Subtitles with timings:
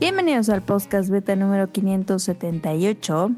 [0.00, 3.30] Bienvenidos al podcast beta número 578.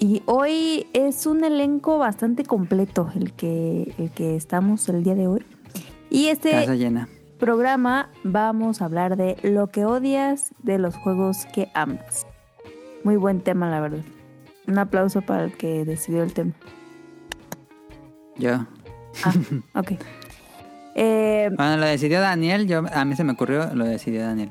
[0.00, 5.28] Y hoy es un elenco bastante completo el que, el que estamos el día de
[5.28, 5.44] hoy.
[6.10, 7.08] Y este Casa llena.
[7.38, 12.26] programa vamos a hablar de lo que odias de los juegos que amas.
[13.04, 14.02] Muy buen tema, la verdad.
[14.66, 16.52] Un aplauso para el que decidió el tema.
[18.36, 18.66] Yo.
[19.24, 19.34] Ah,
[19.74, 19.92] ok.
[21.00, 22.66] Eh, Bueno, lo decidió Daniel.
[22.66, 24.50] Yo, a mí se me ocurrió, lo decidió Daniel.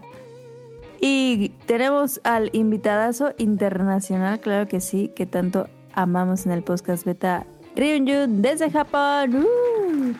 [0.99, 7.45] Y tenemos al invitadazo internacional, claro que sí, que tanto amamos en el podcast beta,
[7.75, 9.35] Ryunjun desde Japón.
[9.43, 10.13] ¡Uh!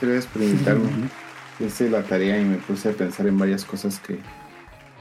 [0.00, 0.88] Gracias por invitarme.
[1.60, 4.18] Hice la tarea y me puse a pensar en varias cosas que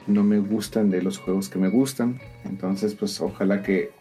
[0.08, 2.20] no me gustan de los juegos que me gustan.
[2.46, 3.92] Entonces, pues ojalá que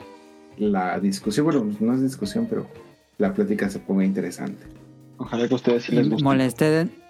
[0.57, 2.67] la discusión, bueno, no es discusión, pero
[3.19, 4.63] la plática se ponga interesante.
[5.17, 6.65] Ojalá que a ustedes sí les guste.
[6.65, 7.04] De-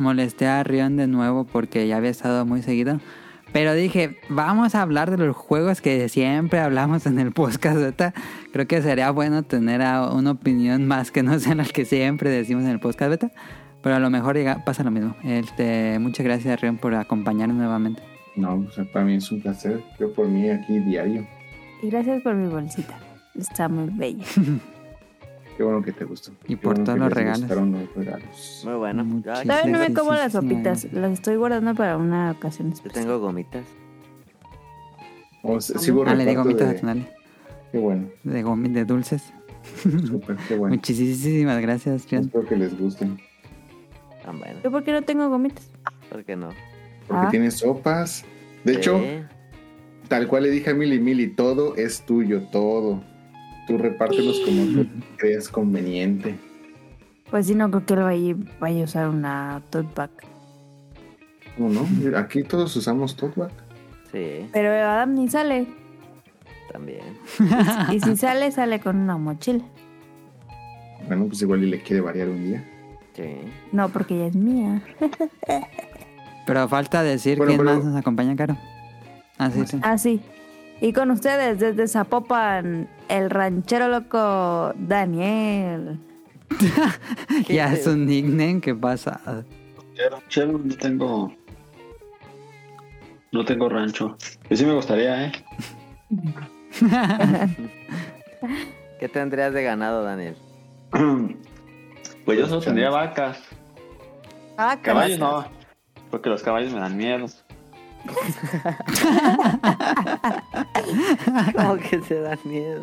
[0.00, 3.00] molesté a Rion de nuevo porque ya había estado muy seguido.
[3.52, 7.78] Pero dije, vamos a hablar de los juegos que siempre hablamos en el podcast.
[7.78, 8.14] beta.
[8.52, 12.30] Creo que sería bueno tener a- una opinión más que no sea la que siempre
[12.30, 13.30] decimos en el podcast beta.
[13.82, 15.16] Pero a lo mejor llega- pasa lo mismo.
[15.24, 18.02] Este, muchas gracias, Rion, por acompañarnos nuevamente.
[18.36, 19.80] No, pues, para mí es un placer.
[19.98, 21.26] Yo por mí aquí diario.
[21.82, 22.98] Y gracias por mi bolsita.
[23.34, 24.24] Está muy bella.
[25.60, 26.32] Qué bueno que te gustó.
[26.44, 27.40] Y Qué por bueno todos los regalos.
[27.40, 28.62] gustaron los regalos.
[28.64, 29.04] Muy bueno.
[29.04, 30.90] Muchísimas Todavía no me como las sopitas.
[30.90, 33.04] Las estoy guardando para una ocasión Yo especial.
[33.04, 33.66] tengo gomitas.
[35.60, 37.06] Sí, sigo Ah, le di reparto gomitas a de- Tonali.
[37.72, 38.08] Qué bueno.
[38.24, 39.22] De, gomi- de dulces.
[39.82, 40.76] Súper, qué bueno.
[40.76, 42.24] Muchísimas gracias, Rion.
[42.24, 43.18] Espero que les gusten.
[44.24, 44.60] Tan bueno.
[44.64, 45.70] ¿Yo por qué no tengo gomitas?
[46.08, 46.48] ¿Por qué no?
[47.06, 47.30] Porque Ah.
[47.30, 48.24] tienes sopas.
[48.64, 48.98] De hecho,
[50.08, 53.02] tal cual le dije a Mili, Mili, todo es tuyo, todo.
[53.70, 56.36] Tú repártelos como tú creas conveniente.
[57.30, 60.10] Pues sí, no creo que él vaya, vaya a usar una tote bag.
[61.56, 62.18] ¿Cómo no?
[62.18, 63.52] Aquí todos usamos Totback.
[64.10, 65.66] Sí, Pero Adam ni sale.
[66.72, 67.16] también.
[67.92, 69.62] Y si sale, sale con una mochila.
[71.06, 72.64] Bueno, pues igual y le quiere variar un día.
[73.14, 73.36] Sí.
[73.70, 74.82] No, porque ella es mía.
[76.46, 78.56] Pero falta decir Bueno, quién pero- más nos acompaña, Caro.
[79.38, 79.78] Ah, sí, sí.
[79.82, 80.20] Ah, sí.
[80.80, 85.98] Y con ustedes desde Zapopan, el ranchero loco Daniel.
[87.48, 89.20] ya es un nickname que pasa.
[90.10, 91.32] Ranchero, no tengo.
[93.32, 94.16] No tengo rancho.
[94.48, 95.32] Y sí me gustaría, ¿eh?
[98.98, 100.36] ¿Qué tendrías de ganado, Daniel?
[102.24, 103.40] Pues yo solo tendría vacas.
[104.56, 105.46] Ah, Caballos no.
[106.10, 107.26] Porque los caballos me dan miedo.
[111.56, 112.82] ¿Cómo que se da miedo?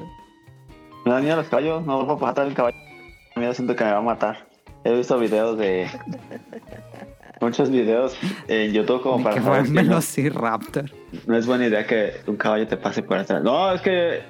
[1.06, 1.86] Me dan miedo los caballos.
[1.86, 2.78] No puedo matar el caballo.
[2.78, 4.48] Me da miedo, siento que me va a matar.
[4.84, 5.88] He visto videos de.
[7.42, 8.18] Muchos videos
[8.48, 10.92] en YouTube como Ni para que saber que no, velociraptor.
[11.28, 13.44] no es buena idea que un caballo te pase por atrás.
[13.44, 14.22] No, es que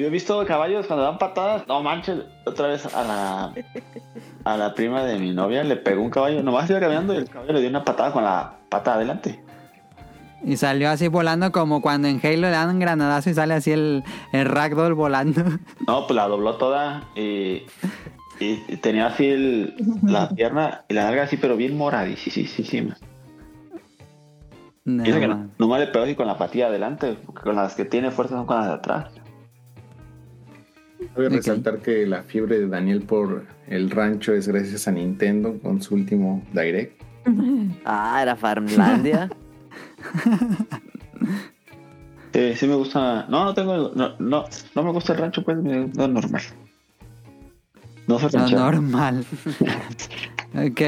[0.00, 1.66] yo he visto caballos cuando dan patadas.
[1.68, 3.52] No manches, otra vez a la
[4.44, 6.42] a la prima de mi novia le pegó un caballo.
[6.42, 9.42] Nomás iba caminando y el caballo le dio una patada con la pata adelante.
[10.42, 13.72] Y salió así volando como cuando en Halo le dan un granadazo y sale así
[13.72, 14.02] el,
[14.32, 15.42] el ragdoll volando.
[15.86, 17.62] No, pues la dobló toda y,
[18.40, 22.96] y tenía así el- la pierna y la larga así, pero bien moradísima.
[24.84, 25.28] No, Dice que
[25.58, 28.46] nomás le pegó así con la patilla adelante, porque con las que tiene fuerza son
[28.46, 29.12] con las de atrás.
[31.16, 31.34] Voy a Ok.
[31.34, 35.94] resaltar que la fiebre de Daniel por el rancho es gracias a Nintendo con su
[35.94, 37.00] último Direct.
[37.84, 39.28] Ah, era Farmlandia.
[42.32, 43.26] Sí, sí me gusta.
[43.28, 43.92] No, no tengo.
[43.94, 44.44] No, no,
[44.74, 46.42] no me gusta el rancho, pues, me- no es normal.
[48.06, 48.60] No soy ranchero.
[48.60, 49.24] normal.
[50.54, 50.80] ok.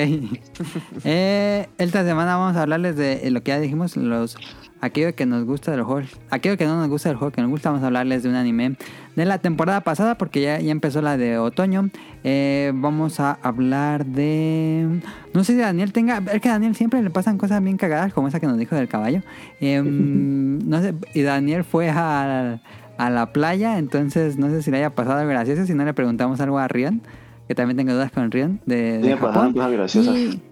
[1.04, 4.36] Eh, esta semana vamos a hablarles de lo que ya dijimos, los
[4.82, 7.50] aquello que nos gusta del juego, aquello que no nos gusta del juego que nos
[7.50, 8.76] gusta, vamos a hablarles de un anime
[9.16, 11.88] de la temporada pasada porque ya, ya empezó la de otoño.
[12.24, 15.00] Eh, vamos a hablar de...
[15.34, 16.20] No sé si Daniel tenga...
[16.32, 18.74] Es que a Daniel siempre le pasan cosas bien cagadas como esa que nos dijo
[18.76, 19.22] del caballo.
[19.60, 22.60] Eh, no sé, y Daniel fue a,
[22.98, 25.94] a la playa, entonces no sé si le haya pasado algo gracioso, si no le
[25.94, 27.02] preguntamos algo a Rion,
[27.48, 29.52] que también tengo dudas con Rion de, Sí de Japón.
[29.52, 30.16] cosas graciosas.
[30.16, 30.42] Y-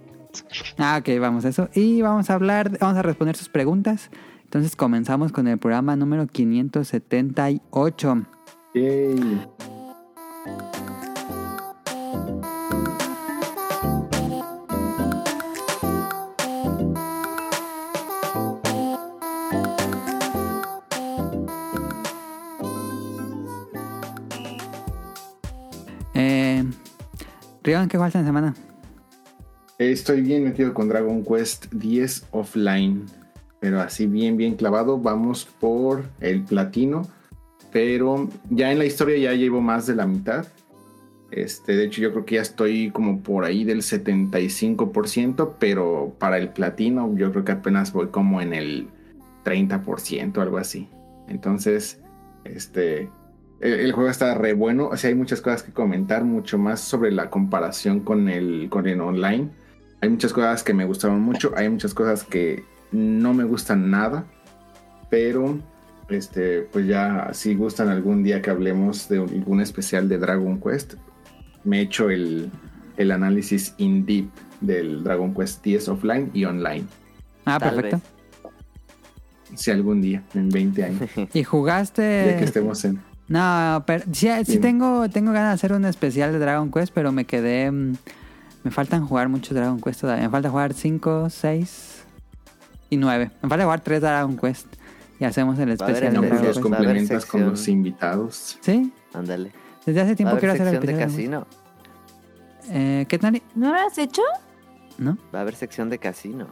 [0.79, 1.69] Ah, ok, vamos a eso.
[1.75, 4.11] Y vamos a hablar, vamos a responder sus preguntas.
[4.45, 8.27] Entonces comenzamos con el programa número 578.
[8.75, 9.47] Yay.
[26.15, 26.65] Eh,
[27.63, 28.55] Rion, ¿qué falta en semana?
[29.81, 33.07] Estoy bien metido con Dragon Quest 10 offline.
[33.61, 34.99] Pero así bien, bien clavado.
[34.99, 37.09] Vamos por el platino.
[37.73, 40.47] Pero ya en la historia ya llevo más de la mitad.
[41.31, 46.37] Este, de hecho, yo creo que ya estoy como por ahí del 75%, pero para
[46.37, 48.89] el platino yo creo que apenas voy como en el
[49.47, 50.91] 30%, algo así.
[51.27, 52.03] Entonces,
[52.45, 53.09] este,
[53.61, 54.89] el, el juego está re bueno.
[54.89, 58.87] O sea, hay muchas cosas que comentar, mucho más sobre la comparación con el, con
[58.87, 59.49] el online.
[60.01, 64.25] Hay muchas cosas que me gustaron mucho, hay muchas cosas que no me gustan nada,
[65.11, 65.59] pero
[66.09, 70.95] este, pues ya si gustan algún día que hablemos de algún especial de Dragon Quest,
[71.65, 72.51] me echo el,
[72.97, 74.31] el análisis in deep
[74.61, 76.85] del Dragon Quest 10 offline y online.
[77.45, 78.01] Ah, Tal perfecto.
[79.55, 82.43] Si algún día, en 20 años, ¿Y ya que jugaste...?
[82.43, 83.01] estemos en...
[83.29, 87.13] No, pero sí, sí tengo, tengo ganas de hacer un especial de Dragon Quest, pero
[87.13, 87.71] me quedé...
[88.63, 90.25] Me faltan jugar mucho Dragon Quest todavía.
[90.25, 92.05] Me falta jugar 5, 6
[92.91, 93.31] y 9.
[93.43, 94.67] Me falta jugar 3 Dragon Quest.
[95.19, 98.59] Y hacemos el especial No, de en Dragon los complementas con los invitados.
[98.61, 98.93] ¿Sí?
[99.13, 99.53] Ándale.
[99.85, 101.41] Desde hace tiempo quiero hacer el sección de episodio.
[101.41, 101.47] casino.
[102.71, 103.43] Eh, ¿Qué tal?
[103.55, 104.23] ¿No lo has hecho?
[104.99, 105.17] ¿No?
[105.35, 106.49] Va a haber sección de casino.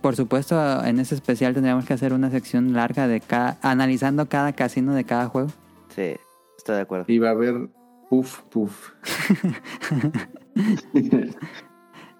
[0.00, 4.52] Por supuesto, en ese especial tendríamos que hacer una sección larga de cada, analizando cada
[4.52, 5.48] casino de cada juego.
[5.94, 6.16] Sí,
[6.58, 7.04] estoy de acuerdo.
[7.08, 7.68] Y va a haber
[8.10, 8.90] puff, puff.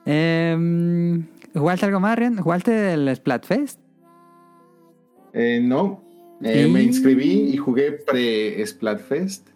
[0.06, 1.22] Eh,
[1.54, 2.36] ¿Jugaste algo más, Rian?
[2.36, 3.80] ¿Jugaste el Splatfest?
[5.32, 6.02] Eh, no,
[6.42, 9.48] Eh, Y- me inscribí y jugué pre-Splatfest.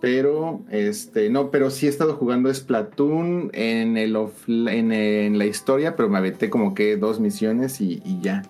[0.00, 4.16] Pero, este, no, pero sí he estado jugando Splatoon en, el
[4.46, 8.42] en, en la historia, pero me aventé como que dos misiones y, y ya.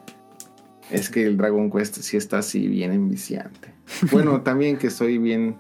[0.90, 3.74] Es que el Dragon Quest sí está así bien enviciante.
[4.10, 5.56] Bueno, también que soy bien...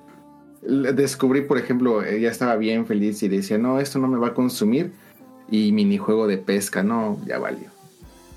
[0.66, 4.34] Descubrí, por ejemplo, ya estaba bien feliz y decía, no, esto no me va a
[4.34, 4.92] consumir.
[5.50, 7.70] Y minijuego de pesca, no, ya valió.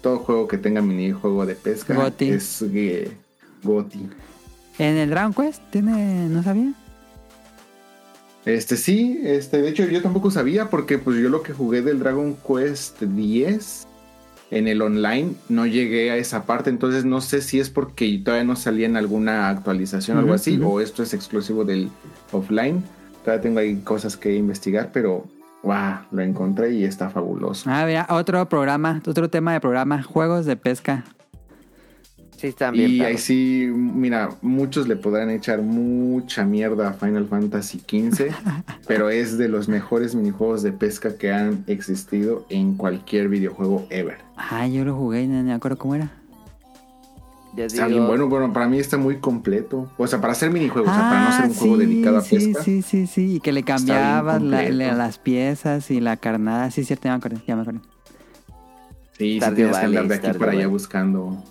[0.01, 2.29] Todo juego que tenga minijuego de pesca Goti.
[2.29, 3.11] es eh,
[3.63, 4.07] Goti.
[4.77, 5.61] ¿En el Dragon Quest?
[5.71, 6.29] ¿Tiene...
[6.29, 6.73] ¿No sabía?
[8.45, 11.99] Este sí, este, de hecho yo tampoco sabía porque pues yo lo que jugué del
[11.99, 13.87] Dragon Quest 10
[14.51, 18.45] en el online no llegué a esa parte, entonces no sé si es porque todavía
[18.45, 21.89] no salía en alguna actualización o algo así o esto es exclusivo del
[22.31, 22.83] offline.
[23.23, 25.25] Todavía tengo ahí cosas que investigar, pero
[25.63, 27.69] wow, lo encontré y está fabuloso.
[27.69, 31.03] Ah, mira, otro programa, otro tema de programa, juegos de pesca.
[32.39, 32.91] Sí, están bien.
[32.91, 38.31] Y ahí sí, mira, muchos le podrán echar mucha mierda a Final Fantasy XV,
[38.87, 44.19] pero es de los mejores minijuegos de pesca que han existido en cualquier videojuego ever.
[44.37, 46.11] Ah, yo lo jugué y no me acuerdo cómo era.
[47.57, 49.91] Ya Está digo, bien bueno, bueno, para mí está muy completo.
[49.97, 52.21] O sea, para hacer minijuegos, o sea, para no ser un juego sí, dedicado a
[52.21, 52.63] sí, pesca.
[52.63, 56.71] Sí, sí, sí, y que le cambiabas la- las piezas y la carnada.
[56.71, 57.81] Sí, cierto, ya me acuerdo, ya me acuerdo.
[59.17, 61.43] Sí, sí, tienes que andar de aquí para allá buscando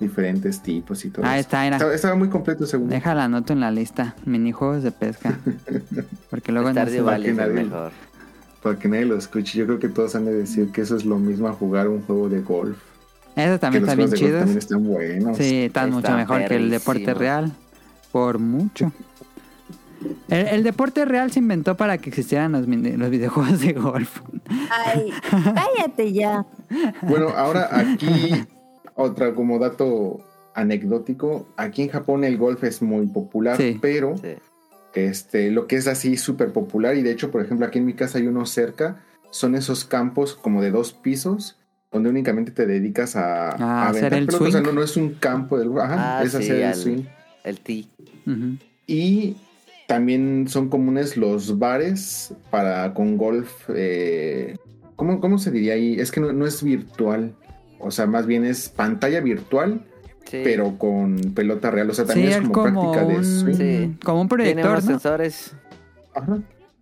[0.00, 1.40] diferentes tipos y todo Ah, eso.
[1.40, 1.76] está, era.
[1.76, 2.88] Estaba, estaba muy completo según.
[2.88, 4.14] Déjala anoto en la lista.
[4.24, 5.38] Minijuegos de pesca.
[6.30, 7.12] Porque luego no se va.
[7.12, 7.92] Valley es el nadie- mejor.
[8.62, 11.04] Para que nadie lo escuche, yo creo que todos han de decir que eso es
[11.04, 12.76] lo mismo a jugar un juego de golf.
[13.36, 14.38] Eso también que está los bien juegos chido.
[14.38, 15.36] también están buenos.
[15.36, 17.52] Sí, están mucho mejor que el deporte real.
[18.12, 18.92] Por mucho.
[20.28, 24.20] El, el deporte real se inventó para que existieran los, mini- los videojuegos de golf.
[24.70, 26.44] Ay, cállate ya.
[27.02, 28.30] Bueno, ahora aquí,
[28.96, 30.18] otra como dato
[30.54, 33.78] anecdótico, aquí en Japón el golf es muy popular, Sí.
[33.80, 34.34] pero Sí.
[34.94, 37.92] este, lo que es así súper popular, y de hecho, por ejemplo, aquí en mi
[37.94, 41.56] casa hay uno cerca, son esos campos como de dos pisos,
[41.92, 44.66] donde únicamente te dedicas a, A a hacer el pelotas, o sea, swing.
[44.66, 47.02] no, no es un campo del ajá, Ah, es sí, hacer el swing.
[47.44, 47.84] El T.
[48.26, 48.56] Ujú.
[48.86, 49.36] Y
[49.86, 53.50] también son comunes los bares para con golf.
[53.68, 54.56] eh,
[54.96, 56.00] ¿cómo, cómo se diría ahí?
[56.00, 57.34] Es que no, no es virtual.
[57.80, 59.84] O sea, más bien es pantalla virtual,
[60.24, 60.40] Sí.
[60.42, 61.88] pero con pelota real.
[61.90, 63.54] O sea, también es es como, como práctica de swing.
[63.54, 63.96] Sí.
[64.04, 64.90] como un Tiene proyector, unos ¿no?
[64.90, 65.56] sensores.
[66.14, 66.38] Ajá.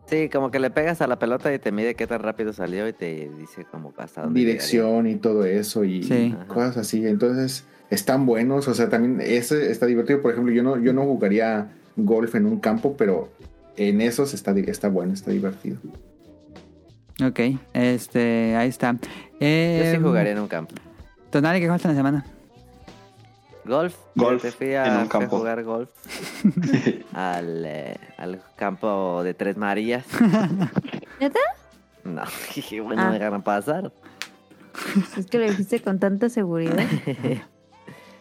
[0.06, 2.86] Sí, como que le pegas a la pelota y te mide qué tan rápido salió
[2.88, 6.34] y te dice como hasta dónde Dirección y todo eso y Sí.
[6.46, 7.06] cosas así.
[7.06, 8.68] Entonces, están buenos.
[8.68, 10.20] O sea, también ese está divertido.
[10.22, 13.30] Por ejemplo, yo no, yo no jugaría golf en un campo, pero
[13.76, 15.78] en esos está, está bueno, está divertido.
[17.24, 17.40] Ok,
[17.72, 18.96] este, ahí está.
[19.40, 20.74] Eh, Yo sí jugaría en un campo.
[21.34, 22.24] Tonali, ¿qué jugaste en la semana?
[23.64, 23.96] Golf.
[24.14, 25.38] Golf Te fui en a, un fui a campo.
[25.38, 25.90] jugar golf
[27.12, 30.04] al, eh, al campo de Tres Marías.
[31.20, 31.40] ¿Neta?
[32.04, 32.22] No,
[32.54, 33.08] dije, bueno, Ah.
[33.08, 33.90] me dejaron pasar.
[35.18, 36.78] Es que lo dijiste con tanta seguridad.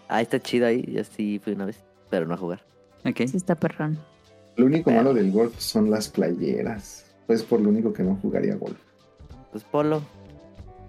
[0.08, 0.84] Ah, está chido ahí.
[0.91, 2.63] Yo sí fui una vez, pero no a jugar.
[3.05, 3.17] Ok.
[3.27, 4.00] Sí está perrón.
[4.55, 7.05] Lo único Pero- malo del golf son las playeras.
[7.27, 8.77] Pues por lo único que no jugaría golf.
[9.51, 10.01] Pues polo.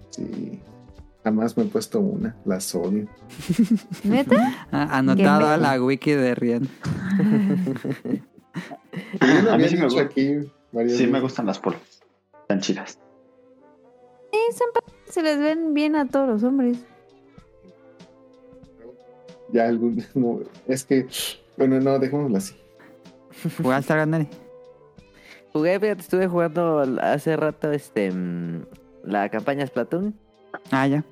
[0.09, 0.59] Sí.
[1.25, 2.35] Jamás me he puesto una.
[2.45, 3.07] Las odio.
[4.03, 4.67] ¿Neta?
[4.71, 6.35] Ah, Anotado a Qué la wiki de
[9.43, 10.01] lo A mí sí me dicho gusta.
[10.03, 10.35] aquí
[10.71, 11.21] varias Sí, me veces.
[11.23, 11.81] gustan las polos.
[12.41, 12.99] Están chidas.
[14.31, 14.67] Sí, son
[15.11, 16.77] se les ven bien a todos los hombres.
[19.51, 20.03] Ya algún.
[20.13, 21.07] no, es que.
[21.57, 22.55] Bueno, no, dejémoslo así.
[23.61, 24.27] ¿Jugaste algo, Neri?
[25.53, 28.65] Jugué, fíjate, estuve jugando hace rato este mm,
[29.05, 30.13] la campaña Splatoon.
[30.71, 31.03] Ah, ya.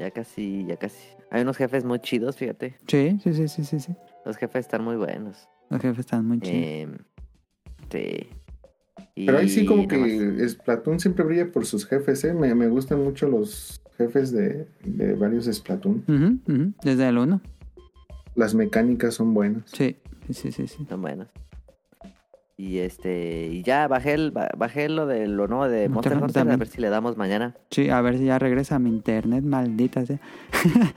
[0.00, 0.96] Ya casi, ya casi.
[1.30, 2.74] Hay unos jefes muy chidos, fíjate.
[2.86, 3.80] Sí, sí, sí, sí, sí.
[3.80, 3.94] sí.
[4.24, 5.46] Los jefes están muy buenos.
[5.68, 6.54] Los jefes están muy chidos.
[6.56, 6.88] Eh,
[7.90, 8.28] sí.
[9.14, 12.32] Y Pero ahí sí, como que Splatoon siempre brilla por sus jefes, ¿eh?
[12.32, 16.02] Me, me gustan mucho los jefes de, de varios Splatoon.
[16.08, 17.38] Ujú, ujú, Desde el 1.
[18.36, 19.64] Las mecánicas son buenas.
[19.66, 20.66] Sí, sí, sí, sí.
[20.66, 20.86] sí.
[20.88, 21.28] Son buenos.
[22.60, 26.22] Y este, y ya bajé el, ba- bajé lo de lo nuevo de Monster Monster
[26.24, 27.54] Hunter Hunter, a ver si le damos mañana.
[27.70, 30.18] Sí, a ver si ya regresa a mi internet, maldita sea.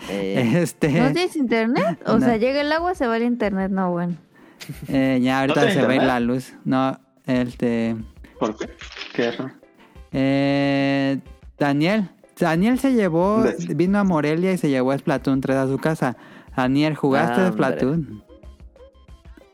[0.10, 2.00] Eh, Este, ¿No tienes internet?
[2.06, 2.20] O No.
[2.20, 3.72] sea, llega el agua, se va el internet.
[3.72, 4.16] No, bueno.
[4.90, 6.08] eh, ya ahorita ¿No se tiene va a ir internet?
[6.08, 6.54] la luz.
[6.66, 7.96] No, este...
[8.40, 8.70] ¿Por qué?
[9.16, 9.32] ¿Qué?
[10.12, 11.20] Eh,
[11.58, 12.10] Daniel.
[12.40, 13.44] Daniel se llevó,
[13.76, 16.18] vino a Morelia y se llevó Splatoon 3 a su casa.
[16.58, 18.23] Daniel, ¿jugaste Ah, Splatoon?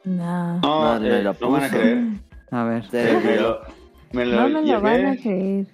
[0.09, 0.59] No.
[0.59, 2.03] No, No, me lo no van a creer.
[2.51, 2.83] A ver.
[2.91, 3.61] Eh, me lo,
[4.11, 5.21] me lo No me lo van a llevé.
[5.21, 5.65] creer.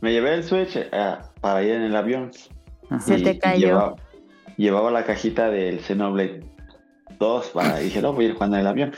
[0.00, 2.30] Me llevé el Switch eh, para ir en el avión.
[2.90, 3.00] Ajá.
[3.00, 3.66] Se te cayó.
[3.68, 3.96] Llevaba,
[4.56, 6.42] llevaba la cajita del Xenoblade
[7.18, 8.92] 2 para, y dije, no, voy a ir jugando en el avión.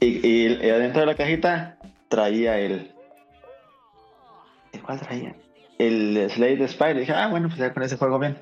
[0.00, 2.90] Y, y, y adentro de la cajita traía el.
[4.72, 5.34] ¿el ¿Cuál traía?
[5.78, 7.00] El Slade Spire.
[7.00, 8.36] Dije, ah, bueno, pues ya con ese juego bien.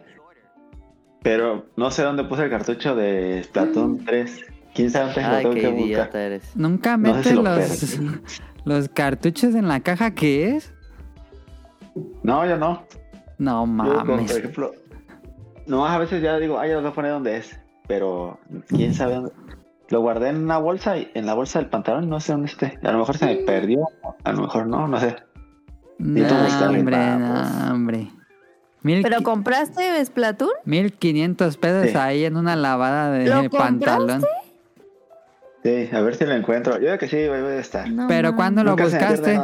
[1.22, 4.44] Pero no sé dónde puse el cartucho de Splatoon 3.
[4.74, 5.86] ¿Quién sabe dónde lo Ay, tengo qué que buscar?
[5.86, 6.56] idiota eres.
[6.56, 8.22] Nunca No sé metes si lo los,
[8.64, 10.72] los cartuchos en la caja que es.
[12.22, 12.84] No, yo no.
[13.38, 14.30] No Yo, mames.
[14.32, 14.72] por ejemplo,
[15.66, 18.38] no, a veces ya digo, ay, ya lo voy a poner donde es, pero
[18.68, 19.32] quién sabe dónde.
[19.90, 22.78] Lo guardé en una bolsa y en la bolsa del pantalón, no sé dónde esté.
[22.82, 23.86] A lo mejor se me perdió,
[24.24, 25.16] a lo mejor no, no sé.
[25.98, 26.26] No,
[26.68, 28.10] hombre, no, hombre.
[28.82, 30.50] Mil, ¿Pero compraste Splatoon?
[30.64, 31.96] 1500 pesos Sí.
[31.96, 34.22] ahí en una lavada de ¿Lo pantalón.
[35.62, 36.74] Sí, a ver si lo encuentro.
[36.74, 37.88] Yo creo que sí, voy a estar.
[37.88, 38.34] No, Pero.
[38.34, 39.40] ¿cuándo lo buscaste?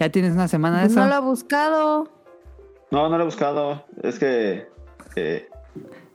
[0.00, 1.00] Ya tienes una semana de Pues eso.
[1.00, 2.08] no lo ha buscado.
[2.90, 3.84] No, no lo he buscado.
[4.02, 4.68] Es que
[5.16, 5.48] eh,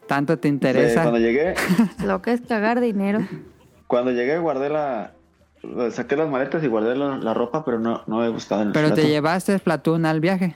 [0.08, 1.02] Tanto te eh, interesa.
[1.02, 1.56] cuando llegué,
[2.06, 3.20] Lo que es cagar dinero.
[3.88, 5.12] cuando llegué guardé la,
[5.92, 8.74] saqué las maletas y guardé la, la ropa, pero no, no he buscado en el
[8.74, 10.56] Pero te llevaste Splatoon al viaje.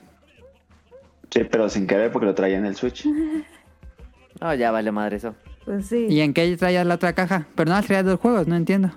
[1.30, 3.06] Sí, pero sin querer porque lo traía en el Switch.
[4.40, 5.34] No, ya vale madre eso.
[5.68, 6.06] Pues sí.
[6.08, 7.46] ¿Y en qué traías la otra caja?
[7.54, 8.90] Pero no traías dos juegos, no entiendo.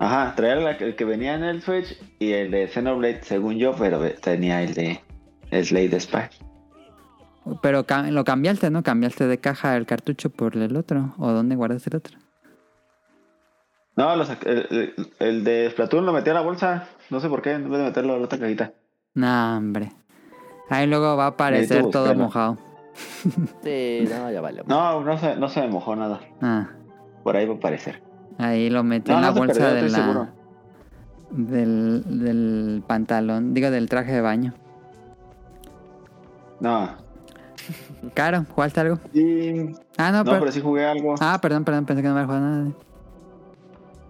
[0.00, 3.72] Ajá, traía la- el que venía en el Switch y el de Xenoblade, según yo,
[3.78, 5.00] pero tenía el de
[5.52, 6.22] Slade Spy.
[7.62, 8.82] Pero lo cambiaste, ¿no?
[8.82, 11.14] Cambiaste de caja el cartucho por el otro.
[11.18, 12.18] ¿O dónde guardaste el otro?
[13.94, 16.88] No, lo sac- el, el- el de Splatoon lo metí a la bolsa.
[17.10, 18.72] No sé por qué, en vez de meterlo a la otra cajita.
[19.14, 19.92] No, hombre.
[20.68, 22.58] Ahí luego va a aparecer todo mojado.
[23.62, 24.62] Sí, no, ya vale.
[24.66, 26.20] No, no se, no se me mojó nada.
[26.40, 26.68] Ah,
[27.22, 28.02] Por ahí va a aparecer.
[28.38, 30.32] ahí lo metí No, en la no bolsa perdió, de la,
[31.30, 34.52] del, del pantalón, digo del traje de baño.
[36.60, 36.90] No.
[38.14, 38.98] Caro, ¿jugaste algo?
[39.14, 39.72] Y...
[39.96, 40.40] Ah, no, No, pero...
[40.40, 41.14] pero sí jugué algo.
[41.20, 42.70] Ah, perdón, perdón, pensé que no había jugado nada.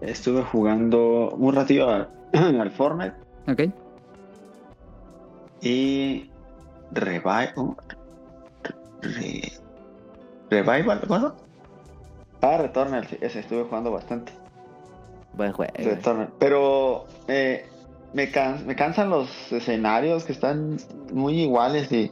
[0.01, 3.13] Estuve jugando un ratillo a- al Fortnite
[3.47, 3.61] Ok.
[5.61, 6.29] y
[6.91, 7.53] Revival.
[9.03, 9.51] Re-
[10.49, 11.35] Revival, ¿cuándo?
[12.41, 14.31] Ah, Returnal, sí, ese estuve jugando bastante.
[15.33, 15.71] Buen juego.
[15.77, 16.29] Returnal.
[16.39, 17.65] Pero eh,
[18.13, 20.77] me, can- me cansan los escenarios que están
[21.13, 22.11] muy iguales y.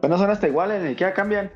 [0.00, 1.50] Pues no son hasta iguales, ni siquiera cambian.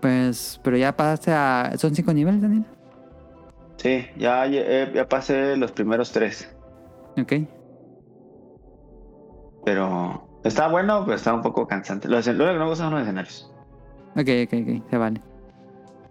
[0.00, 1.72] Pues, pero ya pasaste a...
[1.76, 2.64] ¿Son cinco niveles, Daniel?
[3.76, 6.48] Sí, ya, eh, ya pasé los primeros tres.
[7.20, 7.32] Ok.
[9.64, 12.08] Pero está bueno, pero está un poco cansante.
[12.08, 13.52] Lo, que no me gustan son los escenarios.
[14.16, 15.20] Ok, ok, ok, se vale.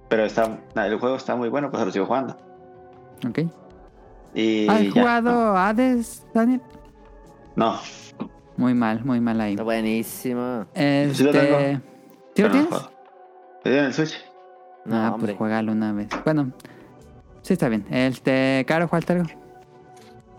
[0.09, 2.35] Pero está, el juego está muy bueno, pues lo sigo jugando.
[3.27, 3.39] Ok.
[4.33, 6.61] Y ¿Has ya, jugado Hades, Daniel?
[7.55, 7.79] No,
[8.57, 9.53] Muy mal, muy mal ahí.
[9.53, 10.65] Está buenísimo.
[10.73, 11.13] Este...
[11.15, 11.81] Sí lo tengo.
[12.35, 12.89] ¿Sí lo no tienes?
[13.65, 14.25] en el Switch.
[14.85, 15.33] No, ah, hombre.
[15.33, 16.07] pues juégalo una vez.
[16.23, 16.51] Bueno,
[17.41, 17.85] sí está bien.
[17.89, 19.29] Este, Caro, ¿jugaste algo?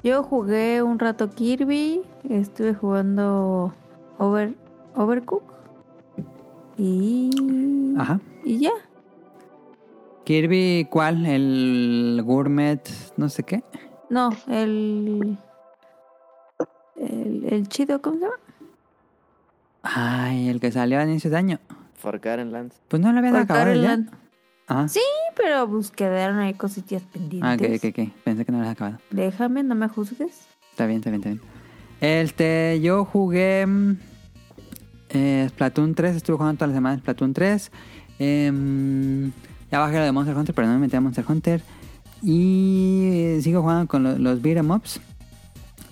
[0.02, 2.02] Yo jugué un rato Kirby.
[2.28, 3.74] Estuve jugando
[4.20, 4.54] Over,
[4.96, 5.42] Overcook.
[6.76, 7.30] Y.
[7.98, 8.20] Ajá.
[8.44, 8.70] Y ya.
[10.24, 11.24] Kirby, ¿cuál?
[11.26, 12.80] El Gourmet,
[13.16, 13.64] no sé qué.
[14.10, 15.38] No, el.
[16.96, 18.34] el, el chido, ¿cómo se llama?
[19.82, 21.58] Ay, el que salió a inicio de año.
[21.94, 22.76] Forgotten Lands.
[22.88, 23.80] Pues no lo habían acabado ya.
[23.88, 24.10] Land.
[24.66, 24.88] Ajá.
[24.88, 25.00] Sí,
[25.34, 27.78] pero pues quedaron ahí cositas Ah, pendientes.
[27.84, 28.22] ok, ok, ok.
[28.22, 28.98] Pensé que no lo habías acabado.
[29.10, 30.46] Déjame, no me juzgues.
[30.70, 31.40] Está bien, está bien, está bien.
[32.00, 33.96] Este, yo jugué mm,
[35.10, 37.70] eh, Splatoon 3, estuve jugando toda la semana Splatoon 3.
[38.18, 39.30] Em,
[39.70, 41.62] ya bajé lo de Monster Hunter, pero no me metí a Monster Hunter.
[42.22, 45.00] Y eh, sigo jugando con lo- los beat'em ups.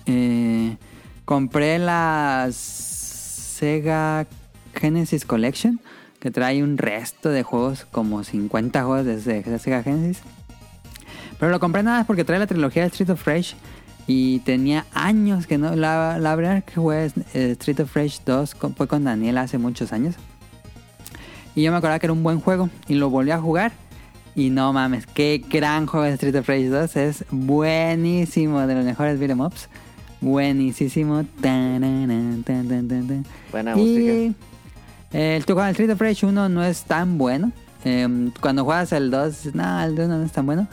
[0.05, 0.77] Eh,
[1.25, 4.27] compré las Sega
[4.73, 5.79] Genesis Collection,
[6.19, 10.21] que trae un resto de juegos, como 50 juegos de Sega Genesis.
[11.39, 13.55] Pero lo compré nada más porque trae la trilogía de Street of Rage.
[14.11, 15.75] Y tenía años que no.
[15.75, 19.59] La, la verdad que jugué eh, Street of Rage 2 con- fue con Daniel hace
[19.59, 20.15] muchos años.
[21.53, 22.69] Y yo me acordaba que era un buen juego.
[22.87, 23.71] Y lo volví a jugar.
[24.35, 26.95] Y no mames, qué gran juego de Street of Rage 2.
[26.95, 29.69] Es buenísimo, de los mejores beat'em ups.
[30.21, 31.23] Buenísimo.
[31.39, 31.81] Tan,
[32.43, 33.25] tan, tan.
[33.51, 33.77] Buena.
[33.77, 34.35] Y
[35.13, 37.51] eh, el, el Street of Rage 1 no es tan bueno.
[37.85, 40.67] Eh, cuando juegas el 2, dices, no, el 1 no es tan bueno.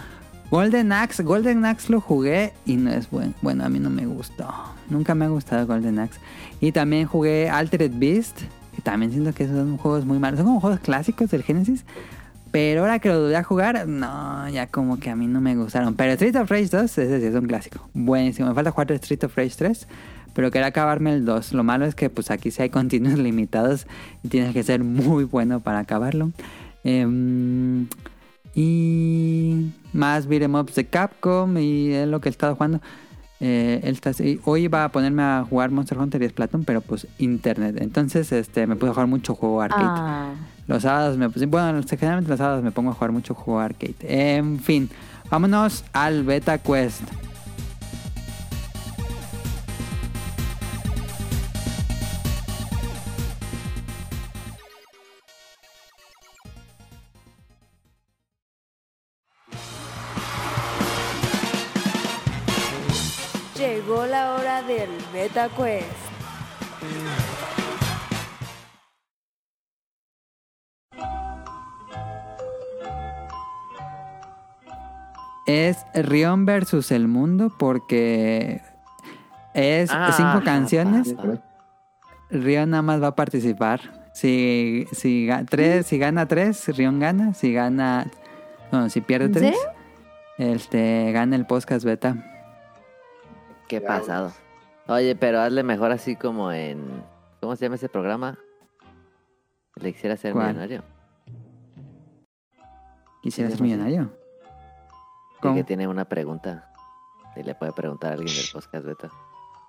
[0.56, 3.34] Golden Axe, Golden Axe lo jugué y no es bueno.
[3.42, 4.48] Bueno, a mí no me gustó.
[4.88, 6.18] Nunca me ha gustado Golden Axe.
[6.62, 8.40] Y también jugué Altered Beast.
[8.78, 10.38] Y también siento que son juegos muy malos.
[10.38, 11.84] Son como juegos clásicos del Genesis.
[12.52, 15.54] Pero ahora que lo volví a jugar, no, ya como que a mí no me
[15.56, 15.94] gustaron.
[15.94, 17.86] Pero Street of Rage 2, ese sí es un clásico.
[17.92, 18.48] Buenísimo.
[18.48, 19.86] Me falta jugar Street of Rage 3.
[20.32, 21.52] Pero quería acabarme el 2.
[21.52, 23.86] Lo malo es que pues aquí sí hay continuos limitados.
[24.22, 26.30] Y tienes que ser muy bueno para acabarlo.
[26.82, 27.88] Em,
[28.56, 31.56] y más beat'em ups de Capcom.
[31.58, 32.80] Y es lo que he estado jugando.
[33.38, 36.80] Eh, él está- y hoy iba a ponerme a jugar Monster Hunter y Splatoon, pero
[36.80, 37.76] pues internet.
[37.80, 39.84] Entonces este me puse a jugar mucho juego arcade.
[39.86, 40.32] Ah,
[40.66, 43.94] Los sábados me puse, bueno, generalmente los sábados me pongo a jugar mucho juego arcade.
[44.00, 44.88] En fin,
[45.30, 47.02] vámonos al Beta Quest.
[63.86, 65.86] Llegó la hora del Beta Quest.
[75.46, 78.60] Es Rion versus el mundo porque
[79.54, 81.16] es Ah, cinco canciones.
[81.16, 81.44] ¿verdad?
[82.30, 83.80] Rion nada más va a participar.
[84.12, 87.34] Si, si, tres, si gana tres, Rion gana.
[87.34, 88.10] Si gana.
[88.72, 89.56] No, si pierde ¿En tres,
[90.38, 92.16] este, gana el podcast beta.
[93.68, 94.32] Qué pasado.
[94.88, 97.02] Oye, pero hazle mejor así como en.
[97.40, 98.38] ¿Cómo se llama ese programa?
[99.76, 100.48] Le quisiera ser ¿Cuál?
[100.48, 100.82] millonario.
[103.22, 103.62] Quisiera Sí, ser sí, sí.
[103.62, 104.12] millonario.
[105.36, 105.54] Y ¿Cómo?
[105.56, 106.70] que tiene una pregunta.
[107.34, 109.10] Y le puede preguntar a alguien del podcast beta.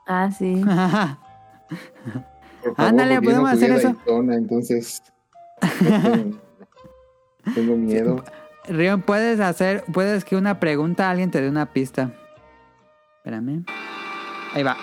[0.07, 0.63] Ah, sí.
[2.63, 3.89] Por Ándale, podemos hacer eso.
[3.93, 5.03] Daytona, entonces.
[5.79, 6.37] tengo,
[7.53, 8.23] tengo miedo.
[8.69, 12.11] Rion, puedes hacer, puedes que una pregunta alguien te dé una pista.
[13.17, 13.65] Espérame.
[14.57, 14.75] Ahí va.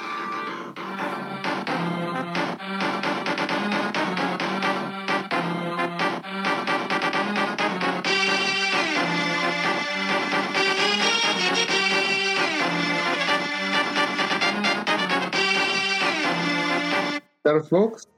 [17.39, 18.09] Star Fox.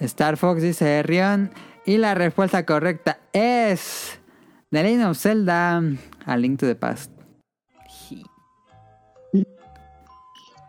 [0.00, 1.52] Star Fox dice Rion.
[1.86, 4.18] Y la respuesta correcta es.
[4.70, 5.80] The Legend of Zelda.
[6.26, 7.17] A Link to the Past.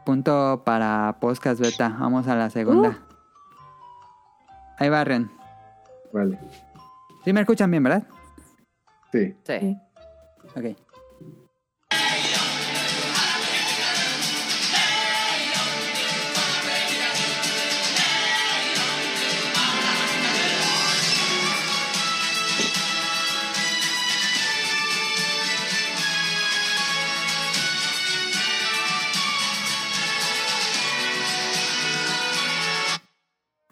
[0.10, 1.96] Punto para podcast beta.
[2.00, 2.98] Vamos a la segunda.
[4.80, 5.32] Ahí va, Rion.
[6.12, 6.40] Vale.
[7.24, 8.08] Sí me escuchan bien, ¿verdad?
[9.12, 9.36] Sí.
[9.44, 9.60] Sí.
[9.60, 9.78] Sí.
[10.56, 10.89] Ok.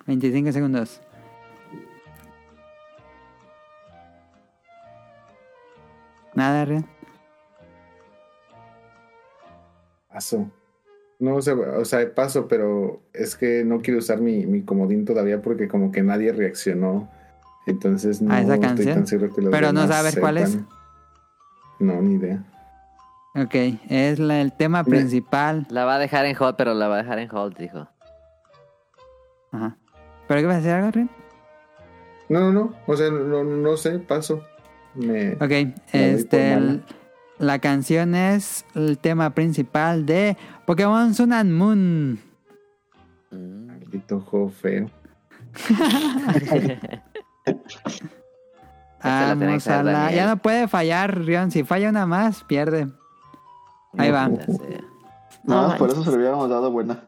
[0.08, 1.02] Veinticinco segundos.
[6.34, 6.84] Nada.
[10.12, 10.50] Paso.
[11.20, 15.04] No, o sea, o sea, paso, pero es que no quiero usar mi, mi comodín
[15.04, 17.10] todavía porque como que nadie reaccionó.
[17.66, 18.94] Entonces no ¿A esa estoy canción?
[18.96, 20.58] tan seguro que los Pero no sabes cuál es.
[21.80, 22.44] No, ni idea.
[23.36, 23.54] Ok,
[23.90, 25.68] es la- el tema principal.
[25.70, 27.88] La va a dejar en hold, pero la va a dejar en hold, dijo.
[29.52, 29.76] Ajá.
[30.28, 31.10] ¿Pero qué vas a decir algo?
[32.30, 32.74] No, no, no.
[32.86, 34.44] O sea, no, no sé, paso.
[34.96, 35.34] Me...
[35.34, 36.54] Ok, este.
[36.54, 36.84] el-.
[37.40, 40.36] La canción es el tema principal de
[40.66, 42.20] Pokémon Sun and Moon.
[43.30, 44.90] Maldito juego feo.
[49.04, 50.12] Vamos a la...
[50.12, 51.52] Ya no puede fallar, Rion.
[51.52, 52.88] Si falla una más, pierde.
[53.98, 54.30] Ahí va.
[55.44, 57.08] No, No por eso se le hubiéramos dado buena.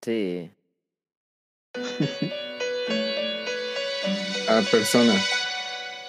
[0.00, 0.50] Sí.
[4.52, 5.14] A persona.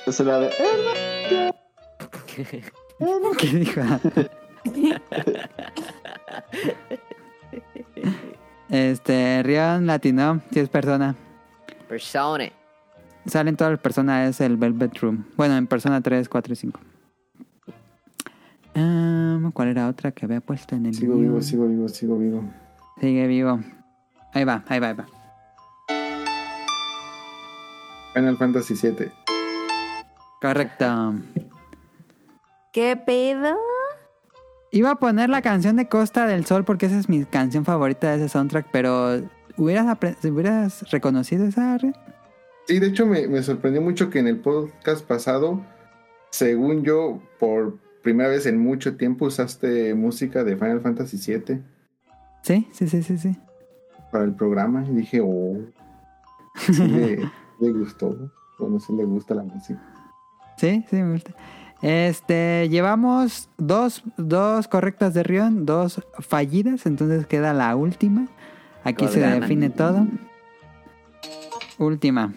[0.06, 0.50] Esa es la de.
[3.38, 3.82] ¿Qué dijo?
[8.70, 11.16] Este, Rion latino, si es persona.
[11.88, 12.52] Persona.
[13.26, 15.26] Salen todas las personas, es el Velvet Room.
[15.38, 16.80] Bueno, en persona 3, 4 y 5.
[18.76, 21.28] Um, ¿Cuál era otra que había puesto en el Sigo guion?
[21.28, 22.44] vivo, sigo vivo, sigo vivo.
[23.00, 23.60] Sigue vivo.
[24.34, 25.06] Ahí va, ahí va, ahí va.
[28.14, 29.12] Final Fantasy VII.
[30.42, 31.14] Correcto.
[32.72, 33.56] ¿Qué pedo?
[34.72, 38.10] Iba a poner la canción de Costa del Sol porque esa es mi canción favorita
[38.10, 39.22] de ese soundtrack, pero
[39.58, 41.78] ¿hubieras, hubieras reconocido esa?
[41.78, 41.96] Rion?
[42.68, 45.62] Sí, de hecho me, me sorprendió mucho que en el podcast pasado,
[46.32, 51.62] según yo, por primera vez en mucho tiempo usaste música de Final Fantasy VII
[52.44, 53.38] Sí, sí, sí, sí, sí.
[54.12, 54.86] para el programa.
[54.86, 55.58] Y dije, oh,
[56.56, 57.18] sí
[57.64, 58.32] le, gustó.
[58.60, 59.82] O no sé, le gusta la música.
[60.58, 61.34] Sí, sí, me gusta.
[61.82, 68.28] Este, llevamos dos, dos correctas de Rion, dos fallidas, entonces queda la última.
[68.84, 70.08] Aquí ¿Cuál se define todo.
[71.78, 72.34] Última.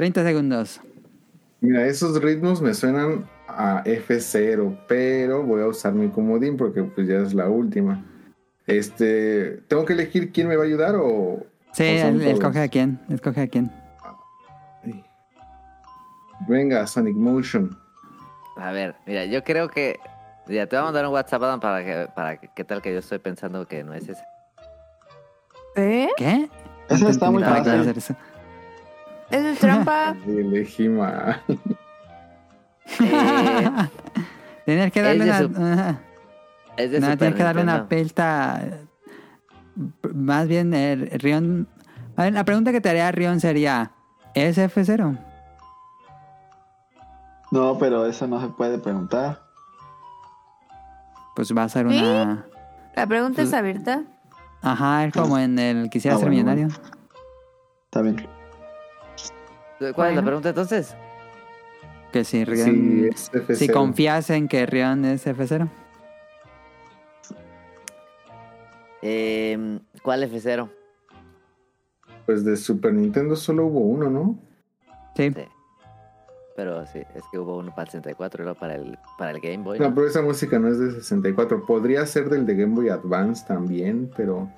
[0.00, 0.80] Treinta segundos.
[1.60, 7.06] Mira, esos ritmos me suenan a F0, pero voy a usar mi comodín porque pues
[7.06, 8.02] ya es la última.
[8.66, 11.44] Este, ¿tengo que elegir quién me va a ayudar o...?
[11.74, 13.70] Sí, escoge a quién, escoge a quién.
[16.48, 17.78] Venga, Sonic Motion.
[18.56, 20.00] A ver, mira, yo creo que.
[20.48, 22.90] Ya te voy a mandar un WhatsApp Adam, para que, para que, qué tal que
[22.90, 24.24] yo estoy pensando que no es ese.
[25.76, 26.08] ¿Eh?
[26.16, 26.48] ¿Qué?
[26.88, 28.16] Esa No está muy fácil.
[29.30, 29.38] Eso.
[29.40, 30.16] ¿Eso es trampa?
[30.26, 31.40] Elegí mal.
[33.00, 33.88] Eh,
[34.64, 35.72] Tienes que darle Es una...
[35.72, 36.00] ajá.
[36.76, 38.60] es de No, tienes que darle una pista.
[40.12, 41.66] Más bien, el Rion.
[42.16, 43.92] A ver, la pregunta que te haría Rion sería:
[44.34, 45.18] ¿es F0?
[47.52, 49.40] No, pero eso no se puede preguntar.
[51.34, 51.98] Pues va a ser ¿Sí?
[51.98, 52.44] una.
[52.94, 54.02] La pregunta es abierta.
[54.62, 56.68] Ajá, es como en el Quisiera Ah, ser bueno, millonario.
[57.84, 58.28] Está bien.
[59.94, 60.94] ¿Cuál es la pregunta entonces?
[62.12, 63.54] Que si Sí, es F0.
[63.54, 65.68] Si confías en que Rion es F0.
[69.02, 70.68] Eh, ¿Cuál F0?
[72.26, 74.38] Pues de Super Nintendo solo hubo uno, ¿no?
[75.16, 75.30] Sí.
[75.30, 75.44] Sí.
[76.56, 79.40] Pero sí, es que hubo uno para el 64 y luego para el, para el
[79.40, 79.78] Game Boy.
[79.78, 79.94] No, ¿no?
[79.94, 81.64] pero esa música no es de 64.
[81.64, 84.50] Podría ser del de Game Boy Advance también, pero...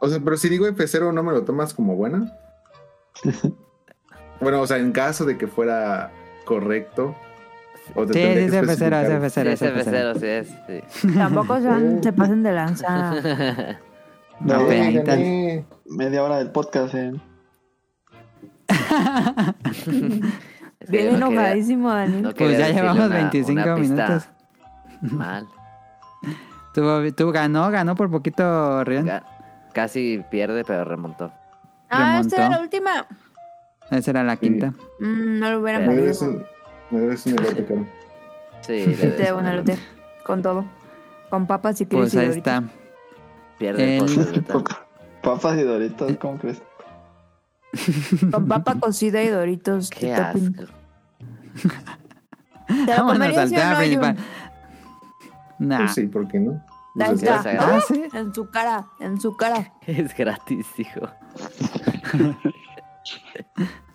[0.00, 2.32] O sea, pero si digo F0, ¿no me lo tomas como buena?
[4.40, 6.10] bueno, o sea, en caso de que fuera
[6.44, 7.14] correcto...
[7.94, 9.30] O te Sí, sí, que es F0, es especificar.
[9.30, 10.14] Sí, F0, es es F0.
[10.14, 10.48] F0, sí es.
[10.92, 11.08] Sí.
[11.14, 13.14] Tampoco sean- se pasen de lanza.
[14.40, 15.04] No, No, penitas.
[15.04, 15.64] gané.
[15.86, 17.12] Media hora del podcast, eh.
[20.80, 22.22] Es Bien no enojadísimo, Daniel.
[22.22, 24.28] no Pues ya llevamos una- 25 una minutos.
[25.02, 25.46] Mal.
[26.72, 29.06] Tú, tú ganó, ganó por poquito Rion.
[29.06, 29.24] Ga-
[29.72, 31.32] Casi pierde, pero remontó.
[31.90, 32.56] ah, esta era remontó.
[32.56, 33.06] la última.
[33.90, 34.72] Esa era la quinta.
[35.00, 36.02] Mm, no lo hubiera Me podido.
[36.02, 36.44] debes un,
[36.90, 37.86] me debes un elote, Caro.
[38.62, 39.78] Sí, le Te debo un elote.
[40.24, 40.64] Con todo.
[41.30, 42.12] Con papas si quieres.
[42.12, 42.54] Pues y ahí doritos.
[42.54, 42.62] está.
[43.58, 44.44] Pierde el.
[45.22, 46.62] Papas y doritos, ¿cómo crees?
[48.30, 49.90] Con papa cocida y doritos.
[49.90, 50.38] Qué asco.
[52.66, 54.16] ¿Te lo Vámonos al tema no, principal.
[55.58, 55.78] Nah.
[55.78, 56.52] Pues sí, ¿por qué no?
[56.52, 56.60] Ahí
[57.10, 57.42] Pues está.
[57.58, 58.04] Ah, sí.
[58.12, 59.72] En su cara, en su cara.
[59.86, 61.08] Es gratis, hijo.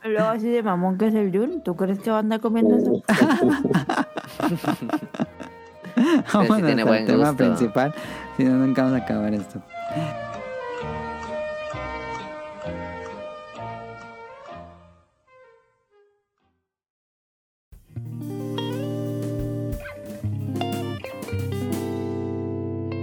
[0.03, 2.77] Luego así de mamón que es el Jun, ¿tú crees que va a andar comiendo
[2.77, 3.03] eso?
[6.65, 7.93] tiene buen tema principal,
[8.37, 9.61] si no nunca vamos a acabar esto.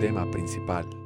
[0.00, 1.05] Tema principal.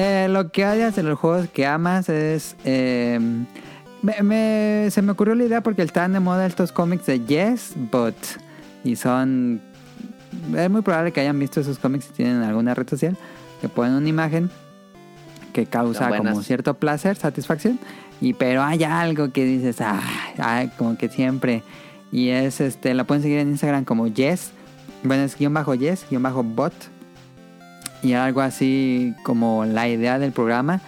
[0.00, 2.56] Eh, lo que odias de los juegos que amas es...
[2.64, 3.18] eh,
[4.02, 7.72] me- me- se me ocurrió la idea porque están de moda estos cómics de Yes,
[7.76, 8.14] But.
[8.84, 9.60] Y son...
[10.56, 13.16] Es muy probable que hayan visto esos cómics si tienen alguna red social.
[13.60, 14.50] Que ponen una imagen
[15.52, 17.78] que causa como cierto placer, satisfacción.
[18.20, 20.00] Y pero hay algo que dices, ah,
[20.38, 21.62] ay, como que siempre.
[22.12, 24.52] Y es este, la pueden seguir en Instagram como Yes.
[25.02, 26.72] Bueno, es guion bajo Yes, guion bajo Bot.
[28.02, 30.80] Y algo así como la idea del programa.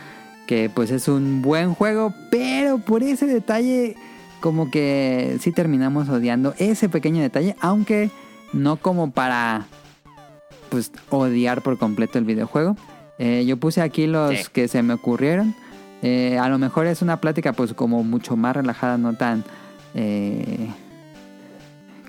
[0.47, 3.97] Que pues es un buen juego, pero por ese detalle
[4.41, 8.11] como que sí terminamos odiando ese pequeño detalle, aunque
[8.53, 9.67] no como para
[10.69, 12.77] pues odiar por completo el videojuego.
[13.19, 14.45] Eh, yo puse aquí los Sí.
[14.53, 15.55] que se me ocurrieron.
[16.03, 19.45] Eh, a lo mejor es una plática pues como mucho más relajada, no tan
[19.95, 20.69] eh,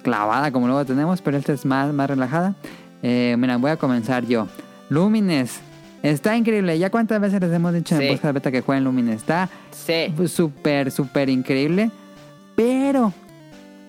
[0.01, 2.55] clavada como luego tenemos, pero esta es más, más relajada.
[3.03, 4.47] Mira, voy a comenzar yo.
[4.93, 5.59] Lumines.
[6.03, 6.77] Está increíble.
[6.77, 8.07] ¿Ya cuántas veces les hemos dicho en Sí.
[8.07, 9.15] el podcast beta que jueguen Lumines?
[9.17, 10.13] Está Sí.
[10.15, 11.89] pues, súper, súper increíble.
[12.55, 13.13] Pero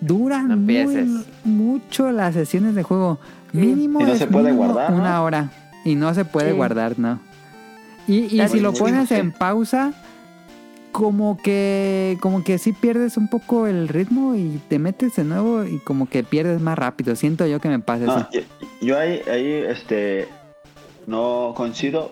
[0.00, 1.26] duran No muy- empieces.
[1.44, 3.18] mucho las sesiones de juego.
[3.52, 4.96] Mínimo Y no se puede mínimo guardar, ¿no?
[4.96, 5.50] una hora.
[5.84, 6.56] Y no se puede Sí.
[6.56, 7.20] guardar, ¿no?
[8.06, 9.14] Y, y si sí, lo sí, pones sí.
[9.14, 9.92] en pausa,
[10.92, 15.64] como que como que sí pierdes un poco el ritmo y te metes de nuevo
[15.64, 17.16] y como que pierdes más rápido.
[17.16, 18.26] Siento yo que me pasa No, así.
[18.32, 18.40] yo,
[18.86, 20.28] yo ahí, ahí, este,
[21.06, 22.10] no coincido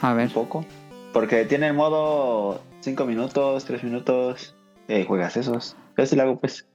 [0.00, 0.30] A un ver.
[0.32, 0.64] poco.
[1.12, 4.54] Porque tiene el modo 5 minutos, 3 minutos.
[4.88, 5.76] Eh, juegas esos.
[5.96, 6.66] Yo sí lo hago, pues.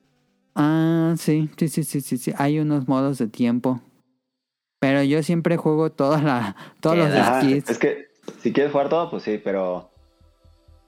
[0.56, 2.34] Ah, sí, sí, sí, sí, sí, sí.
[2.38, 3.82] Hay unos modos de tiempo.
[4.80, 7.12] Pero yo siempre juego toda la, todos los.
[7.13, 7.69] Ajá, skis.
[7.69, 8.08] es que
[8.41, 9.91] si quieres jugar todo, pues sí, pero.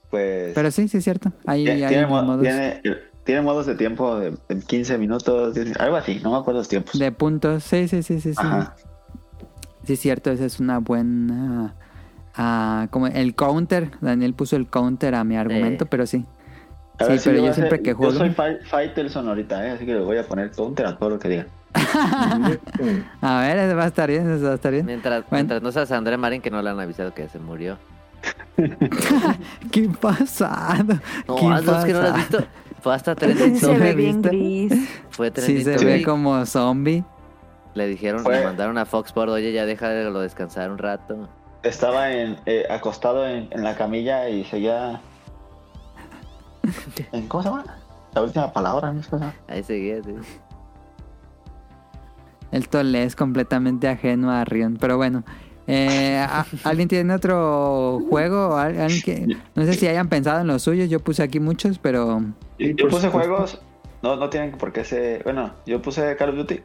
[0.10, 0.54] Pues.
[0.54, 1.32] Pero sí, sí es cierto.
[1.46, 2.82] Ahí tiene, hay tiene unos mo- modos tiene-
[3.24, 6.20] tiene modos de tiempo de, de 15 minutos, 10 algo así.
[6.24, 6.98] No me acuerdo los tiempos.
[6.98, 7.64] de puntos.
[7.64, 8.38] Sí, sí, sí, sí, sí.
[8.40, 8.76] Ajá.
[8.78, 8.84] Sí,
[9.94, 11.74] es cierto, esa es una buena...
[12.36, 16.26] ah, como el counter, Daniel puso el counter a mi argumento, pero sí.
[17.00, 19.72] A Sí, ver, pero yo hacer- siempre que juego- Yo soy Fi- Faitelson ahorita, ¿eh?
[19.72, 21.48] así que le voy a poner counter a todo lo que digan.
[23.22, 24.86] A ver, ese va a estar bien, ese va a estar bien.
[24.86, 25.28] Mientras, Bueno.
[25.32, 27.78] mientras no seas André Marín, que no le han avisado que se murió.
[29.72, 31.00] ¿Qué pasado?
[31.28, 32.18] No, ¿Qué no, es que no lo has pasado?
[32.18, 32.44] visto.
[32.82, 34.74] Fue hasta Sí trending se ¿No ve bien gris.
[35.10, 35.88] Fue Sí, trending se topic.
[35.88, 37.04] ve como zombie.
[37.74, 41.30] Le dijeron, Fue- le mandaron a Fox por, oye, ya déjalo descansar un rato.
[41.64, 45.00] Estaba en, eh, acostado en, en la camilla y seguía.
[47.12, 47.64] ¿En cómo se llama?
[48.14, 49.00] La última palabra, ¿no?
[49.00, 49.34] es cosa?
[49.48, 50.14] Ahí seguía, sí.
[52.52, 55.24] Esto le es completamente ajeno a Rion, pero bueno.
[55.68, 58.58] Eh, ¿a- ¿Alguien tiene otro juego?
[58.58, 60.90] alguien que- no sé si hayan pensado en los suyos.
[60.90, 62.22] Yo puse aquí muchos, pero
[62.60, 63.62] Yo, yo puse juegos,
[64.02, 65.24] no, no tienen por qué ser.
[65.24, 66.60] Bueno, yo puse Call of Duty,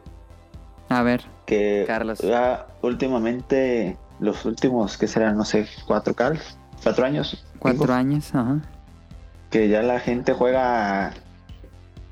[0.89, 1.21] a ver.
[1.45, 2.19] que Carlos.
[2.19, 7.43] ya últimamente, los últimos, que serán, no sé, cuatro Calls, cuatro años.
[7.59, 8.59] Cuatro cinco, años, ajá.
[9.49, 11.13] Que ya la gente juega.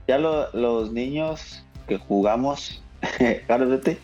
[0.07, 2.81] Ya lo- los niños que jugamos
[3.47, 3.97] Call of Duty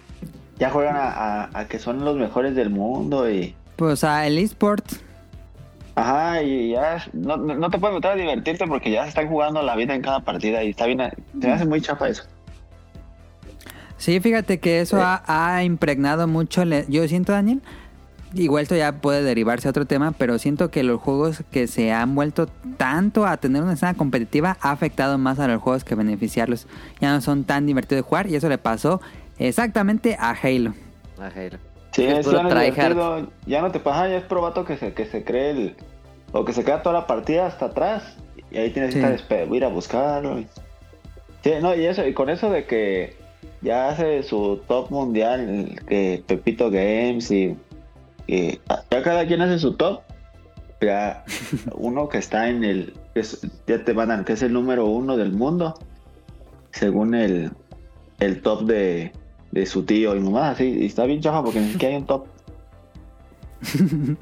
[0.60, 1.10] ya juegan a,
[1.46, 3.56] a- a que son los mejores del mundo y.
[3.78, 4.86] Pues, sea, el eSport.
[5.96, 9.62] Ajá, y ya no, no te puedes meter a divertirte porque ya se están jugando
[9.62, 11.00] la vida en cada partida y está bien.
[11.40, 12.24] Se me hace muy chafa eso.
[14.02, 16.66] Sí, fíjate que eso ha, ha impregnado mucho.
[16.66, 17.62] le- Yo siento, Daniel,
[18.34, 21.92] igual esto ya puede derivarse a otro tema, pero siento que los juegos que se
[21.92, 25.94] han vuelto tanto a tener una escena competitiva ha afectado más a los juegos que
[25.94, 26.66] beneficiarlos.
[27.00, 29.02] Ya no son tan divertidos de jugar y eso le pasó
[29.38, 30.74] exactamente a Halo.
[31.20, 31.60] A Halo.
[31.92, 32.74] Sí, Es es, ya no es tryhard.
[32.96, 35.76] divertido, ya no te pasa, ya es probato que se, que se cree el.
[36.32, 38.16] O que se queda toda la partida hasta atrás
[38.50, 39.00] y ahí tienes Sí.
[39.02, 40.40] que estar, ir a buscarlo.
[40.40, 40.48] y-
[41.44, 43.21] Sí, no, y eso, y con eso de que
[43.62, 47.56] ya hace su top mundial, que Pepito Games y,
[48.28, 50.02] y ya cada quien hace su top.
[50.82, 51.24] Ya
[51.76, 55.16] uno que está en el, que es- ya te mandan, que es el número uno
[55.18, 55.78] del mundo,
[56.72, 57.52] según el,
[58.20, 59.12] el top de,
[59.52, 62.08] de su tío y mamá, así, y está bien chafa porque ni siquiera hay un
[62.08, 62.26] top.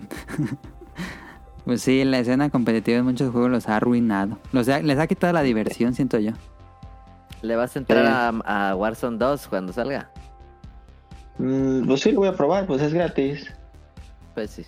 [1.65, 4.39] Pues sí, la escena competitiva en muchos juegos los ha arruinado.
[4.53, 6.31] Los ha- les ha quitado la diversión, siento yo.
[7.41, 8.41] ¿Le vas a entrar Sí.
[8.45, 10.09] a, a Warzone 2 cuando salga?
[11.37, 13.47] Mm, pues sí, lo voy a probar, pues es gratis.
[14.35, 14.65] Pues sí.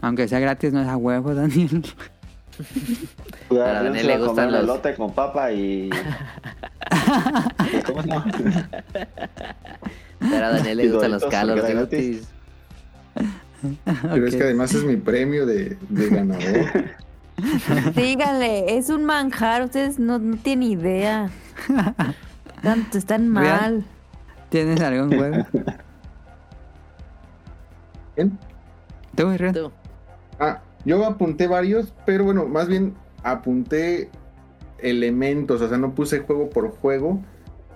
[0.00, 1.84] Aunque sea gratis, no es a huevo, Daniel.
[3.48, 5.90] Pues, A a Daniel le gustan los- elote con papa y...
[5.90, 8.24] ¿Y ¿Cómo llama?
[10.20, 11.72] Pero a Daniel le gustan los Duty.
[11.72, 12.28] gratis.
[14.02, 16.44] Pero es que además es mi premio de, de ganador.
[17.96, 21.30] Díganle, es un manjar, ustedes no, no tienen idea.
[22.62, 23.60] Tanto están Real.
[23.60, 23.84] mal.
[24.50, 25.44] ¿Tienes algún juego?
[28.16, 28.38] Bien.
[29.16, 29.36] ¿Tú?
[29.52, 29.72] Tú.
[30.38, 34.10] Ah, yo apunté varios, pero bueno, más bien apunté
[34.78, 37.20] elementos, o sea, no puse juego por juego.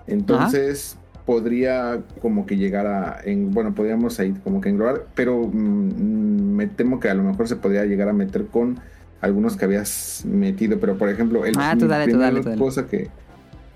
[0.07, 6.55] Entonces podría como que llegar a, en, bueno, podríamos ahí como que englobar, pero mm,
[6.55, 8.79] me temo que a lo mejor se podría llegar a meter con
[9.21, 12.61] algunos que habías metido, pero por ejemplo, el Ah, tú dale, tú dale, tú dale.
[12.61, 13.09] cosa que,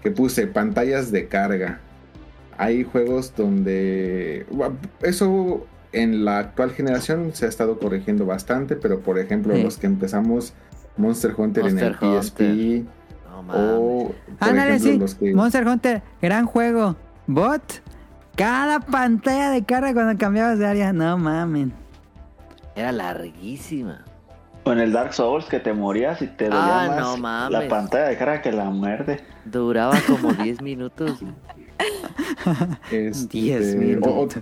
[0.01, 1.79] que puse, pantallas de carga.
[2.58, 4.45] Hay juegos donde
[5.01, 9.63] eso en la actual generación se ha estado corrigiendo bastante, pero por ejemplo, Sí.
[9.63, 10.53] los que empezamos
[10.97, 12.86] Monster Hunter en el PSP
[13.29, 13.62] No mames.
[13.77, 14.99] o por Ándale, ejemplo, sí.
[14.99, 16.95] los que Monster Hunter, gran juego.
[17.27, 17.82] Bot.
[18.36, 20.91] Cada pantalla de carga cuando cambiabas de área.
[20.93, 21.71] No mamen.
[22.75, 24.03] Era larguísima.
[24.65, 27.63] O en el Dark Souls que te morías y te Ah, dolía no más mames.
[27.63, 29.19] la pantalla de cara que la muerte.
[29.45, 31.19] Duraba como 10 minutos.
[32.91, 34.38] Este, 10 o- minutos.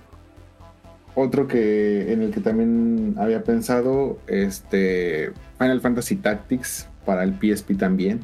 [1.14, 7.34] o- otro que en el que también había pensado, este Final Fantasy Tactics para el
[7.34, 8.20] PSP también.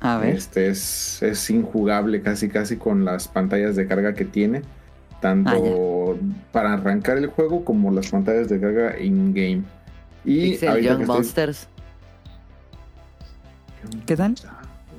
[0.00, 0.34] A ver.
[0.36, 4.62] Este es, es injugable casi casi con las pantallas de carga que tiene.
[5.20, 6.14] Tanto Ah,
[6.52, 9.62] para arrancar el juego como las pantallas de carga in-game.
[10.24, 11.68] Y Pixel Young que estoy- Monsters.
[14.06, 14.34] ¿Qué tal?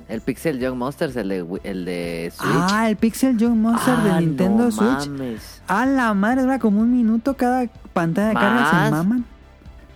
[0.08, 2.50] El Pixel Young Monsters, el de, el de Switch.
[2.54, 5.08] Ah, el Pixel Young Monster Ah, de Nintendo no Switch.
[5.08, 5.62] mames.
[5.68, 8.84] A la madre, era como un minuto cada pantalla de carga.
[8.86, 9.24] Se maman.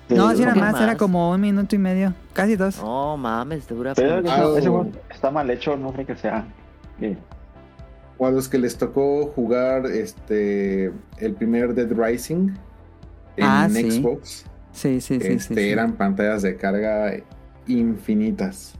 [0.09, 0.83] No, si era ¿qué más, más?
[0.83, 2.15] era como un minuto y medio.
[2.33, 2.79] Casi dos.
[2.81, 3.93] No mames, dura.
[3.95, 6.45] Pero Ah, eso- está mal hecho, no creo que sea.
[7.01, 7.17] Sí.
[8.19, 12.49] o a los que les tocó jugar este el primer Dead Rising
[13.37, 13.69] en Ah.
[13.69, 14.29] Xbox.
[14.31, 14.45] Sí,
[14.77, 15.15] sí, sí.
[15.15, 15.69] este, sí, sí.
[15.69, 17.13] eran pantallas de carga
[17.67, 18.75] infinitas.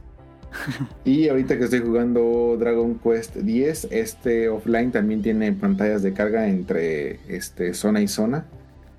[1.05, 6.47] y ahorita que estoy jugando Dragon Quest 10, este offline también tiene pantallas de carga
[6.47, 8.45] entre este, zona y zona.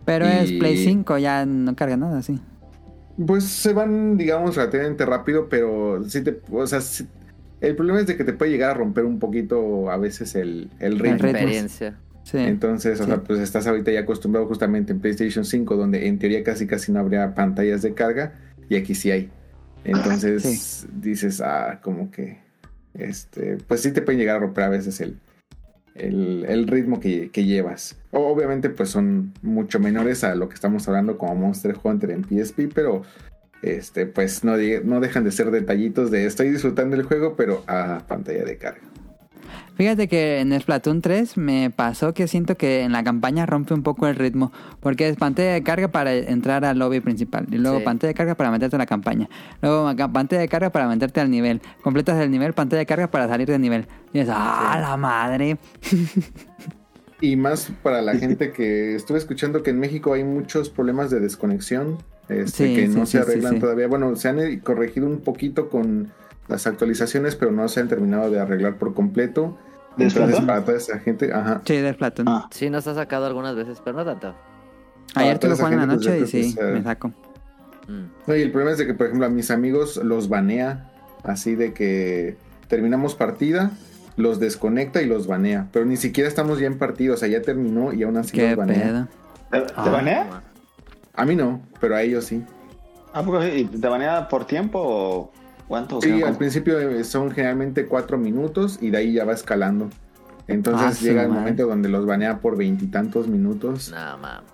[0.05, 2.41] Pero es Play 5, ya no carga nada, sí.
[3.27, 7.07] Pues se van, digamos, relativamente rápido, pero sí te, o sea, sí-
[7.61, 10.71] el problema es de que te puede llegar a romper un poquito a veces el,
[10.79, 11.17] el ritmo.
[11.17, 11.29] ritmo.
[11.31, 11.99] experiencia.
[12.31, 12.37] Sí.
[12.39, 13.09] Entonces, o Sí.
[13.11, 16.93] sea, pues estás ahorita ya acostumbrado justamente en PlayStation 5, donde en teoría casi casi
[16.93, 18.35] no habría pantallas de carga,
[18.69, 19.31] y aquí sí hay.
[19.85, 22.39] Entonces dices, ah, como que,
[22.95, 25.17] este, pues sí te pueden llegar a romper a veces el,
[25.95, 27.97] el, el ritmo que, que llevas.
[28.11, 32.69] Obviamente, pues son mucho menores a lo que estamos hablando como Monster Hunter en PSP,
[32.75, 33.03] pero
[33.63, 38.05] este, pues no, no dejan de ser detallitos de estoy disfrutando el juego, pero a
[38.07, 38.83] pantalla de carga.
[39.79, 43.85] Fíjate que en Splatoon 3 me pasó que siento que en la campaña rompe un
[43.85, 44.53] poco el ritmo.
[44.81, 47.47] Porque es pantalla de carga para entrar al lobby principal.
[47.51, 47.85] Y luego Sí.
[47.85, 49.29] pantalla de carga para meterte a la campaña.
[49.63, 51.63] Luego pantalla de carga para meterte al nivel.
[51.81, 53.87] Completas el nivel, pantalla de carga para salir del nivel.
[54.13, 55.59] Y es, ¡ah, la madre!
[57.21, 61.19] Y más para la gente que estuve escuchando que en México hay muchos problemas de
[61.19, 63.61] desconexión este, Sí, que no sí, se sí, arreglan sí.
[63.61, 63.89] todavía.
[63.89, 66.13] Bueno, se han eh, corregido un poquito con
[66.47, 69.59] las actualizaciones, pero no se han terminado de arreglar por completo.
[69.99, 70.47] ¿De Entonces, Splatoon?
[70.47, 71.61] para toda esa gente, ajá.
[71.65, 72.29] Sí, de Splatoon.
[72.29, 74.35] Ah, Sí, nos ha sacado algunas veces, pero no tanto.
[75.15, 77.09] Ayer toda estuve esa jugando en la pues, noche y sí, se- me saco.
[77.89, 78.05] Mm.
[78.27, 80.91] No, y el problema es de que, por ejemplo, a mis amigos los banea,
[81.25, 82.37] así de que
[82.69, 83.71] terminamos partida,
[84.17, 85.69] los desconecta y los banea.
[85.73, 88.49] Pero ni siquiera estamos ya en partido, o sea, ya terminó y aún así Qué
[88.49, 88.83] los banea.
[88.83, 89.09] pedo.
[89.51, 89.91] ¿Te, te Ah.
[89.91, 90.43] banea?
[91.15, 92.45] A mí no, pero a ellos sí.
[93.13, 93.49] ¿A poco sí?
[93.49, 95.33] ¿Y ¿Te banea por tiempo o
[95.69, 96.01] cuánto?
[96.01, 99.89] Sí, al principio eh, son generalmente cuatro minutos y de ahí ya va escalando.
[100.49, 103.91] Entonces Ah, llega el momento donde los banea por veintitantos minutos.
[103.91, 104.51] No, mames.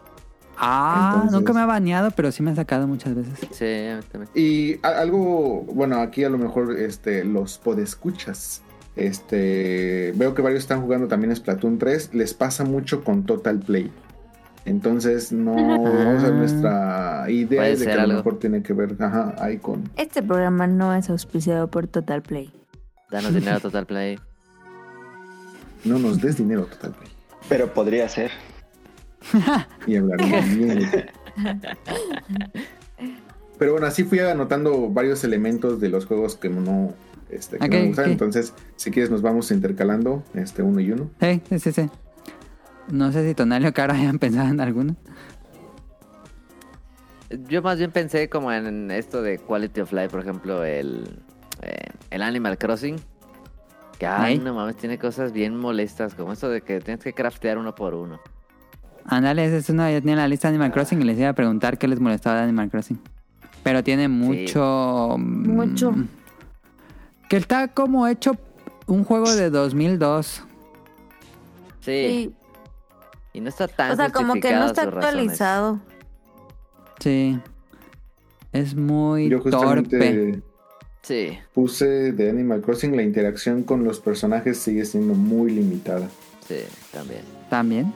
[0.56, 3.38] Ah, Entonces- nunca me ha baneado, pero sí me ha sacado muchas veces.
[3.52, 4.30] Sí, también.
[4.34, 8.62] Y algo, bueno, aquí a lo mejor este, los podescuchas.
[8.96, 12.14] Este, veo que varios están jugando también Splatoon 3.
[12.14, 13.90] Les pasa mucho con Total Play.
[14.64, 18.96] Entonces, no, o sea, nuestra idea es de que a lo mejor tiene que ver,
[18.98, 19.90] ajá, ahí con...
[19.96, 22.50] Este programa no es auspiciado por Total Play.
[23.10, 24.18] Danos dinero Total Play.
[25.84, 27.10] No nos des dinero Total Play.
[27.46, 28.30] Pero podría ser.
[29.86, 30.90] y hablaremos bien.
[33.58, 36.94] Pero bueno, así fui anotando varios elementos de los juegos que no,
[37.28, 38.10] este, que no me gustan.
[38.10, 41.10] Entonces, si quieres, nos vamos intercalando este uno y uno.
[41.20, 41.90] Sí, sí, sí, sí.
[42.88, 44.96] No sé si Tonalio o Cara hayan pensado en alguno.
[47.48, 51.18] Yo más bien pensé como en esto de Quality of Life, por ejemplo, el,
[51.62, 52.96] eh, el Animal Crossing.
[53.98, 54.38] Que, ay, Ay.
[54.38, 57.94] no mames, tiene cosas bien molestas, como esto de que tienes que craftear uno por
[57.94, 58.20] uno.
[59.06, 61.32] Ándale, ese es uno, ya tenía la lista de Animal Crossing y les iba a
[61.34, 63.00] preguntar qué les molestaba de Animal Crossing.
[63.62, 65.16] Pero tiene mucho...
[65.18, 65.94] mm, Mucho.
[67.28, 68.36] Que está como hecho
[68.86, 70.44] un juego de 2002.
[71.80, 72.34] Sí, Sí.
[73.34, 75.04] Y no está tan O sea, como que no está razones.
[75.06, 75.80] actualizado.
[77.00, 77.38] Sí.
[78.52, 80.42] Es muy Yo justamente torpe.
[81.02, 86.08] Sí, puse de Animal Crossing, la interacción con los personajes sigue siendo muy limitada.
[86.48, 86.60] sí,
[86.92, 87.22] también.
[87.50, 87.92] También.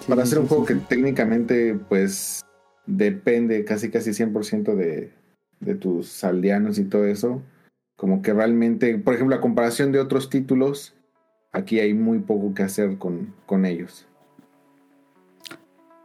[0.00, 0.86] Sí, Para sí, hacer un sí, juego sí, que sí.
[0.88, 2.40] técnicamente pues
[2.86, 5.12] depende casi casi 100% de,
[5.60, 7.40] de tus aldeanos y todo eso,
[7.96, 10.94] como que realmente, por ejemplo, a comparación de otros títulos,
[11.52, 14.06] aquí hay muy poco que hacer con, con ellos.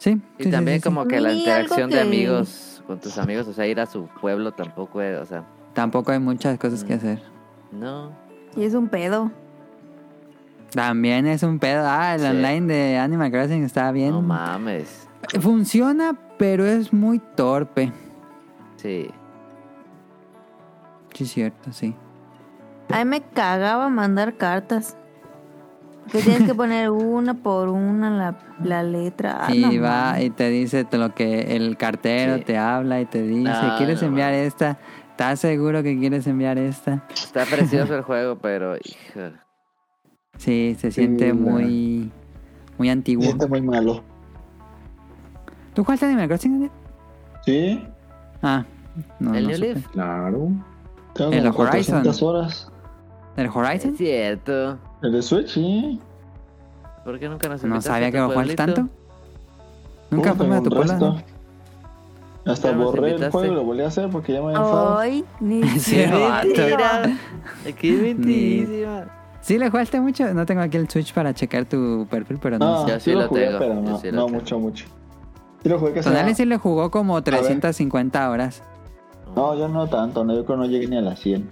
[0.06, 0.88] Sí, Y sí, también sí, sí.
[0.88, 4.52] como que la interacción de amigos con tus amigos, o sea, ir a su pueblo
[4.52, 5.44] tampoco es, o sea,
[5.74, 6.98] Tampoco hay muchas cosas que Mm.
[6.98, 7.22] hacer.
[7.72, 8.12] no.
[8.56, 9.32] Y es un pedo.
[10.72, 11.84] También es un pedo.
[11.88, 12.28] Ah, el Sí.
[12.28, 14.12] online de Animal Crossing está bien.
[14.12, 15.08] No mames.
[15.42, 17.92] Funciona, pero es muy torpe.
[18.78, 19.10] Sí.
[21.16, 21.96] Sí, es cierto, sí.
[22.94, 24.96] A mí me cagaba mandar cartas.
[26.12, 29.46] Que tienes que poner una por una la, la letra.
[29.48, 32.44] Ah, y no va y te dice lo que el cartero Sí.
[32.44, 34.78] te habla y te dice, No, ¿quieres no enviar esta?
[35.12, 37.04] ¿Estás seguro que quieres enviar esta?
[37.12, 39.32] Está precioso el juego, pero hijo.
[40.38, 42.12] Sí, se siente muy
[42.78, 43.24] muy antiguo.
[43.24, 44.04] Siente muy malo.
[45.74, 46.70] ¿Tú jugaste Animal Crossing?
[47.46, 47.84] Sí,
[48.42, 48.64] Ah,
[49.20, 49.82] no, ¿El no New?
[49.92, 50.48] Claro.
[51.14, 51.56] tengo El Horizon.
[51.56, 52.72] 400 horas.
[53.36, 53.92] ¿El Horizon?
[53.92, 54.78] Es cierto.
[55.02, 56.00] El de Switch, sí.
[57.04, 58.74] ¿Por qué nunca nos No sabía a que lo jugaste pueblito?
[58.82, 58.94] tanto.
[60.12, 61.18] Nunca fuimos a tu pueblo.
[62.46, 64.98] Hasta Ya borré el juego y lo volví a hacer porque ya me había enfadado.
[65.00, 66.42] Ay, ni Sí, siquiera.
[66.44, 67.18] Mentira.
[67.80, 69.06] Qué mentirísima.
[69.42, 70.32] ¿Sí le jugaste mucho?
[70.34, 72.92] No tengo aquí el Switch para checar tu perfil, pero no No, sé.
[72.94, 74.40] Yo sí sí lo lo jugué, tengo, pero no, sí lo no tengo.
[74.40, 74.86] mucho, mucho.
[75.64, 76.36] Sí lo jugué que Tonali sea.
[76.36, 78.62] sí le jugó como 350 horas.
[79.36, 81.50] No, yo no tanto, no, yo creo que no llegué ni a las 100.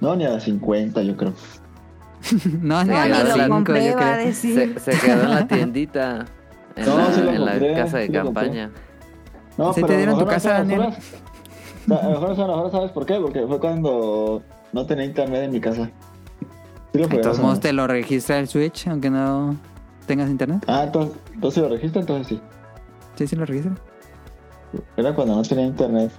[0.00, 1.32] No, ni a las 50, yo creo.
[2.60, 4.32] no, ni No, a las lo 5, compré, yo creo.
[4.34, 6.26] Se, se quedó en la tiendita.
[6.76, 8.70] En, No, la, sí lo en la casa de sí campaña.
[9.56, 10.80] No, ¿Sí te pero lo dieron tu casa, Daniel?
[10.80, 10.98] horas.
[11.88, 13.14] A lo mejor ¿sabes por qué?
[13.20, 14.42] Porque fue cuando
[14.72, 15.90] no tenía internet en mi casa.
[16.92, 17.60] Sí lo menos.
[17.60, 19.56] te lo registra el Switch, aunque no
[20.06, 20.64] tengas internet.
[20.66, 22.40] Ah, entonces, entonces lo registra, entonces sí.
[23.14, 23.72] Sí, sí lo registra.
[24.96, 26.10] Era cuando no tenía internet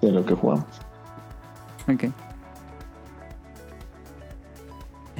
[0.00, 0.64] de lo que jugamos.
[1.92, 2.04] Ok.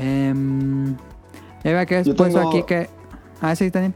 [0.01, 0.97] Em,
[1.63, 2.89] Eva, ¿qué has Yo puesto tengo- aquí que...?
[3.41, 3.95] Ah, sí, Daniel.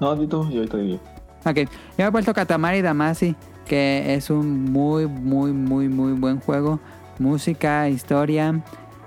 [0.00, 1.00] No, Dito, yo ahorita digo.
[1.44, 1.56] Ok,
[1.96, 3.34] yo he puesto Katamari Damacy,
[3.66, 6.80] que es un muy, muy, muy, muy buen juego.
[7.18, 8.60] Música, historia.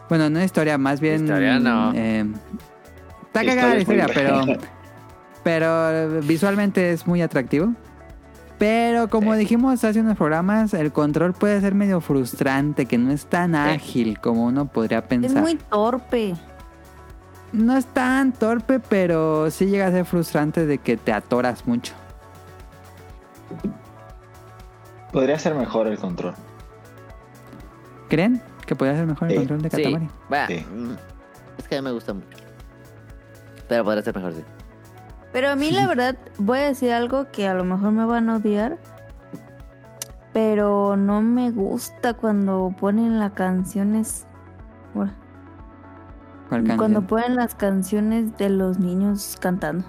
[0.09, 1.23] Bueno, no historia, más bien.
[1.25, 1.91] Historia no.
[1.93, 2.25] eh,
[3.27, 4.41] está cagada la Historia pero.
[5.43, 7.73] Pero visualmente es muy atractivo.
[8.59, 9.39] Pero como Sí.
[9.39, 14.19] dijimos hace unos programas, el control puede ser medio frustrante, que no es tan ágil
[14.19, 15.41] como uno podría Es pensar.
[15.41, 16.35] muy torpe.
[17.53, 21.93] No es tan torpe, pero sí llega a ser frustrante de que te atoras mucho.
[25.11, 26.35] Podría ser mejor el control.
[28.09, 29.37] ¿Creen que podría ser mejor el Sí.
[29.39, 29.77] control de Sí.
[29.83, 30.09] Katamari?
[30.59, 30.65] Sí.
[30.71, 30.91] mm,
[31.57, 32.27] Es que a mí me gusta mucho.
[33.67, 34.43] Pero podría ser mejor, sí.
[35.31, 38.29] Pero a mí la verdad voy a decir algo que a lo mejor me van
[38.29, 38.77] a odiar.
[40.33, 44.27] Pero no me gusta cuando ponen las canciones.
[44.93, 45.11] bueno,
[46.49, 46.77] ¿Cuál canción?
[46.77, 49.85] Cuando ponen las canciones de los niños cantando.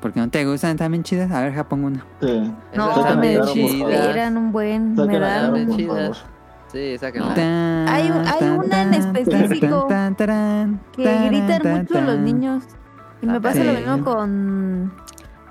[0.00, 1.30] Porque no te gustan, están bien chidas.
[1.32, 2.04] A ver, ja, pongo una.
[2.20, 2.52] Sí.
[2.76, 4.94] No, están me desesperan un buen.
[4.94, 6.24] Me dan chidas.
[6.68, 7.34] Sí, sáquenla.
[7.92, 12.64] Hay un- hay una en específico que tan, gritan tan, mucho los niños.
[13.24, 14.92] Y me pasa lo mismo con,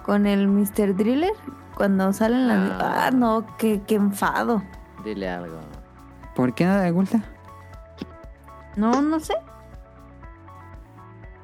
[0.03, 0.95] con el Mr.
[0.95, 1.33] Driller.
[1.73, 2.69] Cuando salen las...
[2.79, 3.07] Ah.
[3.07, 4.61] Ah, no, qué, qué enfado.
[5.03, 5.59] Dile algo.
[6.35, 7.23] ¿Por qué no te gusta?
[8.75, 9.33] No, no sé.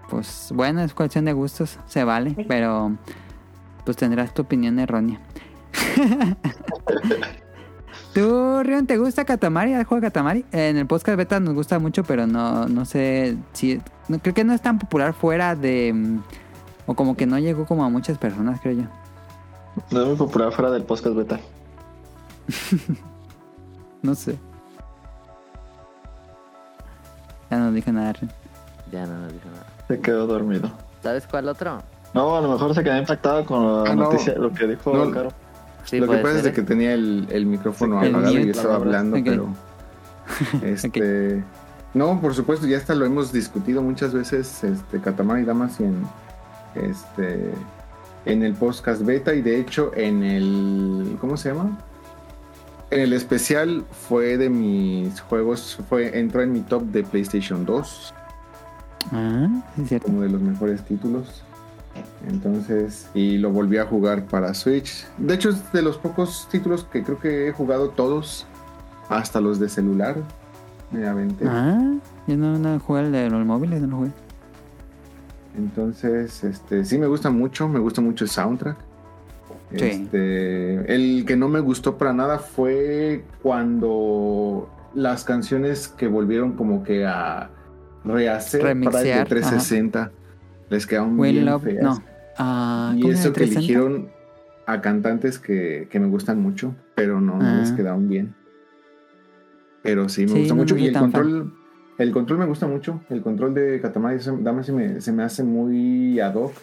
[0.07, 2.91] Pues bueno, es cuestión de gustos, se vale, pero
[3.85, 5.19] pues tendrás tu opinión errónea.
[8.13, 9.73] ¿Tú, Rion, te gusta Katamari?
[9.73, 10.43] ¿Has jugado Katamari?
[10.51, 13.79] En el podcast beta nos gusta mucho, pero no, no sé si...
[14.07, 15.91] No, creo que no es tan popular fuera de...
[15.93, 16.19] mm,
[16.87, 18.83] O como que no llegó como a muchas personas, creo yo.
[19.91, 21.39] No es muy popular fuera del podcast beta.
[24.01, 24.37] No sé.
[27.51, 28.31] Ya no dije nada, Rion.
[28.93, 29.65] Ya no nos dijo nada.
[29.89, 30.71] Se quedó dormido.
[31.03, 31.83] ¿Sabes cuál otro?
[32.13, 34.03] No, a lo mejor se quedó impactado con la Ah, no.
[34.03, 35.11] noticia, lo que dijo No.
[35.11, 35.33] Caro.
[35.89, 38.75] Sí, Lo que pasa es de que tenía el, el micrófono El apagado y estaba
[38.75, 39.47] hablando, pero.
[40.63, 41.43] Este.
[41.95, 45.95] No, por supuesto, ya hasta lo hemos discutido muchas veces, este, Katamari Damas en.
[46.75, 47.51] Este.
[48.25, 51.17] En el podcast beta y de hecho en el.
[51.19, 51.79] ¿Cómo se llama?
[52.91, 58.13] En el especial fue de mis juegos, fue entró en mi top de PlayStation 2
[59.11, 60.07] Ah, sí, es cierto.
[60.07, 61.43] como de los mejores títulos.
[62.27, 65.05] Entonces, y lo volví a jugar para Switch.
[65.17, 68.45] De hecho, es de los pocos títulos que creo que he jugado todos,
[69.09, 70.15] hasta los de celular.
[70.91, 71.45] Me aventé.
[71.47, 71.93] Ah,
[72.27, 74.11] yo no, no jugué el de los móviles, no lo jugué.
[75.57, 78.77] Entonces, este, sí me gusta mucho, me gusta mucho el soundtrack.
[79.71, 79.85] Sí.
[79.85, 86.83] Este, el que no me gustó para nada fue cuando las canciones que volvieron como
[86.83, 87.49] que a
[88.03, 90.11] rehacer para el de Remixear, 360
[90.69, 91.83] les quedaron Will bien Love, feas.
[91.83, 92.03] no.
[92.37, 93.59] Ah, y ¿cómo se eso que 360?
[93.59, 94.09] eligieron
[94.65, 97.57] a cantantes que, que me gustan mucho, pero no, Ah.
[97.59, 98.35] les quedaron bien.
[99.81, 100.75] Pero sí, me Sí, gusta mucho.
[100.75, 101.03] no y el fan.
[101.11, 101.53] control,
[101.97, 103.01] el control me gusta mucho.
[103.09, 106.53] El control de Katamari Dame se me, se me hace muy ad hoc.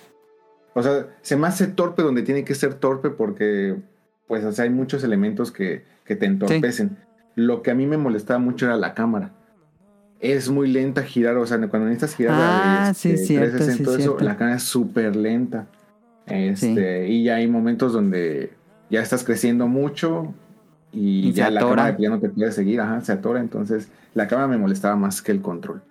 [0.75, 3.77] O sea, se me hace torpe donde tiene que ser torpe porque,
[4.29, 6.99] pues, o sea, hay muchos elementos que, que te entorpecen.
[7.35, 9.33] Lo que a mí me molestaba mucho era la cámara.
[10.21, 13.95] Es muy lenta girar, o sea, cuando necesitas girar Ah, la sí, cierto, sí, todo
[13.97, 14.25] eso, cierto.
[14.25, 15.67] la cámara es súper lenta.
[16.27, 18.53] Este, Y ya hay momentos donde
[18.91, 20.35] ya estás creciendo mucho
[20.93, 23.41] y, ya la cámara ya no te puede seguir, ajá, se atora.
[23.41, 25.83] Entonces, la cámara me molestaba más que el control.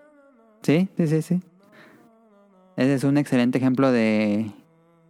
[0.63, 1.41] Sí, sí, sí, sí.
[2.76, 4.51] Ese es un excelente ejemplo de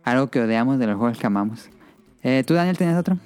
[0.04, 1.70] algo que odiamos de los juegos que amamos.
[2.22, 3.18] Eh, ¿Tú, Daniel, tenías otro?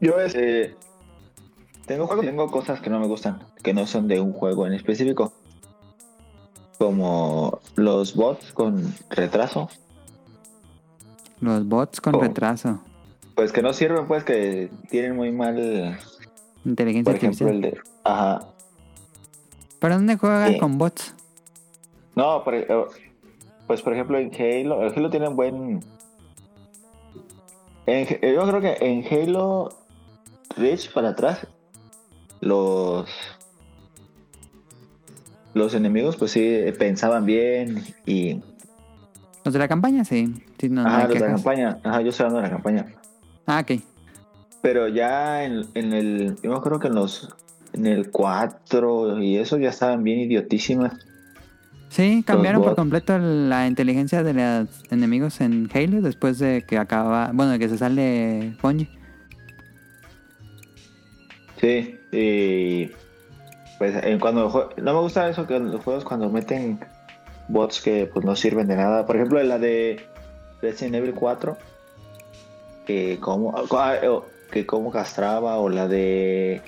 [0.00, 0.74] Yo este,
[1.86, 5.32] tengo tengo cosas que no me gustan, que no son de un juego en específico.
[6.78, 9.68] Como los bots con retraso.
[11.40, 12.20] Los bots con Oh.
[12.20, 12.80] retraso.
[13.34, 15.98] Pues que no sirven, pues que tienen muy mal.
[16.64, 17.54] Inteligencia Por ejemplo, artificial.
[17.54, 17.80] el de.
[18.04, 18.46] Ajá.
[19.78, 20.58] ¿Pero dónde juegas Sí.
[20.58, 21.14] con bots?
[22.14, 22.66] No, por- eh,
[23.66, 25.80] pues por ejemplo en Halo, el Halo tiene un buen...
[27.86, 29.68] en- eh, yo creo que en Halo
[30.56, 31.46] Reach para atrás,
[32.46, 33.08] los...
[35.54, 38.40] Los enemigos pues sí pensaban bien y...
[39.44, 40.04] ¿Los de la campaña?
[40.04, 40.34] Sí.
[40.60, 42.86] sí no, ajá, los de la campaña, ajá, yo estoy hablando de la campaña.
[43.46, 43.80] Ah, ok.
[44.60, 46.36] Pero ya en, en el...
[46.42, 47.34] Yo creo que en los...
[47.72, 50.94] En el 4 y eso ya estaban bien idiotísimas.
[51.88, 57.30] Sí, cambiaron por completo la inteligencia de los enemigos en Halo después de que acaba...
[57.32, 58.88] Bueno, de que se sale Bungie.
[61.60, 62.92] Sí, y
[63.78, 66.80] pues en cuando no me gusta eso que en los juegos cuando meten
[67.48, 69.06] bots que pues no sirven de nada.
[69.06, 70.00] Por ejemplo, la de
[70.62, 71.56] Resident Evil 4
[72.86, 76.62] que como ah, o- que como castraba o la de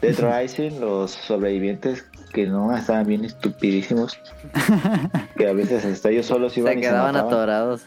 [0.00, 4.18] Dead Rising, los sobrevivientes que no estaban bien estupidísimos,
[5.36, 7.32] que a veces hasta ellos solos iban Se y quedaban se mataban.
[7.32, 7.86] atorados.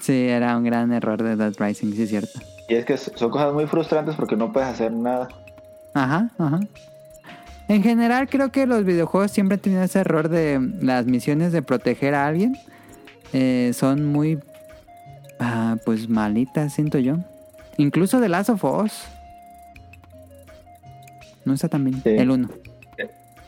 [0.00, 2.40] Sí, era un gran error de Dead Rising, sí es cierto.
[2.68, 5.28] Y es que son cosas muy frustrantes porque no puedes hacer nada.
[5.94, 6.60] Ajá, ajá.
[7.68, 12.14] En general creo que los videojuegos siempre tienen ese error de las misiones de proteger
[12.14, 12.56] a alguien.
[13.32, 14.38] Eh, son muy,
[15.40, 17.16] ah, pues malitas, siento yo.
[17.78, 19.04] Incluso The Last of Us.
[21.44, 22.02] No está tan bien.
[22.02, 22.10] Sí.
[22.10, 22.48] El 1.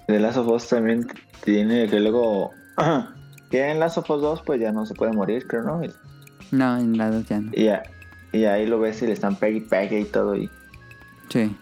[0.09, 1.07] De Last of Us también
[1.45, 2.53] tiene que luego.
[3.51, 5.81] que en Last of Us 2 pues ya no se puede morir, creo, ¿no?
[6.53, 7.53] No, en la 2 ya no.
[8.33, 10.37] y ahí lo ves y le están pegue y pegue y todo.
[10.37, 10.49] Y
[11.29, 11.57] Sí.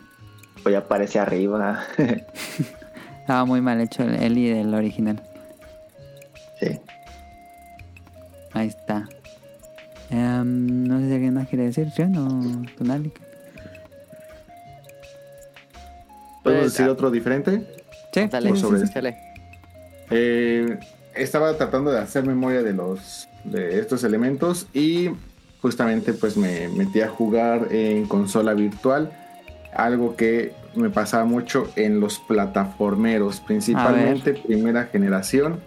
[0.64, 1.84] Pues ya aparece arriba.
[3.20, 5.22] Estaba muy mal hecho el Ellie del original.
[6.60, 6.80] sí.
[8.52, 9.08] Ahí está.
[10.10, 12.02] Em, no sé si alguien más quiere decir, ¿sí?
[12.02, 12.06] o
[12.78, 13.10] Tonali?
[13.10, 13.12] ¿Podemos
[16.42, 16.92] Pues, decir ah.
[16.92, 17.66] otro diferente?
[18.12, 18.86] Sí, Dale, sobre sí.
[18.86, 19.16] échale.
[20.10, 20.78] Eh,
[21.14, 25.10] estaba tratando de hacer memoria de los de estos elementos y
[25.60, 29.10] justamente pues me metí a jugar en consola virtual
[29.76, 35.60] algo que me pasaba mucho en los plataformeros principalmente primera generación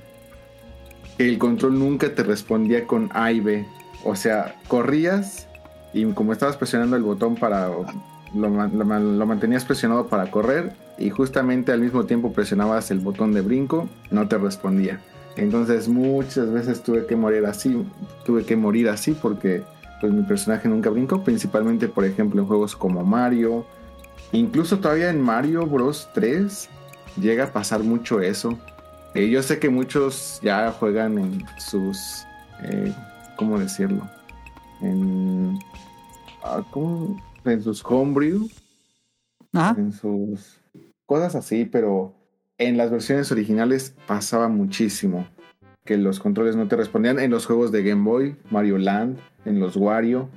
[1.17, 3.65] el control nunca te respondía con A y B
[4.03, 5.47] o sea corrías
[5.93, 7.69] y como estabas presionando el botón para
[8.33, 13.41] lo, lo mantenías presionado para correr y justamente al mismo tiempo presionabas el botón de
[13.41, 14.99] brinco, no te respondía.
[15.35, 17.85] Entonces muchas veces tuve que morir así,
[18.25, 19.63] tuve que morir así porque
[20.01, 23.65] pues mi personaje nunca brincó, principalmente por ejemplo en juegos como Mario,
[24.31, 26.69] incluso todavía en Mario Bros 3
[27.19, 28.57] llega a pasar mucho eso.
[29.13, 32.25] Eh, yo sé que muchos ya juegan en sus,
[32.63, 32.93] eh,
[33.35, 34.07] ¿cómo decirlo?
[34.81, 35.57] En,
[36.43, 37.19] ah, ¿cómo?
[37.45, 38.49] en sus homebrew,
[39.53, 39.75] Ajá.
[39.77, 40.59] en sus
[41.05, 42.13] cosas así, pero
[42.57, 45.25] en las versiones originales pasaba muchísimo
[45.85, 49.59] que los controles no te respondían en los juegos de Game Boy, Mario Land, en
[49.59, 50.29] los Wario.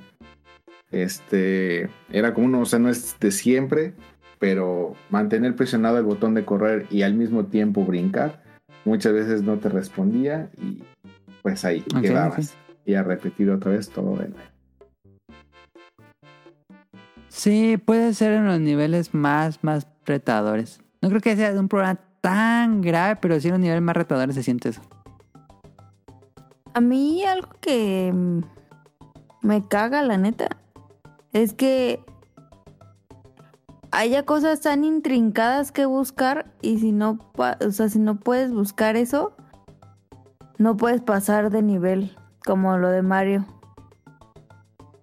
[0.91, 3.93] Este era como uno, o sea, no es de siempre,
[4.39, 8.43] pero mantener presionado el botón de correr y al mismo tiempo brincar,
[8.85, 10.83] muchas veces no te respondía y
[11.41, 12.55] pues ahí quedabas.
[12.83, 14.51] Y a repetir otra vez todo de nuevo.
[17.29, 20.81] Sí, puede ser en los niveles más, más retadores.
[21.01, 23.95] No creo que sea de un problema tan grave, pero sí en los niveles más
[23.95, 24.81] retadores se siente eso.
[26.73, 28.41] A mí algo que mm,
[29.41, 30.60] me caga, la neta,
[31.33, 32.03] es que
[33.91, 38.95] haya cosas tan intrincadas que buscar y si no, o sea, si no puedes buscar
[38.95, 39.35] eso,
[40.57, 42.15] no puedes pasar de nivel
[42.45, 43.45] como lo de Mario.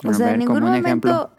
[0.04, 1.30] O A sea, ver, en ningún momento, ejemplo.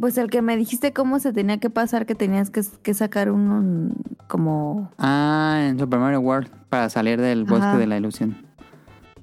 [0.00, 3.30] pues el que me dijiste cómo se tenía que pasar, que tenías que, que sacar
[3.30, 8.36] un, un- como Ah, en Super Mario World, para salir del bosque de la ilusión.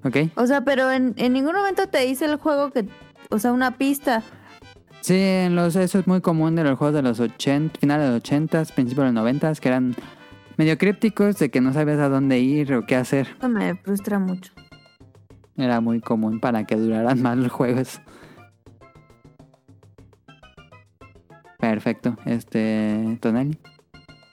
[0.03, 0.17] Ok.
[0.35, 2.87] O sea, pero en, en ningún momento te dice el juego que,
[3.29, 4.21] o sea, una pista.
[5.05, 8.13] Sí, en los, eso es muy común de los juegos de los 80, finales de
[8.13, 9.95] los 80, principios de los 90, que eran
[10.57, 13.27] medio crípticos, de que no sabías a dónde ir o qué hacer.
[13.37, 14.51] Eso me frustra mucho.
[15.57, 18.01] Era muy común para que duraran más los juegos.
[21.59, 22.17] Perfecto.
[22.25, 23.59] Este, Tonali.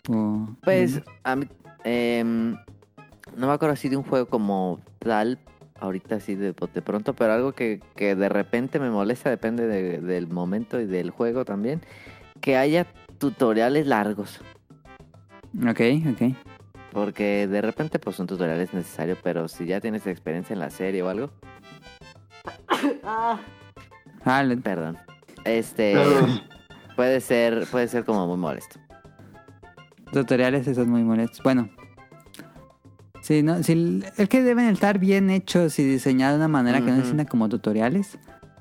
[0.08, 1.46] O- Pues, a mí,
[1.84, 2.52] em,
[3.36, 5.38] no me acuerdo así de un juego como tal,
[5.82, 10.00] ahorita así de, de pronto, pero algo que, que de repente me molesta, depende de-
[10.00, 11.80] del momento y del juego también,
[12.40, 12.86] que haya
[13.18, 14.40] tutoriales largos.
[15.68, 15.80] Ok,
[16.12, 16.36] ok.
[16.92, 20.70] Porque de repente pues un tutorial es necesario, pero si ya tienes experiencia en la
[20.70, 21.30] serie o algo,
[24.24, 24.96] Ah, perdón.
[25.44, 25.94] Este
[26.96, 28.78] puede ser, puede ser como muy molesto.
[30.12, 31.42] tutoriales esos muy molestos.
[31.42, 31.68] Bueno.
[33.22, 36.90] Sí, no, sí, es que deben estar bien hechos y diseñados de una manera que
[36.90, 37.08] no se Ujú.
[37.10, 38.18] sientan como tutoriales.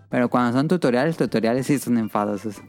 [0.09, 2.61] Pero cuando son tutoriales, tutoriales sí son enfadosos.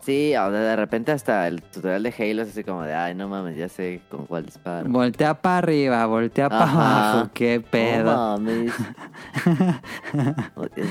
[0.00, 3.28] Sí, o de repente hasta el tutorial de Halo es así como de, ay, no
[3.28, 4.88] mames, ya sé con cuál disparo.
[4.90, 8.14] Voltea para arriba, voltea para abajo, qué pedo.
[8.14, 8.72] No mames.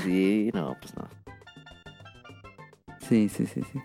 [0.04, 1.04] Sí, no, pues no.
[3.00, 3.80] sí, sí, sí, sí.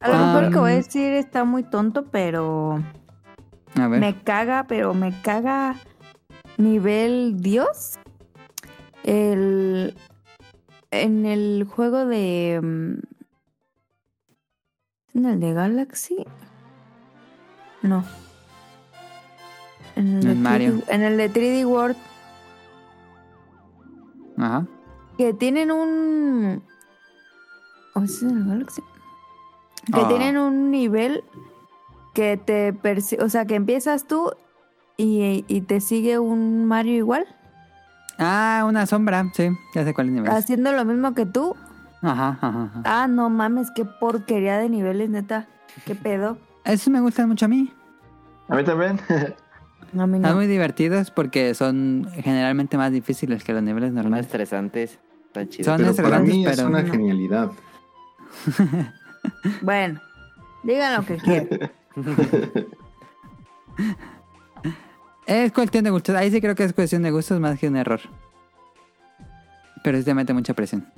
[0.00, 2.82] A lo mejor lo que voy a decir está muy tonto, pero
[3.76, 4.00] A ver.
[4.00, 5.76] me caga, pero me caga
[6.56, 7.98] nivel Dios.
[9.04, 9.94] El
[10.90, 12.94] en el juego de mm,
[15.18, 16.24] en el de Galaxy
[17.82, 18.04] no
[19.96, 20.72] en el, de En Mario.
[20.72, 21.96] 3D en el de 3D World
[24.38, 24.66] Ajá.
[25.18, 26.62] que tienen un
[27.94, 28.82] ¿o es en el Galaxy?
[29.92, 30.08] que Ah.
[30.08, 31.22] tienen un nivel
[32.18, 34.32] que te persi- o sea que empiezas tú
[34.96, 37.26] y, y te sigue un Mario igual
[38.18, 40.32] Ah, una sombra, sí, ya sé cuál es el nivel.
[40.32, 41.54] haciendo lo mismo que tú
[42.02, 42.82] Ajá, ajá, ajá.
[42.84, 45.46] ah no mames qué porquería de niveles neta
[45.86, 47.72] qué pedo Esos me gustan mucho a mí.
[48.48, 48.98] A mí también.
[49.96, 53.94] a mí no Son muy divertidos porque son generalmente más difíciles que los niveles Son
[53.94, 54.26] normales.
[54.26, 54.98] estresantes.
[55.26, 55.66] Están chidos.
[55.66, 56.90] Son Pero para estresantes, mí es una no.
[56.90, 57.50] genialidad.
[59.62, 60.00] bueno
[60.64, 61.48] digan lo que quieran
[65.28, 66.16] Es cuestión de gustos.
[66.16, 68.00] Ahí sí creo que es cuestión de gustos más que un error.
[69.84, 70.90] Pero sí te mete mucha presión.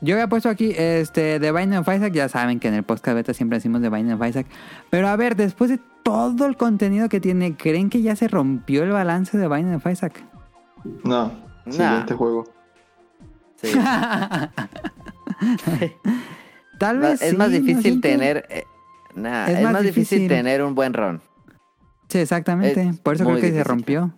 [0.00, 2.12] Yo había puesto aquí este The Binding of Isaac.
[2.12, 4.48] Ya saben que en el podcast beta siempre decimos The Binding of Isaac.
[4.90, 8.82] Pero a ver, después de todo el contenido que tiene, ¿creen que ya se rompió
[8.82, 10.20] el balance de Binding of Isaac?
[11.04, 11.30] No.
[11.64, 11.72] Nah.
[11.72, 12.44] Siguiente juego.
[13.62, 13.68] Sí.
[16.82, 18.44] Tal vez es sí, más ¿no difícil tener.
[18.50, 18.64] eh,
[19.14, 20.28] nah, Es es, más más difícil, difícil.
[20.28, 21.20] tener un buen ron.
[22.08, 22.82] Sí, exactamente.
[22.82, 24.12] Es Por eso creo que se rompió.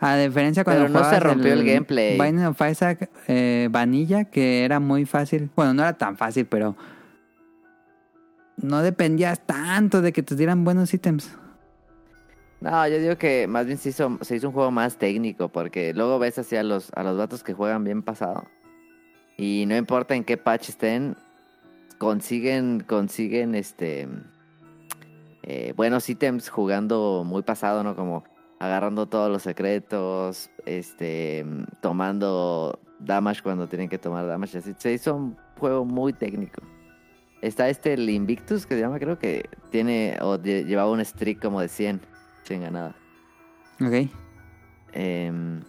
[0.00, 2.20] A diferencia cuando Pero no se rompió el gameplay.
[2.20, 5.50] Binding of Isaac eh, Vanilla, que era muy fácil.
[5.54, 6.76] Bueno, no era tan fácil, pero
[8.56, 11.30] no dependías tanto de que te dieran buenos ítems.
[12.60, 15.94] No, yo digo que más bien se hizo, se hizo un juego más técnico, porque
[15.94, 18.44] luego ves así a los, a los vatos que juegan bien pasado.
[19.36, 21.16] Y no importa en qué patch estén,
[21.98, 24.08] consiguen, consiguen este
[25.42, 27.94] eh, buenos ítems jugando muy pasado, ¿no?
[27.96, 28.24] Como
[28.58, 31.44] agarrando todos los secretos, este
[31.80, 34.58] tomando damage cuando tienen que tomar damage.
[34.58, 36.62] Así, se hizo un juego muy técnico.
[37.42, 41.42] Está este el Invictus que se llama, creo que tiene o lle- llevaba un streak
[41.42, 42.00] como de 100
[42.44, 42.94] sin ganada.
[43.82, 44.08] Ok.
[44.92, 45.60] Em,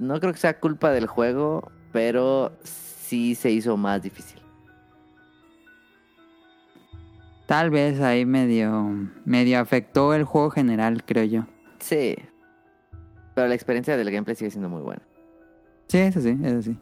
[0.00, 4.41] no creo que sea culpa del juego, pero sí se hizo más difícil.
[7.52, 11.44] Tal vez ahí medio, medio afectó el juego general, creo yo.
[11.80, 12.16] Sí.
[13.34, 15.02] Pero la experiencia del gameplay sigue siendo muy buena.
[15.86, 16.78] Sí, eso sí, eso sí.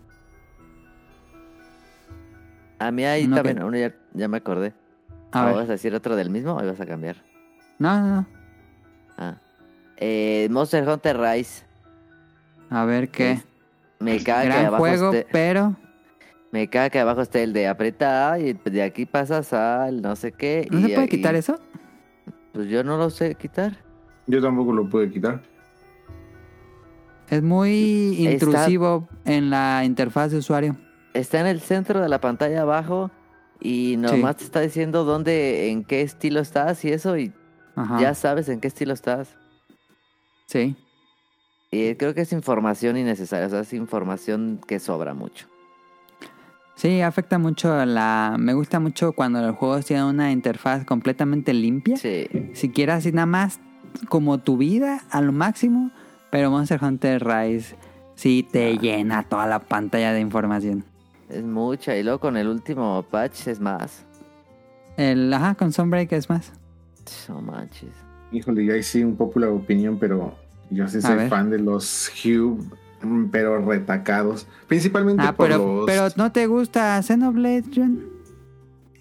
[2.78, 4.72] A mí ahí también, que- uno ya, ya me acordé.
[5.32, 5.54] A ¿O ver.
[5.56, 7.16] ¿Vas a decir otro del mismo o ibas a cambiar?
[7.80, 8.26] No, no, no.
[9.18, 9.34] Ah.
[9.96, 11.64] Eh, Monster Hunter Rise.
[12.70, 13.42] A ver qué.
[13.98, 15.74] Me caga que Gran abajo juego, esté- pero
[16.53, 20.32] Me caga que abajo esté el de apretar y de aquí pasas al no sé
[20.32, 20.66] qué.
[20.70, 21.59] ¿no y, se puede quitar eso?
[22.53, 23.76] Pues yo no lo sé quitar.
[24.26, 25.42] Yo tampoco lo pude quitar.
[27.28, 30.76] Es muy Está- intrusivo en la interfaz de usuario.
[31.14, 33.11] Está en el centro de la pantalla abajo
[33.61, 37.32] y nomás te está diciendo dónde, en qué estilo estás y eso y
[37.76, 38.01] Ajá.
[38.01, 39.36] ya sabes en qué estilo estás.
[40.46, 40.74] Sí.
[41.70, 45.46] Y creo que es información innecesaria, o sea, es información que sobra mucho.
[46.81, 48.37] Sí, afecta mucho la...
[48.39, 51.99] Me gusta mucho cuando los juegos tienen una interfaz completamente limpia.
[51.99, 52.26] Sí.
[52.55, 53.61] Siquiera así nada más
[54.09, 55.91] como tu vida a lo máximo.
[56.31, 57.76] Pero Monster Hunter Rise
[58.14, 60.83] sí te llena toda la pantalla de información.
[61.28, 61.95] Es mucha.
[61.99, 64.07] Y luego con el último patch es más.
[64.97, 66.51] El, ajá, con Sunbreak es más.
[67.28, 67.91] No manches.
[68.33, 70.35] Híjole, y ahí sí un popular opinión, pero
[70.70, 72.70] yo sí A soy fan de los Hue, mm,
[73.30, 74.46] pero retacados.
[74.68, 75.86] Principalmente Ah, por pero, los...
[75.86, 78.01] pero ¿no te gusta Xenoblade, John?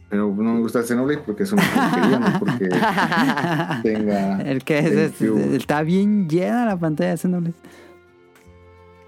[0.09, 2.69] pero no me gusta Xenoblade porque es una porquería, no porque
[3.83, 4.41] tenga...
[4.41, 7.53] El que es, es- está bien llena la pantalla de Xenoblade.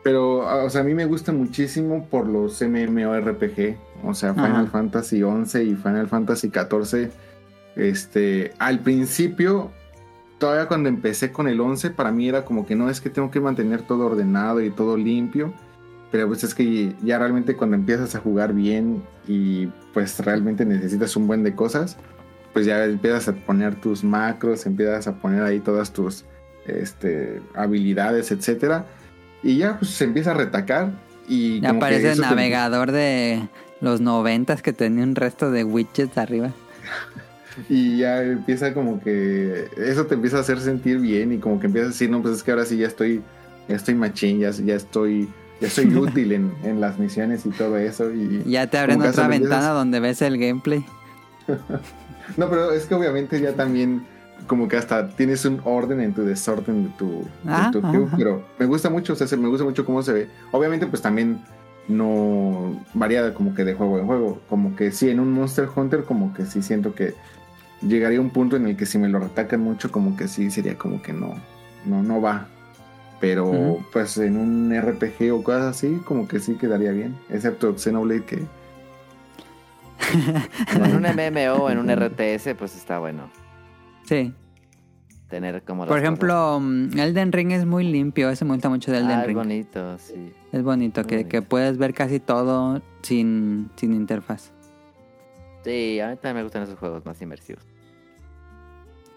[0.04, 3.76] Pero, ah, o sea, a mí me gusta muchísimo por los MMORPG.
[4.04, 4.72] O sea, Final Ajá.
[4.72, 7.12] Fantasy 11 y Final Fantasy 14.
[7.76, 9.72] Este, al principio,
[10.42, 13.30] todavía cuando empecé con el 11, para mí era como que no es que tengo
[13.30, 15.54] que mantener todo ordenado y todo limpio.
[16.12, 21.16] Pero pues es que ya realmente cuando empiezas a jugar bien y pues realmente necesitas
[21.16, 21.96] un buen de cosas,
[22.54, 26.26] pues ya empiezas a poner tus macros, empiezas a poner ahí todas tus
[26.66, 28.88] este, habilidades, etcétera.
[29.44, 30.92] Y ya pues se empieza a retacar
[31.28, 33.48] y que aparece el te- navegador de
[33.80, 36.50] los noventas que tenía un resto de widgets arriba.
[37.70, 41.68] y ya empieza como que eso te empieza a hacer sentir bien y como que
[41.68, 43.22] empiezas a decir, no, pues es que ahora sí ya estoy,
[43.68, 45.28] ya estoy machín, ya, ya estoy,
[45.60, 48.12] ya soy útil en, en las misiones y todo eso.
[48.12, 50.86] Y, Ya te abren otra ventana empiezas- donde ves el gameplay.
[52.38, 54.04] No, pero es que obviamente ya también
[54.48, 57.82] como que hasta tienes un orden en tu desorden de tu, de Ah, tu
[58.16, 60.28] pero me gusta mucho, o sea, se- me gusta mucho cómo se ve.
[60.52, 61.42] Obviamente pues también
[61.90, 66.04] no varía como que de juego en juego, como que sí, en un Monster Hunter
[66.04, 67.16] como que sí siento que
[67.82, 70.78] llegaría un punto en el que si me lo retacan mucho como que sí sería
[70.78, 71.36] como que no,
[71.86, 72.48] no, no va.
[73.20, 78.24] Pero pues en un RPG o cosas así como que sí quedaría bien, excepto Xenoblade
[78.26, 78.40] que...
[80.76, 83.30] En un MMO o en un RTS, pues está bueno
[84.06, 84.34] Sí.
[85.30, 88.30] tener como Por ejemplo, mm, Elden Ring es muy limpio.
[88.30, 89.38] Ese me gusta mucho de Elden Ah, es Ring.
[89.38, 90.34] bonito, sí.
[90.52, 91.30] Es bonito, que, bonito.
[91.30, 94.52] que puedes ver casi todo sin, sin interfaz.
[95.64, 97.64] Sí, a mí también me gustan esos juegos más inmersivos.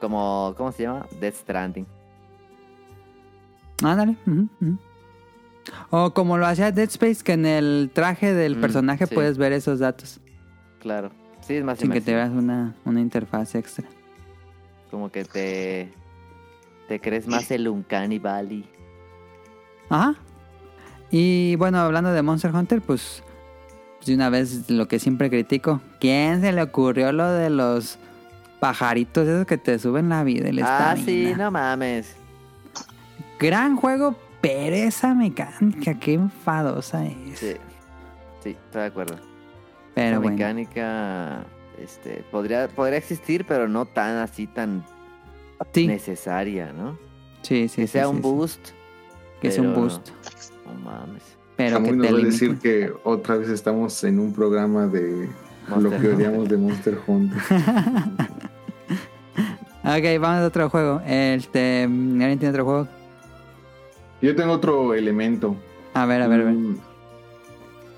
[0.04, 1.06] Como, ¿cómo se llama?
[1.18, 1.86] Death Stranding.
[3.82, 4.16] Ándale.
[5.88, 9.14] O como lo hacía Dead Space, que en el traje del Mm, personaje sí.
[9.14, 10.20] puedes ver esos datos.
[10.78, 11.10] Claro.
[11.40, 13.86] Sí, es más Sin que te veas una, una interfaz extra.
[14.90, 15.90] Como que te...
[16.86, 18.68] Te crees más el Uncanny Valley.
[19.88, 20.14] Ajá.
[21.10, 23.22] Y bueno, hablando de Monster Hunter, pues
[24.04, 25.80] de una vez lo que siempre critico.
[25.98, 27.98] ¿Quién se le ocurrió lo de los
[28.64, 32.16] pajaritos esos que te suben la vida y la Ah, sí, no mames.
[33.38, 37.38] Gran juego, pero esa mecánica, qué enfadosa es.
[37.38, 37.52] Sí.
[38.42, 39.16] Sí, estoy de acuerdo.
[39.94, 40.34] pero bueno.
[40.34, 41.44] mecánica
[41.78, 44.82] este, podría, podría existir, pero no tan así, tan
[45.74, 46.98] Sí, necesaria, ¿no?
[47.42, 47.82] sí, sí.
[47.82, 48.22] que sí, sea sí, un sí.
[48.22, 48.68] boost.
[49.42, 50.08] Que sea un boost.
[50.64, 51.22] No mames.
[51.56, 55.28] Pero que Samuel nos va a decir que otra vez estamos en un programa de
[55.68, 56.14] lo que Hunter.
[56.14, 57.38] odiamos de Monster Hunter.
[59.84, 61.00] ok, vamos a otro juego.
[61.06, 62.88] Este, ¿Alguien tiene otro juego?
[64.20, 65.56] Yo tengo otro elemento.
[65.94, 66.54] A ver, a ver, a ver.
[66.54, 66.78] Mm,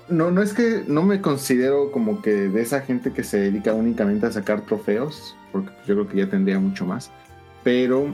[0.09, 3.73] No, no es que no me considero como que de esa gente que se dedica
[3.73, 7.11] únicamente a sacar trofeos, porque yo creo que ya tendría mucho más.
[7.63, 8.07] Pero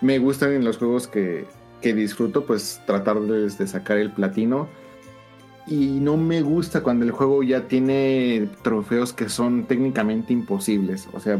[0.00, 1.46] me gustan en los juegos que,
[1.80, 4.68] que disfruto, pues tratarles de sacar el platino.
[5.66, 11.08] Y no me gusta cuando el juego ya tiene trofeos que son técnicamente imposibles.
[11.12, 11.38] O sea,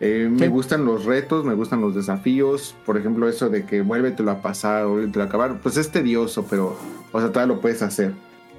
[0.00, 2.74] eh, me gustan los retos, me gustan los desafíos.
[2.84, 5.60] Por ejemplo, eso de que vuélvetelo a pasar o vuélvetelo a acabar.
[5.60, 6.76] Pues es tedioso, pero,
[7.12, 8.12] o sea, todavía lo puedes hacer.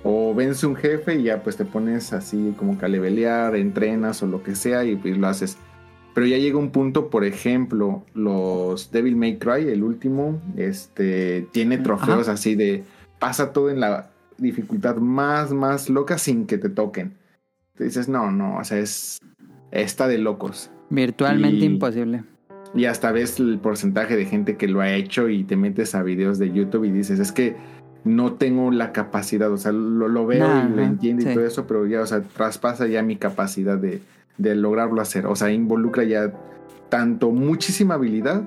[0.03, 4.21] O vence un jefe y ya pues te pones así como que a levelear, entrenas
[4.21, 5.57] o lo que sea y pues lo haces.
[6.13, 11.77] Pero ya llega un punto, por ejemplo, los Devil May Cry, el último, este, tiene
[11.77, 12.83] trofeos así de
[13.19, 17.17] pasa todo en la dificultad más, más loca sin que te toquen.
[17.75, 19.19] Te dices, no, no, o sea, es,
[19.71, 20.71] está de locos.
[20.89, 22.23] Virtualmente y- imposible.
[22.73, 26.03] Y hasta ves el porcentaje de gente que lo ha hecho y te metes a
[26.03, 27.55] videos de YouTube y dices, es que
[28.03, 31.45] no tengo la capacidad, o sea, lo, lo veo Nah, y lo entiendo y todo
[31.45, 34.01] eso, pero ya, o sea, traspasa ya mi capacidad de,
[34.37, 35.25] de lograrlo hacer.
[35.25, 36.33] O sea, involucra ya
[36.89, 38.43] tanto muchísima habilidad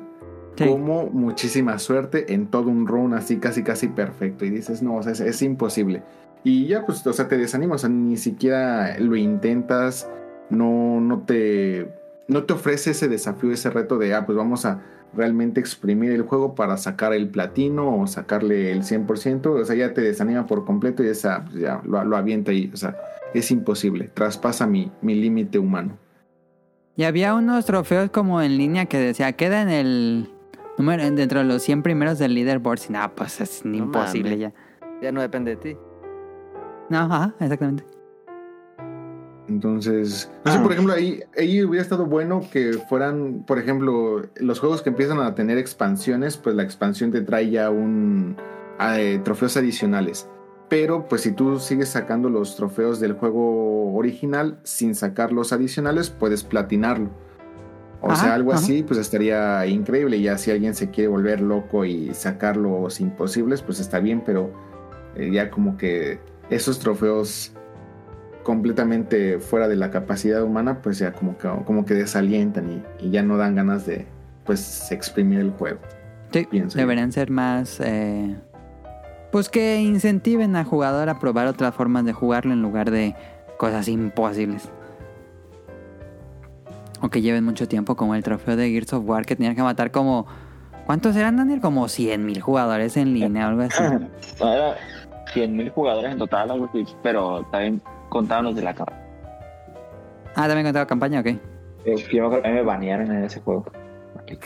[0.57, 0.67] Sí.
[0.67, 4.45] como muchísima suerte en todo un run así casi casi perfecto.
[4.45, 6.03] Y dices, no, o sea, es, es imposible.
[6.43, 10.11] Y ya, pues, o sea, te desanimas, o sea, ni siquiera lo intentas,
[10.51, 11.89] no, no te,
[12.29, 14.83] no te ofrece ese desafío, ese reto de, ah, pues vamos a
[15.15, 19.95] realmente exprimir el juego para sacar el platino o sacarle el 100%, o sea, ya
[19.95, 22.97] te desanima por completo y esa, pues, ya lo, lo avienta y, o sea,
[23.35, 25.99] es imposible, traspasa mi, mi límite humano.
[26.97, 30.29] Y había unos trofeos como en línea que decía, queda en el
[30.77, 32.81] número dentro de los 100 primeros del leaderboard.
[32.89, 34.41] Y nada, pues es imposible mames.
[34.41, 34.53] ya.
[35.01, 35.77] Ya no depende de ti.
[36.91, 37.85] No, ajá, exactamente.
[39.49, 44.83] Entonces, sé, por ejemplo, ahí, ahí hubiera estado bueno que fueran, por ejemplo, los juegos
[44.83, 48.37] que empiezan a tener expansiones, pues la expansión te trae ya un
[48.81, 50.29] eh, trofeos adicionales.
[50.69, 56.11] Pero pues si tú sigues sacando los trofeos del juego original sin sacar los adicionales,
[56.11, 57.09] puedes platinarlo.
[58.01, 58.61] O sea, algo ajá.
[58.61, 60.21] así, pues estaría increíble.
[60.21, 64.53] Ya si alguien se quiere volver loco y sacar los imposibles, pues está bien, pero
[65.17, 66.21] eh, ya como que
[66.51, 67.53] esos trofeos
[68.49, 73.11] completamente fuera de la capacidad humana, pues ya como que, como que desalientan y, y
[73.11, 74.07] ya no dan ganas de
[74.47, 75.81] pues exprimir el juego.
[76.33, 76.81] Sí, Pienso yo.
[76.81, 77.79] deberían ser más...
[77.81, 78.35] eh,
[79.33, 83.15] pues que incentiven al jugador a probar otras formas de jugarlo en lugar de
[83.59, 84.71] cosas imposibles.
[87.03, 89.63] O que lleven mucho tiempo, como el trofeo de Gears of War, que tenían que
[89.63, 90.27] matar como...
[90.87, 91.61] ¿Cuántos eran, Daniel?
[91.61, 93.83] Como 100.000 jugadores en línea o algo así.
[94.41, 94.75] Era
[95.35, 97.83] 100.000 jugadores en total, algo así, pero también
[98.19, 99.01] contaban los de la campaña.
[100.35, 101.27] Ah, también contaba campaña, ok.
[101.27, 101.39] Eh,
[102.13, 103.65] Yo me acuerdo que a mí me banearon en ese juego.
[104.17, 104.39] ¿A quién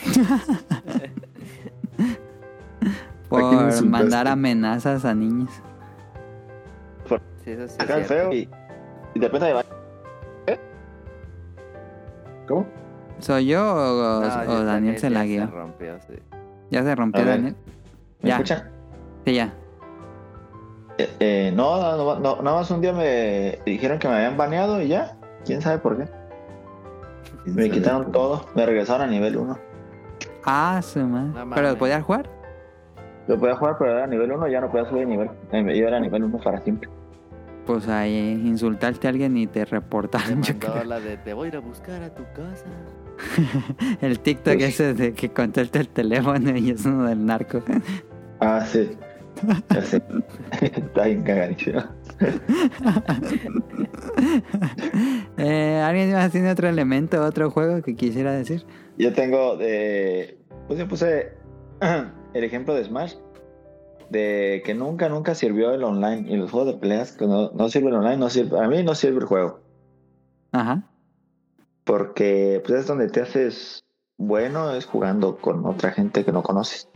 [3.29, 5.49] Por mandar amenazas a niños.
[7.43, 8.29] Sí, eso sí es Acá el cierto.
[8.29, 8.49] feo y,
[9.15, 9.73] y de banearon.
[12.47, 12.65] ¿Cómo?
[13.19, 15.47] ¿Soy yo o, No, o ya Daniel se ya la guió?
[15.47, 16.13] rompió, sí.
[16.71, 17.25] ¿Ya se rompió.
[17.25, 17.55] Daniel?
[18.21, 18.35] ¿Me Ya.
[18.35, 18.69] escuchan?
[19.25, 19.53] Sí, ya.
[20.97, 24.37] Eh, eh, no, no, no, no, nada más un día me dijeron que me habían
[24.37, 25.17] baneado y ya.
[25.45, 26.05] ¿Quién sabe por qué?
[27.45, 29.57] Me quitaron todo, me regresaron a nivel 1.
[30.45, 31.45] Ah, su madre.
[31.45, 32.29] No ¿Pero podías jugar?
[33.27, 35.29] Yo podía jugar, pero era nivel 1, ya no podía subir nivel.
[35.51, 36.89] Eh, Yo era nivel 1 para siempre.
[37.65, 40.41] Pues ahí insultaste a alguien y te Te reportaron.
[40.43, 40.83] yo creo.
[40.83, 42.65] la de te voy a ir a buscar a tu casa.
[44.01, 47.61] El TikTok Pues- ese de que contesta el teléfono y es uno del narco.
[48.39, 48.97] Ah, sí.
[49.83, 50.01] Sé.
[50.61, 51.83] Está bien cagadísimo.
[55.37, 58.65] eh, ¿Alguien más tiene otro elemento, otro juego que quisiera decir?
[58.97, 60.37] Yo tengo de.
[60.67, 61.33] Pues yo puse
[62.33, 63.15] el ejemplo de Smash.
[64.09, 66.31] De que nunca, nunca sirvió el online.
[66.31, 68.59] Y los juegos de peleas que no, no sirven online, no sirve.
[68.59, 69.61] A mí no sirve el juego.
[70.51, 70.83] Ajá.
[71.83, 73.83] Porque pues es donde te haces
[74.17, 76.87] bueno, es jugando con otra gente que no conoces.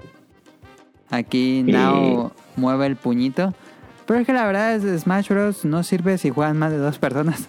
[1.09, 3.53] Aquí Y- Nao mueve el puñito.
[4.05, 5.65] Pero es que la verdad es Smash Bros.
[5.65, 7.47] no sirve si juegan más de dos personas.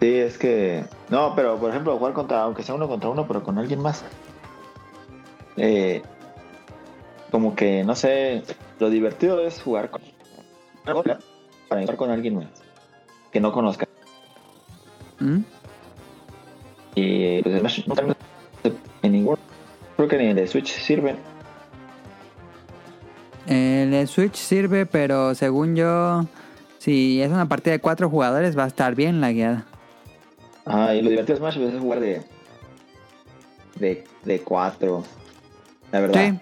[0.00, 0.84] Sí, es que.
[1.08, 4.04] No, pero por ejemplo, jugar contra, aunque sea uno contra uno, pero con alguien más.
[5.56, 6.02] Eh,
[7.30, 8.42] como que, no sé,
[8.78, 10.02] lo divertido es jugar con.
[10.84, 12.46] Para jugar con alguien más.
[13.32, 13.88] Que no conozca.
[15.18, 15.38] ¿Mm?
[16.94, 17.84] Y pues Smash
[19.02, 19.38] en ningún.
[19.96, 21.16] Creo que ni el Switch sirve.
[23.46, 26.26] El Switch sirve, pero según yo,
[26.78, 29.64] si es una partida de cuatro jugadores, va a estar bien la guiada.
[30.64, 32.22] Ah, y lo divertido de Smash pues, es jugar de.
[33.76, 35.04] De, de cuatro.
[35.92, 36.30] La verdad.
[36.30, 36.38] Sí.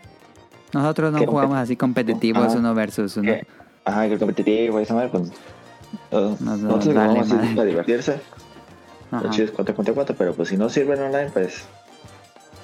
[0.73, 2.59] Nosotros no jugamos así competitivos, Ajá.
[2.59, 3.33] uno versus uno.
[3.85, 5.31] Ajá, que el competitivo, esa madre, pues.
[6.11, 8.21] todos- Nos- nos nosotros vale jugamos así para divertirse.
[9.11, 9.25] Ajá.
[9.25, 11.65] Lo chido es 4 contra 4, pero pues si no sirven online, pues.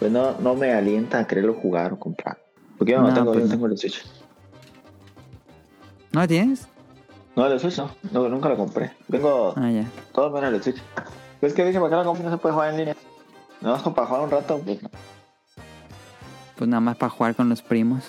[0.00, 2.38] Pues no, no me alienta a quererlo jugar o comprar.
[2.78, 3.50] Porque yo no, No, tengo, pues yo no no.
[3.52, 4.04] tengo el Switch.
[6.12, 6.66] ¿No lo tienes?
[7.36, 8.90] No, el Switch no, no, nunca lo compré.
[9.10, 9.84] Tengo Ah, ya.
[10.12, 10.82] todo menos el Switch.
[11.38, 12.24] Pues que dije, ¿para qué lo compré?
[12.24, 12.96] No se puede jugar en línea.
[13.60, 14.90] No, es para jugar un rato, pues no.
[16.56, 18.04] Pues nada más para jugar con los primos.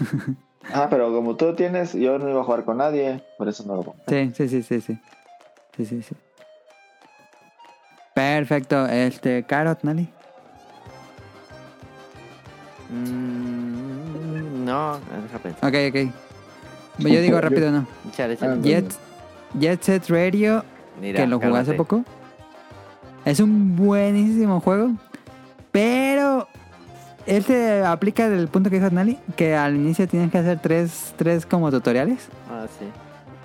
[0.72, 3.74] Ah, pero como tú tienes, yo no iba a jugar con nadie, por eso no
[3.76, 4.26] lo compré.
[4.28, 4.98] Sí, sí, sí, sí, sí.
[5.76, 6.14] Sí, sí, sí.
[8.14, 8.86] Perfecto.
[8.86, 10.08] Este, Carrot, Nali.
[12.92, 15.68] Mm, no, deja pensar.
[15.68, 16.12] Ok, ok.
[16.98, 17.86] Yo digo rápido, ¿no?
[18.18, 18.92] Ah, Jet,
[19.58, 20.64] Jet Set Radio,
[21.00, 22.04] Mira, que lo jugué hace poco.
[23.24, 24.92] Es un buenísimo juego.
[25.72, 26.48] Pero
[27.26, 31.14] él te aplica del punto que dijo Nali, que al inicio tienes que hacer tres,
[31.16, 32.28] tres como tutoriales.
[32.50, 32.86] Ah, sí.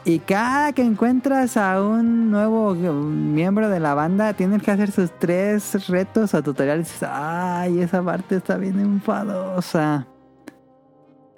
[0.07, 5.09] Y cada que encuentras a un nuevo miembro de la banda, tienes que hacer sus
[5.17, 7.01] tres retos o tutoriales.
[7.01, 10.05] Ay, esa parte está bien enfadosa.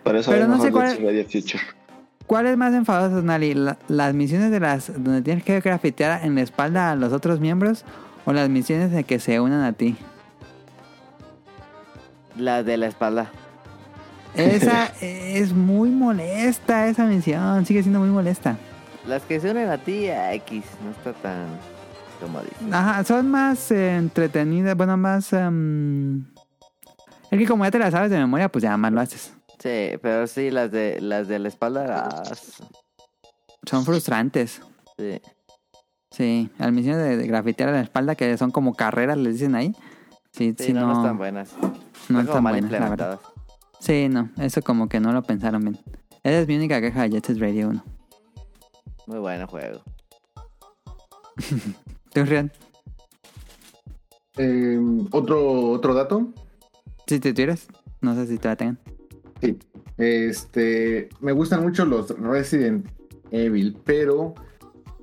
[0.04, 1.64] Por eso Pero no sé cuál- Future.
[2.26, 3.54] ¿Cuál es más enfadoso, Nali?
[3.54, 7.40] La- ¿Las misiones de las donde tienes que grafitear en la espalda a los otros
[7.40, 7.86] miembros
[8.26, 9.96] o las misiones de que se unan a ti?
[12.36, 13.32] La de la espalda.
[14.38, 17.66] Esa es muy molesta, esa misión.
[17.66, 18.58] Sigue siendo muy molesta.
[19.08, 21.48] Las que se unen a ti, a X, no está tan
[22.22, 22.58] como dices.
[22.72, 25.32] Ajá, son más eh, entretenidas, bueno, más...
[25.34, 26.26] em,
[27.32, 29.34] Es que como ya te las sabes de memoria, pues ya más lo haces.
[29.60, 32.24] Sí, pero sí, las de las de la espalda, ah,
[33.66, 34.62] Son frustrantes.
[34.98, 35.22] sí.
[36.10, 39.54] Sí, las misiones de, de grafitear a la espalda, que son como carreras, les dicen
[39.56, 39.76] ahí.
[40.32, 41.54] Sí, Sí, sí, no, no, no están buenas.
[41.62, 43.20] no están están mal buenas, la verdad.
[43.80, 45.78] Sí, no, eso como que no lo pensaron bien.
[46.24, 47.84] Esa es mi única queja de Jet Set Radio 1.
[49.08, 49.82] Muy buen juego.
[52.14, 52.52] ¿Tú, Rian?
[54.38, 54.80] Eh,
[55.12, 56.28] otro, otro dato.
[57.06, 57.68] Si te tuvieras,
[58.02, 58.80] no sé si te la tengan.
[59.42, 59.58] Sí.
[59.98, 62.88] Este, me gustan mucho los Resident
[63.32, 64.36] Evil, pero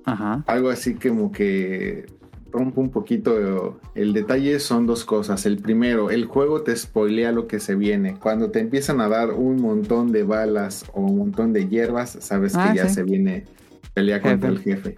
[0.04, 0.44] Ajá.
[0.46, 2.06] algo así como que
[2.54, 5.44] rompe un poquito el detalle son dos cosas.
[5.44, 8.14] El primero, el juego te spoilea lo que se viene.
[8.18, 12.54] Cuando te empiezan a dar un montón de balas o un montón de hierbas, sabes
[12.56, 12.94] Ah, que ya sí.
[12.94, 13.44] se viene
[13.92, 14.94] pelea contra el jefe.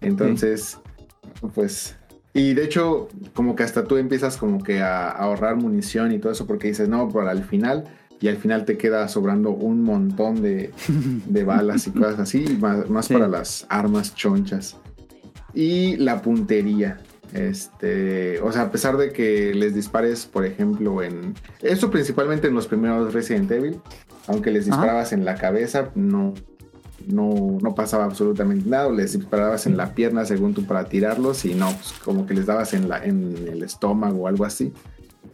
[0.00, 0.78] Entonces,
[1.54, 1.96] pues...
[2.34, 6.32] Y de hecho, como que hasta tú empiezas como que a, ahorrar munición y todo
[6.32, 7.84] eso porque dices, no, para el final...
[8.18, 10.70] Y al final te queda sobrando un montón de,
[11.26, 13.12] de balas y cosas así, más, más Sí.
[13.12, 14.78] para las armas chonchas.
[15.56, 16.98] Y la puntería.
[17.32, 21.34] Este, o sea, a pesar de que les dispares, por ejemplo, en.
[21.62, 23.80] Eso principalmente en los primeros Resident Evil.
[24.28, 24.76] Aunque les Ajá.
[24.76, 26.34] disparabas en la cabeza, no,
[27.06, 28.86] no, no pasaba absolutamente nada.
[28.86, 31.44] O les disparabas en la pierna según tú para tirarlos.
[31.44, 34.72] Y no, pues, como que les dabas en, la, en el estómago o algo así.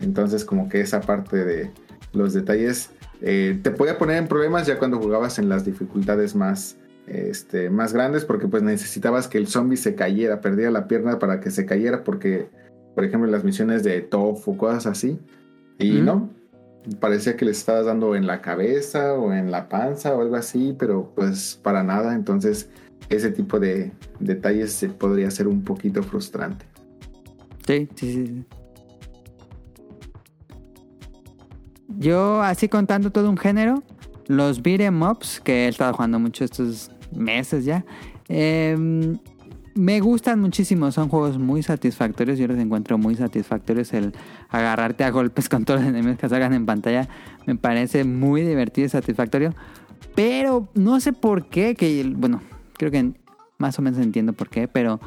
[0.01, 1.70] Entonces, como que esa parte de
[2.12, 2.91] los detalles
[3.25, 6.77] eh, te podía poner en problemas ya cuando jugabas en las dificultades más,
[7.07, 11.41] este, más grandes porque pues necesitabas que el zombie se cayera, perdiera la pierna para
[11.41, 12.49] que se cayera porque,
[12.95, 15.19] por ejemplo, las misiones de tofu, cosas así,
[15.79, 16.31] y no,
[17.01, 20.75] parecía que les estabas dando en la cabeza o en la panza o algo así,
[20.79, 22.69] pero pues para nada, entonces
[23.09, 26.65] ese tipo de detalles podría ser un poquito frustrante.
[27.67, 28.27] Sí, sí.
[28.27, 28.47] sí.
[31.99, 33.83] Yo, así contando todo un género,
[34.27, 37.85] los beat'em ups, que he estado jugando mucho estos meses ya,
[38.29, 39.18] em,
[39.75, 40.91] me gustan muchísimo.
[40.93, 42.39] Son juegos muy satisfactorios.
[42.39, 43.93] Yo los encuentro muy satisfactorios.
[43.93, 44.12] El
[44.51, 47.09] agarrarte a golpes con todos los enemigos que salgan en pantalla
[47.47, 49.55] me parece muy divertido y satisfactorio.
[50.14, 52.43] Pero no sé por qué, que bueno,
[52.77, 53.12] creo que
[53.59, 55.01] más o menos entiendo por qué, pero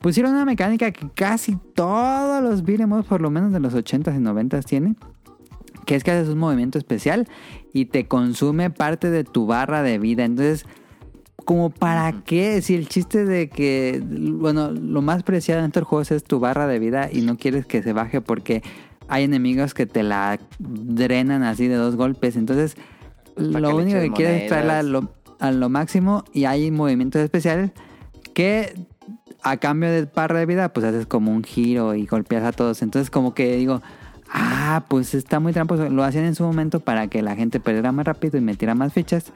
[0.00, 4.20] pusieron una mecánica que casi todos los beat'em por lo menos de los 80s y
[4.20, 4.96] 90s, tienen.
[5.86, 7.28] Que es que haces un movimiento especial
[7.72, 10.24] y te consume parte de tu barra de vida.
[10.24, 10.66] Entonces,
[11.44, 16.10] como para qué, si el chiste de que, bueno, lo más preciado en estos juegos
[16.10, 18.62] es tu barra de vida y no quieres que se baje porque
[19.08, 22.36] hay enemigos que te la drenan así de dos golpes.
[22.36, 22.76] Entonces,
[23.34, 26.70] Pues, ¿para lo único que quieres es traerla a lo, a lo máximo y hay
[26.70, 27.72] movimientos especiales
[28.34, 28.74] que
[29.42, 32.82] a cambio de barra de vida, pues haces como un giro y golpeas a todos.
[32.82, 33.82] Entonces, como que digo,
[34.32, 35.88] ah, pues está muy tramposo.
[35.90, 38.92] Lo hacían en su momento para que la gente perdiera más rápido y metiera más
[38.92, 39.32] fichas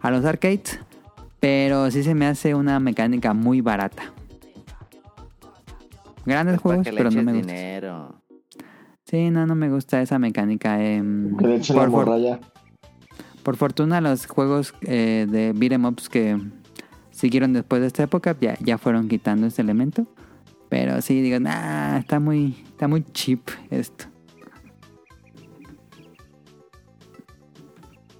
[0.00, 0.80] a los arcades.
[1.40, 4.02] Pero sí se me hace una mecánica muy barata.
[6.26, 7.46] Grandes Pues, ¿para juegos, pero no me gusta.
[7.52, 8.14] dinero?
[9.04, 10.82] Sí, no, no me gusta esa mecánica.
[10.82, 12.40] em, Que le echen la por, for- morralla.
[13.42, 16.36] por fortuna, los juegos eh, de beat'em ups que
[17.10, 20.06] siguieron después de esta época ya, ya fueron quitando este elemento.
[20.68, 23.40] Pero sí, digo, nah, está muy, está muy cheap
[23.70, 24.04] esto.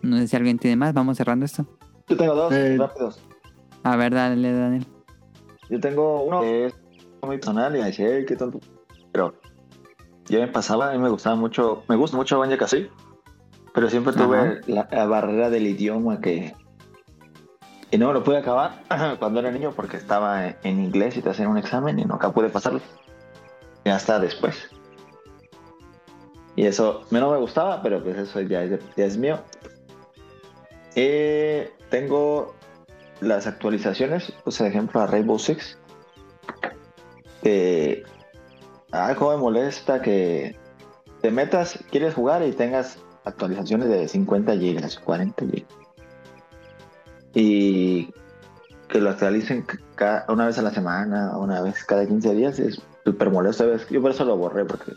[0.08, 1.64] No sé si alguien tiene más, vamos cerrando esto.
[2.08, 2.76] Yo tengo dos Eh.
[2.78, 3.20] rápidos.
[3.82, 4.86] A ver, dale, Daniel.
[5.68, 6.74] Yo tengo uno que es
[7.22, 8.58] muy personal y "Ey, qué tonto.
[9.12, 9.34] Pero
[10.28, 12.90] yo me pasaba, a mí me gustaba mucho, me gusta mucho Banjo Kazooie,
[13.74, 16.54] pero siempre tuve la, la barrera del idioma que.
[17.90, 18.82] Y no me lo pude acabar
[19.18, 22.48] cuando era niño porque estaba en, inglés y te hacían un examen y nunca pude
[22.50, 22.80] pasarlo.
[23.84, 24.70] Y hasta después.
[26.56, 29.38] Y eso no me gustaba, pero pues eso ya es, ya es mío.
[31.00, 32.56] Eh, tengo
[33.20, 35.78] las actualizaciones, pues por ejemplo a Rainbow Six.
[38.90, 40.56] Ah, cómo me molesta que
[41.20, 45.70] te metas, quieres jugar y tengas actualizaciones de 50 gigas, 40 gigas.
[47.34, 48.12] Y
[48.88, 52.80] que lo actualicen ca- una vez a la semana, una vez cada 15 días, es
[53.04, 53.70] súper molesto.
[53.90, 54.94] Yo por eso lo borré, porque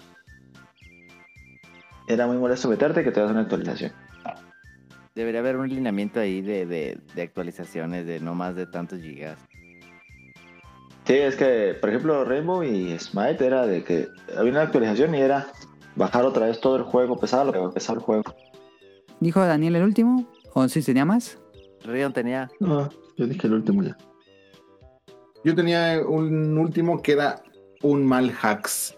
[2.08, 3.92] era muy molesto meterte que te das una actualización.
[5.16, 9.38] Debería haber un lineamiento ahí de, de, de actualizaciones de no más de tantos gigas.
[11.06, 14.08] Sí, es que, por ejemplo, Rainbow y Smite era de que
[14.38, 15.48] había una actualización y era
[15.96, 18.36] bajar otra vez todo el juego, lo que pesaba el juego.
[19.20, 20.26] ¿Dijo Daniel el último?
[20.54, 21.38] ¿O si tenía más?
[21.84, 22.50] Rion tenía.
[22.60, 23.98] No, yo dije el último ya.
[25.44, 27.42] Yo tenía un último que era
[27.82, 28.96] un mal hacks.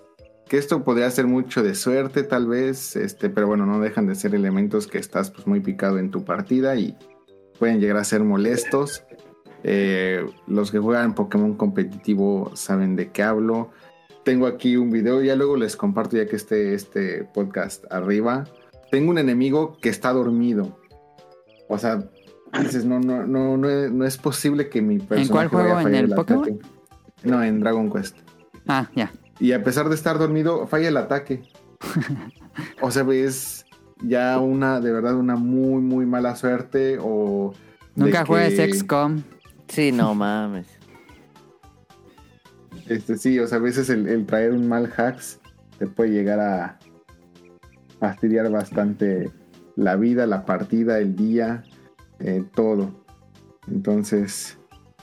[0.53, 4.13] Que esto podría ser mucho de suerte, tal vez, este, pero bueno, no dejan de
[4.13, 6.95] ser elementos que estás pues, muy picado en tu partida y
[7.57, 9.03] pueden llegar a ser molestos.
[9.63, 13.71] Eh, los que juegan Pokémon competitivo saben de qué hablo.
[14.23, 18.43] Tengo aquí un video, ya luego les comparto ya que esté este podcast arriba.
[18.91, 20.77] Tengo un enemigo que está dormido.
[21.67, 22.11] O sea,
[22.61, 25.73] dices, no, no, no, no, es, no es posible que mi personaje cuál juego?
[25.73, 26.59] vaya a ¿En el Pokémon?
[27.23, 28.17] No, en Dragon Quest.
[28.67, 29.11] Ah, ya.
[29.39, 31.43] Y a pesar de estar dormido, falla el ataque.
[32.81, 33.65] o sea, es
[34.01, 36.97] ya una, de verdad, una muy, muy mala suerte.
[37.01, 37.53] O.
[37.95, 39.23] Nunca juegues que- XCOM.
[39.67, 40.67] Sí, no mames.
[42.87, 45.39] Este, sí, o sea, a veces el, el traer un mal hacks
[45.79, 46.79] te puede llegar a
[47.99, 49.31] fastidiar bastante
[49.75, 51.63] la vida, la partida, el día,
[52.19, 53.05] eh, todo.
[53.67, 54.57] Entonces,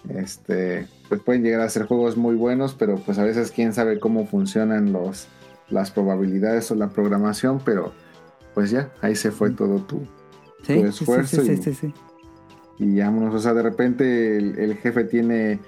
[0.09, 4.01] este, pues pueden llegar a ser juegos muy buenos, pero pues a veces quién sabe
[4.01, 5.27] cómo funcionan los,
[5.69, 7.93] las probabilidades o la programación, pero
[8.55, 10.07] pues ya, ahí se fue todo tu,
[10.63, 11.95] Sí, Tu sí, sí, esfuerzo sí, y- sí, sí, sí.
[12.79, 15.59] y vámonos, o sea, de repente el, el jefe tiene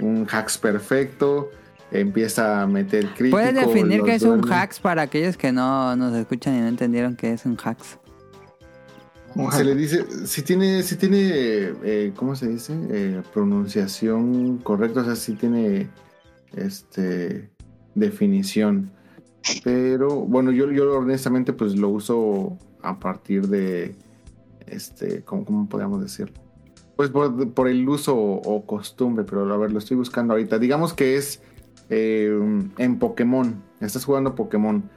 [0.00, 1.50] un hacks perfecto,
[1.90, 3.36] empieza a meter crítico.
[3.36, 7.16] ¿Puedes definir qué es un hacks para aquellos que no nos escuchan y no entendieron
[7.16, 7.98] qué es un hacks?
[9.52, 11.18] Se le dice, si tiene, si tiene,
[11.82, 12.72] eh, ¿cómo se dice?
[12.90, 15.88] Eh, pronunciación correcta, o sea, si tiene,
[16.52, 17.50] este,
[17.94, 18.92] definición.
[19.62, 23.96] Pero, bueno, yo, yo honestamente pues lo uso a partir de,
[24.66, 26.40] este, ¿cómo, cómo podríamos decirlo?
[26.96, 30.58] Pues por, por el uso o, o costumbre, pero a ver, lo estoy buscando ahorita.
[30.58, 31.42] Digamos que es
[31.90, 32.30] eh,
[32.78, 34.88] en Pokémon, estás jugando Pokémon.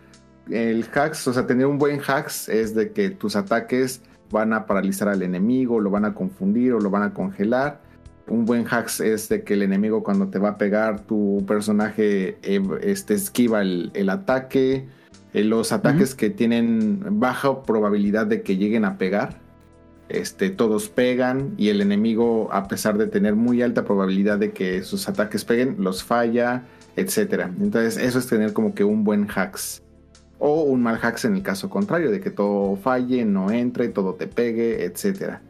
[0.50, 4.65] El hacks, o sea, tener un buen hacks es de que tus ataques van a
[4.65, 7.82] paralizar al enemigo, lo van a confundir o lo van a congelar.
[8.28, 12.38] Un buen hacks es de que el enemigo cuando te va a pegar, tu personaje
[12.41, 14.88] eh, este, esquiva el, el ataque.
[15.34, 19.39] Eh, los ataques que tienen baja probabilidad de que lleguen a pegar,
[20.09, 24.84] este, todos pegan y el enemigo, a pesar de tener muy alta probabilidad de que
[24.84, 26.63] sus ataques peguen, los falla,
[26.95, 27.51] etcétera.
[27.59, 29.84] Entonces, eso es tener como que un buen hacks.
[30.40, 34.14] O un mal hacks en el caso contrario, de que todo falle, no entre, todo
[34.14, 35.42] te pegue, etcétera.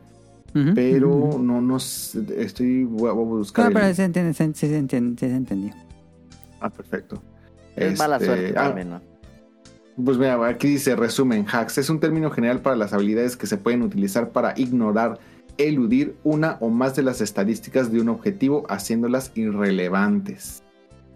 [0.74, 1.40] Pero ujú.
[1.40, 3.66] no, no sé, estoy, voy a voy a buscar.
[3.66, 5.74] No, el- pero se entiende, se, sí se se entendió.
[6.60, 7.22] Ah, perfecto.
[7.76, 9.02] Es mala Este, suerte ah, también, ¿no?
[10.04, 11.78] Pues mira, aquí dice resumen, hacks.
[11.78, 15.20] Es un término general para las habilidades que se pueden utilizar para ignorar,
[15.58, 20.64] eludir una o más de las estadísticas de un objetivo, haciéndolas irrelevantes.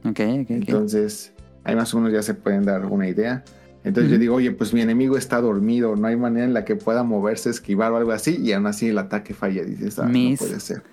[0.03, 0.49] Ok, ok, ok.
[0.49, 1.31] Entonces,
[1.63, 3.43] ahí más o menos ya se pueden dar una idea.
[3.83, 6.75] Entonces yo digo, oye, pues mi enemigo está dormido, no hay manera en la que
[6.75, 9.63] pueda moverse, esquivar o algo así, y aún así el ataque falla.
[9.63, 10.83] Dices, ah, no puede ser.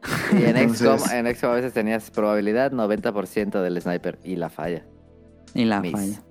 [0.32, 4.48] Y en Entonces- XCOM, en XCOM a veces tenías probabilidad 90% del sniper y la
[4.48, 4.84] falla.
[5.54, 5.92] y la Miss.
[5.92, 6.22] falla.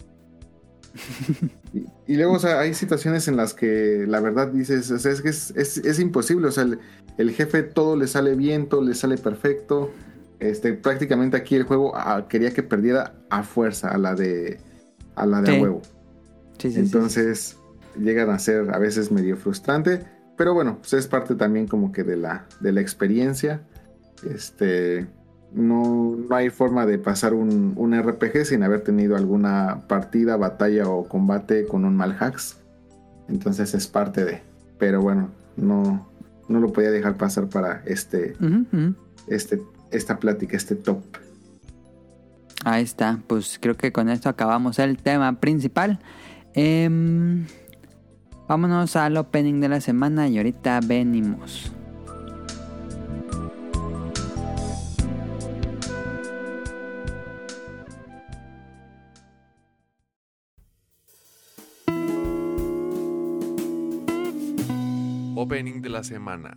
[1.73, 5.11] Y, y luego, o sea, hay situaciones en las que la verdad dices, o sea,
[5.11, 6.79] es que es, es- es imposible, o sea, el,
[7.17, 9.91] el jefe todo le sale bien, todo le sale perfecto.
[10.39, 14.59] Este, prácticamente aquí el juego ah, quería que perdiera a fuerza a la de
[15.15, 15.59] a la de a Sí.
[15.61, 15.81] huevo.
[16.57, 16.79] Sí, sí, sí.
[16.79, 17.57] Entonces
[17.99, 20.05] llegan a ser a veces medio frustrante,
[20.37, 23.61] pero bueno, pues es parte también como que de la, de la experiencia.
[24.29, 25.07] Este,
[25.51, 30.87] no, no hay forma de pasar un, un RPG sin haber tenido alguna partida, batalla
[30.87, 32.57] o combate con un mal hacks.
[33.29, 34.41] Entonces es parte de.
[34.77, 36.07] Pero bueno, no,
[36.47, 38.35] no lo podía dejar pasar para este,
[39.27, 39.61] este,
[39.91, 40.99] esta plática, este top.
[42.63, 45.99] Ahí está, pues creo que con esto acabamos el tema principal.
[46.59, 47.45] Em,
[48.47, 51.71] vámonos al opening de la semana y ahorita venimos.
[65.35, 66.55] Opening de la semana.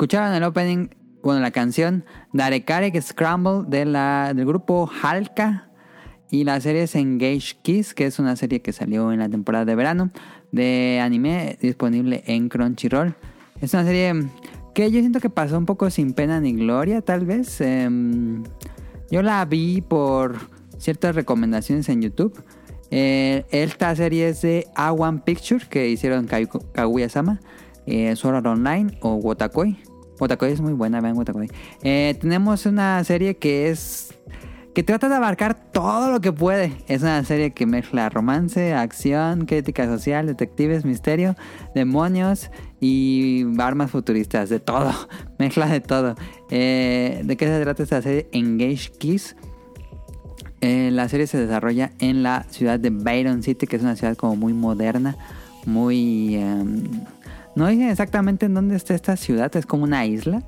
[0.00, 0.88] Escucharon el opening,
[1.22, 5.68] bueno, la canción Darekarek Scramble de la, del grupo Halka.
[6.30, 9.66] Y la serie es Engage Kiss, que es una serie que salió en la temporada
[9.66, 10.10] de verano
[10.52, 13.14] de anime disponible en Crunchyroll.
[13.60, 14.24] Es una serie
[14.74, 17.60] que yo siento que pasó un poco sin pena ni gloria, tal vez.
[17.60, 18.42] Em,
[19.10, 20.36] yo la vi por
[20.78, 22.42] ciertas recomendaciones en YouTube.
[22.90, 27.42] Eh, esta serie es de A1 Picture, que hicieron Kaguya-sama,
[27.84, 29.89] eh, Sword Online o Wotakoi.
[30.20, 31.50] Wotakoi es muy buena, vean Wotakoi.
[31.82, 34.14] Eh, tenemos una serie que es
[34.74, 36.72] que trata de abarcar todo lo que puede.
[36.86, 41.34] Es una serie que mezcla romance, acción, crítica social, detectives, misterio,
[41.74, 44.92] demonios y armas futuristas, de todo.
[45.38, 46.14] Mezcla de todo.
[46.50, 48.28] Eh, ¿De qué se trata esta serie?
[48.32, 49.36] Engage Kiss.
[50.60, 54.16] Eh, la serie se desarrolla en la ciudad de Byron City, que es una ciudad
[54.16, 55.16] como muy moderna,
[55.66, 56.36] muy...
[56.36, 56.84] Em,
[57.54, 60.42] no dicen exactamente en dónde está esta ciudad, es como una isla.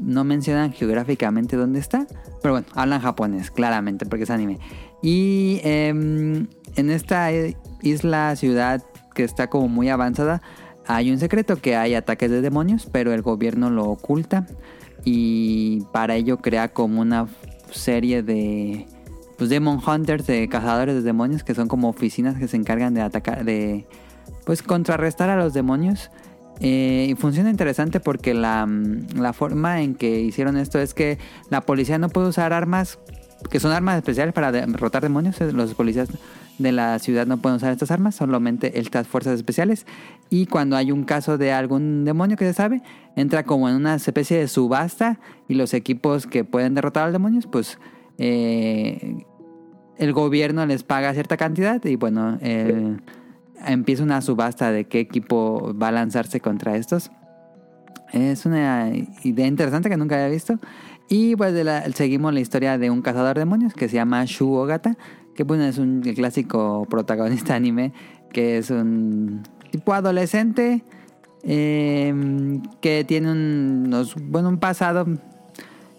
[0.00, 2.06] No mencionan geográficamente dónde está,
[2.40, 4.58] pero bueno, hablan japonés, claramente, porque es anime.
[5.02, 6.46] Y em,
[6.76, 7.30] en esta
[7.82, 8.82] isla, ciudad
[9.14, 10.40] que está como muy avanzada,
[10.86, 14.46] hay un secreto que hay ataques de demonios, pero el gobierno lo oculta.
[15.04, 17.26] Y para ello crea como una
[17.70, 18.86] serie de
[19.36, 23.02] pues Demon Hunters, de cazadores de demonios, que son como oficinas que se encargan de
[23.02, 23.86] atacar, de
[24.44, 26.10] pues contrarrestar a los demonios
[26.60, 31.18] eh, y funciona interesante porque la, mm, la, forma en que hicieron esto es que
[31.50, 32.98] la policía no puede usar armas
[33.50, 35.40] que son armas especiales para derrotar demonios.
[35.40, 36.08] Eh, los policías
[36.58, 39.86] de la ciudad no pueden usar estas armas, solamente estas fuerzas especiales.
[40.28, 42.82] Y cuando hay un caso de algún demonio que se sabe,
[43.16, 47.12] entra como en una especie de subasta y los equipos que pueden derrotar a los
[47.12, 47.78] demonios, pues
[48.18, 49.24] eh,
[49.96, 52.38] el gobierno les paga cierta cantidad y bueno,
[53.66, 57.10] empieza una subasta de qué equipo va a lanzarse contra estos.
[58.12, 58.90] Es una
[59.22, 60.58] idea interesante que nunca había visto.
[61.08, 61.54] Y pues
[61.94, 64.96] seguimos la historia de un cazador de demonios que se llama Shu Ogata,
[65.34, 67.92] que bueno, es un clásico protagonista anime,
[68.32, 70.84] que es un tipo adolescente
[71.42, 73.90] em, que tiene un,
[74.24, 75.06] bueno, un pasado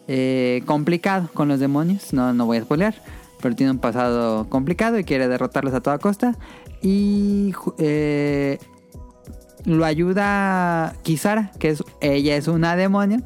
[0.07, 2.13] eh, complicado con los demonios.
[2.13, 2.95] No, no voy a spoilear,
[3.41, 6.35] pero tiene un pasado complicado y quiere derrotarlos a toda costa.
[6.81, 8.57] Y eh,
[9.65, 13.21] lo ayuda Kisara, que es, ella es una demonio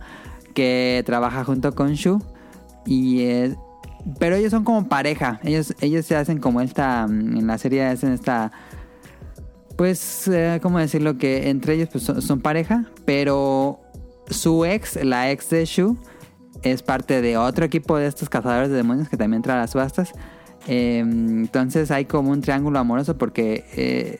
[0.54, 2.22] que trabaja junto con Shu.
[2.86, 3.54] Y
[4.20, 5.40] pero ellos son como pareja.
[5.44, 7.08] Ellos, ellos se hacen como esta.
[7.08, 8.52] Mm, en la serie hacen esta.
[9.78, 11.18] Pues, eh, ¿cómo decirlo?
[11.18, 12.86] Que entre ellos pues, son, pareja.
[13.06, 13.80] Pero
[14.28, 15.98] su ex, la ex de Shu,
[16.62, 19.72] es parte de otro equipo de estos cazadores de demonios que también entra a las
[19.72, 20.14] subastas.
[20.68, 24.20] Em, entonces hay como un triángulo amoroso porque eh,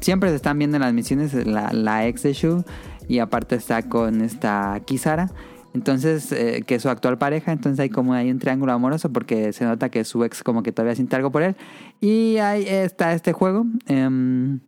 [0.00, 2.64] siempre se están viendo en las misiones la, ex de Shu
[3.08, 5.30] y aparte está con esta Kisara.
[5.74, 9.64] Entonces, eh, que es su actual pareja, entonces hay como un triángulo amoroso porque se
[9.64, 11.56] nota que su ex como que todavía siente algo por él.
[12.00, 13.66] Y ahí está este juego.
[13.86, 14.60] Em,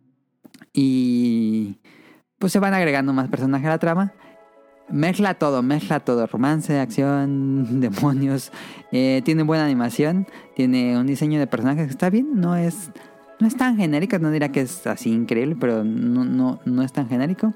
[0.73, 1.79] y
[2.37, 4.13] pues se van agregando más personajes a la trama
[4.91, 8.51] mezcla todo, mezcla todo, romance, acción, demonios,
[8.91, 12.91] eh, tiene buena animación, tiene un diseño de personajes que está bien, no es,
[13.39, 16.91] no es tan genérico, no diría que es así increíble, pero no, no, no es
[16.91, 17.53] tan genérico.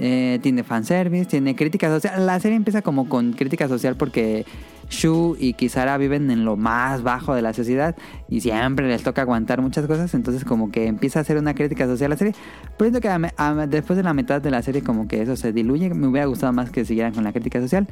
[0.00, 2.24] Eh, tiene fanservice, tiene crítica social.
[2.24, 4.46] La serie empieza como con crítica social porque
[4.90, 7.94] Shu y Kisara viven en lo más bajo de la sociedad
[8.28, 10.14] y siempre les toca aguantar muchas cosas.
[10.14, 12.34] Entonces, como que empieza a hacer una crítica social a la serie.
[12.76, 13.10] Pero que
[13.68, 15.90] después de la mitad de la serie, como que eso se diluye.
[15.90, 17.86] Me hubiera gustado más que siguieran con la crítica social.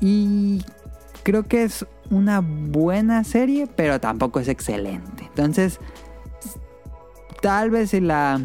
[0.00, 0.64] Y
[1.22, 5.24] creo que es una buena serie, pero tampoco es excelente.
[5.28, 5.78] Entonces,
[7.40, 8.40] tal vez si la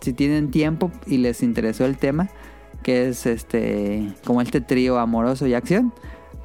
[0.00, 2.28] si tienen tiempo y les interesó el tema
[2.82, 5.92] que es este como este trío amoroso y acción.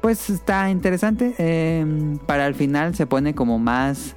[0.04, 1.34] Pues está interesante.
[1.38, 4.16] Em, para el final se pone como más...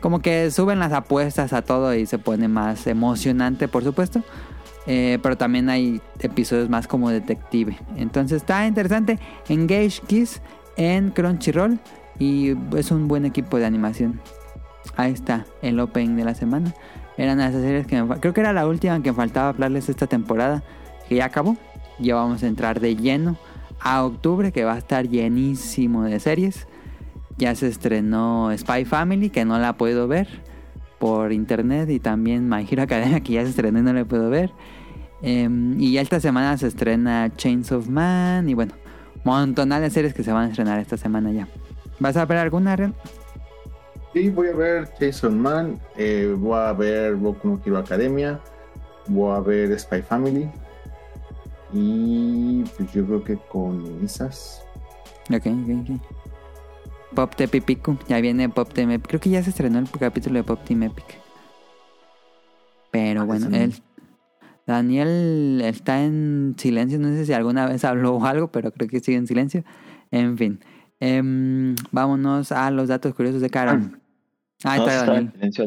[0.00, 4.24] Como que suben las apuestas a todo y se pone más emocionante, por supuesto.
[4.88, 7.78] Eh, pero también hay episodios más como detective.
[7.94, 9.20] Entonces está interesante.
[9.48, 10.42] Engage Kiss
[10.76, 11.78] en Crunchyroll.
[12.18, 14.20] Y es un buen equipo de animación.
[14.96, 16.74] Ahí está el opening de la semana.
[17.16, 20.64] Eran esas series que me, creo que era la última que faltaba hablarles esta temporada
[21.08, 21.56] que ya acabó.
[22.00, 23.38] Ya vamos a entrar de lleno
[23.80, 26.66] a octubre, que va a estar llenísimo de series.
[27.38, 30.28] Ya se estrenó Spy Family, que no la puedo ver
[30.98, 31.88] por internet.
[31.90, 34.50] Y también My Hero Academia, que ya se estrenó y no la puedo ver.
[35.22, 38.48] Em, y esta semana se estrena Chains of Man.
[38.48, 38.74] Y bueno,
[39.24, 41.48] montonal de series que se van a estrenar esta semana ya.
[41.98, 42.94] ¿Vas a ver alguna, Ren?
[44.12, 45.78] Sí, voy a ver Chains of Man.
[45.96, 48.40] Eh, voy a ver Boku no Hero Academia.
[49.08, 50.48] Voy a ver Spy Family.
[51.72, 54.64] Y pues yo creo que con esas.
[55.32, 56.00] Ok, ok, ok.
[57.14, 58.06] Pop Team Epic.
[58.08, 59.06] Ya viene Pop Epic.
[59.06, 61.18] Creo que ya se estrenó el capítulo de Pop Team Epic.
[62.90, 63.56] Pero bueno, sí.
[63.56, 63.74] él.
[64.66, 66.98] Daniel está en silencio.
[66.98, 69.64] No sé si alguna vez habló o algo, pero creo que sigue en silencio.
[70.10, 70.60] En fin.
[71.00, 73.80] Em, vámonos a los datos curiosos de Caro.
[74.62, 75.32] Ah, No, está Daniel.
[75.32, 75.64] silencio.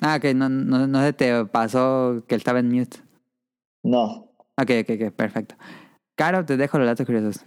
[0.00, 0.32] Ah, ok.
[0.34, 2.96] No, no, no se te pasó que él estaba en mute.
[3.82, 4.29] No.
[4.60, 5.12] Ok, ok, ok.
[5.14, 5.54] Perfecto.
[6.16, 7.44] Caro, te dejo los datos curiosos.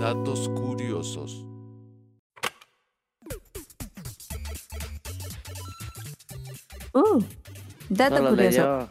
[0.00, 1.44] Datos curiosos.
[6.92, 7.22] Uh,
[7.88, 8.50] dato No lo curioso.
[8.50, 8.88] leyó.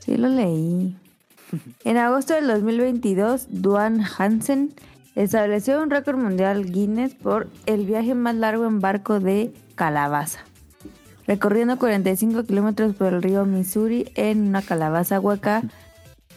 [0.00, 0.96] Sí, lo leí.
[1.84, 4.72] En agosto del 2022, Duan Hansen
[5.16, 10.44] estableció un récord mundial Guinness por el viaje más largo en barco de calabaza,
[11.34, 15.62] recorriendo 45 kilómetros por el río Missouri en una calabaza hueca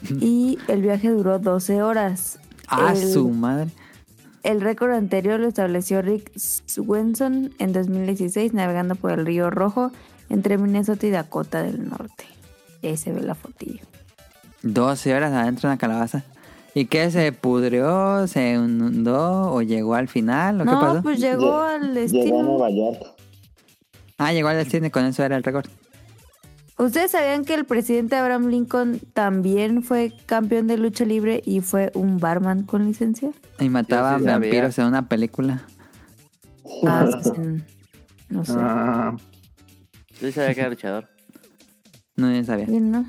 [0.22, 2.38] y el viaje duró 12 horas.
[2.68, 3.72] Ah, El- su madre.
[4.44, 9.91] El récord anterior lo estableció Rick Swenson en 2016 navegando por el río Rojo
[10.30, 12.26] entre Minnesota y Dakota del Norte.
[12.84, 13.84] Y ahí se ve la fotillo.
[14.61, 16.24] 12 horas adentro de una calabaza.
[16.76, 17.10] ¿Y qué?
[17.10, 18.28] ¿Se pudrió?
[18.28, 19.53] ¿Se inundó?
[19.53, 20.60] ¿O llegó al final?
[20.61, 21.02] ¿O qué No, pasó?
[21.03, 22.44] pues llegó Lle- al Llegó a destino.
[22.44, 23.12] Nueva York.
[24.18, 25.68] Ah, llegó al y con eso era el récord.
[26.77, 31.91] ¿Ustedes sabían que el presidente Abraham Lincoln también fue campeón de lucha libre y fue
[31.94, 33.31] un barman con licencia?
[33.60, 34.40] Y mataba sí sabía.
[34.40, 35.65] vampiros en una película.
[36.88, 37.31] Ah, sí.
[38.30, 38.53] no sé.
[38.57, 39.15] Ah,
[40.19, 41.10] Yo sabía que era luchador.
[42.15, 42.65] No, yo sabía.
[42.65, 43.06] Bien, ¿no?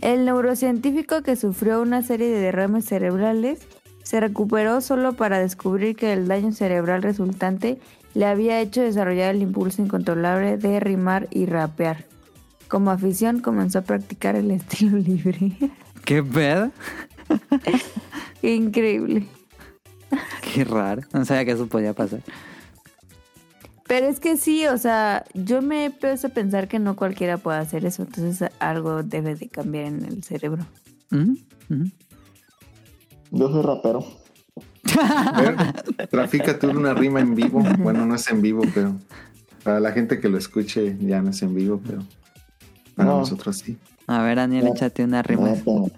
[0.00, 3.60] El neurocientífico que sufrió una serie de derrames cerebrales
[4.02, 7.78] se recuperó solo para descubrir que el daño cerebral resultante
[8.14, 12.04] le había hecho desarrollar el impulso incontrolable de rimar y rapear.
[12.68, 15.52] Como afición comenzó a practicar el estilo libre.
[16.04, 16.70] ¿Qué pedo?
[18.40, 19.26] Qué increíble.
[20.52, 21.02] Qué raro.
[21.12, 22.20] No sabía que eso podía pasar.
[23.86, 27.58] Pero es que sí, o sea, yo me puesto a pensar que no cualquiera puede
[27.58, 30.64] hacer eso, entonces algo debe de cambiar en el cerebro.
[31.10, 31.36] Ujú,
[31.68, 31.90] ujú.
[33.32, 34.04] Yo soy rapero.
[34.98, 35.56] A ver,
[36.08, 37.60] trafica tú una rima en vivo.
[37.78, 38.96] Bueno, no es en vivo, pero
[39.62, 42.02] para la gente que lo escuche ya no es en vivo, pero
[42.96, 43.18] para No.
[43.18, 43.76] nosotros sí.
[44.06, 44.72] A ver, Daniel, No.
[44.74, 45.50] échate una rima.
[45.50, 45.90] No, no.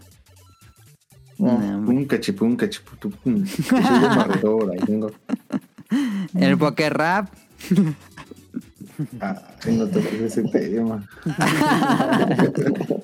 [1.39, 1.97] No, hombre.
[1.97, 3.13] Un cachipum, cachipum.
[3.47, 5.11] Soy un barredor, ahí tengo.
[6.35, 7.29] El poker rap.
[9.21, 11.05] Ay, no toques ese tema.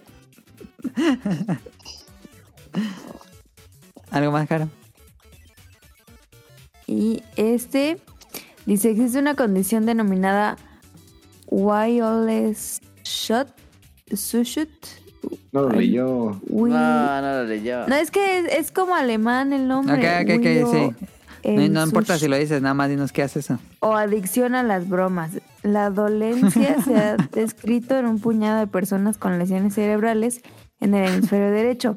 [4.11, 4.69] ¿Algo más caro?
[6.89, 8.01] Y este
[8.67, 10.57] dice existe una condición denominada
[11.47, 13.49] wireless shot
[14.13, 14.69] sushut.
[15.53, 16.41] No lo leyó.
[16.49, 17.87] Wi- No, no lo leyó.
[17.89, 19.95] No, es que es, es como alemán el nombre.
[20.23, 21.07] Ok, ok, sí.
[21.71, 23.59] No, importa sush- si lo dices, nada más dinos qué hace eso.
[23.81, 25.33] O adicción a las bromas.
[25.63, 30.41] La dolencia se ha descrito en un puñado de personas con lesiones cerebrales
[30.81, 31.97] en el hemisferio derecho.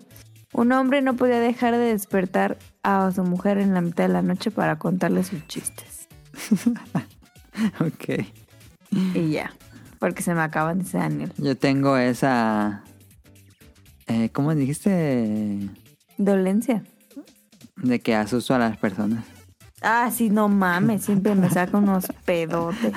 [0.53, 4.21] Un hombre no podía dejar de despertar a su mujer en la mitad de la
[4.21, 6.07] noche para contarle sus chistes.
[7.81, 8.25] Ok.
[8.91, 9.51] Y ya,
[9.99, 11.33] porque se me acaban, dice Daniel.
[11.37, 12.83] Yo tengo esa...
[14.07, 15.69] Eh, ¿Cómo dijiste?
[16.17, 16.81] Dolencia.
[17.75, 19.25] De que asusto a las personas.
[19.81, 22.93] Ah, sí, no mames, siempre me saca unos pedotes.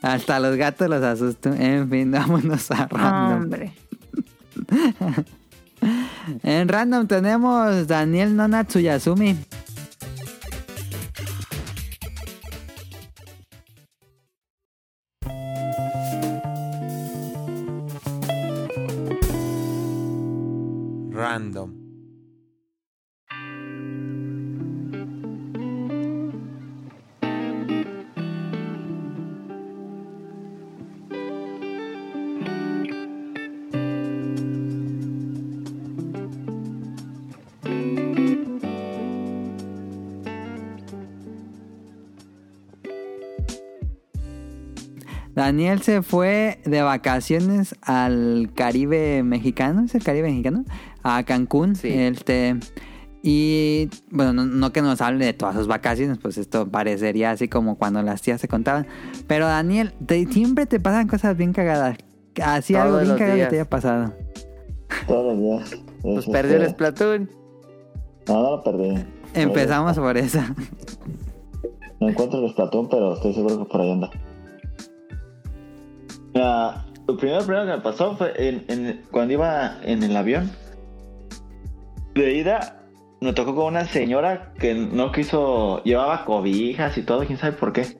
[0.00, 1.52] Hasta los gatos los asusto.
[1.52, 3.42] En fin, vámonos a random.
[3.42, 3.74] Hombre.
[6.42, 9.36] En random tenemos Daniel Nona Tsuyasumi.
[45.42, 50.64] Daniel se fue de vacaciones al Caribe mexicano, ¿es el Caribe mexicano?
[51.02, 51.74] A Cancún.
[51.76, 51.88] Sí.
[51.92, 52.56] Este,
[53.22, 57.48] y bueno, no, no que nos hable de todas sus vacaciones, pues esto parecería así
[57.48, 58.86] como cuando las tías se contaban.
[59.26, 61.98] Pero Daniel, te- siempre te pasan cosas bien cagadas.
[62.42, 64.12] Así Todos algo bien cagado que te haya pasado.
[65.06, 65.82] Todos los días.
[66.02, 67.30] Pues Es, perdió el este, Splatoon.
[68.28, 69.04] No, no lo perdí.
[69.34, 70.54] Empezamos por esa.
[72.00, 74.10] No encuentro el Splatoon, pero estoy seguro que por ahí anda.
[76.34, 80.50] Mira, lo primero, primero que me pasó fue en, en- cuando iba en el avión.
[82.14, 82.82] De ida,
[83.20, 85.82] me tocó con una señora que no quiso.
[85.84, 87.98] Llevaba cobijas y todo, quién sabe por qué.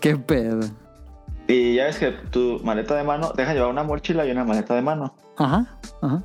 [0.00, 0.60] ¿Qué pedo?
[1.46, 4.74] Y ya ves que tu maleta de mano, deja llevar una mochila y una maleta
[4.74, 5.14] de mano.
[5.36, 6.22] Ajá, ajá.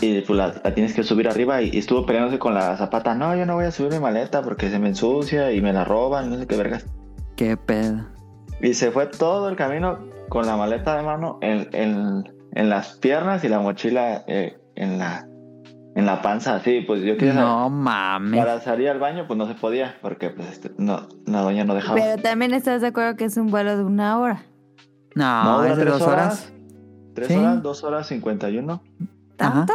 [0.00, 3.14] Y pues la, la tienes que subir arriba y, y estuvo peleándose con la zapata.
[3.14, 5.84] No, yo no voy a subir mi maleta porque se me ensucia y me la
[5.84, 6.84] roban, no sé qué vergas.
[7.34, 8.04] ¿Qué pedo?
[8.60, 9.98] Y se fue todo el camino
[10.28, 14.98] con la maleta de mano en, en- en las piernas y la mochila eh, en
[14.98, 15.26] la
[15.94, 16.82] en la panza, así.
[16.86, 18.38] Pues yo quería No mames.
[18.38, 21.74] para salir al baño, pues no se podía porque pues este, no, la doña no
[21.74, 21.94] dejaba.
[21.98, 24.42] Pero también estás de acuerdo que es un vuelo de una hora.
[25.14, 26.52] No, es de tres dos horas.
[27.14, 27.34] Tres Sí.
[27.36, 28.82] horas, dos horas cincuenta y uno.
[29.36, 29.72] ¿Tanto?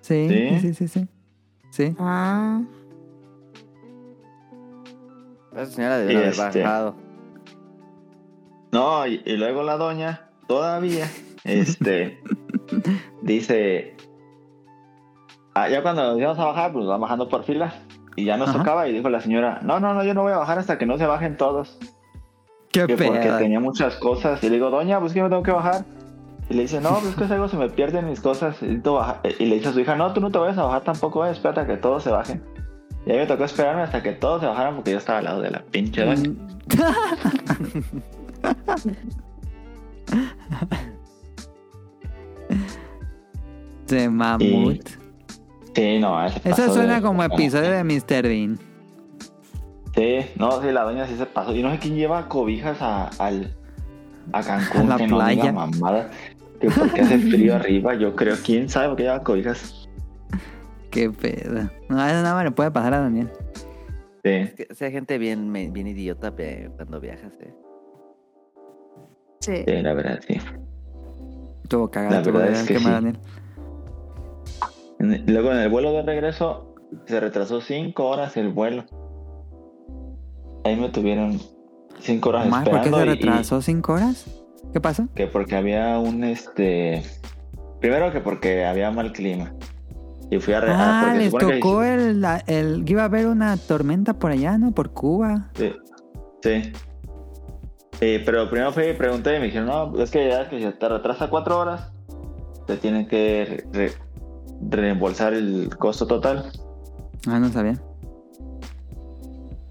[0.00, 0.28] Sí,
[0.60, 0.74] Sí.
[0.74, 1.08] sí, sí,
[1.70, 1.94] sí.
[1.98, 2.62] Ah.
[5.52, 6.94] Esa señora debió haber este- bajado.
[8.72, 11.10] No, y, y luego la doña, todavía,
[11.44, 12.22] este,
[13.22, 13.96] dice,
[15.54, 17.74] ah, ya cuando nos íbamos a bajar, pues van bajando por filas,
[18.16, 18.58] y ya nos Ajá.
[18.58, 20.86] tocaba, y dijo la señora, no, no, no, yo no voy a bajar hasta que
[20.86, 21.78] no se bajen todos,
[22.72, 25.50] Qué que porque tenía muchas cosas, y le digo, doña, pues que me tengo que
[25.50, 25.84] bajar,
[26.48, 29.20] y le dice, no, pues que si algo se me pierden mis cosas, bajar".
[29.38, 31.30] y le dice a su hija, no, tú no te vayas a bajar tampoco, eh,
[31.30, 32.42] espérate a que todos se bajen.
[33.06, 35.40] Y ahí me tocó esperarme hasta que todos se bajaran porque yo estaba al lado
[35.40, 36.30] de la pinche doña.
[43.88, 44.88] De mamut.
[45.74, 48.22] Sí, no, Eso suena de- como episodio de Mr.
[48.22, 48.58] Bean.
[49.94, 51.54] Sí, no, sí, la doña sí se pasó.
[51.54, 53.56] Y no sé quién lleva cobijas a, al,
[54.32, 55.52] a Cancún, A la que no playa.
[55.52, 56.10] mamada.
[56.60, 58.36] Que porque hace frío arriba, yo creo.
[58.44, 59.88] ¿Quién sabe por qué lleva cobijas?
[60.90, 61.70] Qué pedo.
[61.88, 63.30] No, eso nada más le puede pasar a Daniel.
[64.24, 64.30] Sí.
[64.30, 66.32] Es que hay gente bien, bien idiota
[66.76, 67.54] cuando viajas, eh.
[69.40, 69.64] Sí.
[69.66, 70.38] Sí, la verdad, sí.
[71.62, 72.12] Estuvo cagado.
[72.12, 73.18] La estuvo verdad de es ver que más, sí.
[74.98, 75.24] Daniel.
[75.26, 76.74] Luego en el vuelo de regreso
[77.06, 78.84] se retrasó cinco horas el vuelo.
[80.64, 81.40] Ahí me tuvieron
[82.00, 84.26] cinco horas Omar, ¿Por qué se y- retrasó cinco horas?
[84.74, 85.08] ¿Qué pasó?
[85.14, 87.02] que porque había un este.
[87.80, 89.54] Primero que porque había mal clima.
[90.30, 92.84] Y fui a re- Ah, porque les supone que- tocó el, la- el...
[92.84, 94.72] que Iba a haber una tormenta por allá, ¿no?
[94.72, 95.50] Por Cuba.
[95.54, 95.72] Sí.
[96.42, 96.72] Sí.
[98.00, 100.58] Eh, pero primero fui y pregunté y me dijeron, no, es que ya es que
[100.58, 101.90] si te retrasa cuatro horas,
[102.66, 103.94] te tienen que re- re-
[104.70, 106.50] reembolsar el costo total.
[107.28, 107.78] Ah, no sabía.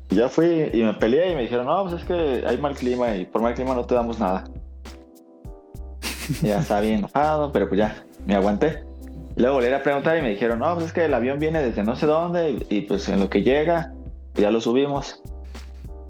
[0.09, 3.15] Ya fui y me peleé y me dijeron, no, pues es que hay mal clima
[3.15, 4.43] y por mal clima no te damos nada.
[6.41, 8.83] Ya estaba bien enojado, pero pues ya, me aguanté.
[9.35, 11.83] Luego volví a preguntar y me dijeron, no, pues es que el avión viene desde
[11.83, 13.93] no sé dónde y, y, pues en lo que llega,
[14.33, 15.21] pues ya lo subimos.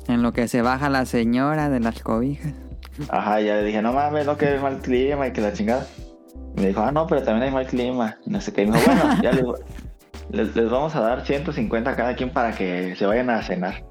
[0.10, 2.52] En lo que se baja la señora de las cobijas.
[3.10, 5.86] Ajá, ya le dije, no mames, no que hay mal clima y que la chingada.
[6.56, 8.18] Me dijo, ah, no, pero también hay mal clima.
[8.26, 8.64] Y no sé qué.
[8.64, 9.45] Y me dijo, bueno, ya les,
[10.31, 13.86] les, les vamos a dar 150 a cada quien para que se vayan a cenar.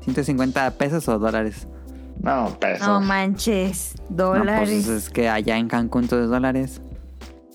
[0.00, 1.68] 150 pesos o dólares.
[2.20, 2.88] No, pesos.
[2.88, 3.94] No manches.
[4.08, 4.70] No, Dólares.
[4.70, 6.80] pues es que allá en Cancún todo es dólares.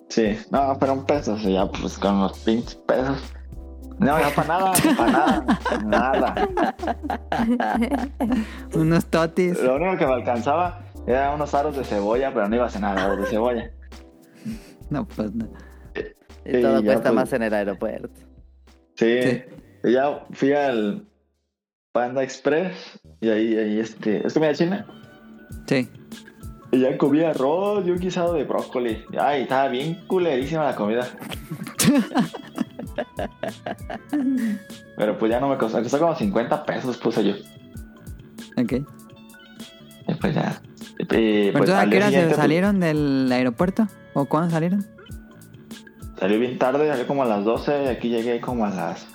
[0.10, 3.18] sí, no, pero un peso, y ya pues con los pinches pesos.
[4.03, 5.45] No, ya para nada, para nada,
[5.85, 6.49] nada.
[8.73, 9.61] Unos totis.
[9.63, 12.97] Lo único que me alcanzaba era unos aros de cebolla, pero no iba a cenar
[12.97, 13.71] aros de cebolla.
[14.89, 15.47] No, pues no.
[16.45, 17.13] Y todo cuesta pues.
[17.13, 18.19] más en el aeropuerto.
[18.95, 19.21] Sí.
[19.21, 19.43] Sí.
[19.85, 21.05] Y ya fui al
[21.91, 24.85] Panda Express y ahí, ahí este, es comida china.
[25.67, 25.89] Sí.
[26.71, 29.03] Y ya comí arroz y un guisado de brócoli.
[29.19, 31.07] Ay, estaba bien culerísima la comida.
[34.98, 37.34] Pero pues ya no me costó, me costó como 50 pesos puse yo.
[38.61, 38.74] Ok.
[40.07, 40.61] Y pues ya.
[40.99, 43.88] Y, ¿Pero pues, entonces a qué hora se pues, salieron del aeropuerto?
[44.14, 44.86] ¿O cuándo salieron?
[46.20, 49.07] Salió bien tarde, salí como a las 12 y aquí llegué como a las...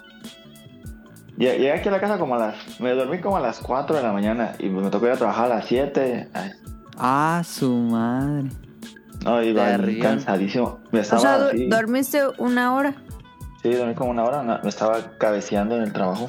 [1.39, 2.81] Lle- Llegué aquí a la casa como a las...
[2.81, 5.47] Me dormí como a las 4 de la mañana y me tocó ir a trabajar
[5.47, 6.29] a las 7.
[6.35, 6.51] Ay,
[7.01, 8.49] Ah, su madre.
[9.25, 10.81] no, iba cansadísimo.
[10.91, 12.95] Me o estaba sea, du- así- dormiste una hora.
[13.63, 16.29] Sí, dormí como una hora, no, me estaba cabeceando en el trabajo.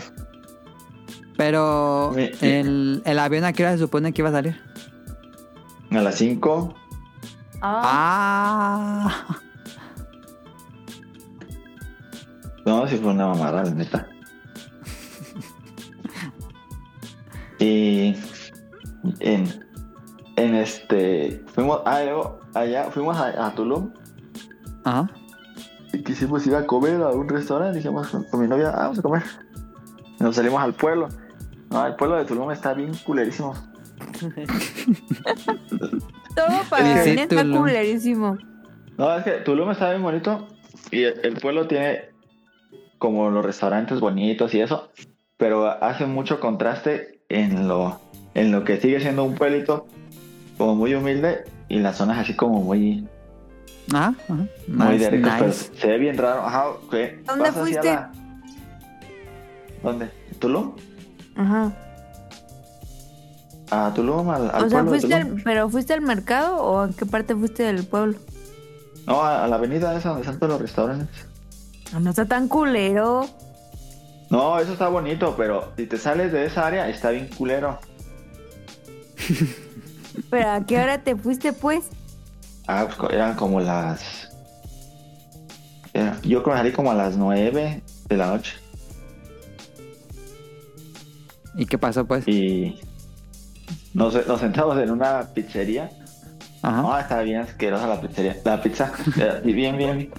[1.38, 4.60] Pero el, el avión a qué hora se supone que iba a salir.
[5.92, 6.76] A las 5,
[7.62, 9.26] Ah.
[12.66, 14.08] no, sí fue una mamada, la neta.
[17.62, 18.16] Y
[19.20, 19.66] en,
[20.38, 23.92] en este, fuimos, ah, luego allá, fuimos a, a Tulum
[24.86, 25.10] Ajá.
[25.94, 29.02] Y quisimos ir a comer a un restaurante, dijimos con, mi novia, ah, vamos a
[29.02, 29.24] comer.
[30.20, 31.08] Nos salimos al pueblo
[31.70, 33.54] No, el pueblo de Tulum está bien culerísimo.
[36.36, 38.38] Todo para Sí, está culerísimo.
[38.98, 40.48] No, es que Tulum está bien bonito
[40.92, 42.10] y el, el pueblo tiene
[42.98, 44.90] como los restaurantes bonitos y eso,
[45.38, 48.00] pero hace mucho contraste en lo,
[48.34, 49.88] en lo que sigue siendo un pueblito
[50.58, 53.08] como muy humilde y las zonas así como muy,
[53.94, 54.34] Ajá, ajá.
[54.34, 55.72] muy Más de ricos, pero nice.
[55.80, 56.42] se ve bien raro.
[56.46, 57.22] Ajá, ¿qué?
[57.26, 57.84] ¿Dónde fuiste?
[57.94, 58.12] la-
[59.84, 60.12] ¿Dónde?
[60.40, 60.76] ¿Tulum?
[61.36, 61.72] Ajá.
[63.72, 65.38] A Tulum, al, al O sea, pueblo de fuiste Tulum.
[65.38, 68.18] al, pero fuiste al mercado o en qué parte fuiste del pueblo?
[69.08, 71.08] No, a, a la avenida esa donde están todos los restaurantes.
[71.94, 73.26] Ah, No está tan culero.
[74.30, 77.80] No, eso está bonito, pero si te sales de esa área está bien culero.
[80.30, 81.86] Pero ¿a qué hora te fuiste pues?
[82.72, 84.30] Ah, eran como las...
[85.92, 88.54] era- yo creo que salí como a las 9 de la noche.
[91.56, 92.28] ¿Y qué pasó, pues?
[92.28, 92.80] Y
[93.96, 95.90] nos, nos sentamos en una pizzería.
[96.62, 96.82] Ajá.
[96.84, 98.38] No, estaba bien asquerosa la pizzería.
[98.46, 98.92] La pizza.
[99.40, 100.12] así bien, bien.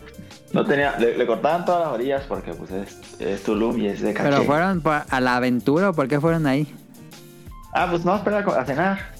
[0.52, 0.98] No tenía...
[0.98, 4.28] Le, le cortaban todas las orillas porque pues es, es Tulum y es de caché.
[4.28, 6.66] ¿Pero fueron a la aventura o por qué fueron ahí?
[7.72, 9.19] Ah, pues no, espera a cenar.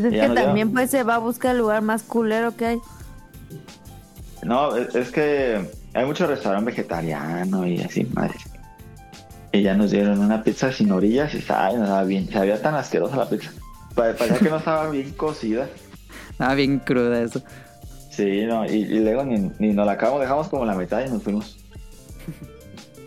[0.00, 2.78] Sea, es que también pues se va a buscar el lugar más culero que hay.
[4.42, 8.34] No, es, es que hay mucho restaurante vegetariano y así, madre.
[9.52, 12.60] Y ya nos dieron una pizza sin orillas y estaba, ay, no estaba bien, sabía
[12.60, 13.50] tan asquerosa la pizza.
[13.94, 15.68] Pa- Parecía que no estaba bien cocida.
[16.30, 17.40] Estaba bien cruda eso.
[18.10, 21.10] Sí, no, y, y luego ni, ni nos la acabamos, dejamos como la mitad y
[21.10, 21.56] nos fuimos.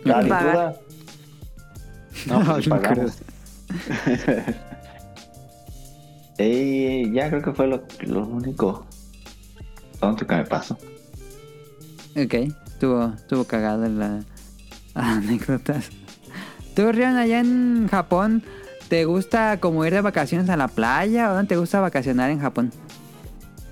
[0.04, 0.50] La pagar.
[0.50, 0.74] cruda.
[2.26, 3.12] No, pues pagamos.
[6.38, 8.86] y ya creo que fue lo, lo único
[10.00, 10.78] tonto que me pasó.
[12.16, 12.34] Ok,
[12.66, 14.24] estuvo, estuvo cagada la
[14.94, 15.90] anécdotas.
[16.74, 18.42] ¿Tú, Rion, allá en Japón,
[18.88, 22.40] te gusta como ir de vacaciones a la playa o no te gusta vacacionar en
[22.40, 22.72] Japón?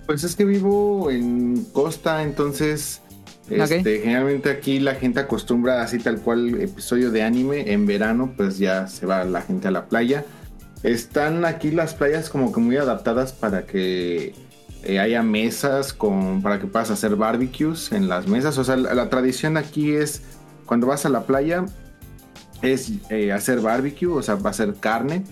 [0.06, 3.01] Pues es que vivo en costa, entonces
[3.48, 8.59] este, generalmente aquí la gente acostumbra así tal cual episodio de anime en verano, pues
[8.59, 10.24] ya se va la gente a la playa.
[10.86, 14.34] Están aquí las playas como que muy adaptadas para que
[14.84, 18.56] eh, haya mesas con para que puedas hacer barbecues en las mesas.
[18.56, 20.22] O sea, la, la tradición aquí es
[20.64, 21.66] cuando vas a la playa
[22.62, 25.24] es eh, hacer barbecue, o sea, va a ser carne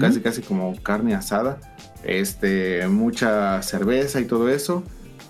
[0.00, 1.58] casi casi como carne asada,
[2.02, 4.82] este, mucha cerveza y todo eso.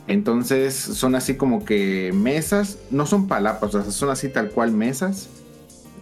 [0.09, 4.73] Entonces son así como que mesas, no son palapas, o sea, son así tal cual
[4.73, 5.29] mesas.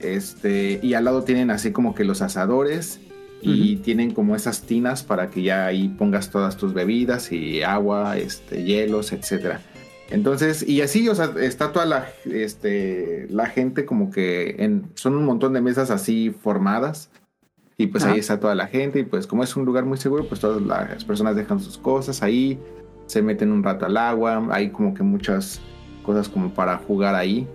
[0.00, 2.98] Este, y al lado tienen así como que los asadores
[3.42, 8.16] y tienen como esas tinas para que ya ahí pongas todas tus bebidas y agua,
[8.16, 9.60] este, hielos, etcétera.
[10.12, 15.16] Entonces, y así, o sea, está toda la, este, la gente como que en, son
[15.16, 17.10] un montón de mesas así formadas.
[17.78, 18.12] Y pues Ajá.
[18.12, 18.98] ahí está toda la gente.
[18.98, 22.22] Y pues como es un lugar muy seguro, pues todas las personas dejan sus cosas
[22.22, 22.58] ahí.
[23.06, 24.46] Se meten un rato al agua.
[24.50, 25.62] Hay como que muchas
[26.04, 27.48] cosas como para jugar ahí.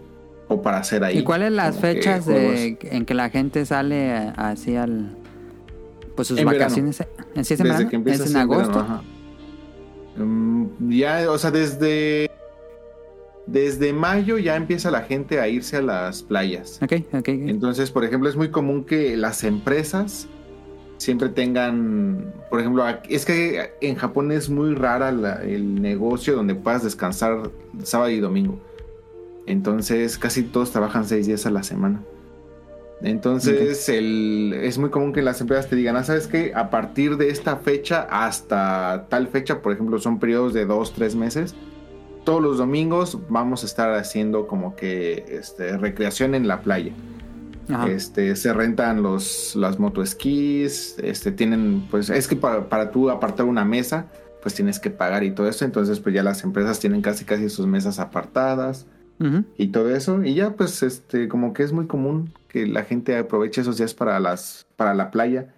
[0.48, 1.20] O para hacer ahí.
[1.20, 5.16] ¿Y cuáles las que fechas de, en que la gente sale así al...
[6.18, 6.64] Pues sus En verano.
[6.66, 7.00] vacaciones?
[7.36, 8.72] ¿En sí es en Desde que empieza ¿Es en agosto?
[8.74, 9.04] verano.
[10.18, 12.30] Mm, ya, o sea, desde...
[13.46, 16.80] Desde mayo ya empieza la gente a irse a las playas.
[16.84, 17.28] Ok, ok.
[17.30, 20.28] Entonces, por ejemplo, es muy común que las empresas
[20.98, 26.56] siempre tengan, por ejemplo, es que en Japón es muy rara la- el negocio donde
[26.56, 27.52] puedas descansar
[27.84, 28.60] sábado y domingo.
[29.46, 32.02] Entonces, casi todos trabajan seis días a la semana.
[33.02, 36.54] Entonces, el- es muy común que las empresas te digan, ah, ¿sabes qué?
[36.56, 41.16] A partir de esta fecha hasta tal fecha, por ejemplo, son periodos de dos, tres
[41.16, 41.54] meses,
[42.24, 46.92] todos los domingos vamos a estar haciendo como que este, recreación en la playa.
[47.70, 47.88] Ajá.
[47.90, 53.46] Este, se rentan los, las motoesquís, este, tienen, pues, es que para, para tú apartar
[53.46, 54.08] una mesa,
[54.42, 57.50] pues tienes que pagar y todo eso, entonces pues ya las empresas tienen casi casi
[57.50, 58.86] sus mesas apartadas
[59.20, 59.44] Ujú.
[59.58, 63.16] y todo eso, y ya pues este, como que es muy común que la gente
[63.16, 65.54] aproveche esos días para las, para la playa.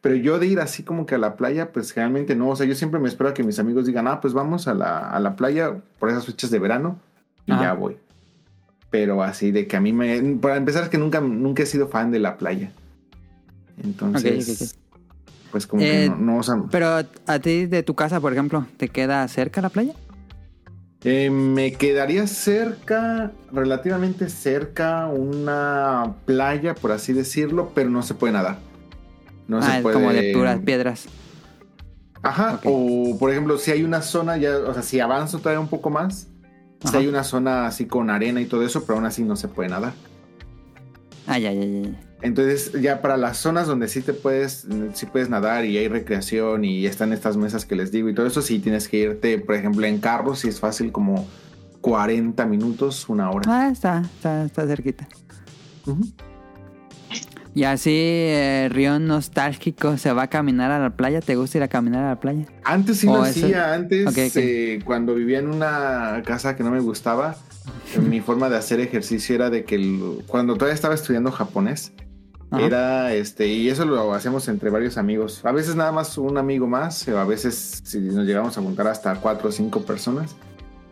[0.00, 2.48] Pero yo de ir así como que a la playa, pues generalmente no.
[2.48, 4.74] O sea, yo siempre me espero a que mis amigos digan, ah, pues vamos a
[4.74, 6.98] la, a la playa por esas fechas de verano
[7.46, 7.62] y Ajá.
[7.62, 7.96] ya voy.
[8.90, 10.20] Pero así de que a mí me...
[10.40, 12.70] Para empezar es que nunca, nunca he sido fan de la playa.
[13.82, 14.76] Entonces,
[15.50, 16.88] pues como Eh, que no, no, o sea, Pero
[17.26, 19.92] a ti de tu casa, por ejemplo, ¿te queda cerca la playa?
[21.04, 28.32] Eh, me quedaría cerca, relativamente cerca, una playa, por así decirlo, pero no se puede
[28.32, 28.58] nadar.
[29.46, 29.94] No ah, se puede...
[29.94, 31.08] como de puras piedras.
[32.22, 35.68] Ajá, o por ejemplo, si hay una zona ya, o sea, si avanzo todavía un
[35.68, 36.26] poco más,
[36.84, 39.46] si hay una zona así con arena y todo eso, pero aún así no se
[39.46, 39.92] puede nadar.
[41.28, 42.07] Ah, ya, ya, ya.
[42.20, 46.64] Entonces, ya para las zonas donde sí te puedes, sí puedes nadar y hay recreación
[46.64, 49.54] y están estas mesas que les digo y todo eso, sí tienes que irte, por
[49.54, 51.28] ejemplo, en carro, si es fácil como
[51.80, 53.44] 40 minutos, una hora.
[53.46, 55.06] Ah, está, está, está cerquita.
[57.54, 61.20] Y así, eh, Río nostálgico, ¿se va a caminar a la playa?
[61.20, 62.46] ¿Te gusta ir a caminar a la playa?
[62.64, 64.06] Antes sí lo hacía, antes
[64.40, 67.36] eh, cuando vivía en una casa que no me gustaba,
[68.00, 71.92] mi forma de hacer ejercicio era de que el- cuando todavía estaba estudiando japonés,
[72.50, 72.64] Ajá.
[72.64, 75.44] era este, y eso lo hacemos entre varios amigos.
[75.44, 78.86] A veces nada más un amigo más, o a veces si nos llegamos a juntar
[78.86, 80.34] hasta cuatro o cinco personas.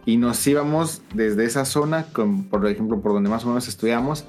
[0.04, 4.24] Y nos íbamos desde esa zona, con, por ejemplo, por donde más o menos estudiamos,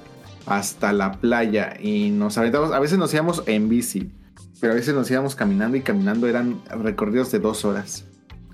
[0.46, 1.74] hasta la playa.
[1.80, 4.10] Y nos aventamos, a veces nos íbamos en bici,
[4.60, 8.04] pero a veces nos íbamos caminando y caminando eran recorridos de dos horas.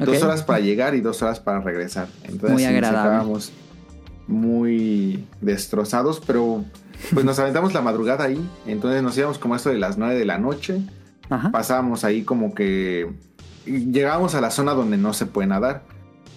[0.00, 0.06] Ok.
[0.06, 2.08] Dos horas para llegar y dos horas para regresar.
[2.24, 2.98] Entonces Muy nos agradable.
[3.00, 3.52] acabamos
[4.26, 6.64] muy destrozados, pero
[7.12, 8.40] pues nos aventamos la madrugada ahí.
[8.66, 10.80] Entonces nos íbamos como esto de las 9 de la noche.
[11.30, 11.50] Ajá.
[11.50, 13.10] Pasábamos ahí como que
[13.66, 15.84] llegábamos a la zona donde no se puede nadar.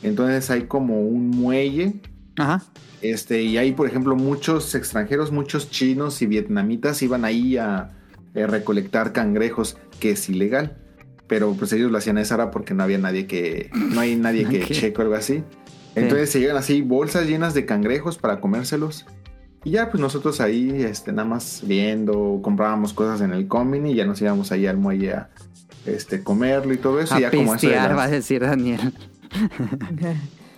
[0.03, 1.95] Entonces hay como un muelle.
[2.37, 2.63] Ajá.
[3.01, 7.91] Este, y ahí, por ejemplo, muchos extranjeros, muchos chinos y vietnamitas iban ahí a,
[8.33, 10.77] eh, recolectar cangrejos, que es ilegal.
[11.27, 14.15] Pero pues ellos lo hacían a esa hora porque no había nadie que, no hay
[14.15, 15.43] nadie que cheque o algo así.
[15.95, 19.05] Entonces se llegan así bolsas llenas de cangrejos para comérselos.
[19.63, 23.95] Y ya pues nosotros ahí, este, nada más viendo, comprábamos cosas en el combine y
[23.95, 25.29] ya nos íbamos ahí al muelle a
[25.85, 27.17] este, comerlo y todo eso.
[27.17, 28.93] y ya como eso de las- va a decir Daniel.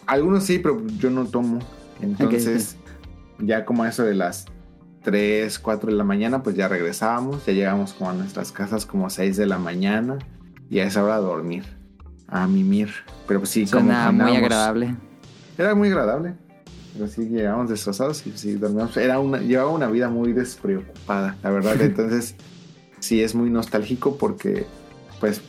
[0.05, 1.59] algunos sí, pero yo no tomo.
[2.01, 2.77] Entonces,
[3.39, 4.45] ya como a eso de las
[5.03, 9.07] 3, 4 de la mañana, pues ya regresábamos, ya llegamos como a nuestras casas como
[9.07, 10.17] a 6 de la mañana
[10.69, 11.63] y a esa hora a dormir,
[12.27, 12.89] a mimir.
[13.27, 14.95] Pero pues sí, como Suena muy caminábamos- agradable.
[15.57, 16.34] Era muy agradable.
[16.94, 18.98] Pero sí llegábamos destrozados y sí dormíamos.
[18.98, 21.76] Era una, llevaba una vida muy despreocupada, la verdad.
[21.82, 22.36] Entonces,
[22.99, 24.66] sí es muy nostálgico porque,
[25.20, 25.41] pues,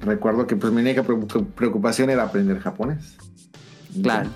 [0.00, 3.16] recuerdo que pues mi única preocup- preocupación era aprender japonés.
[4.02, 4.28] Claro.
[4.28, 4.34] ya.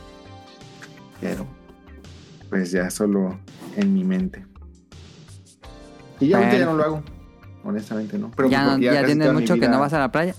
[1.21, 1.47] Pero,
[2.49, 3.39] pues ya solo
[3.77, 4.45] en mi mente.
[6.19, 7.03] Y ya ahorita ya no lo hago.
[7.63, 8.31] Honestamente, no.
[8.35, 10.35] Pero ya ya tienes mi mucho que no vas a la playa.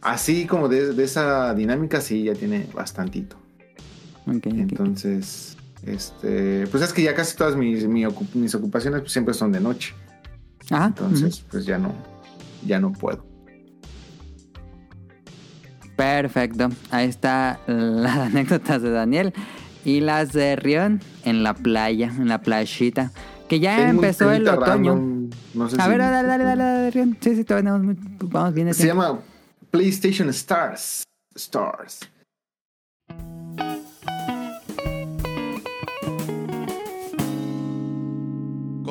[0.00, 3.36] Así como de, de esa dinámica, sí, ya tiene bastantito.
[4.26, 9.60] Entonces, este, pues es que ya casi todas mis, mis ocupaciones pues, siempre son de
[9.60, 9.94] noche.
[10.70, 10.86] Ajá.
[10.86, 11.92] Entonces, pues ya no,
[12.64, 13.24] ya no puedo.
[15.96, 16.68] Perfecto.
[16.90, 19.32] Ahí está las anécdotas de Daniel.
[19.84, 23.10] Y las de Rion en la playa, en la playita.
[23.48, 24.64] Que ya Tengo empezó el otoño.
[24.94, 27.16] random, no sé A si- ver, dale, dale, dale, dale, Rion.
[27.20, 28.72] Sí, sí, todavía tenemos muy- Vamos bien.
[28.72, 29.18] Se llama
[29.70, 31.02] PlayStation Stars.
[31.34, 32.00] Stars.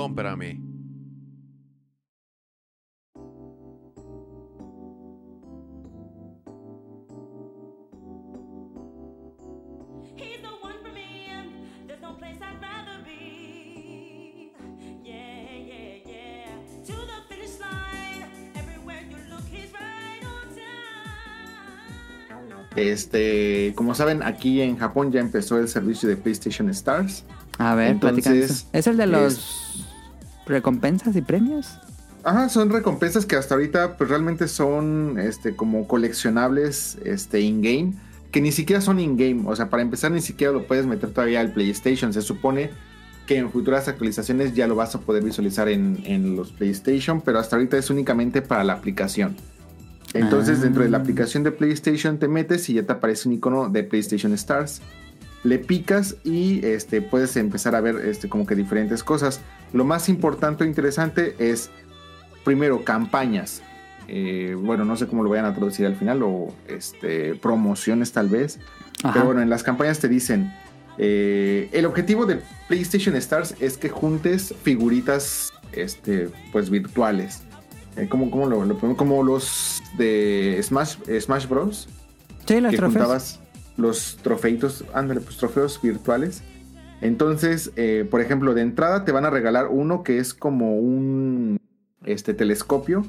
[0.10, 0.72] Time.
[22.76, 27.26] Este, como saben, aquí en Japón ya empezó el servicio de PlayStation Stars.
[27.58, 28.68] A ver, Entonces.
[28.72, 29.61] ¿Es el de los es-
[30.52, 31.80] recompensas y premios?
[32.24, 37.94] Ajá, son recompensas que hasta ahorita pues realmente son este como coleccionables este in-game,
[38.32, 41.40] que ni siquiera son in-game, o sea, para empezar ni siquiera lo puedes meter todavía
[41.40, 42.70] al PlayStation, se supone
[43.26, 47.40] que en futuras actualizaciones ya lo vas a poder visualizar en, en los PlayStation, pero
[47.40, 49.36] hasta ahorita es únicamente para la aplicación.
[50.14, 50.64] Entonces Ah.
[50.64, 53.84] dentro de la aplicación de PlayStation te metes y ya te aparece un icono de
[53.84, 54.82] PlayStation Stars.
[55.44, 59.40] Le picas y este, puedes empezar a ver este, como que diferentes cosas.
[59.74, 61.70] Lo más importante o interesante es
[62.44, 63.62] primero campañas.
[64.08, 68.28] Eh, bueno, no sé cómo lo vayan a traducir al final, o este, promociones tal
[68.28, 68.60] vez.
[69.04, 69.14] Ajá.
[69.14, 70.54] Pero bueno, en las campañas te dicen,
[70.98, 77.44] eh, el objetivo de PlayStation Stars es que juntes figuritas este, pues virtuales.
[77.96, 78.98] Eh, ¿cómo, cómo lo, lo ponemos?
[78.98, 81.88] Como los de Smash, Smash Bros.
[82.46, 83.04] sí, los que trofeos.
[83.04, 83.40] juntabas
[83.78, 86.44] los trofeitos, ándale, pues trofeos virtuales.
[87.02, 91.60] Entonces, eh, por ejemplo, de entrada te van a regalar uno que es como un
[92.06, 93.06] este telescopio,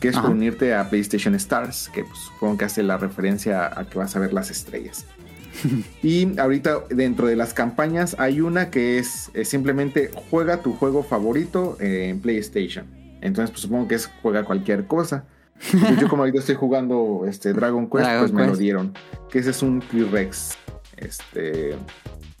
[0.00, 0.26] que es Ajá.
[0.26, 4.16] por unirte a PlayStation Stars, que pues, supongo que hace la referencia a que vas
[4.16, 5.06] a ver las estrellas.
[6.02, 11.02] y ahorita dentro de las campañas hay una que es, es simplemente juega tu juego
[11.02, 12.86] favorito eh, en PlayStation.
[13.20, 15.24] Entonces, pues supongo que es juega cualquier cosa.
[15.72, 18.92] Entonces, yo como ahorita estoy jugando este Dragon Quest, Dragon pues me lo dieron.
[19.30, 20.58] Que ese es un T-Rex.
[20.96, 21.76] Este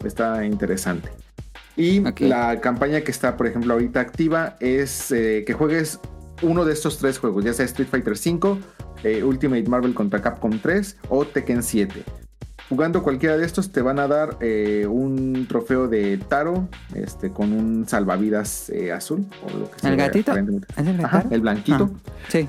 [0.08, 1.10] está interesante.
[1.76, 2.20] Y Ok.
[2.20, 5.98] la campaña que está, por ejemplo, ahorita activa es eh, que juegues
[6.42, 8.58] uno de estos tres juegos, ya sea Street Fighter V,
[9.02, 12.02] eh, Ultimate Marvel contra Capcom 3 o Tekken 7.
[12.68, 17.52] Jugando cualquiera de estos te van a dar eh, un trofeo de Taro este, con
[17.52, 19.26] un salvavidas eh, azul.
[19.44, 20.32] O lo que sea, ¿El gatito?
[20.32, 20.38] ¿Es
[20.86, 21.34] el gatito?
[21.34, 21.90] el blanquito.
[21.92, 22.48] Ah, sí.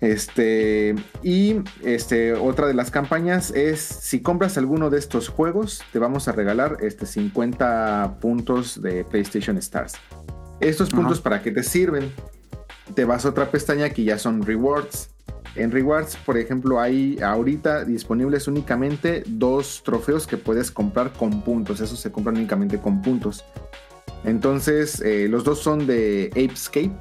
[0.00, 5.98] Este, y este, otra de las campañas es, si compras alguno de estos juegos, te
[5.98, 9.94] vamos a regalar este, 50 puntos de PlayStation Stars.
[10.60, 10.96] Estos Ajá.
[10.96, 12.12] puntos para qué te sirven?
[12.94, 15.10] Te vas a otra pestaña que ya son rewards.
[15.54, 21.80] En rewards, por ejemplo, hay ahorita disponibles únicamente dos trofeos que puedes comprar con puntos.
[21.80, 23.44] Esos se compran únicamente con puntos.
[24.24, 26.92] Entonces, eh, los dos son de Apescape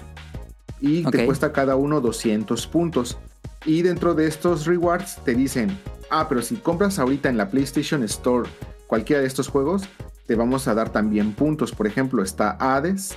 [0.81, 3.17] y te cuesta cada uno 200 puntos.
[3.65, 5.77] Y dentro de estos rewards te dicen,
[6.09, 8.49] ah, pero si compras ahorita en la PlayStation Store
[8.87, 9.83] cualquiera de estos juegos,
[10.27, 11.71] te vamos a dar también puntos.
[11.73, 13.15] Por ejemplo, está Hades,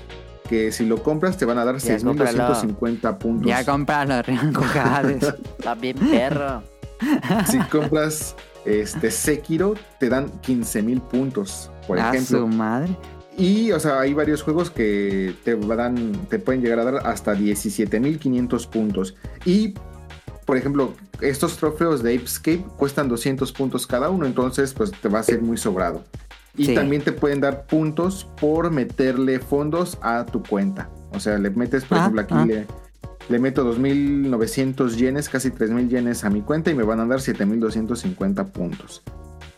[0.48, 2.38] que si lo compras te van a dar Ya, cómpralo.
[2.54, 3.46] 6.250 puntos.
[3.48, 4.14] Ya compralo,
[4.52, 5.22] Cojades.
[5.22, 6.62] Está bien perro.
[7.50, 8.34] si compras
[8.64, 12.40] este Sekiro, te dan 15.000 puntos, por A ejemplo.
[12.40, 12.96] su madre.
[13.38, 17.34] Y, o sea, hay varios juegos que te dan, te pueden llegar a dar hasta
[17.34, 19.14] 17.500 puntos.
[19.44, 19.74] Y,
[20.44, 25.20] por ejemplo, estos trofeos de Apescape cuestan 200 puntos cada uno, entonces, pues te va
[25.20, 26.04] a ser muy sobrado.
[26.56, 26.74] Y Sí.
[26.74, 30.90] también te pueden dar puntos por meterle fondos a tu cuenta.
[31.12, 32.44] O sea, le metes, por Ah, ejemplo, aquí ah.
[32.44, 32.66] le,
[33.30, 37.20] le meto 2.900 yenes, casi 3.000 yenes a mi cuenta y me van a dar
[37.20, 39.02] 7.250 puntos.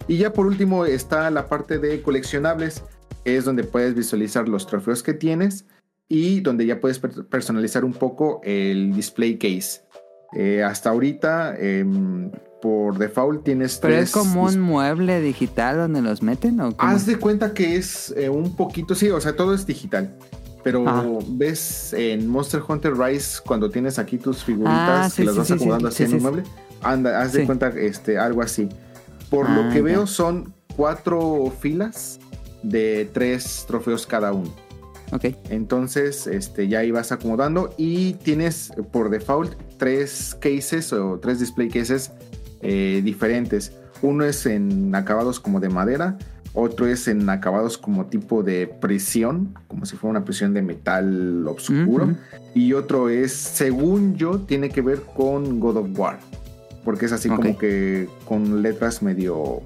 [0.07, 2.85] Y ya por último está la parte de coleccionables,
[3.25, 5.67] es donde puedes visualizar los trofeos que tienes
[6.09, 9.83] y donde ya puedes per- personalizar un poco el display case.
[10.37, 12.31] Eh, hasta ahorita, em,
[12.61, 16.91] por default, tienes Pero tres es como un mueble digital donde los meten o cómo?
[16.93, 20.15] Haz de cuenta que es eh, un poquito, sí, o sea, todo es digital.
[20.63, 21.05] Pero Ah.
[21.29, 25.39] ves en Monster Hunter Rise cuando tienes aquí tus figuritas Ah, sí, que las sí,
[25.39, 26.51] vas sí, acomodando sí, así sí, en un mueble.
[26.83, 28.69] Anda, haz de cuenta este, algo así.
[29.31, 29.83] Por Ah, lo que ya.
[29.85, 32.19] veo son cuatro filas
[32.65, 34.53] de tres trofeos cada uno.
[35.13, 35.27] Ok.
[35.51, 41.39] Entonces, este, ya ahí vas acomodando y tienes eh, por default tres cases o tres
[41.41, 42.11] display cases
[42.63, 43.73] eh, diferentes.
[44.03, 46.19] Uno es en acabados como de madera,
[46.53, 51.47] otro es en acabados como tipo de prisión, como si fuera una prisión de metal
[51.47, 52.15] oscuro,
[52.55, 56.19] y otro es, según yo, tiene que ver con God of War,
[56.85, 59.63] porque es así como que con letras medio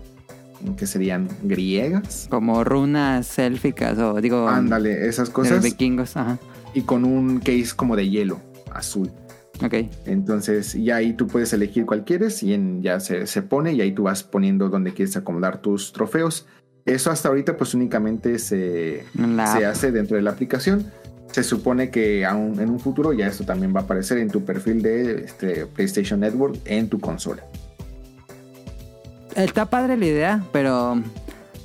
[0.77, 2.27] que serían griegas.
[2.31, 5.63] Como runas élficas o digo Ándale, esas de cosas.
[5.63, 6.17] vikingos.
[6.17, 6.39] Ajá.
[6.75, 8.41] y con un case como de hielo
[8.73, 9.11] azul.
[9.65, 9.75] Ok.
[10.07, 13.81] Entonces, ya ahí tú puedes elegir cuál quieres y en- ya se, se pone y
[13.81, 16.47] ahí tú vas poniendo donde quieres acomodar tus trofeos.
[16.87, 20.87] Eso hasta ahorita pues únicamente se, se hace dentro de la aplicación.
[21.33, 24.45] Se supone que aún en un futuro ya esto también va a aparecer en tu
[24.45, 27.43] perfil de este, PlayStation Network en tu consola.
[29.39, 31.01] Está padre la idea, pero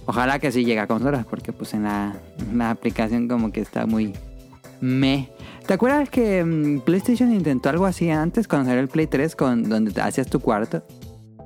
[0.05, 3.61] ojalá que sí llegue a consolas, porque pues en la, en la aplicación como que
[3.61, 4.13] está muy
[4.79, 5.29] me.
[5.65, 9.63] ¿Te acuerdas que mm, PlayStation intentó algo así antes cuando salió el Play 3 con
[9.69, 10.85] donde te hacías tu cuarto?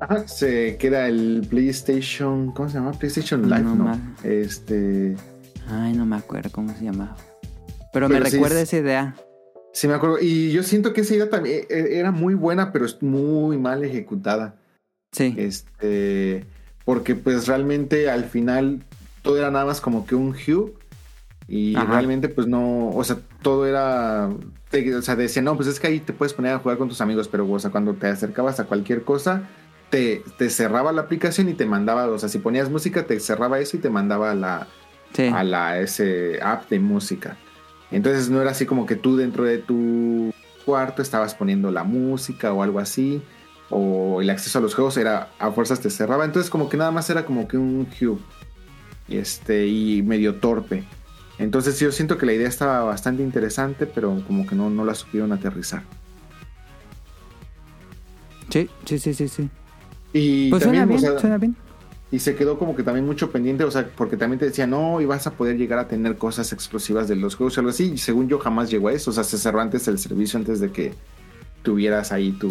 [0.01, 2.91] Ajá, se queda el PlayStation, ¿cómo se llama?
[2.91, 3.99] PlayStation Live, No ¿no?
[4.23, 5.15] Este,
[5.69, 7.15] Ay, no me acuerdo cómo se llamaba.
[7.93, 9.15] Pero, me sí recuerda es- esa idea.
[9.73, 12.85] sí me acuerdo y yo siento que esa idea también eh, era muy buena, pero
[12.85, 14.55] es muy mal ejecutada.
[15.17, 15.33] Sí.
[15.37, 16.45] Este,
[16.85, 18.83] porque pues realmente al final
[19.21, 20.73] todo era nada más como que un hue
[21.47, 21.85] y Ajá.
[21.93, 24.29] realmente pues no, o sea, todo era,
[24.69, 26.87] te- o sea, decía, no, pues es que ahí te puedes poner a jugar con
[26.89, 29.43] tus amigos, pero o sea, cuando te acercabas a cualquier cosa,
[29.89, 33.59] te, te cerraba la aplicación y te mandaba, o sea, si ponías música, te cerraba
[33.59, 34.67] eso y te mandaba a la,
[35.13, 35.27] Sí.
[35.33, 37.37] a la ese app de música.
[37.91, 40.33] Entonces no era así como que tú dentro de tu
[40.65, 43.21] cuarto estabas poniendo la música o algo así,
[43.69, 46.25] o el acceso a los juegos era a fuerzas te cerraba.
[46.25, 47.87] Entonces como que nada más era como que un
[49.07, 50.83] y este y medio torpe.
[51.39, 54.95] Entonces yo siento que la idea estaba bastante interesante, pero como que no, no la
[54.95, 55.83] supieron aterrizar.
[58.49, 59.49] Sí, sí, sí, sí, sí.
[60.13, 61.55] Y Pues también, suena o bien, sea, suena bien.
[62.09, 65.01] Y se quedó como que también mucho pendiente, o sea, porque también te decía, no,
[65.01, 67.91] y vas a poder llegar a tener cosas exclusivas de los juegos o algo así.
[67.93, 69.11] Y según yo, jamás llegó a eso.
[69.11, 70.93] O sea, se cerró antes el servicio antes de que
[71.63, 72.49] tuvieras ahí tu.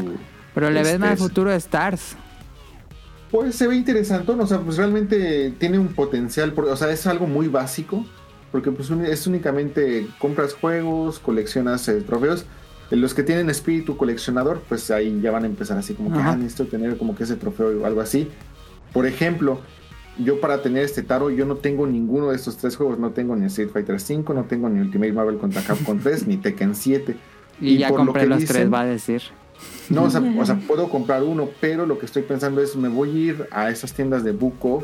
[0.56, 2.16] Pero le ves este, más futuro a Stars.
[3.30, 7.26] Pues se ve interesante, o sea, pues realmente tiene un potencial, o sea, es algo
[7.26, 8.06] muy básico,
[8.50, 12.46] porque pues es únicamente compras juegos, coleccionas eh, trofeos.
[12.90, 16.20] Eh, Los que tienen espíritu coleccionador, pues ahí ya van a empezar así como que,
[16.20, 18.30] ah, necesito tener como que ese trofeo o algo así.
[18.94, 19.60] Por ejemplo,
[20.18, 22.98] yo para tener este taro, yo no tengo ninguno de estos tres juegos.
[22.98, 26.38] No tengo ni Street Fighter 5, no tengo ni Ultimate Marvel contra Capcom 3, ni
[26.38, 27.14] Tekken 7.
[27.60, 29.20] Y, ya por lo compré que los dicen- tres, va a decir.
[29.88, 32.88] No, o sea, o sea, puedo comprar uno, pero lo que estoy pensando es, me
[32.88, 34.82] voy a ir a esas tiendas de Buko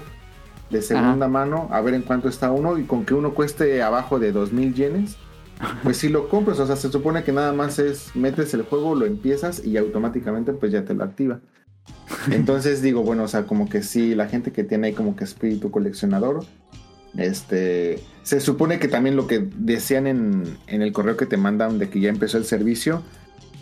[0.71, 4.19] de segunda mano a ver en cuánto está uno y con que uno cueste abajo
[4.19, 5.17] de 2000 yenes,
[5.83, 8.95] pues si lo compras, o sea, se supone que nada más es, metes el juego,
[8.95, 11.41] lo empiezas y automáticamente pues ya te lo activa.
[12.31, 15.25] Entonces digo, bueno, o sea, como que sí, la gente que tiene ahí como que
[15.25, 16.45] espíritu coleccionador,
[17.17, 21.79] este, se supone que también lo que decían en, en el correo que te mandan
[21.79, 23.03] de que ya empezó el servicio,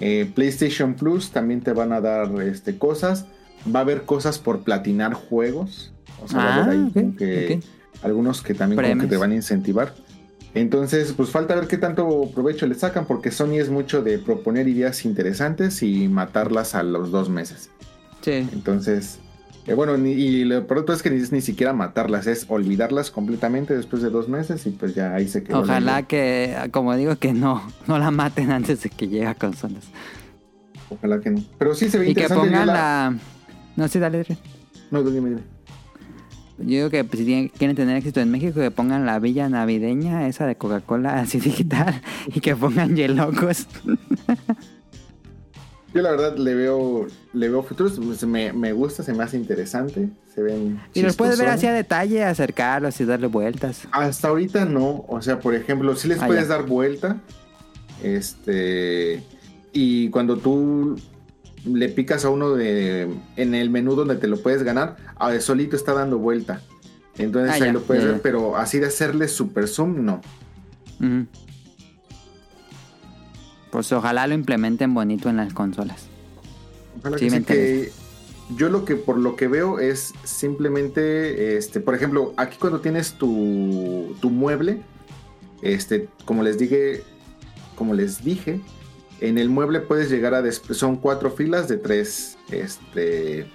[0.01, 3.27] eh, PlayStation Plus también te van a dar este, cosas.
[3.74, 5.93] Va a haber cosas por platinar juegos.
[6.22, 7.60] O sea, va a haber Ah, ahí como que
[8.02, 9.10] algunos que también como que Premios.
[9.10, 9.94] te van a incentivar.
[10.55, 14.66] Entonces, pues falta ver qué tanto provecho le sacan, porque Sony es mucho de proponer
[14.66, 17.70] ideas interesantes y matarlas a los dos meses.
[18.22, 18.48] Sí.
[18.52, 19.20] Entonces,
[19.66, 23.11] eh, bueno, ni- y lo todo es que ni, es ni siquiera matarlas, es olvidarlas
[23.11, 25.61] completamente después de dos meses y pues ya ahí se quedó.
[25.61, 29.85] Ojalá que, como digo, que no, no la maten antes de que llegue a consolas.
[30.89, 31.43] Ojalá que no.
[31.59, 32.47] Pero sí se ve Y que interesante.
[32.47, 33.16] yo pongan la- la...
[33.77, 34.19] No sé, dale.
[34.24, 34.39] dale.
[34.91, 35.43] No, dime, dime.
[36.59, 39.49] Yo digo que pues, si tienen- quieren tener éxito en México, que pongan la villa
[39.49, 42.03] navideña, esa de Coca-Cola así digital,
[42.35, 43.66] y que pongan Yelocos.
[45.92, 49.36] Yo la verdad le veo, le veo futuros, pues, me, me gusta, se me hace
[49.36, 50.80] interesante, se ven.
[50.94, 51.54] Y los puedes ver chistosones.
[51.54, 53.88] así a detalle, acercarlos y darle vueltas.
[53.90, 56.56] Hasta ahorita no, o sea, por ejemplo, si les Ah, puedes ya.
[56.56, 57.16] dar vuelta,
[58.02, 59.22] este,
[59.72, 60.96] y cuando tú
[61.64, 65.76] le picas a uno de, en el menú donde te lo puedes ganar, ah, solito
[65.76, 66.60] está dando vuelta.
[67.18, 70.20] Entonces Ah, ahí ya, lo puedes ya, ver, pero así de hacerle super zoom, no.
[71.00, 71.26] Ujú.
[73.70, 76.06] Pues ojalá lo implementen bonito en las consolas.
[76.98, 77.92] Ojalá Sí, que me sí, que
[78.56, 83.14] yo lo que por lo que veo es simplemente, este, por ejemplo, aquí cuando tienes
[83.14, 84.82] tu, tu mueble,
[85.62, 87.02] este, como les dije,
[87.76, 88.60] como les dije,
[89.20, 93.47] en el mueble puedes llegar a son cuatro filas de tres, este,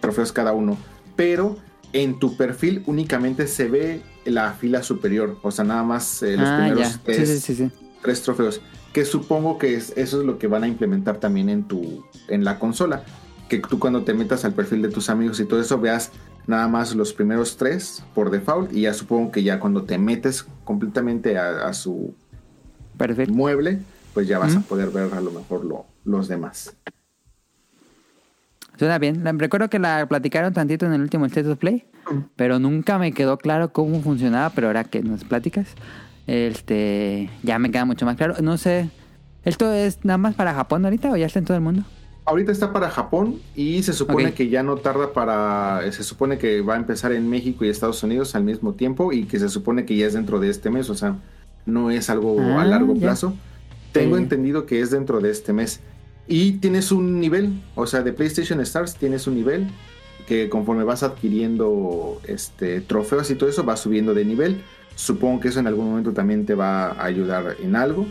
[0.00, 0.76] trofeos cada uno,
[1.14, 1.56] pero
[1.92, 6.48] en tu perfil únicamente se ve la fila superior, o sea, nada más eh, los
[6.48, 6.90] ah, primeros ya.
[6.90, 7.70] Sí, tres, sí, sí, sí.
[8.02, 8.60] tres trofeos.
[8.96, 12.44] Que supongo que es, eso es lo que van a implementar también en tu en
[12.44, 13.02] la consola.
[13.46, 16.12] Que tú cuando te metas al perfil de tus amigos y todo eso veas
[16.46, 18.72] nada más los primeros tres por default.
[18.72, 22.14] Y ya supongo que ya cuando te metes completamente a, a su
[22.96, 23.34] Perfecto.
[23.34, 23.80] mueble,
[24.14, 26.74] pues ya vas a poder ver a lo mejor lo- los demás.
[28.78, 29.22] Suena bien.
[29.38, 31.84] Recuerdo que la platicaron tantito en el último State of Play,
[32.34, 35.68] pero nunca me quedó claro cómo funcionaba, pero ahora que nos platicas,
[36.26, 38.34] este, ya me queda mucho más claro.
[38.42, 38.88] No sé,
[39.44, 41.82] ¿esto es nada más para Japón ahorita o ya está en todo el mundo?
[42.24, 45.80] Ahorita está para Japón y se supone que ya no tarda para.
[45.92, 49.26] Se supone que va a empezar en México y Estados Unidos al mismo tiempo y
[49.26, 51.16] que se supone que ya es dentro de este mes, o sea,
[51.66, 53.00] no es algo a Ah, largo ya.
[53.02, 53.34] plazo.
[53.92, 54.22] Tengo Sí.
[54.24, 55.80] entendido que es dentro de este mes.
[56.26, 59.68] Y tienes un nivel, o sea, de PlayStation Stars tienes un nivel
[60.26, 64.62] que conforme vas adquiriendo este trofeos y todo eso va subiendo de nivel.
[64.96, 68.06] Supongo que eso en algún momento también te va a ayudar en algo,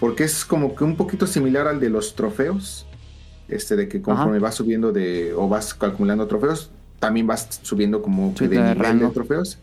[0.00, 2.84] porque es como que un poquito similar al de los trofeos,
[3.48, 8.34] este de que conforme vas subiendo de o vas acumulando trofeos, también vas subiendo como
[8.34, 9.06] que de de nivel rango.
[9.06, 9.58] de trofeos.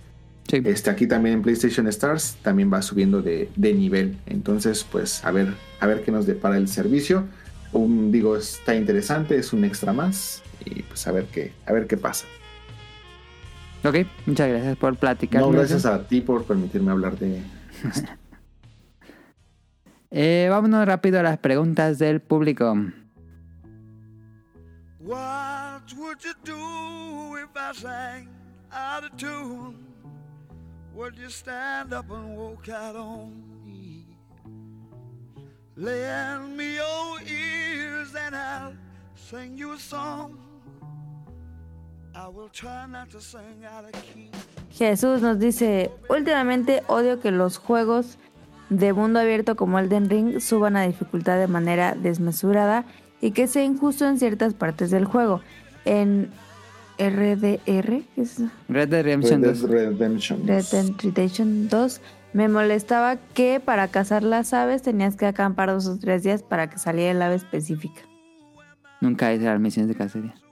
[0.48, 0.62] Sí.
[0.64, 4.18] Este, aquí también en PlayStation Stars también va subiendo de, de nivel.
[4.26, 7.26] Entonces, pues a ver, a ver qué nos depara el servicio.
[7.74, 10.42] Un, digo, está interesante, es un extra más.
[10.64, 12.26] Y pues a ver qué, a ver qué pasa.
[13.84, 13.96] Ok,
[14.26, 15.42] muchas gracias por platicar.
[15.42, 17.42] No, gracias a ti por permitirme hablar de
[20.16, 22.76] Eh, vámonos rápido a las preguntas del público.
[25.00, 28.30] What would you do if I sang
[28.72, 29.76] out of tune?
[30.94, 33.34] Would you stand up and walk out on
[33.66, 34.06] me?
[35.76, 38.76] Lend me your ears and I'll
[39.16, 40.38] sing you a song.
[44.72, 48.18] Jesús nos dice, últimamente odio que los juegos
[48.70, 52.86] de mundo abierto como Elden Ring suban a dificultad de manera desmesurada
[53.22, 55.42] y que sea injusto en ciertas partes del juego.
[55.86, 56.30] En
[56.98, 58.50] RDR, ¿qué es eso?
[58.70, 59.62] Red Dead Redemption Red 2.
[59.62, 60.48] Dead Redemption.
[60.48, 62.02] Red Dead Redemption 2,
[62.34, 66.70] me molestaba que para cazar las aves tenías que acampar dos o tres días para
[66.70, 68.02] que saliera el ave específica.
[69.02, 70.43] Nunca hice las misiones de cacería.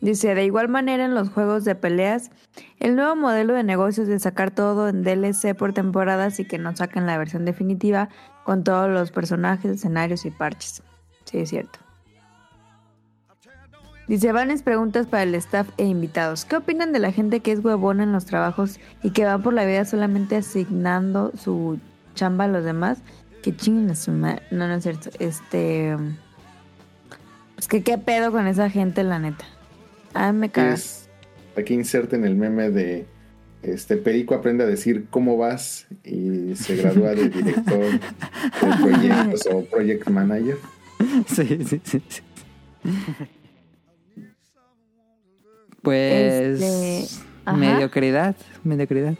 [0.00, 2.30] Dice, de igual manera en los juegos de peleas,
[2.78, 6.74] el nuevo modelo de negocios de sacar todo en DLC por temporadas y que no
[6.74, 8.08] saquen la versión definitiva
[8.44, 10.82] con todos los personajes, escenarios y parches.
[11.24, 11.78] Sí, es cierto.
[14.08, 16.44] Dice, Vanes preguntas para el staff e invitados.
[16.44, 19.52] ¿Qué opinan de la gente que es huevona en los trabajos y que va por
[19.52, 21.78] la vida solamente asignando su
[22.14, 23.02] chamba a los demás?
[23.42, 23.94] Que chinguen.
[24.50, 25.10] No, no es cierto.
[25.20, 25.96] Este...
[27.54, 29.44] Pues que qué pedo con esa gente, la neta.
[30.14, 30.80] Ay, me cagas.
[30.80, 33.06] Es- aquí inserten el meme de
[33.62, 38.00] este Perico aprende a decir cómo vas y se gradúa de director de
[38.82, 40.56] proyectos o project manager.
[41.26, 42.02] Sí, sí, sí.
[42.08, 42.20] sí.
[45.82, 46.60] Pues.
[46.60, 47.22] Este,
[47.56, 48.36] mediocridad.
[48.64, 49.14] Mediocridad.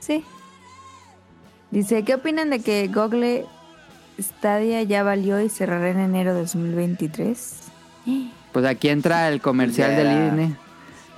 [0.00, 0.24] Sí.
[1.70, 3.44] Dice, ¿qué opinan de que Google
[4.18, 7.54] Stadia ya valió y cerrará en enero de 2023?
[8.52, 10.06] Pues aquí entra el comercial del.
[10.32, 10.56] INE.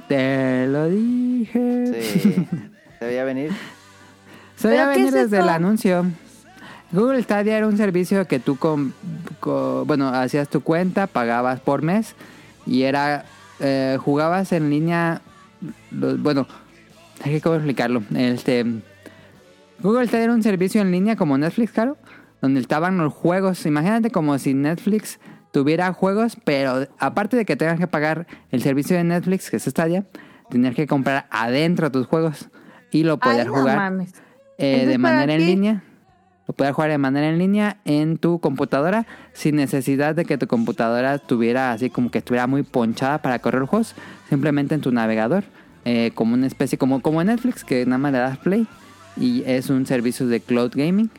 [0.08, 2.10] Te lo dije.
[2.10, 2.46] Sí.
[2.98, 3.50] ¿Se veía venir?
[4.56, 5.44] Se veía ¿Pero qué venir es desde eso?
[5.44, 6.04] el anuncio.
[6.92, 8.92] Google Stadia era un servicio que tú, com-
[9.40, 12.14] co- bueno, hacías tu cuenta, pagabas por mes
[12.66, 13.24] y era,
[13.58, 15.20] eh, jugabas en línea,
[15.90, 16.46] los- bueno,
[17.24, 18.02] hay que cómo explicarlo.
[18.14, 18.64] Este,
[19.82, 21.96] Google Stadia era un servicio en línea como Netflix, claro,
[22.40, 23.66] donde estaban los juegos.
[23.66, 25.18] Imagínate como si Netflix
[25.54, 29.62] tuviera juegos, pero aparte de que tengas que pagar el servicio de Netflix, que es
[29.62, 30.04] Stadia,
[30.50, 32.48] tenías que comprar adentro tus juegos
[32.90, 33.92] y lo Ay, no jugar
[34.58, 35.84] eh, de ¿para manera en línea.
[36.48, 40.48] Lo puedes jugar de manera en línea en tu computadora sin necesidad de que tu
[40.48, 43.94] computadora tuviera así como que estuviera muy ponchada para correr juegos.
[44.28, 45.44] Simplemente en tu navegador.
[45.84, 48.66] eh, como una especie, como, como Netflix, que nada más le das play.
[49.16, 51.10] Y es un servicio de cloud gaming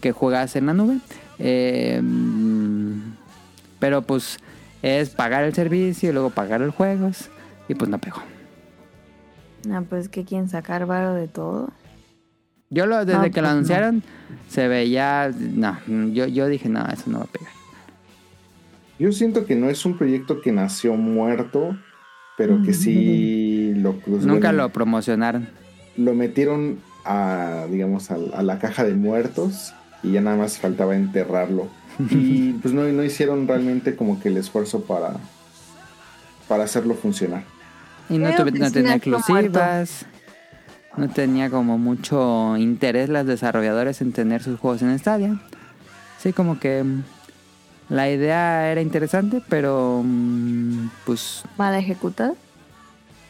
[0.00, 0.98] que juegas en la nube.
[1.38, 2.00] Eh,
[3.84, 4.38] pero pues
[4.80, 7.28] es pagar el servicio y luego pagar los juegos.
[7.68, 8.22] Y pues no pegó.
[9.68, 11.68] No, pues que quieren sacar varo de todo.
[12.70, 13.50] Yo lo, desde Ah, que pues lo no.
[13.50, 14.02] anunciaron,
[14.48, 15.30] se veía.
[15.38, 15.76] No,
[16.14, 17.50] yo, yo dije, no, eso no va a pegar.
[18.98, 21.76] Yo siento que no es un proyecto que nació muerto,
[22.38, 25.46] pero que sí lo pues, Nunca bueno, lo promocionaron.
[25.98, 30.96] lo metieron a digamos a, a la caja de muertos y ya nada más faltaba
[30.96, 31.68] enterrarlo.
[32.10, 35.14] Y pues no, no hicieron realmente como que el esfuerzo para
[36.48, 37.44] para hacerlo funcionar.
[38.10, 40.04] Y no, tuve- no tenía exclusivas.
[40.96, 45.40] No tenía como mucho interés los desarrolladores en tener sus juegos en Stadia.
[46.22, 47.02] Sí, como que mm,
[47.88, 52.36] la idea era interesante, pero mm, pues Mal ejecutado.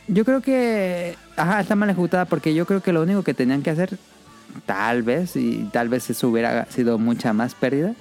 [0.09, 3.63] yo creo que ajá, está mal ejecutada porque yo creo que lo único que tenían
[3.63, 3.99] que hacer
[4.67, 7.95] tal vez y tal vez eso hubiera sido mucha más pérdida,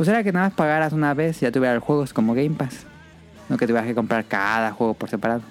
[0.00, 2.86] pues era que nada más pagaras una vez y ya tuvieras juegos como Game Pass.
[3.50, 5.42] No que tuvieras que comprar cada juego por separado.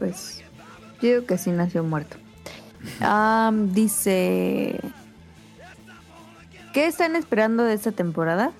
[0.00, 0.42] Pues
[1.00, 2.16] yo digo que sí nació muerto.
[3.72, 4.80] Dice...
[6.72, 8.50] ¿Qué están esperando de esta temporada?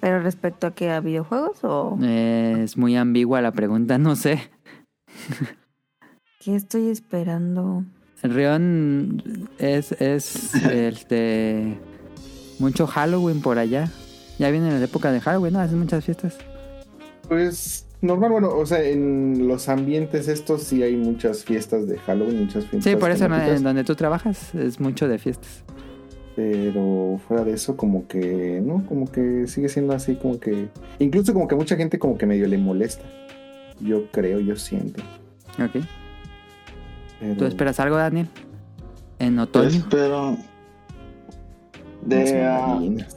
[0.00, 4.50] ¿Pero respecto a que a videojuegos o Eh, es muy ambigua la pregunta, no sé.
[6.40, 7.84] qué estoy esperando?
[8.24, 9.22] Rion
[9.58, 11.78] es, es este
[12.58, 13.88] mucho Halloween por allá.
[14.38, 15.60] Ya viene la época de Halloween, ¿no?
[15.60, 16.38] Hacen muchas fiestas.
[17.28, 22.40] Pues normal, bueno, o sea, en los ambientes estos sí hay muchas fiestas de Halloween,
[22.40, 25.62] muchas fiestas Sí, por eso en donde tú trabajas es mucho de fiestas.
[26.36, 30.68] pero fuera de eso como que no, como que sigue siendo así como que
[30.98, 33.04] incluso como que mucha gente como que medio le molesta.
[33.80, 35.02] Yo creo, yo siento.
[35.58, 35.84] Ok.
[37.24, 38.28] Pero- ¿Tú esperas algo, Daniel?
[39.18, 40.36] En Yo otoño, espero.
[42.06, 43.16] Las De, ah, mandarinas.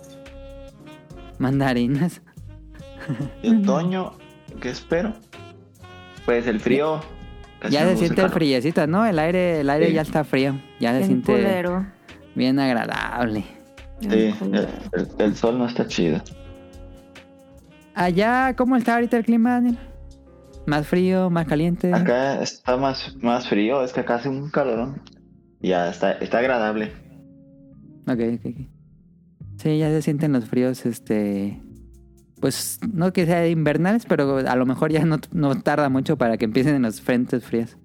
[1.40, 2.22] mandarinas.
[3.44, 4.14] de otoño,
[4.62, 5.14] ¿qué espero?
[6.26, 7.02] Pues el frío.
[7.60, 9.06] casi Ya se siente el friecito, ¿no?
[9.06, 9.94] El aire, el aire Sí.
[9.94, 10.60] ya está frío.
[10.80, 11.86] Ya se Bien siente culero.
[12.36, 13.44] bien agradable.
[14.00, 14.34] Sí,
[15.20, 16.22] el sol no está chido.
[17.96, 19.78] Allá, ¿cómo está ahorita el clima, Daniel?
[20.68, 21.94] ¿Más frío, más caliente?
[21.94, 25.02] Acá está más, más frío, es que acá hace un calorón.
[25.62, 26.92] Ya está, está agradable.
[28.06, 28.68] Ok, ok, ok.
[29.58, 31.62] Sí, ya se sienten los fríos, este...
[32.42, 36.38] Pues no que sea invernales, pero a lo mejor ya no, no tarda mucho para
[36.38, 37.78] que empiecen los frentes fríos.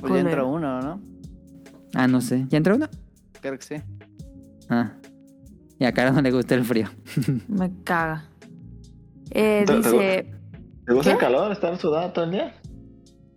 [0.00, 1.00] Pues ya entró uno, ¿no?
[1.94, 2.46] Ah, no sé.
[2.48, 2.88] ¿Ya entró uno?
[3.40, 3.74] Creo que sí.
[4.70, 4.94] Ah.
[5.78, 6.88] Y a Cara no le gusta el frío.
[7.46, 8.24] Me caga.
[9.30, 10.26] Eh, ¿Te- te dice...
[10.92, 11.14] ¿Te gusta ¿Qué?
[11.14, 11.52] el calor?
[11.52, 12.54] ¿Estar sudado todo el día?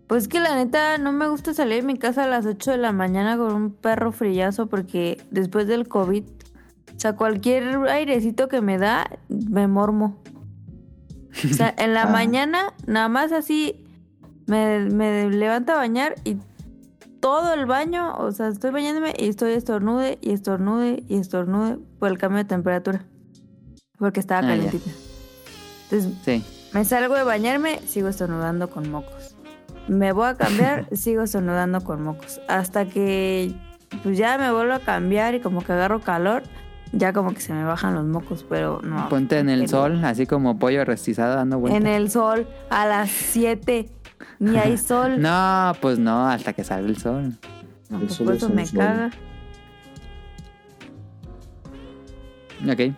[0.07, 2.77] Pues que la neta no me gusta salir de mi casa a las 8 de
[2.77, 6.23] la mañana con un perro frillazo porque después del COVID,
[6.95, 10.21] o sea, cualquier airecito que me da, me mormo.
[11.49, 12.09] O sea, en la Ah.
[12.11, 13.83] mañana, nada más así,
[14.45, 16.37] me, me levanto a bañar y
[17.19, 22.09] todo el baño, o sea, estoy bañándome y estoy estornude y estornude y estornude por
[22.11, 23.05] el cambio de temperatura.
[23.97, 24.91] porque estaba Ah, calentita.
[25.89, 26.43] Entonces Sí.
[26.75, 29.35] Me salgo de bañarme, sigo estornudando con mocos.
[29.87, 32.39] Me voy a cambiar, sigo estornudando con mocos.
[32.47, 33.55] Hasta que
[34.03, 36.43] pues ya me vuelvo a cambiar y como que agarro calor,
[36.91, 39.07] ya como que se me bajan los mocos, pero no.
[39.09, 41.81] Ponte en el en- sol, así como pollo restizado dando vueltas.
[41.81, 43.89] En el sol, a las 7.
[44.39, 45.21] Ni hay sol.
[45.21, 47.37] No, pues no, hasta que salga el sol.
[47.89, 48.79] No, El pues sol por es eso me sol.
[48.79, 49.11] caga.
[52.69, 52.93] Ok.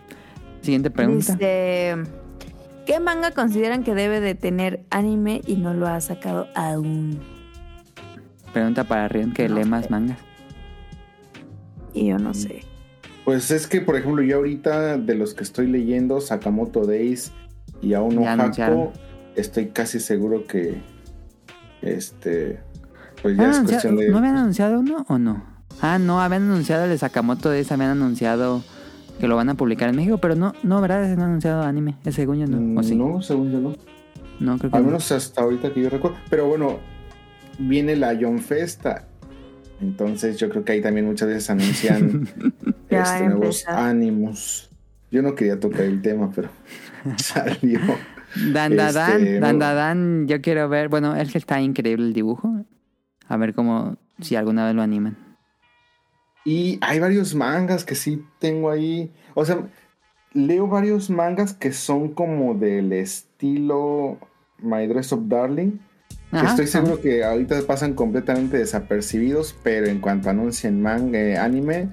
[0.62, 1.34] Siguiente pregunta.
[1.34, 1.96] Dice,
[2.88, 7.20] ¿qué manga consideran que debe de tener anime y no lo ha sacado aún?
[8.54, 9.70] Pregunta para Rion que No lee sé.
[9.70, 10.18] más mangas.
[11.94, 12.62] Y yo no sé.
[13.26, 17.32] Pues es que, por ejemplo, yo ahorita de los que estoy leyendo, Sakamoto Days
[17.82, 18.80] y Ya anunciaron.
[18.80, 18.94] Hako,
[19.36, 20.82] estoy casi seguro que
[21.82, 22.60] este
[23.22, 25.44] pues ya ¿Habían es anunciado- cuestión de ¿No habían anunciado uno o no?
[25.82, 28.64] Ah, no, habían anunciado el de Sakamoto ese, habían anunciado
[29.20, 31.08] que lo van a publicar en México, pero no, no, ¿verdad?
[31.16, 31.96] No han anunciado anime.
[32.12, 32.80] Según yo no.
[32.80, 32.96] ¿O sí?
[32.96, 33.76] No, según yo no.
[34.40, 34.88] No, creo que Al no.
[34.90, 36.18] menos hasta ahorita que yo recuerdo.
[36.30, 36.78] Pero bueno,
[37.58, 39.08] viene la Young Festa.
[39.82, 42.28] Entonces yo creo que ahí también muchas veces anuncian
[42.90, 44.70] este, nuevos ánimos.
[45.12, 46.50] Yo no quería tocar el tema, pero
[47.18, 47.80] salió.
[48.52, 49.66] Dan Dan, Este, Dan no.
[49.66, 52.66] Dan, yo quiero ver, bueno, es que está increíble el dibujo.
[53.28, 55.18] A ver cómo, si alguna vez lo animan.
[56.48, 59.12] Y hay varios mangas que sí tengo ahí.
[59.34, 59.68] O sea,
[60.34, 64.18] leo varios mangas que son como del estilo
[64.62, 65.72] My Dress Up Darling.
[66.32, 71.38] que Ajá, estoy seguro que ahorita pasan completamente desapercibidos, pero en cuanto anuncien manga, eh,
[71.38, 71.90] anime,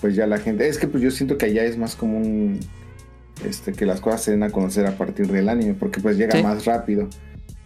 [0.00, 0.68] pues ya la gente.
[0.68, 2.60] Es que pues yo siento que allá es más común
[3.44, 6.36] este, que las cosas se den a conocer a partir del anime, porque pues llega
[6.36, 6.42] Sí.
[6.44, 7.08] más rápido.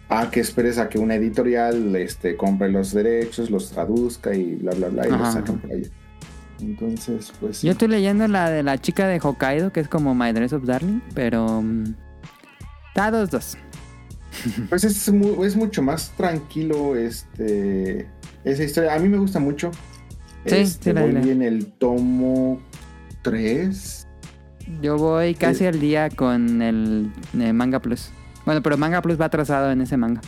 [0.09, 4.73] A que esperes a que una editorial este, compre los derechos, los traduzca y bla,
[4.73, 5.61] bla, bla, y Ajá, los sacan ajá.
[5.67, 5.89] por allá.
[6.63, 7.57] Entonces, pues.
[7.57, 7.67] sí.
[7.67, 10.63] Yo estoy leyendo la de la chica de Hokkaido, que es como My Dress of
[10.65, 11.61] Darling, pero...
[11.61, 11.93] mm,
[12.89, 13.57] Está dos, dos.
[14.69, 18.07] Pues es, mu- es mucho más tranquilo este
[18.43, 18.93] esa historia.
[18.95, 19.71] A mí me gusta mucho.
[20.45, 22.59] Sí, Este, sí, la- voy la- en el tomo
[23.23, 24.07] 3.
[24.81, 25.67] Yo voy casi Eh.
[25.69, 28.09] al día con el, eh, Manga Plus.
[28.45, 30.21] Bueno, pero Manga Plus va atrasado en ese manga.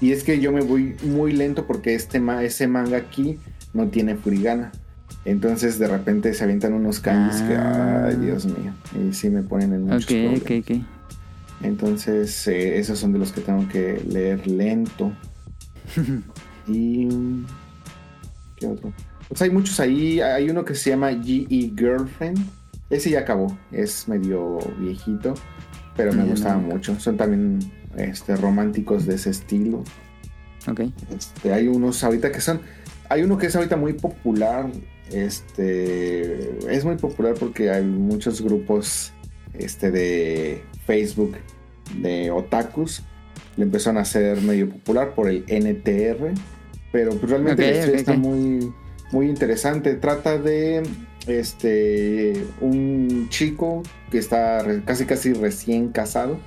[0.00, 3.38] Y es que yo me voy muy lento porque este ma- ese manga aquí
[3.76, 4.72] no tiene furigana.
[5.24, 8.06] Entonces de repente se avientan unos kanjis que, Ah.
[8.08, 10.40] ay Dios mío, y sí me ponen en muchos Ok, problemas.
[10.42, 10.86] ok, ok.
[11.62, 15.12] Entonces eh, esos son de los que tengo que leer lento.
[16.68, 17.08] y...
[18.56, 18.92] ¿Qué otro?
[19.28, 20.20] Pues hay muchos ahí.
[20.20, 21.46] Hay uno que se llama GE
[21.76, 22.38] Girlfriend.
[22.88, 23.56] Ese ya acabó.
[23.72, 25.34] Es medio viejito.
[25.96, 26.98] Pero me gustaba mucho.
[27.00, 27.58] Son también
[27.96, 29.82] este, románticos de ese estilo.
[30.68, 30.80] Ok.
[31.14, 32.60] Este, hay unos ahorita que son.
[33.08, 34.66] Hay uno que es ahorita muy popular.
[35.12, 36.58] Este.
[36.68, 39.12] Es muy popular porque hay muchos grupos
[39.54, 41.36] este, de Facebook
[41.94, 43.02] de otakus.
[43.56, 46.32] Le empezaron a hacer medio popular por el NTR.
[46.92, 48.72] Pero pues, realmente Ok, la historia ok, está muy,
[49.12, 49.94] muy interesante.
[49.94, 50.82] Trata de
[51.26, 56.38] este un chico que está casi casi recién casado.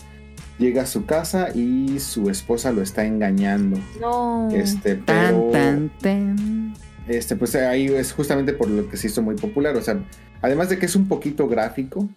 [0.59, 3.79] Llega a su casa y su esposa lo está engañando.
[3.99, 4.49] No.
[4.51, 6.73] Este, pero Tan, tan, tan.
[7.07, 9.75] este, pues ahí es justamente por lo que se hizo muy popular.
[9.77, 9.97] O sea,
[10.41, 12.09] además de que es un poquito gráfico,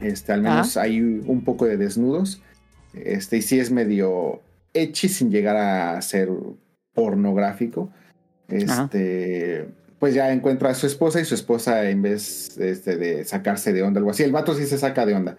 [0.00, 2.42] este, al menos hay un poco de desnudos.
[2.92, 4.42] Este, y sí es medio
[4.74, 6.28] ecchi sin llegar a ser
[6.92, 7.90] pornográfico.
[8.48, 9.66] Este,
[9.98, 13.82] pues ya encuentra a su esposa y su esposa en vez este, de sacarse de
[13.82, 14.22] onda, algo así.
[14.22, 15.38] El vato sí se saca de onda.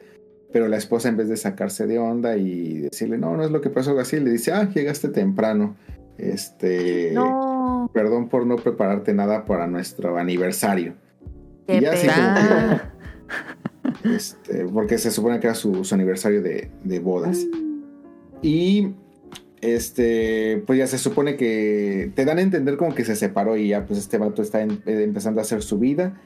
[0.58, 3.62] Pero la esposa en vez de sacarse de onda y decirle, no, no es lo
[3.62, 5.76] que pasó, así, le dice, ah, llegaste temprano.
[6.18, 7.92] Este, No.
[7.94, 10.96] perdón por no prepararte nada para nuestro aniversario.
[11.68, 12.80] Qué Y ya así como
[14.02, 17.46] que, este, porque se supone que era su, su aniversario de, de bodas.
[18.42, 18.94] Y
[19.62, 23.68] este, pues ya se supone que te dan a entender como que se separó y
[23.68, 26.20] ya pues este vato está en- eh, empezando a hacer su vida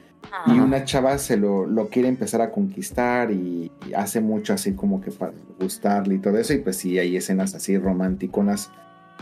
[0.46, 4.72] y una chava se lo, lo quiere empezar a conquistar y, y hace mucho así
[4.74, 8.70] como que para gustarle y todo eso y pues sí hay escenas así románticonas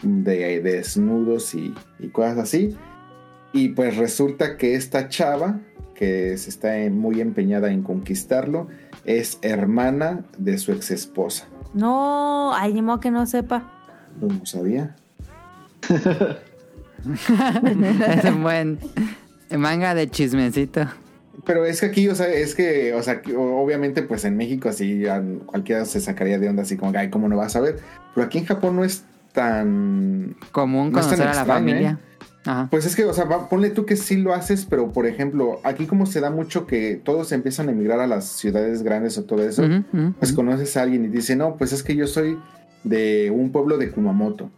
[0.02, 2.77] de, de desnudos y, y cosas así
[3.52, 5.60] y pues resulta que esta chava
[5.94, 8.68] que se está muy empeñada en conquistarlo
[9.05, 12.55] es hermana de su ex esposa No.
[12.55, 13.70] Ay, ni modo que no sepa.
[14.20, 14.97] no sabía
[18.09, 18.78] es un buen
[19.59, 20.86] manga de chismecito.
[21.47, 25.05] Pero es que aquí, o sea, es que, o sea, obviamente, pues en México así
[25.47, 27.78] cualquiera se sacaría de onda así como, ay, ¿cómo no vas a ver?
[28.14, 30.36] Pero aquí en Japón no es tan...
[30.52, 31.98] Común No es tan conocer a la extraño, familia.
[32.02, 32.06] ¿eh?
[32.44, 32.68] Ajá.
[32.70, 35.60] Pues es que, o sea, va- ponle tú que sí lo haces, pero por ejemplo,
[35.62, 39.24] aquí como se da mucho que todos empiezan a emigrar a las ciudades grandes o
[39.24, 39.62] todo eso,
[40.18, 42.39] pues conoces a alguien y dice, no, pues es que yo soy
[42.85, 44.51] de un pueblo de Kumamoto.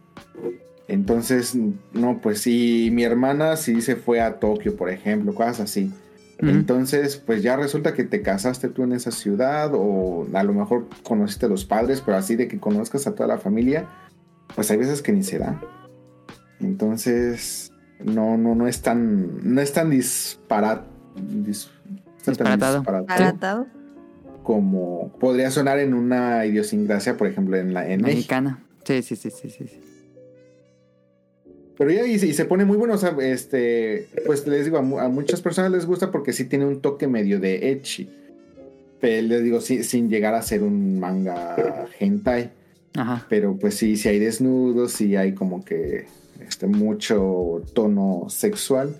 [0.88, 1.54] Entonces,
[1.92, 5.92] no, pues sí, mi hermana sí se fue a Tokio, por ejemplo, cosas así.
[6.48, 10.88] Entonces, pues ya resulta que te casaste tú en esa ciudad o a lo mejor
[11.04, 13.86] conociste a los padres, pero así de que conozcas a toda la familia,
[14.56, 15.60] pues hay veces que ni se da.
[16.60, 17.70] Entonces,
[18.04, 20.84] no, no, no es tan, no es tan disparat,
[21.16, 21.68] dis-
[22.80, 23.66] Disparatado.
[24.42, 28.02] como podría sonar en una idiosincrasia, por ejemplo, en, la, en.
[28.02, 28.62] Mexicana.
[28.84, 29.48] Sí, sí, sí, sí.
[29.50, 29.80] sí.
[31.78, 34.76] Pero ya y, se- y se pone muy bueno, o sea, este, pues les digo,
[34.78, 38.08] a, a muchas personas les gusta porque sí tiene un toque medio de ecchi.
[39.00, 42.50] Les digo, sí, sin llegar a ser un manga hentai.
[42.94, 43.26] Ajá.
[43.28, 46.04] Pero pues sí, sí hay desnudos, sí hay como que
[46.46, 48.94] este, mucho tono sexual.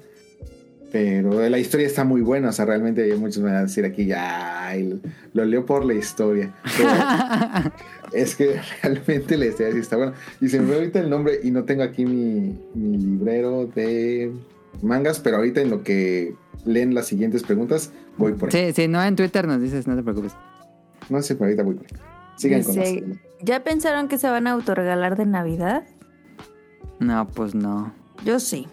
[0.91, 4.11] Pero la historia está muy buena, o sea, realmente muchos me van a decir aquí,
[4.13, 5.01] ay,
[5.33, 6.53] lo leo por la historia.
[6.77, 6.91] Pero
[8.15, 10.13] es que realmente la historia sí está buena.
[10.41, 14.33] Y se me fue ahorita el nombre y no tengo aquí mi, mi librero de
[14.83, 16.35] mangas, pero ahorita en lo que
[16.65, 18.73] leen las siguientes preguntas, voy por ahí.
[18.73, 20.33] Sí, sí, no en Twitter nos dices, no te preocupes.
[21.09, 21.93] No sé, pero ahorita voy por ahí.
[22.37, 22.95] Sigan con las-
[23.43, 25.85] ¿Ya pensaron que se van a autorregalar de Navidad?
[27.01, 27.93] No, pues no.
[28.25, 28.67] Yo sí.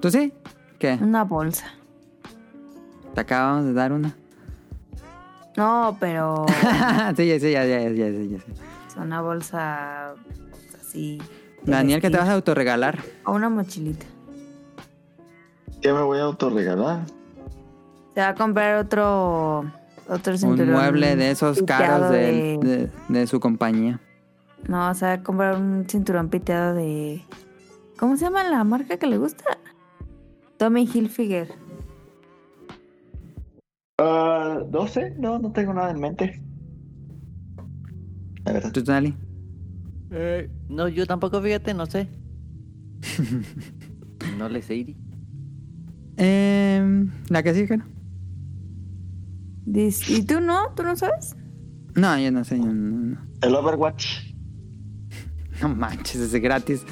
[0.00, 0.32] ¿Tú sí?
[0.78, 0.98] ¿Qué?
[1.02, 1.66] Una bolsa.
[3.14, 4.16] Te acabamos de dar una.
[5.56, 6.46] No, pero
[7.16, 10.14] sí, ya, sí, ya, ya, ya, ya, es una bolsa
[10.80, 11.20] así.
[11.64, 12.98] Daniel, ¿qué te vas a autorregalar?
[13.26, 14.06] O una mochilita.
[15.82, 17.00] Ya me voy a autorregalar.
[18.14, 19.64] Se va a comprar otro
[20.08, 20.72] otro Un cinturón.
[20.72, 24.00] mueble de esos caros de, de- de- de su compañía.
[24.68, 27.22] No, se va a comprar un cinturón piteado de.
[27.98, 29.44] ¿Cómo se llama la marca que le gusta?
[30.58, 31.54] Tommy Hilfiger.
[34.02, 36.42] Ah, no sé, no, no tengo nada en mente.
[38.46, 38.72] La verdad.
[38.72, 39.14] ¿Tú, Tonali?
[40.10, 42.08] Eh, no, yo tampoco, fíjate, no sé.
[44.38, 44.96] no le sé, Iri.
[46.16, 47.76] Eh, ¿La que sigue?
[47.76, 47.84] no?
[49.66, 50.72] ¿Y tú no?
[50.74, 51.36] ¿Tú no sabes?
[51.94, 52.58] No, yo no sé.
[52.58, 53.18] No, no, no.
[53.42, 54.30] El Overwatch.
[55.60, 56.86] No manches, es gratis.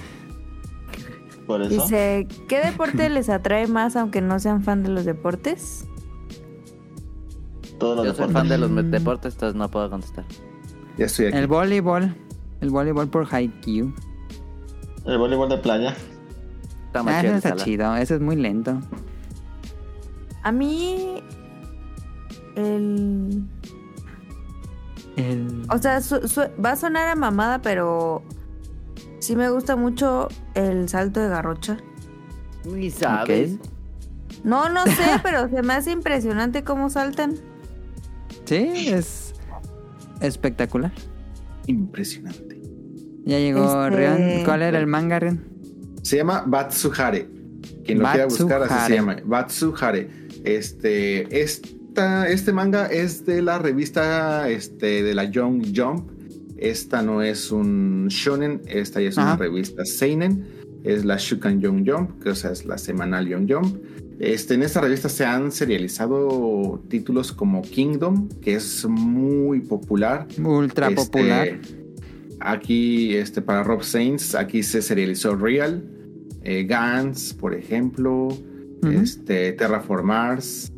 [1.47, 1.71] Por eso.
[1.71, 5.88] Dice, ¿qué deporte les atrae más aunque no sean fan de los deportes?
[7.79, 8.33] Todos los Yo soy deportes.
[8.35, 10.25] fan de los deportes, entonces no puedo contestar.
[10.97, 11.37] Ya estoy aquí.
[11.37, 12.15] El voleibol.
[12.61, 13.93] El voleibol por Haikyuu.
[15.07, 15.95] El voleibol de playa.
[16.87, 17.65] Está más Ah, chido está sala.
[17.65, 17.97] chido.
[17.97, 18.81] Ese es muy lento.
[20.43, 21.23] A mí...
[22.57, 23.45] El...
[25.17, 25.67] El...
[25.73, 28.23] O sea, su- su- va a sonar a mamada, pero...
[29.21, 31.77] Sí me gusta mucho el salto de garrocha.
[32.65, 33.57] Ni sabes.
[34.45, 37.35] No, no sé, pero se me hace impresionante cómo saltan.
[38.49, 39.35] Sí, es
[40.20, 40.93] espectacular.
[41.66, 42.61] Impresionante.
[43.25, 44.45] Ya llegó Este- Rion.
[44.45, 45.41] ¿Cuál era el manga, Rion?
[46.03, 47.29] Se llama Batsuhare.
[47.85, 48.87] Quien lo quiera buscar, así Batsuhare.
[48.89, 49.16] se llama.
[49.25, 50.11] Batsuhare.
[50.45, 56.11] Este, esta, este manga es de la revista este, de la Young Jump.
[56.57, 60.47] Esta no es un shonen, esta ya es una revista seinen.
[60.85, 63.77] Es la Shukan Young Jump, que o sea, es la semanal Young Jump.
[64.20, 70.27] Este, en esta revista se han serializado títulos como Kingdom, que es muy popular.
[70.43, 71.59] Ultra Este, popular.
[72.40, 75.85] Aquí, este, para Rob Saints, aquí se serializó Real,
[76.43, 78.90] eh, Gans, por ejemplo, Ujú.
[78.90, 80.73] este, Terraformars.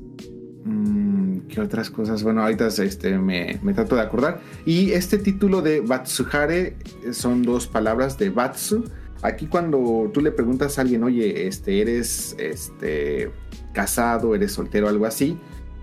[0.65, 2.23] mm, ¿Qué otras cosas?
[2.23, 4.41] Bueno, ahorita este, me, me trato de acordar.
[4.67, 8.85] Y este título de Batsuhare eh, son dos palabras de Batsu.
[9.23, 13.31] Aquí cuando tú le preguntas a alguien, oye, este, eres este,
[13.73, 15.37] casado, eres soltero, algo así,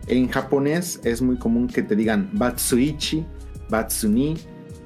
[0.07, 3.25] en japonés es muy común que te digan Batsuichi,
[3.69, 4.35] Batsuni,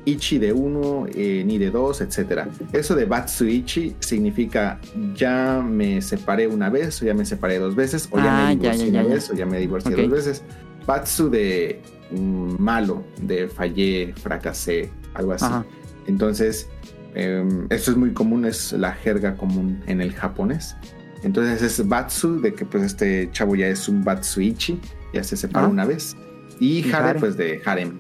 [0.03, 2.48] Ichi de uno, eh, ni de dos, etc.
[2.73, 4.80] Eso de Batsuichi significa
[5.15, 8.64] ya me separé una vez, o ya me separé dos veces, o ya Ah, me
[8.64, 9.14] ya, divorcié ya, ya, una ya.
[9.14, 10.02] vez, o ya me divorcié Ok.
[10.02, 10.44] dos veces.
[10.88, 15.45] Batsu de mm, malo, de fallé, fracasé, algo así.
[15.45, 15.65] Ajá.
[16.07, 16.68] Entonces,
[17.16, 20.76] eh, esto es muy común, es la jerga común en el japonés.
[21.24, 24.80] Entonces es Batsu, de que pues este chavo ya es un Batsuichi,
[25.14, 25.70] ya se separó Ah.
[25.70, 26.16] una vez.
[26.60, 28.00] Y Y Hare, pues de Harem.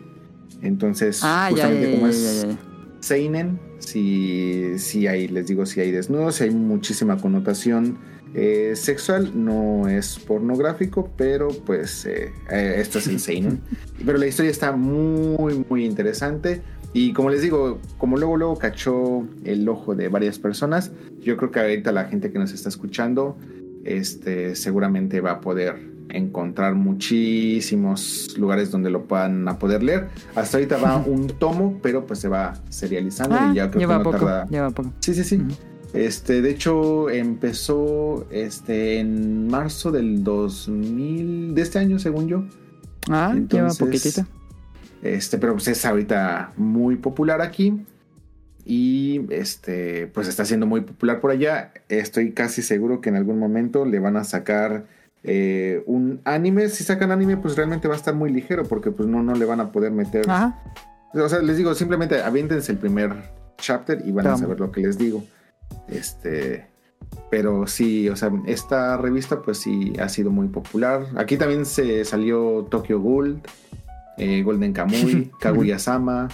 [0.61, 2.57] Entonces, Ah, ya, ya, justamente ya, como ya, es ya, ya.
[2.99, 7.97] Seinen, si, si hay, les digo, si hay desnudos, si hay muchísima connotación
[8.33, 13.59] eh, sexual, no es pornográfico, pero pues eh, eh, esto es el Seinen.
[14.05, 16.61] pero la historia está muy, muy interesante.
[16.93, 20.91] Y como les digo, como luego luego cachó el ojo de varias personas,
[21.21, 23.37] yo creo que ahorita la gente que nos está escuchando,
[23.85, 30.09] este, seguramente va a poder encontrar muchísimos lugares donde lo puedan a poder leer.
[30.35, 33.93] Hasta ahorita va un tomo, pero pues se va serializando Ah, y ya creo lleva
[33.93, 34.45] que no poco, tarda.
[34.47, 34.91] lleva poco.
[34.99, 35.41] Sí, sí, sí.
[35.93, 42.43] Este, de hecho, empezó este en marzo del 2000 de este año, según yo.
[43.09, 44.25] Ah, lleva Entonces, poquitito.
[45.01, 47.85] Este, pero pues es ahorita muy popular aquí.
[48.63, 51.73] Y este, pues está siendo muy popular por allá.
[51.89, 54.85] Estoy casi seguro que en algún momento le van a sacar
[55.23, 56.69] eh, un anime.
[56.69, 58.63] Si sacan anime, pues realmente va a estar muy ligero.
[58.65, 60.29] Porque pues no, no le van a poder meter.
[60.29, 60.59] Ajá.
[61.13, 63.13] O sea, les digo, simplemente aviéntense el primer
[63.57, 65.23] chapter y van a saber lo que les digo.
[65.87, 66.67] Este.
[67.29, 71.07] Pero sí, o sea, esta revista pues sí ha sido muy popular.
[71.15, 73.41] Aquí también se salió Tokyo Ghoul,
[74.17, 76.27] eh, Golden Kamuy, Kaguya-sama.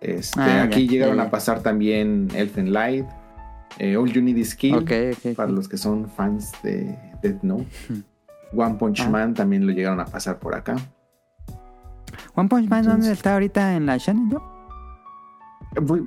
[0.00, 3.04] Este, Ah, aquí ya, llegaron ya, a pasar también Elfen Light,
[3.78, 5.34] eh, All You Need Is Kill, Ok, ok.
[5.36, 7.66] para los que son fans de Death Note.
[8.56, 9.10] One Punch Ah.
[9.10, 10.76] Man también lo llegaron a pasar por acá.
[12.34, 14.42] One Punch Man, ¿dónde está ahorita en la Shonen Jump?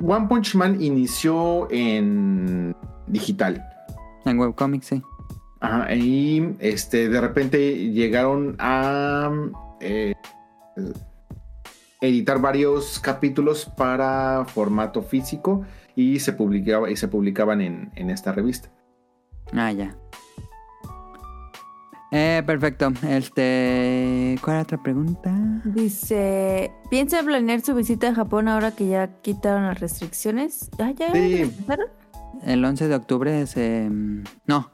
[0.03, 2.75] One Punch Man inició en
[3.07, 3.63] digital.
[4.25, 5.01] En webcomics, sí.
[5.59, 9.29] Ajá, y este, de repente llegaron a
[9.79, 10.13] eh,
[12.01, 15.61] editar varios capítulos para formato físico
[15.95, 18.69] y se publicaba y se publicaban en, en esta revista.
[19.53, 19.95] Ah, ya.
[22.11, 22.91] Eh, perfecto.
[23.07, 24.37] Este.
[24.43, 25.31] ¿Cuál era otra pregunta?
[25.63, 30.69] Dice, ¿piensa planear su visita a Japón ahora que ya quitaron las restricciones?
[30.79, 31.49] Ah, ya Sí.
[32.43, 33.55] El 11 de octubre es.
[33.55, 33.89] eh,
[34.45, 34.71] no.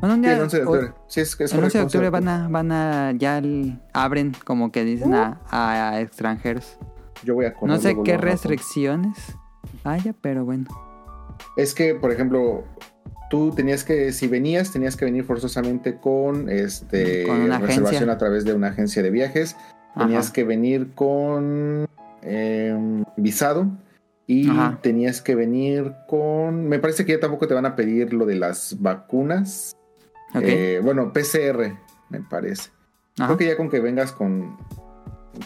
[0.00, 0.92] Bueno, Sí, el 11 de octubre.
[1.06, 4.32] Sí, es, es El 11 de correcto, octubre van a, van a, ya el- abren,
[4.44, 6.76] como que dicen, a, a extranjeros.
[7.22, 9.16] Yo voy a No sé qué restricciones
[9.84, 10.66] haya, pero bueno.
[11.56, 12.64] Es que, por ejemplo,
[13.30, 18.12] tú tenías que, si venías, tenías que venir forzosamente con este Con una reservación agencia.
[18.12, 19.56] a través de una agencia de viajes.
[19.96, 20.32] Tenías Ajá.
[20.34, 21.86] que venir con
[22.22, 23.68] eh, visado
[24.26, 24.78] y Ajá.
[24.82, 26.66] tenías que venir con.
[26.68, 29.74] Me parece que ya tampoco te van a pedir lo de las vacunas.
[30.34, 31.76] Eh, bueno, PCR,
[32.10, 32.70] me parece.
[33.18, 33.26] Ajá.
[33.26, 34.56] Creo que ya con que vengas con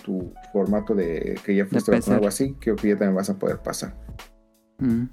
[0.04, 3.34] tu formato de que ya fuiste o algo así, creo que ya también vas a
[3.34, 3.94] poder pasar.
[4.78, 5.04] Mm.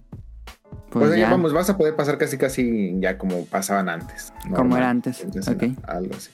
[0.89, 4.33] Pues sea, ya ya, vamos, vas a poder pasar casi casi ya como pasaban antes.
[4.55, 5.21] como era antes.
[5.21, 5.63] Entonces, Ok.
[5.87, 6.31] Algo así.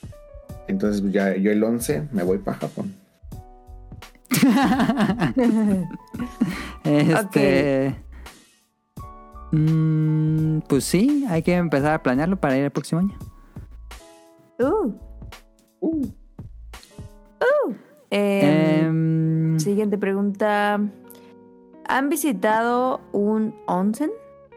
[0.67, 2.95] Entonces ya yo el 11 me voy para Japón.
[6.83, 7.95] este.
[9.51, 13.17] mm, pues sí, hay que empezar a planearlo para ir el próximo año.
[14.61, 14.93] Uh.
[15.81, 17.73] Uh,
[18.11, 20.79] Eh, Em, Siguiente pregunta.
[21.87, 24.11] ¿Han visitado un onsen?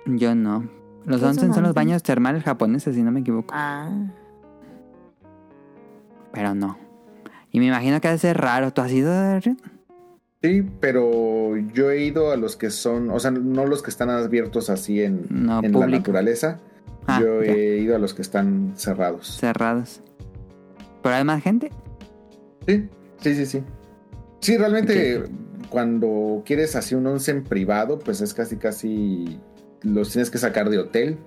[0.07, 0.69] yo no.
[1.07, 3.53] Los ¿Qué es onsen son los baños termales japoneses, si no me equivoco.
[3.57, 3.91] Ah.
[6.33, 6.79] Pero no.
[7.53, 8.73] Y me imagino que ha de ser raro.
[8.73, 9.59] ¿Tú has ido, Rin?
[10.43, 14.11] sí, pero yo he ido a los que son, o sea, no los que están
[14.11, 16.59] abiertos así en, No, en la naturaleza.
[17.07, 17.53] Ah, yo ya.
[17.53, 19.39] he ido a los que están cerrados.
[19.39, 20.01] Cerrados.
[21.03, 21.71] ¿Pero hay más gente?
[22.67, 22.89] Sí,
[23.21, 23.63] sí, sí, sí.
[24.41, 25.25] Sí, realmente
[25.69, 29.39] cuando quieres así un onsen privado, pues es casi, casi
[29.83, 31.19] los tienes que sacar de hotel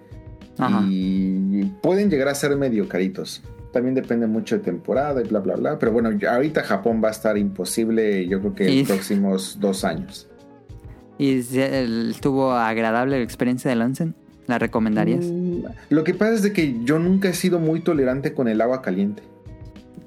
[0.58, 0.84] Ajá.
[0.90, 3.44] y pueden llegar a ser medio caritos.
[3.72, 5.78] También depende mucho de temporada y bla, bla, bla.
[5.78, 9.84] Pero bueno, ahorita Japón va a estar imposible, yo creo que en los próximos dos
[9.84, 10.28] años.
[11.20, 14.16] ¿Y estuvo agradable la experiencia del onsen?
[14.46, 15.26] ¿La recomendarías?
[15.26, 15.47] Mm,
[15.90, 18.82] Lo que pasa es de que yo nunca he sido muy tolerante con el agua
[18.82, 19.24] caliente.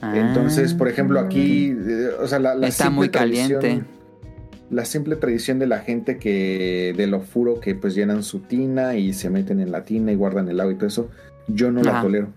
[0.01, 3.83] Ah, Entonces, por ejemplo, aquí, eh, o sea, la, la Está simple muy caliente.
[4.71, 8.95] La simple tradición de la gente que de lo furo que pues llenan su tina
[8.95, 11.11] y se meten en la tina y guardan el agua y todo eso,
[11.49, 12.29] yo no la tolero.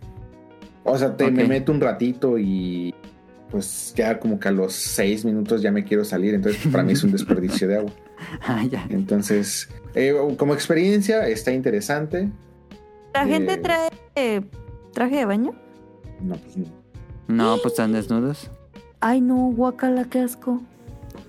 [0.83, 2.93] O sea, te, me meto un ratito y
[3.51, 6.83] pues ya como que a los seis minutos ya me quiero salir, entonces pues, para
[6.83, 7.91] mí es un desperdicio de agua.
[8.41, 8.87] Ah, ya.
[8.89, 12.29] Entonces, eh, como experiencia está interesante.
[13.13, 13.57] ¿La gente Eh.
[13.57, 14.41] trae eh,
[14.93, 15.51] traje de baño?
[16.21, 16.65] No, pues no.
[17.27, 18.49] No, pues están desnudos.
[18.99, 20.61] Ay, no, guacala, qué asco.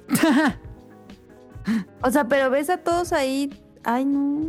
[2.03, 3.51] o sea, pero ves a todos ahí.
[3.85, 4.41] Ay, no.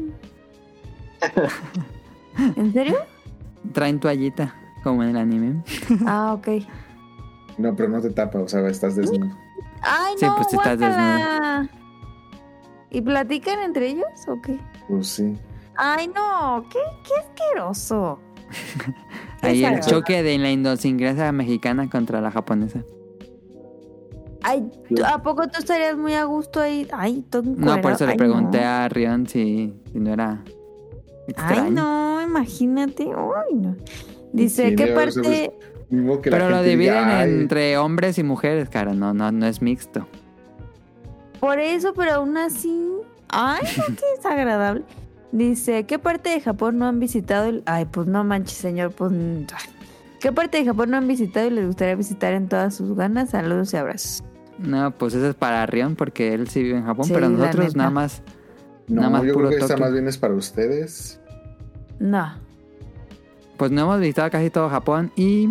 [2.56, 2.98] ¿En serio?
[3.74, 4.53] Traen toallita,
[4.84, 5.64] como en el anime.
[6.06, 6.48] Ah, ok.
[7.57, 9.32] No, pero no te tapa, o sea, estás desnudo.
[9.82, 11.70] Ay, Sí, no, pues, estás guácala.
[12.90, 14.60] ¿Y platican entre ellos o qué?
[14.88, 15.38] Pues sí.
[15.77, 18.19] Ay, no, qué, qué asqueroso.
[19.41, 22.84] Ahí el choque de la idiosincrasia mexicana contra la japonesa.
[24.43, 26.88] Ay, ¿tú- ¿a poco tú estarías muy a gusto ahí?
[26.91, 28.68] Ay, todo No, por eso le Ay, pregunté no.
[28.68, 30.43] a Rion si, si no era
[31.27, 31.64] extraño.
[31.64, 33.03] Ay, no, imagínate.
[33.06, 33.76] Ay, no.
[34.34, 35.52] Dice, Sí, ¿qué parte?
[35.89, 38.93] pues, que Pero lo diga, dividen "Ay, entre hombres y mujeres, cara.
[38.93, 40.07] No, no, no es mixto.
[41.39, 42.91] Por eso, pero aún así.
[43.30, 44.84] Ay, no, qué desagradable.
[45.31, 47.45] Dice, ¿qué parte de Japón no han visitado?
[47.49, 48.91] el- Ay, pues no manches, señor.
[48.91, 49.11] Pues.
[50.19, 53.31] ¿Qué parte de Japón no han visitado y les gustaría visitar en todas sus ganas?
[53.31, 54.23] Saludos y abrazos.
[54.57, 57.76] No, pues eso es para Rion porque él sí vive en Japón, Sí, pero nosotros
[57.76, 58.22] nada más.
[58.88, 61.19] No, Nada más yo puro creo que esta más bien es para ustedes.
[61.99, 62.34] No.
[63.57, 65.49] Pues no hemos visitado casi todo Japón y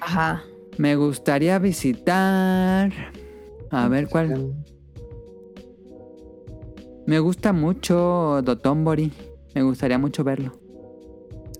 [0.00, 0.42] Ajá.
[0.78, 2.92] me gustaría visitar.
[3.70, 4.52] A ver cuál.
[7.06, 9.12] Me gusta mucho Dotonbori.
[9.54, 10.52] Me gustaría mucho verlo.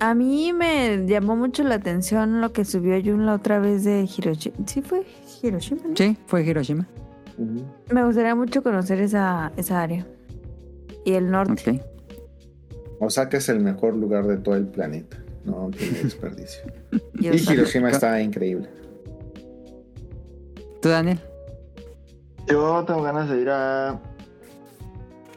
[0.01, 4.09] A mí me llamó mucho la atención lo que subió Jun la otra vez de
[4.17, 4.57] Hiroshima.
[4.67, 5.05] ¿Sí fue
[5.43, 5.83] Hiroshima?
[5.87, 5.97] no?
[5.97, 6.89] Sí, fue Hiroshima.
[7.91, 10.07] Me gustaría mucho conocer esa, esa área.
[11.05, 11.83] Y el norte.
[13.01, 15.19] Osaka es el mejor lugar de todo el planeta.
[15.45, 16.63] No tiene desperdicio.
[17.21, 17.53] Y y.
[17.53, 18.69] Hiroshima está increíble.
[20.81, 21.21] ¿Tú, Daniel?
[22.47, 24.01] Yo tengo ganas de ir a,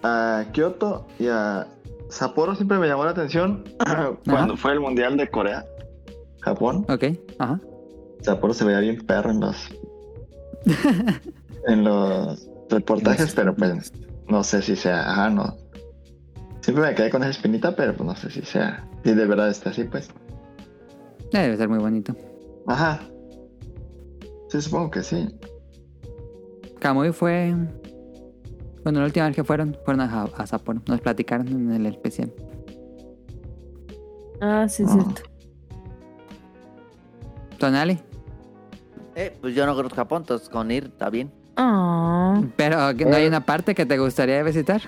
[0.03, 1.67] a Kioto y a
[2.09, 2.55] Sapporo.
[2.55, 3.63] Siempre me llamó la atención
[4.25, 5.65] cuando fue el Mundial de Corea,
[6.41, 6.85] Japón.
[6.89, 7.05] Ok.
[7.39, 7.59] Ajá.
[8.21, 9.69] Sapporo se veía bien perro en los
[11.67, 13.91] en los reportajes, pero pues
[14.27, 15.55] no sé si sea, ajá, no.
[16.61, 19.49] Siempre me quedé con esa espinita, pero pues no sé si sea, si de verdad
[19.49, 20.09] está así, pues.
[21.31, 22.15] Ya Debe ser muy bonito.
[22.67, 22.99] Ajá.
[24.49, 25.27] Sí, supongo que sí.
[26.79, 27.53] Kamui fue.
[28.87, 30.81] Bueno, la última vez que fueron, fueron a, a Sapporo.
[30.87, 32.31] Nos platicaron en el especial.
[34.39, 34.93] Ah, sí, es Ah.
[34.93, 35.23] cierto.
[37.57, 37.99] Tonali.
[39.15, 41.33] Eh, pues yo no conozco Japón, entonces con ir está bien.
[41.57, 42.41] Ah.
[42.55, 44.81] Pero no hay una parte que te gustaría visitar.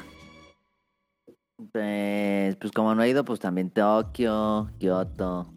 [1.74, 5.52] Pues, pues como no he ido, pues también Tokio, Kioto.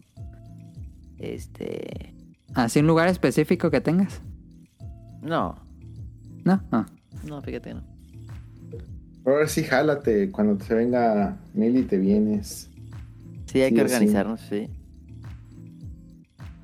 [1.19, 2.12] Este.
[2.55, 4.20] Así un lugar específico que tengas.
[5.20, 5.55] No,
[6.44, 6.60] ¿No?
[6.73, 6.86] Ah.
[7.24, 7.91] no, fíjate que no.
[9.24, 10.31] Ahora sí, jálate.
[10.31, 12.69] Cuando se venga Mili, te vienes.
[13.47, 13.94] Sí, hay Sí, que sí.
[13.94, 14.69] organizarnos, sí.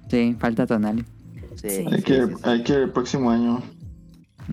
[0.09, 1.05] Sí, falta Tonali.
[1.57, 1.71] Sí, Sí.
[1.71, 2.41] sí, Hay que, sí, sí.
[2.45, 3.61] hay que ir el próximo año.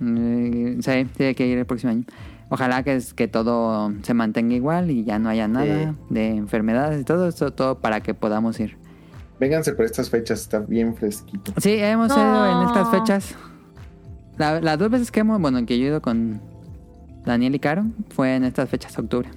[0.01, 2.03] Eh, sí, tiene que ir el próximo año.
[2.49, 7.01] Ojalá que, es, que todo se mantenga igual y ya no haya nada de enfermedades
[7.01, 8.77] y todo eso, todo para que podamos ir.
[9.39, 11.53] Vénganse por estas fechas, está bien fresquito.
[11.59, 13.35] Sí, hemos ido en estas fechas.
[14.37, 16.39] La- las dos veces que hemos, bueno, que yo he ido con
[17.25, 19.29] Daniel y Caro fue en estas fechas, octubre.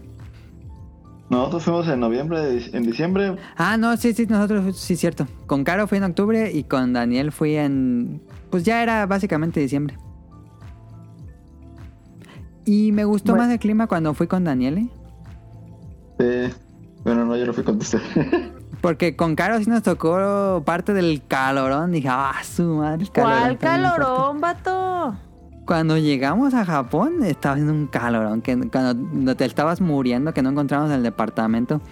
[1.30, 3.36] Nosotros fuimos en noviembre, en diciembre.
[3.56, 5.26] Ah, no, sí, sí, nosotros, sí, cierto.
[5.46, 8.22] Con Caro fui en octubre y con Daniel fui en.
[8.50, 9.96] Pues ya era básicamente diciembre.
[12.64, 13.44] Y me gustó Bueno.
[13.44, 14.88] más el clima cuando fui con Daniel, ¿eh?
[16.18, 16.52] eh,
[17.04, 18.00] bueno, no, yo no fui con usted.
[18.80, 21.92] Porque con Caro sí nos tocó parte del calorón.
[21.92, 23.02] Dije, ah, su madre.
[23.02, 23.98] el calorón ¿Cuál está bien fuerte".
[23.98, 25.16] calorón, vato?
[25.68, 28.40] Cuando llegamos a Japón estaba en un calorón.
[28.40, 31.82] Que cuando te estabas muriendo, que no encontramos el departamento.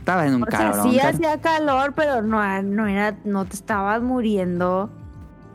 [0.00, 4.02] Estabas en un O sea, sí hacía calor, pero no, no era, no te estabas
[4.02, 4.90] muriendo.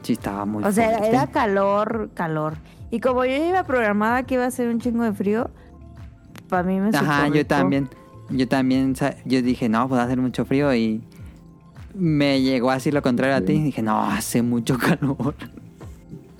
[0.03, 2.53] Sí, estaba muy O sea, era calor, calor.
[2.91, 5.49] Y como yo iba programada que iba a hacer un chingo de frío,
[6.48, 7.90] para mí me Ajá, yo también.
[8.30, 8.95] Yo también,
[9.26, 11.03] yo dije, no, pues hacer mucho frío y
[11.94, 13.60] me llegó así lo contrario a ti.
[13.60, 15.36] Dije, no, hace mucho calor.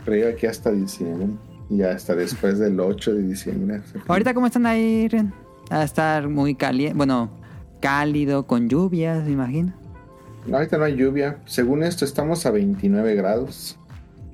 [0.06, 1.28] Yo aquí hasta diciembre.
[1.70, 3.82] Y hasta después del 8 de diciembre.
[4.08, 5.08] Ahorita, ¿cómo están ahí,
[5.70, 7.30] a estar muy caliente, bueno,
[7.80, 9.74] cálido, con lluvias, me imagino.
[10.46, 11.38] No, ahorita no hay lluvia.
[11.46, 13.78] Según esto, estamos a 29 grados.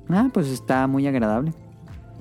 [0.10, 1.54] Ah, pues está muy agradable.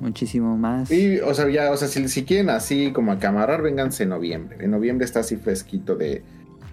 [0.01, 0.91] Muchísimo más.
[0.91, 4.59] Y, o sea, ya, o sea, si, si quieren así como acamarrar, vénganse en noviembre.
[4.61, 6.23] En noviembre está así fresquito de,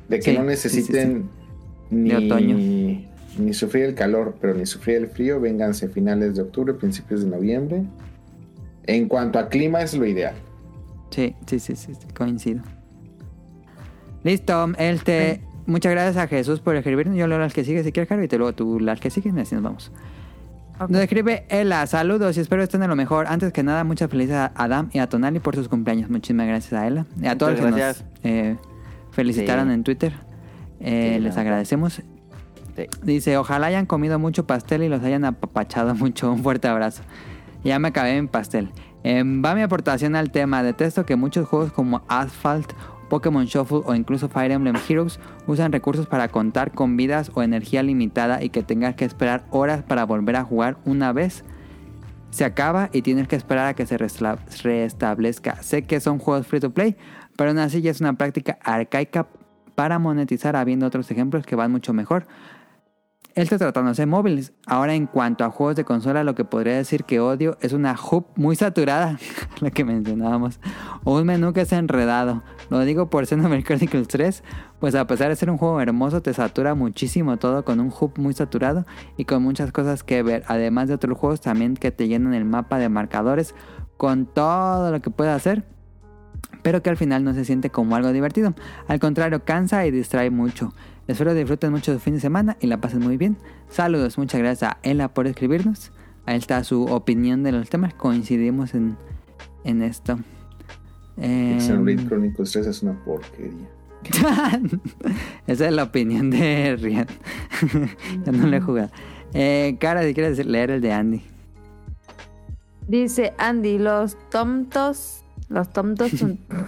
[0.09, 1.29] de que Sí, no sí, necesiten
[1.89, 2.57] Ni, De otoño.
[3.37, 5.39] Ni sufrir el calor, pero ni sufrir el frío.
[5.39, 7.83] Vénganse finales de octubre, principios de noviembre.
[8.87, 10.35] En cuanto a clima, es lo ideal.
[11.11, 12.61] Sí, sí, sí, sí, sí, coincido.
[14.23, 15.41] Listo, él te...
[15.67, 17.17] Muchas gracias a Jesús por escribirnos.
[17.17, 19.37] Yo leo las que siguen si quieres, Caro, y te luego tú las que siguen
[19.37, 19.91] y así nos vamos.
[20.89, 23.25] Nos escribe Ela, saludos y espero estén de lo mejor.
[23.27, 26.09] Antes que nada, muchas felicidades a Adam y a Tonali por sus cumpleaños.
[26.09, 27.05] Muchísimas gracias a Ela.
[27.19, 28.55] Y a todos los que nos eh,
[29.11, 29.73] felicitaron Sí.
[29.73, 30.13] en Twitter.
[30.81, 32.01] Eh, Sí, les agradecemos.
[32.75, 32.87] Sí.
[33.03, 36.31] Dice, ojalá hayan comido mucho pastel y los hayan apapachado mucho.
[36.31, 37.03] Un fuerte abrazo.
[37.63, 38.71] Ya me acabé mi pastel.
[39.03, 40.63] Eh, va mi aportación al tema.
[40.63, 42.73] Detesto que muchos juegos como Asphalt,
[43.09, 47.83] Pokémon Shuffle o incluso Fire Emblem Heroes usan recursos para contar con vidas o energía
[47.83, 51.43] limitada y que tengas que esperar horas para volver a jugar una vez.
[52.31, 55.63] se acaba y tienes que esperar a que se restablezca.
[55.63, 56.97] Sé que son juegos free to play,
[57.37, 59.27] pero aún así ya es una práctica arcaica
[59.75, 62.27] para monetizar, habiendo otros ejemplos que van mucho mejor.
[63.35, 64.53] Esto tratándose de móviles.
[64.65, 67.93] Ahora, en cuanto a juegos de consola, lo que podría decir que odio es una
[67.93, 69.19] hub muy saturada,
[69.59, 70.61] la que mencionábamos,
[71.03, 72.43] o un menú que es enredado.
[72.69, 74.41] Lo digo por Xenoblade Chronicles 3,
[74.79, 78.13] pues a pesar de ser un juego hermoso, te satura muchísimo todo con un hub
[78.15, 78.85] muy saturado
[79.17, 80.45] y con muchas cosas que ver.
[80.47, 83.53] Además de otros juegos también que te llenan el mapa de marcadores
[83.97, 85.65] con todo lo que puedes hacer
[86.61, 88.55] pero que al final no se siente como algo divertido.
[88.87, 90.73] Al contrario, cansa y distrae mucho.
[91.07, 93.37] Espero disfruten mucho su fin de semana y la pasen muy bien.
[93.69, 95.91] Saludos, muchas gracias a Ella por escribirnos.
[96.25, 97.93] Ahí está su opinión de los temas.
[97.93, 98.97] Coincidimos en,
[99.63, 100.17] en esto.
[101.17, 101.57] Eh,
[102.07, 103.69] Chronicles 3 es una porquería.
[105.47, 107.07] Esa es la opinión de Rian.
[108.25, 108.89] Yo no lo he jugado.
[109.33, 111.21] Eh, Cara, si quieres leer el de Andy.
[112.87, 116.11] Dice Andy, los tontos, los tontos,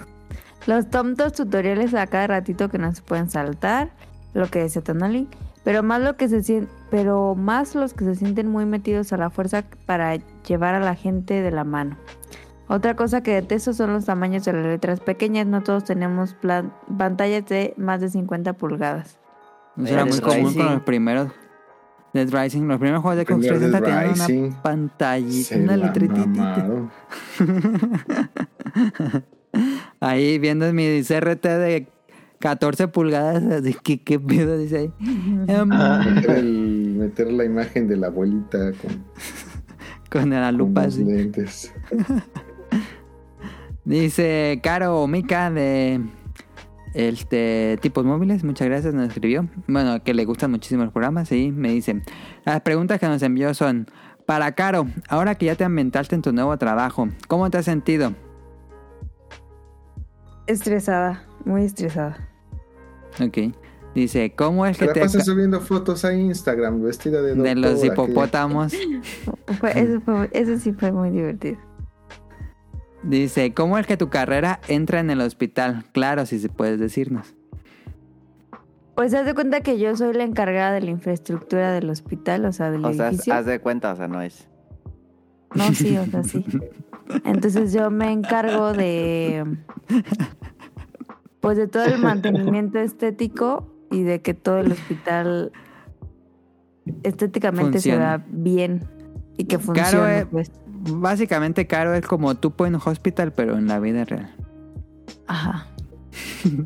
[0.68, 3.92] los tontos tutoriales a cada ratito que no se pueden saltar,
[4.38, 5.28] lo que decía Tonali,
[5.64, 9.18] pero más lo que se sien- pero más los que se sienten muy metidos a
[9.18, 10.16] la fuerza para
[10.48, 11.98] llevar a la gente de la mano.
[12.70, 16.74] Otra cosa que detesto son los tamaños de las letras pequeñas, no todos tenemos plan-
[16.98, 19.18] pantallas de más de 50 pulgadas.
[19.78, 20.58] Eso era Dead muy común Rising.
[20.64, 21.32] con los primeros
[22.14, 22.64] Dead Rising.
[22.68, 23.82] Los primeros juegos de Xbox 360
[24.16, 26.90] tenían una pantallita, una letritita.
[30.00, 31.88] Ahí viendo mi CRT de
[32.40, 34.92] 14 pulgadas, así que qué pedo dice ahí.
[35.48, 39.04] Em, Meter, el- meter la imagen de la abuelita con,
[40.12, 41.04] con la con lupa los así.
[41.04, 41.74] lentes.
[43.86, 46.02] Dice Caro Mica de
[46.94, 49.48] este tipos móviles, muchas gracias, nos escribió.
[49.68, 52.02] Bueno, que le gustan muchísimo los programas, sí, me dice.
[52.44, 53.88] Las preguntas que nos envió son,
[54.26, 58.14] para Caro, ahora que ya te ambientaste en tu nuevo trabajo, ¿cómo te has sentido?
[60.48, 62.30] Estresada, muy estresada.
[63.22, 63.54] Ok.
[63.96, 65.00] Dice, ¿cómo es que te...
[65.00, 68.74] pasas subiendo fotos a Instagram vestida de De los que- hipopótamos.
[69.74, 71.58] Eso, fue- eso sí fue muy divertido.
[73.02, 75.86] Dice, ¿cómo es que tu carrera entra en el hospital?
[75.94, 77.34] Claro, si se puedes decirnos.
[78.96, 82.52] Pues haz de cuenta que yo soy la encargada de la infraestructura del hospital, o
[82.52, 83.34] sea, del O sea, edificio.
[83.34, 84.48] haz de cuenta, o sea, no es.
[85.56, 86.44] No, sí, o sea, sí.
[87.24, 89.46] Entonces yo me encargo de
[91.42, 95.52] pues de todo el mantenimiento estético y de que todo el hospital
[97.04, 98.84] estéticamente se vea bien
[99.38, 100.52] y que Caro, funcione, eh, pues.
[100.90, 104.34] Básicamente, Caro es como tu Point Hospital, pero en la vida real.
[105.28, 105.68] Ajá.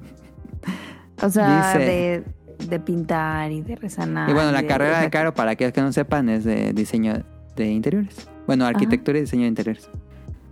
[1.24, 2.24] O sea, Dice- de,
[2.68, 4.28] de pintar y de resanar.
[4.28, 7.24] y bueno, la de- carrera de Caro, para aquellos que no sepan, es de diseño
[7.56, 8.28] de interiores.
[8.48, 9.88] Bueno, arquitectura y diseño de interiores.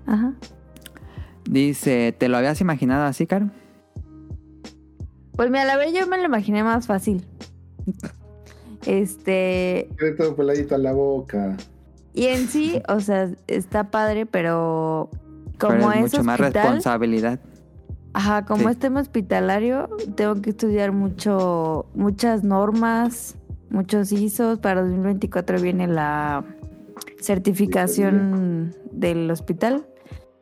[0.06, 0.34] Ajá.
[1.50, 3.50] Dice, ¿te lo habías imaginado así, Caro?
[5.40, 7.26] Pues mira, la verdad yo me lo imaginé más fácil.
[8.86, 11.56] Este, Tiene todo peladito a la boca.
[12.14, 15.10] Y en sí, o sea, está padre, pero
[15.58, 17.40] Pero como es es, mucho más responsabilidad.
[18.12, 18.72] ajá, como Sí.
[18.72, 23.38] es tema hospitalario, tengo que estudiar mucho, muchas normas,
[23.70, 24.60] muchos ISOs.
[24.60, 26.44] Para 2024 viene la
[27.22, 29.88] certificación del hospital.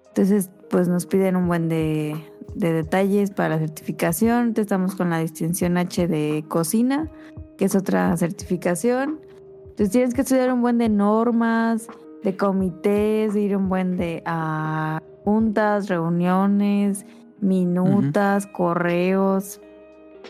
[0.07, 2.15] Entonces, pues nos piden un buen de,
[2.57, 4.53] de detalles para la certificación.
[4.55, 7.09] Estamos con la distinción H de cocina,
[7.57, 9.19] que es otra certificación.
[9.61, 11.87] Entonces tienes que estudiar un buen de normas,
[12.23, 17.05] de comités, ir un buen de a juntas, reuniones,
[17.39, 19.61] minutas, correos.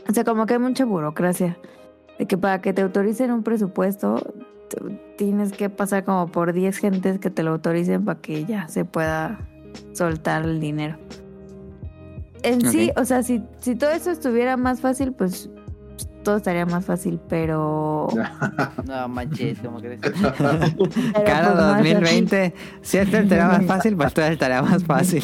[0.09, 1.57] O sea, como que hay mucha burocracia.
[2.19, 4.33] De que para que te autoricen un presupuesto,
[5.17, 8.83] tienes que pasar como por 10 gentes que te lo autoricen para que ya se
[8.83, 9.39] pueda
[9.93, 10.97] soltar el dinero.
[12.43, 15.49] En sí, o sea, si, si todo eso estuviera más fácil, pues
[16.23, 18.07] todo estaría más fácil, pero...
[18.85, 19.99] No manches, ¿cómo crees?
[20.01, 21.65] pero, Caro pues.
[21.77, 25.23] 2020, si esto estaría más fácil, pues todo estaría más fácil.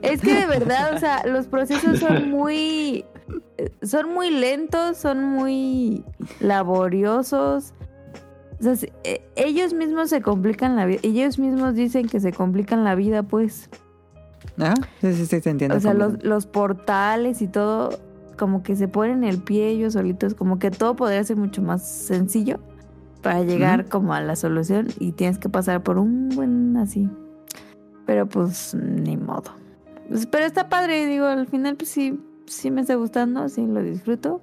[0.00, 3.04] Es que de verdad, o sea, los procesos son muy,
[3.82, 6.04] son muy lentos, son muy
[6.40, 7.74] laboriosos.
[8.60, 12.32] O sea, si- eh, ellos mismos se complican la vida, ellos mismos dicen que se
[12.32, 13.68] complican la vida, pues.
[14.58, 15.76] Ajá, sí, sí, sí, te entiendo.
[15.76, 17.90] O sea, los, los portales y todo,
[18.36, 21.86] como que se ponen el pie ellos solitos, como que todo podría ser mucho más
[21.86, 22.58] sencillo
[23.22, 27.08] para llegar como a la solución y tienes que pasar por un buen así.
[28.06, 29.50] Pero pues ni modo.
[30.08, 33.82] Pues, pero está padre, digo, al final pues sí, sí me está gustando, sí lo
[33.82, 34.40] disfruto.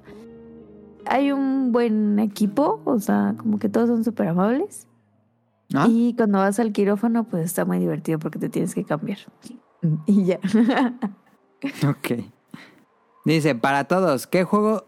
[1.05, 4.87] Hay un buen equipo, o sea, como que todos son súper amables.
[5.73, 5.87] ¿Ah?
[5.89, 9.17] Y cuando vas al quirófano, pues está muy divertido porque te tienes que cambiar.
[10.05, 10.39] Y ya.
[11.87, 12.23] Ok.
[13.25, 14.85] Dice, para todos, ¿qué juego,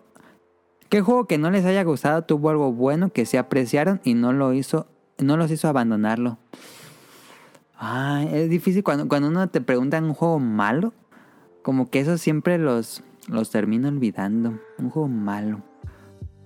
[0.89, 4.31] ¿qué juego que no les haya gustado tuvo algo bueno que se apreciaron y no
[4.31, 4.87] lo hizo,
[5.17, 6.37] no los hizo abandonarlo?
[7.75, 10.93] Ay, es difícil cuando, cuando uno te pregunta un juego malo,
[11.61, 14.59] como que eso siempre los, los termino olvidando.
[14.77, 15.61] Un juego malo.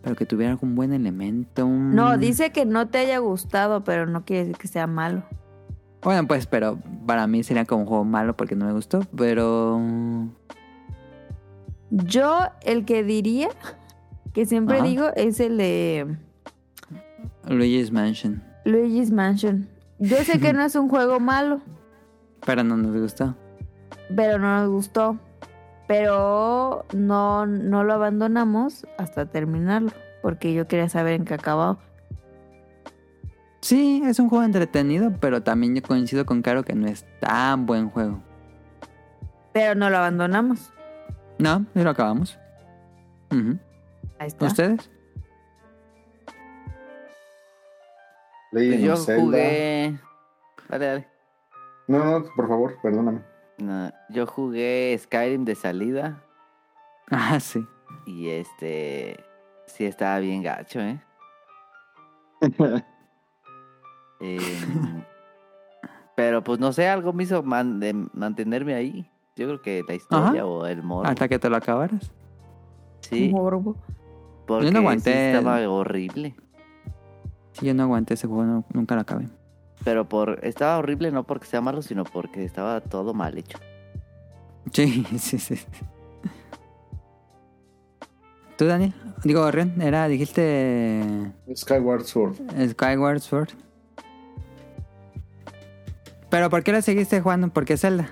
[0.01, 1.67] Pero que tuviera algún buen elemento.
[1.67, 5.23] No, dice que no te haya gustado, pero no quiere decir que sea malo.
[6.03, 9.01] Bueno, pues, pero para mí sería como un juego malo porque no me gustó.
[9.15, 9.79] Pero...
[11.91, 13.49] Yo, el que diría,
[14.33, 14.85] que siempre Ajá.
[14.85, 16.17] digo, es el de
[17.47, 18.41] Luigi's Mansion.
[18.65, 19.67] Luigi's Mansion.
[19.99, 21.61] Yo sé que no es un juego malo,
[22.45, 23.35] Pero no nos gustó.
[24.15, 25.17] pero no nos gustó.
[25.87, 29.91] Pero no, no lo abandonamos hasta terminarlo,
[30.23, 31.77] porque yo quería saber en qué acababa.
[33.61, 37.65] Sí, es un juego entretenido, pero también yo coincido con Caro que no es tan
[37.65, 38.19] buen juego.
[39.53, 40.71] Pero no lo abandonamos.
[41.37, 42.39] No, y lo acabamos.
[44.19, 44.45] Ahí está.
[44.47, 44.89] ¿Ustedes?
[48.51, 49.21] Legend Pues yo Zelda.
[49.21, 49.99] jugué.
[50.69, 51.07] Dale, dale.
[51.87, 53.21] No, no, por favor, perdóname.
[53.57, 56.23] No, yo jugué Skyrim de salida
[57.09, 57.65] Ah, sí.
[58.05, 59.23] y este.
[59.67, 60.99] Sí, estaba bien gacho, ¿eh?
[64.21, 65.03] Em,
[66.15, 69.09] pero pues no sé, algo me hizo man- de mantenerme ahí.
[69.35, 70.45] Yo creo que la historia Ajá.
[70.45, 71.09] o el morbo.
[71.09, 72.11] Hasta que te lo acabaras.
[73.01, 73.75] Sí, Morbo.
[74.45, 76.35] porque Yo no aguanté sí estaba horrible.
[77.53, 79.27] Sí, yo no aguanté ese juego, no- nunca lo acabé.
[79.83, 83.57] Pero por estaba horrible no porque sea malo, sino porque estaba todo mal hecho.
[84.71, 85.55] Sí, sí, sí.
[88.57, 88.93] ¿Tú, Daniel?
[89.23, 92.35] Digo, Ren, era, dijiste Skyward Sword.
[92.69, 93.49] Skyward Sword.
[96.31, 97.49] ¿Pero por qué lo seguiste jugando?
[97.49, 98.09] ¿Por qué Zelda?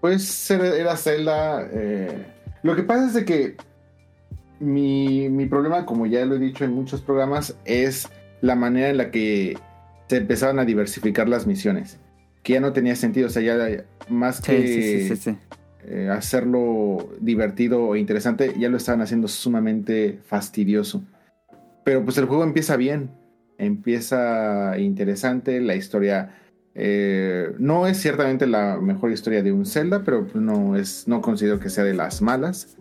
[0.00, 1.68] Pues era, Zelda.
[1.72, 2.26] eh,
[2.62, 3.56] Lo que pasa es de que
[4.60, 8.08] mi, mi problema, como ya lo he dicho en muchos programas, es
[8.40, 9.56] la manera en la que
[10.08, 11.98] se empezaron a diversificar las misiones.
[12.42, 13.26] Que ya no tenía sentido.
[13.26, 15.38] O sea, ya más Sí, que sí, sí, sí, sí.
[15.88, 21.02] eh, hacerlo divertido e interesante, ya lo estaban haciendo sumamente fastidioso.
[21.84, 23.10] Pero pues el juego empieza bien,
[23.58, 26.34] empieza interesante, la historia
[26.78, 31.58] eh, no es ciertamente la mejor historia de un Zelda, pero no es, no considero
[31.58, 32.76] que sea de las malas.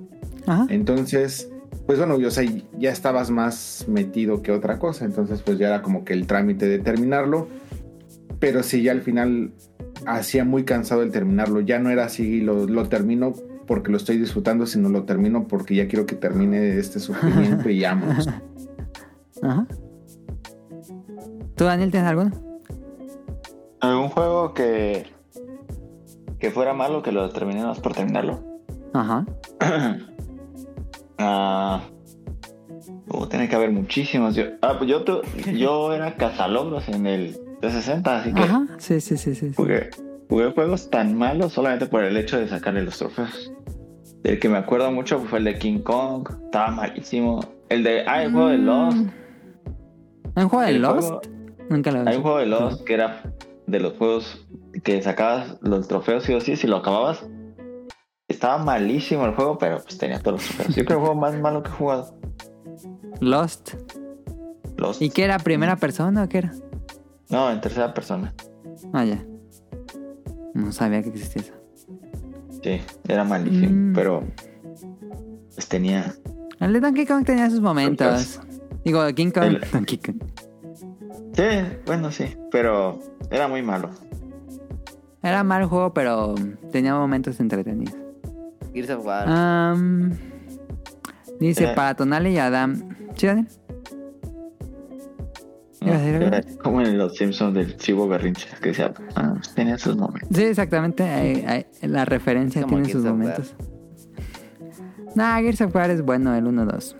[0.45, 0.67] Ajá.
[0.69, 1.49] Entonces,
[1.85, 2.43] pues bueno, yo, o sea,
[2.77, 6.67] ya estabas más metido que otra cosa, entonces pues ya era como que el trámite
[6.67, 7.47] de terminarlo,
[8.39, 9.53] pero sí ya al final
[10.05, 13.33] hacía muy cansado el terminarlo, ya no era así, lo, lo termino
[13.65, 17.81] porque lo estoy disfrutando, sino lo termino porque ya quiero que termine este sufrimiento y
[17.83, 18.27] vámonos.
[19.41, 19.65] Ajá.
[21.55, 22.44] ¿Tú, Daniel, tienes alguno?
[23.89, 25.05] ¿Algún juego que,
[26.39, 28.39] que fuera malo que lo terminemos por terminarlo?
[28.93, 29.25] Ajá.
[31.17, 31.81] Ah,
[33.07, 34.35] uh, tiene que haber muchísimos.
[34.35, 35.21] Yo, ah, pues yo, tu-
[35.57, 38.65] yo era cazalogros en el 360, así que Ajá.
[38.79, 39.47] Sí, sí, sí, sí.
[39.49, 39.53] sí.
[39.55, 39.89] jugué,
[40.29, 43.53] jugué juegos tan malos solamente por el hecho de sacarle los trofeos.
[44.25, 47.39] El que me acuerdo mucho fue el de King Kong, estaba malísimo.
[47.69, 48.97] El de, ah, el juego de Lost.
[50.35, 50.99] ¿Hay un juego de El Lost?
[51.07, 51.21] juego-
[51.69, 53.21] Nunca lo he Hay un juego de Lost que era
[53.67, 54.45] de los juegos
[54.83, 57.25] que sacabas los trofeos sí o sí, si lo acababas.
[58.27, 60.75] Estaba malísimo el juego, pero pues tenía todos los trofeos.
[60.75, 62.19] Yo creo que el juego más malo que he jugado.
[63.21, 63.75] Lost.
[64.77, 65.01] Lost.
[65.01, 65.37] ¿Y qué era?
[65.39, 66.53] ¿Primera persona o qué era?
[67.29, 68.33] No, en tercera persona.
[68.93, 69.23] Ah, ya.
[70.53, 71.53] No sabía que existía eso.
[72.63, 73.93] Sí, era malísimo, Mm.
[73.93, 74.23] pero
[75.53, 76.13] pues tenía.
[76.59, 78.39] El de Donkey Kong tenía sus momentos.
[78.83, 79.43] Digo, King Kong.
[79.43, 80.17] El- Donkey Kong.
[81.33, 81.43] Sí,
[81.85, 82.99] bueno, sí, pero
[83.31, 83.89] era muy malo.
[85.21, 86.35] Era mal juego, pero
[86.71, 87.95] tenía momentos entretenidos.
[88.73, 89.25] Gears of War.
[89.27, 90.11] Am,
[91.39, 91.73] dice Eh.
[91.75, 92.89] para Tonali y Adam.
[93.15, 93.47] ¿Sí, Daniel?
[95.81, 100.29] Era como en los Simpsons del Chivo Berrinche, que decía, ah, pues, tenía sus momentos.
[100.35, 101.03] Sí, exactamente.
[101.03, 103.55] Ahí- ahí- la referencia Como tiene Gears sus momentos.
[105.15, 106.95] Nah, Gears of War es bueno, el 1-2.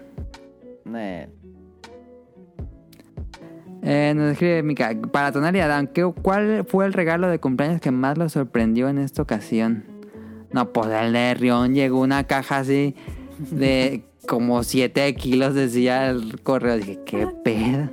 [3.88, 7.80] Eh, nos escribe Mika, para Tonali y Adam, ¿qué, ¿cuál fue el regalo de cumpleaños
[7.80, 9.84] que más lo sorprendió en esta ocasión?
[10.52, 12.96] No, pues el de Rion llegó una caja así
[13.52, 16.78] de como 7 kilos, decía el correo.
[16.78, 17.90] Dije, ¿qué pedo?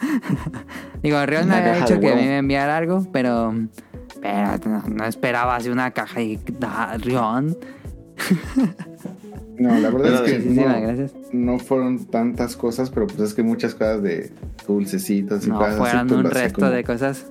[1.04, 2.16] Digo, Rion me había dicho que huevo.
[2.16, 3.54] me iba a enviar algo, pero,
[4.20, 6.40] pero no, no esperaba así una caja y
[6.98, 7.56] Rion.
[9.58, 11.14] No, la verdad Pero es que no, gracias.
[11.32, 14.32] no fueron tantas cosas, pero pues es que muchas cosas de,
[14.66, 17.26] dulcecitos y No, cosas así, fueron pues, un resto como- de cosas.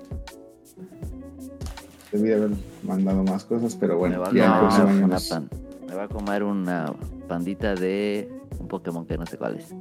[2.11, 2.51] Debí haber
[2.83, 5.49] mandado más cosas, pero me, bueno, va a ya próximo año una pan-
[5.87, 6.93] me va a comer una
[7.27, 8.29] pandita de
[8.59, 9.73] un Pokémon que no sé cuál es.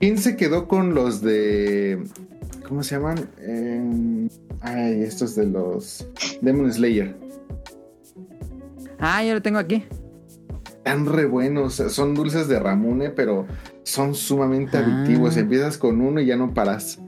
[0.00, 2.02] ¿Quién se quedó con los de.
[2.68, 3.28] ¿Cómo se llaman?
[3.38, 4.28] Eh,
[4.62, 6.06] ay, estos de los
[6.40, 7.16] Demon Slayer.
[8.98, 9.84] Ah, yo lo tengo aquí.
[10.66, 11.74] Están re buenos.
[11.74, 13.46] Son dulces de Ramune, pero
[13.84, 14.80] son sumamente Ah.
[14.80, 15.36] adictivos.
[15.36, 16.98] Empiezas con uno y ya no paras.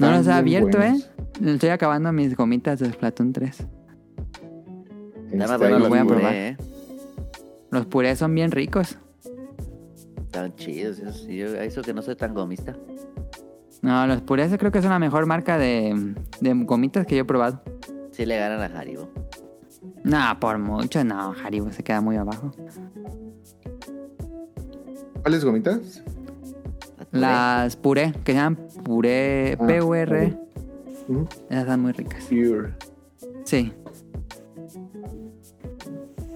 [0.00, 1.02] No los bien abierto, buenos.
[1.40, 1.52] ¿eh?
[1.54, 3.66] Estoy acabando mis gomitas de Splatoon 3.
[5.32, 6.34] Nada bueno los voy a puré, probar.
[6.34, 6.56] ¿eh?
[7.70, 8.98] Los purés son bien ricos.
[10.26, 10.98] Están chidos.
[10.98, 12.76] esos, y yo- eso que no soy tan gomista.
[13.82, 17.24] No, los purés creo que es la mejor marca de, de gomitas que yo he
[17.24, 17.62] probado.
[18.12, 19.08] Sí le ganan a Haribo.
[20.04, 22.50] No, por mucho, no, Haribo se queda muy abajo.
[25.24, 26.02] ¿Cuáles gomitas?
[27.10, 30.38] Las puré, que se llaman puré Ah, PUR,
[31.08, 31.28] Ujú.
[31.48, 32.24] esas están muy ricas.
[32.24, 32.74] Pure.
[33.44, 33.72] Sí.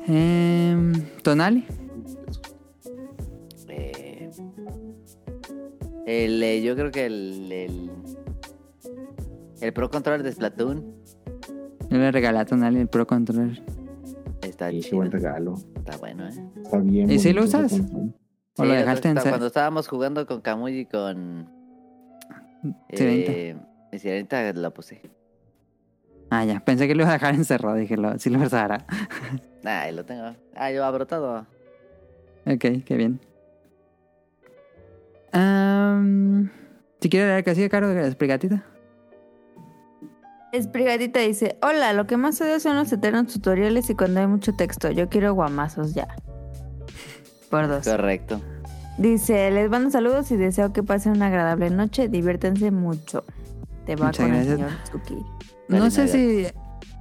[0.07, 0.93] Em,
[1.23, 1.67] Tonali.
[3.69, 4.31] Eh,
[6.07, 7.91] el, eh, yo creo que el, el,
[9.61, 10.83] el Pro Controller de Splatoon
[11.91, 13.63] Yo le regalé a Tonali el Pro Controller.
[14.41, 14.97] está Sí, qué chido.
[14.97, 15.57] buen regalo.
[15.77, 16.33] Está bueno, ¿eh?
[16.63, 17.11] Está bien.
[17.11, 17.71] ¿Y si lo usas?
[17.71, 18.15] control.
[18.59, 21.49] ¿O lo Sí, dejaste en Cuando estábamos jugando con Camuy y con...
[22.93, 23.33] Sirenita.
[23.33, 23.57] Eh,
[23.93, 25.01] en Sirenita la puse.
[26.31, 27.77] Ah, ya, pensé que lo iba a dejar encerrado.
[27.77, 28.85] Dije, lo, sí lo usará.
[29.65, 30.35] Ah, ahí lo tengo.
[30.55, 31.41] Ah, yo abro todo.
[32.47, 33.21] Ok, qué bien.
[35.33, 36.49] Am,
[37.01, 38.65] si quieres leer que sigue caro de Esprigatita.
[40.53, 44.55] Esprigatita dice, hola, lo que más odio son los eternos tutoriales y cuando hay mucho
[44.55, 44.91] texto.
[44.91, 46.09] Yo quiero guamazos ya.
[47.51, 47.87] Por dos.
[47.87, 48.41] Correcto.
[48.99, 52.09] Dice, les mando saludos y deseo que pasen una agradable noche.
[52.09, 53.25] Diviértanse mucho.
[53.87, 54.53] Te va Muchas con gracias.
[54.53, 55.17] el señor Suki.
[55.69, 56.47] No sé si,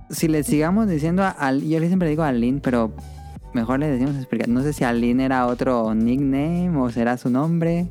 [0.09, 2.93] si le sigamos diciendo a Al, yo le siempre digo a Alin, pero
[3.53, 4.53] mejor le decimos Esprigatita.
[4.53, 7.87] No sé si Alin era otro nickname o será su nombre.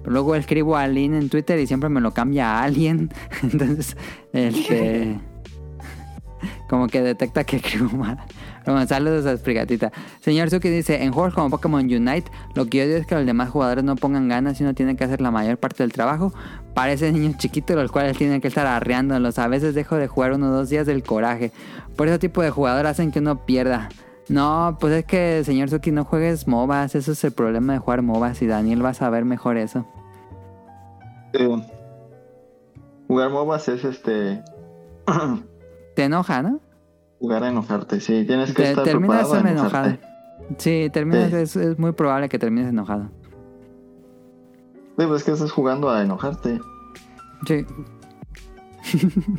[0.00, 3.10] Pero luego escribo a Alin en Twitter y siempre me lo cambia a alguien.
[3.42, 3.96] Entonces,
[4.32, 5.18] este...
[6.68, 8.18] Como que detecta que escribo mal.
[8.64, 9.92] Bueno, saludos a Esprigatita.
[10.20, 13.26] Señor Suki dice, en juegos como Pokémon Unite, lo que yo odio es que los
[13.26, 16.32] demás jugadores no pongan ganas y uno tiene que hacer la mayor parte del trabajo.
[16.72, 19.38] Parecen niños chiquitos los cuales tienen que estar arreándolos.
[19.38, 21.52] A veces dejo de jugar uno o dos días del coraje.
[21.94, 23.90] Por ese tipo de jugador hacen que uno pierda.
[24.28, 26.94] No, pues es que, señor Suki, no juegues MOBAs.
[26.94, 29.86] Eso es el problema de jugar MOBAs y Daniel va a saber mejor eso.
[31.34, 31.62] Eh,
[33.08, 34.42] jugar MOBAs es este.
[35.94, 36.60] Te enoja, ¿no?
[37.24, 38.24] Jugar a enojarte, sí.
[38.26, 39.84] Tienes que Te- estar terminas preparado a enojado.
[39.86, 40.14] enojarte.
[40.58, 41.36] Sí, terminas, Sí.
[41.36, 43.10] Es, es muy probable que termines enojado.
[44.98, 46.60] Sí, pues que estás jugando a enojarte.
[47.46, 47.64] Sí.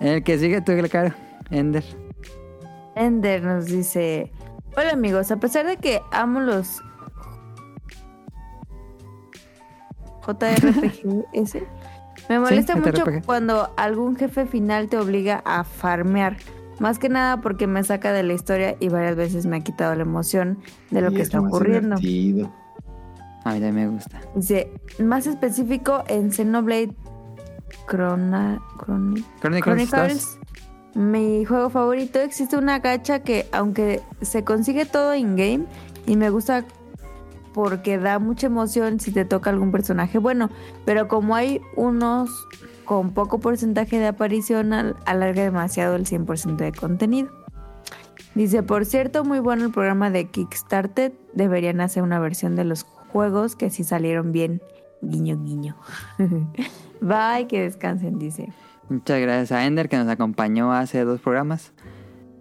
[0.00, 1.14] El que sigue tú, claro.
[1.50, 1.84] Ender.
[2.96, 4.32] Ender nos dice,
[4.76, 6.82] hola amigos, a pesar de que amo los
[10.26, 11.56] JRPGs,
[12.28, 16.36] me molesta Sí, mucho cuando algún jefe final te obliga a farmear.
[16.78, 19.94] Más que nada porque me saca de la historia y varias veces me ha quitado
[19.94, 20.58] la emoción
[20.90, 21.96] de lo Y que es está ocurriendo.
[21.96, 22.52] divertido.
[23.44, 24.20] A mí también me gusta.
[24.34, 26.92] Dice, más específico en Xenoblade
[27.88, 29.88] Chrona- Chroni- Chronicles 2.
[29.90, 30.38] Chronicles,
[30.94, 35.64] mi juego favorito, existe una gacha que aunque se consigue todo in-game
[36.06, 36.64] y me gusta
[37.56, 40.50] porque da mucha emoción si te toca algún personaje bueno,
[40.84, 42.28] pero como hay unos
[42.84, 47.30] con poco porcentaje de aparición, al- alarga demasiado el 100% de contenido.
[48.34, 52.82] Dice, por cierto, muy bueno el programa de Kickstarter, deberían hacer una versión de los
[52.84, 54.60] juegos que sí salieron bien,
[55.00, 55.76] guiño, guiño.
[57.00, 58.52] Bye, que descansen, dice.
[58.90, 61.72] Muchas gracias a Ender que nos acompañó hace dos programas.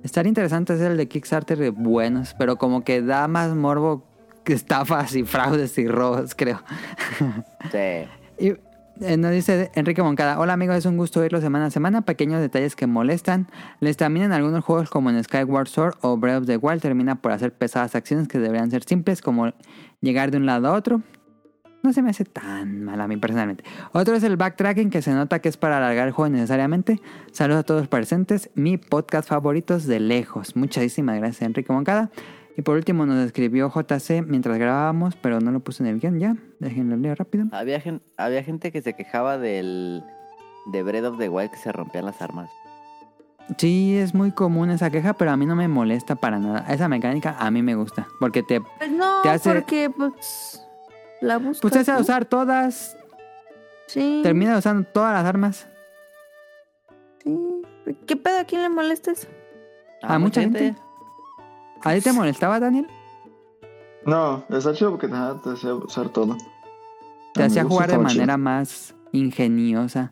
[0.04, 4.05] Estaría interesante hacer el de Kickstarter buenos, pero como que da más morbo
[4.54, 6.62] estafas y fraudes y robos, creo.
[7.72, 8.08] Sí.
[8.38, 8.54] Y
[9.02, 12.40] eh, nos dice Enrique Moncada, hola amigos, es un gusto oírlo semana a semana, pequeños
[12.40, 13.48] detalles que molestan.
[13.82, 17.16] Les también en algunos juegos como en Skyward Sword o Breath of the Wild termina
[17.16, 19.52] por hacer pesadas acciones que deberían ser simples como
[20.00, 21.02] llegar de un lado a otro.
[21.84, 23.64] No se me hace tan mal a mí personalmente.
[23.92, 27.02] Otro es el backtracking que se nota que es para alargar el juego necesariamente.
[27.32, 30.56] Saludos a todos los presentes, mi podcast favoritos de lejos.
[30.56, 32.12] Muchísimas gracias Enrique Moncada.
[32.58, 36.20] Y por último nos escribió JC mientras grabábamos, pero no lo puse en el guion
[36.20, 36.36] ya.
[36.60, 37.46] Déjenlo leer rápido.
[37.52, 40.04] Había, gen- había gente que se quejaba del
[40.68, 42.50] de Breath of the Wild que se rompían las armas.
[43.58, 46.66] Sí, es muy común esa queja, pero a mí no me molesta para nada.
[46.74, 48.62] Esa mecánica a mí me gusta, porque te...
[48.62, 50.66] Pues no, Te hace- porque pues
[51.22, 51.62] la buscas.
[51.62, 52.02] Pues es a ¿no?
[52.02, 52.98] usar todas.
[53.88, 54.22] Sí.
[54.24, 55.68] Termina usando todas las armas.
[57.24, 57.38] Sí.
[58.08, 58.40] ¿Qué pedo?
[58.40, 59.28] ¿A quién le molesta eso?
[60.02, 60.76] A mucha gente.
[61.86, 62.88] ¿A ti te molestaba, Daniel?
[64.06, 66.36] No, está chido porque te, te hacía usar todo.
[67.34, 68.04] Te A mi hacía jugar de chido.
[68.04, 70.12] manera más ingeniosa.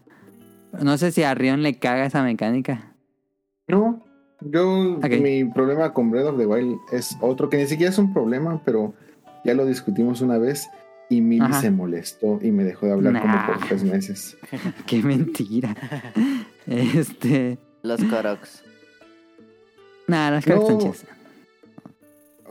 [0.81, 2.93] No sé si a Rion le caga esa mecánica.
[3.67, 4.03] No,
[4.41, 8.13] yo mi problema con Breath of the Wild es otro que ni siquiera es un
[8.13, 8.93] problema, pero
[9.45, 10.67] ya lo discutimos una vez
[11.09, 11.61] y Millie Ajá.
[11.61, 13.21] se molestó y me dejó de hablar Nah.
[13.21, 14.37] como por tres meses.
[14.85, 15.75] Qué mentira.
[16.65, 17.57] Este.
[17.83, 18.63] Los Koroks.
[20.07, 20.93] Nada, las caras No.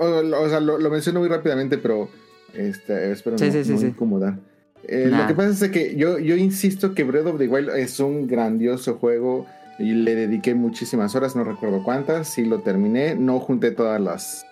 [0.02, 2.08] O, sea, lo, lo menciono muy rápidamente, pero
[2.54, 3.86] este, espero Sí, no, sí, sí, no sí.
[3.86, 4.38] incomodar.
[4.84, 5.22] Eh, Nah.
[5.22, 8.26] Lo que pasa es que yo, yo insisto que Breath of the Wild es un
[8.26, 9.46] grandioso juego
[9.78, 14.44] y le dediqué muchísimas horas, no recuerdo cuántas, sí lo terminé, no junté todas las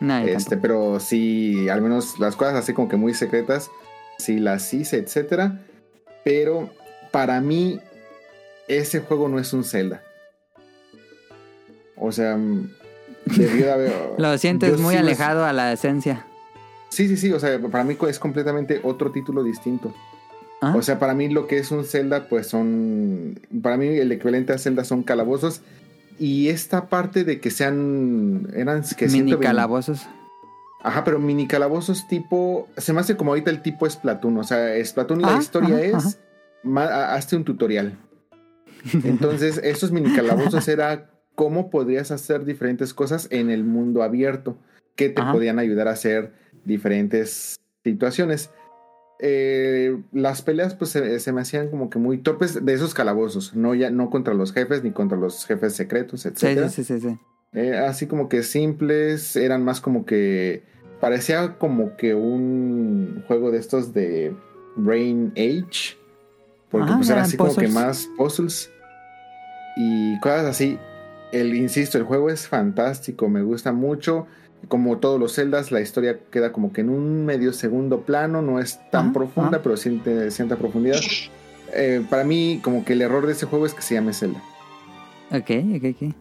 [0.00, 3.70] Nah, yo este, pero sí, al menos las cosas así como que muy secretas,
[4.18, 5.60] sí las hice, etcétera.
[6.24, 6.70] Pero
[7.10, 7.80] para mí,
[8.68, 10.02] ese juego no es un Zelda.
[11.96, 12.70] O sea, mm,
[13.26, 13.92] debió de haber.
[14.18, 16.26] Lo sientes muy sí me- alejado a la esencia.
[16.88, 17.32] Sí, sí, sí.
[17.32, 19.94] O sea, para mí es completamente otro título distinto.
[20.60, 20.74] ¿Ah?
[20.76, 23.40] O sea, para mí lo que es un Zelda, pues son.
[23.62, 25.62] Para mí el equivalente a Zelda son calabozos.
[26.18, 28.48] Y esta parte de que sean.
[28.54, 30.06] Eran que Mini 120 calabozos.
[30.84, 32.68] Ajá, pero mini calabozos tipo.
[32.76, 34.36] Se me hace como ahorita el tipo Splatoon.
[34.38, 35.94] O sea, Splatoon Ah, la historia ajá, es.
[35.94, 36.08] ajá.
[36.64, 37.96] ma- hazte un tutorial.
[39.04, 44.56] Entonces, esos mini calabozos era cómo podrías hacer diferentes cosas en el mundo abierto
[44.96, 45.32] que te Ajá.
[45.32, 46.32] podían ayudar a hacer
[46.64, 48.50] diferentes situaciones.
[49.20, 53.54] Eh, las peleas pues se, se me hacían como que muy torpes de esos calabozos,
[53.54, 56.68] no ya no contra los jefes ni contra los jefes secretos, etcétera.
[56.68, 57.18] sí, sí, sí, sí.
[57.52, 60.62] Eh, así como que simples, eran más como que
[61.00, 64.34] parecía como que un juego de estos de
[64.76, 65.96] Brain Age,
[66.70, 68.70] porque Ah, pues era eran así como que más puzzles
[69.76, 70.78] y cosas así.
[71.32, 74.26] El insisto, el juego es fantástico, me gusta mucho.
[74.68, 78.60] Como todos los celdas, la historia queda como que en un medio segundo plano, no
[78.60, 81.00] es tan profunda, pero siente cierta profundidad.
[81.74, 84.40] Eh, para mí, como que el error de ese juego es que se llame Zelda.
[85.30, 86.14] Ok, ok, ok.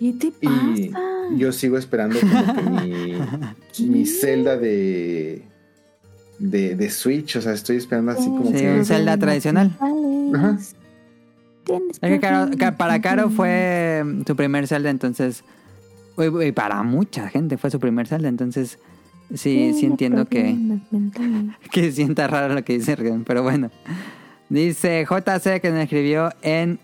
[0.00, 0.90] ¿Qué te Y
[1.38, 3.14] yo sigo esperando como que mi,
[3.88, 5.42] mi Zelda de,
[6.40, 7.36] de, de Switch.
[7.36, 8.70] O sea, estoy esperando así como Sí, que.
[8.70, 9.70] un Zelda tradicional.
[10.34, 10.58] Ajá.
[11.64, 15.44] Tienes Es que Caro- problemas ca- para Caro fue mm, su primer Zelda, entonces.
[16.18, 18.78] Y para mucha gente fue su primer Zelda, entonces.
[19.34, 20.54] Sí, sí entiendo que,
[21.72, 23.70] que sienta raro lo que dice Rion, pero bueno.
[24.50, 26.78] Dice JC que nos escribió en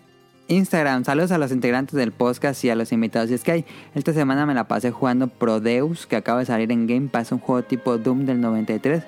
[0.47, 1.05] Instagram.
[1.05, 3.29] Saludos a los integrantes del podcast y a los invitados.
[3.29, 6.71] Y es que hay, esta semana me la pasé jugando Prodeus, que acaba de salir
[6.71, 9.03] en Game Pass, un juego tipo Doom del 93,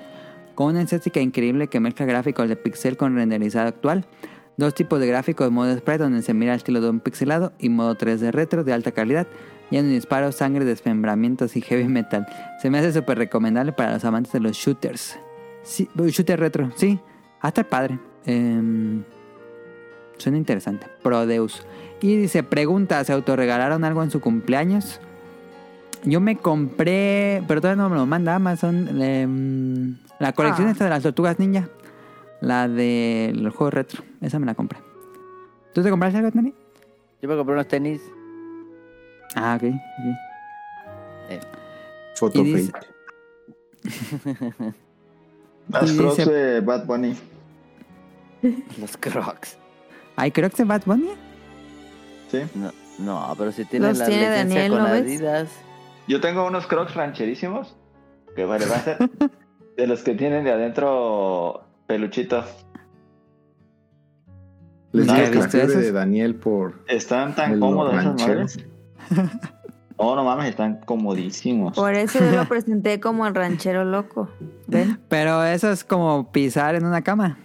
[0.53, 4.06] con una estética increíble que mezcla gráficos de pixel con renderizado actual.
[4.61, 7.69] Dos tipos de gráficos, modo sprite donde se mira el estilo de un pixelado y
[7.69, 9.25] modo 3D retro de alta calidad,
[9.72, 12.27] lleno de disparos, sangre, desmembramientos y heavy metal.
[12.61, 15.17] Se me hace súper recomendable para los amantes de los shooters.
[15.64, 16.99] Sí, shooter retro, sí.
[17.40, 17.99] Hasta el padre.
[18.27, 19.01] Em,
[20.17, 20.85] suena interesante.
[21.01, 21.65] Prodeus.
[21.99, 24.99] Y dice, pregunta, ¿se autorregalaron algo en su cumpleaños?
[26.03, 30.72] Yo me compré, pero todavía no me lo manda Amazon, em, la colección Ah.
[30.72, 31.67] esta de las tortugas ninja.
[32.42, 34.03] La de los juegos retro.
[34.22, 34.80] Esa me la compré.
[35.74, 36.53] ¿Tú te compraste algo, Tony?
[37.22, 38.02] Yo me compré unos tenis.
[39.36, 39.68] Ah, ok.
[41.30, 41.44] ok.
[42.16, 42.88] Photo Y dice- fake.
[45.70, 47.16] Las crocs dice- de Bad Bunny.
[48.80, 49.58] Los Crocs.
[50.16, 51.10] ¿Hay Crocs de Bad Bunny?
[52.32, 52.40] Sí.
[52.56, 55.02] No, no, pero si tienen Los la tiene licencia Daniel, con ¿no ves?
[55.03, 55.50] Adidas.
[56.08, 57.76] Yo tengo unos crocs rancherísimos.
[58.36, 58.98] Que vale, va a ser.
[59.78, 62.45] de los que tienen de adentro peluchito.
[64.94, 68.60] Les ¿No que la fiebre de Daniel por Están tan cómodos esas madres.
[69.98, 71.76] Oh, no mames, están comodísimos.
[71.76, 74.30] Por eso yo lo presenté como el ranchero loco.
[74.68, 75.00] ¿Ven?
[75.10, 77.38] Pero eso es como pisar en una cama.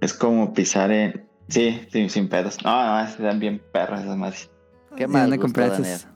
[0.00, 1.26] Es como pisar en.
[1.48, 2.64] Sí, sí, sin pedos.
[2.64, 4.50] No, no, están bien perras esas madres.
[4.96, 6.06] Qué ¿Y mal dónde compraste?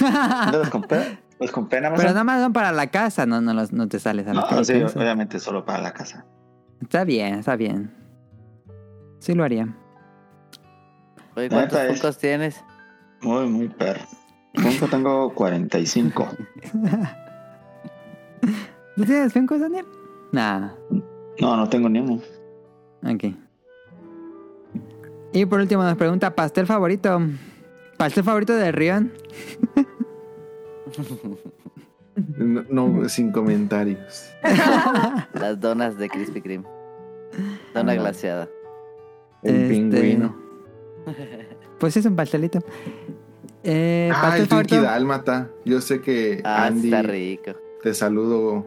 [0.00, 1.18] ¿No los compré?
[1.40, 2.02] ¿Los compré en Amazon?
[2.02, 4.40] Pero nada más son para la casa, no, no, los- no te sales a la
[4.40, 6.24] No, sí, con obviamente solo para la casa.
[6.80, 7.90] Está bien, está bien.
[9.20, 9.68] Sí lo haría.
[11.36, 12.62] Oye, ¿cuántos Funkos tienes?
[13.22, 14.02] Muy, muy perro.
[14.54, 16.28] Funko tengo 45.
[18.96, 19.86] ¿Tú tienes Funkos, Daniel?
[20.32, 20.70] Nah,
[21.40, 22.20] No, no tengo ni uno.
[23.04, 23.24] ok.
[25.32, 27.20] Y por último nos pregunta, ¿pastel favorito?
[27.96, 29.12] ¿Pastel favorito de Rion?
[32.36, 34.28] No, no, sin comentarios.
[35.34, 36.64] Las donas de Krispy Kreme.
[37.74, 38.00] Dona Ajá.
[38.00, 38.48] glaseada.
[39.42, 40.36] El Este, pingüino.
[41.78, 42.58] Pues es un pastelito.
[43.62, 44.78] Eh, Ah, ¿pastel el Twinkie?
[44.80, 45.48] Dálmata.
[45.64, 47.52] Yo sé que Ah, Andy está rico.
[47.84, 48.66] te saludo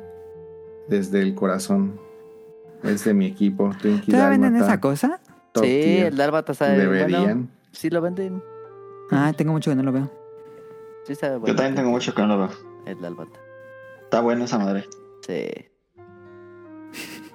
[0.87, 1.99] desde el corazón.
[2.83, 3.71] Es de mi equipo.
[3.81, 5.19] Twinkie ¿Todavía venden esa cosa?
[5.51, 6.05] top Sí, tier.
[6.07, 7.21] el dálmata sabe Deberían.
[7.23, 7.47] bueno.
[7.73, 8.41] Sí lo venden.
[9.11, 10.09] Ah, tengo mucho que no lo veo.
[11.05, 12.49] Sí Yo también tengo mucho que no lo veo.
[12.85, 12.97] El.
[14.03, 14.88] Está buena esa madre.
[15.25, 15.49] Sí.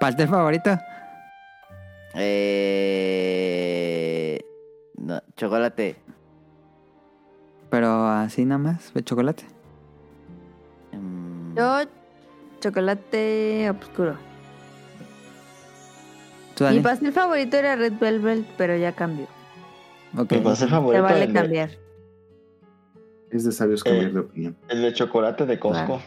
[0.00, 0.76] ¿Pastel favorito?
[2.14, 2.86] Eh...
[4.96, 5.96] No, chocolate.
[7.70, 9.44] Pero así nada más, de chocolate.
[10.92, 11.82] Mm, Yo,
[12.60, 14.16] chocolate oscuro.
[16.54, 19.26] ¿Tú, Mi pastel favorito era Red Velvet, pero ya cambió.
[20.16, 20.32] Ok.
[20.32, 21.70] Mi pastel Te favorito vale el, de, cambiar.
[23.36, 24.56] Es de sabios cambiar de opinión.
[24.68, 26.00] el de chocolate de Costco.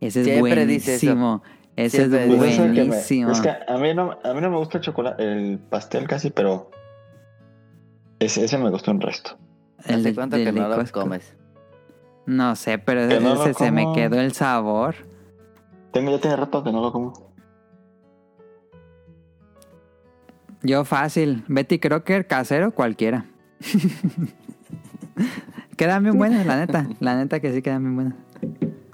[0.00, 1.42] Ese es Siempre buenísimo.
[1.76, 3.30] Ese Siempre es Pues es el que me- buenísimo.
[3.32, 6.30] es que a mí no, a mí no me gusta el chocolate, el pastel casi,
[6.30, 6.70] pero
[8.18, 9.36] ese, ese me gustó un resto.
[9.84, 11.00] El ¿Hace de- cuánto que no lo Costco.
[11.02, 11.36] comes?
[12.26, 14.94] No sé, pero no ese se me quedó el sabor.
[15.92, 17.12] Tengo ya tiene rato que no lo como.
[20.62, 21.44] Yo fácil.
[21.48, 23.26] Betty Crocker, casero, cualquiera.
[25.76, 26.86] quedan bien buenas, la neta.
[27.00, 28.14] La neta que sí quedan bien buenas.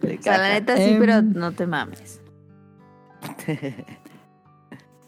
[0.00, 0.98] De O sea, la neta sí, Em.
[1.00, 2.20] pero no te mames.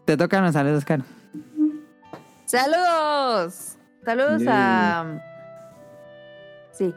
[0.05, 1.03] Te tocan los saludos, Caro.
[2.45, 3.77] ¡Saludos!
[4.05, 5.19] Saludos a.
[6.73, 6.95] Sí.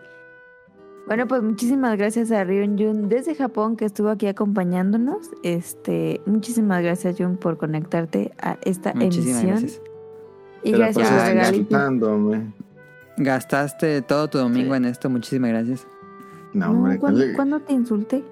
[1.07, 5.30] Bueno, pues muchísimas gracias a Rion Jun desde Japón que estuvo aquí acompañándonos.
[5.41, 9.49] Este, muchísimas gracias Jun por conectarte a esta Muchísimas emisión.
[9.61, 9.81] gracias.
[10.64, 12.56] Y Te gracias por
[13.17, 14.77] Gastaste todo tu domingo Sí.
[14.77, 15.09] en esto.
[15.09, 15.87] Muchísimas gracias.
[16.53, 18.23] No, No, hombre, ¿cuándo, ¿cuál- cuándo te insulté?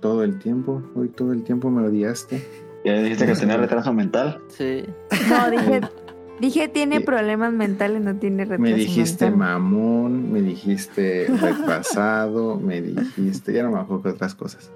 [0.00, 0.82] todo el tiempo.
[0.94, 2.46] Hoy todo el tiempo me odiaste.
[2.84, 4.40] Ya dijiste que tenía retraso mental.
[4.48, 4.84] Sí.
[5.28, 5.80] No, dije,
[6.40, 9.38] dije tiene problemas mentales, no tiene retraso Me dijiste mental.
[9.60, 14.70] mamón, me dijiste retrasado, me dijiste, ya no me acuerdo otras cosas.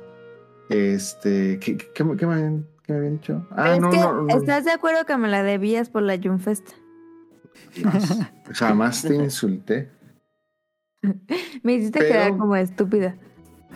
[0.68, 3.46] Este, ¿qué, qué, qué me, qué me habían, qué me habían dicho?
[3.50, 6.18] Ah, es no, que, no, no, ¿estás de acuerdo que me la debías por la
[6.20, 6.66] Junfest?
[7.82, 7.90] No,
[8.52, 9.90] jamás te insulté.
[11.62, 13.16] Me hiciste Pero- quedar como estúpida.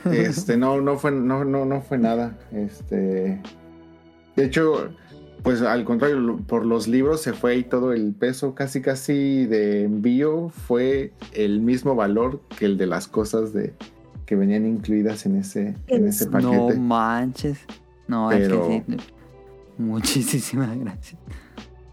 [0.04, 2.36] Este, no, no fue, no, no, no fue nada.
[2.52, 3.40] Este,
[4.36, 4.90] de hecho,
[5.42, 9.84] pues al contrario, por los libros se fue y todo el peso casi casi de
[9.84, 13.72] envío fue el mismo valor que el de las cosas de
[14.26, 16.78] que venían incluidas en ese, en ese No paquete.
[16.80, 17.58] manches.
[18.08, 18.98] No, Pero- es que sí.
[19.78, 21.20] Muchísimas gracias.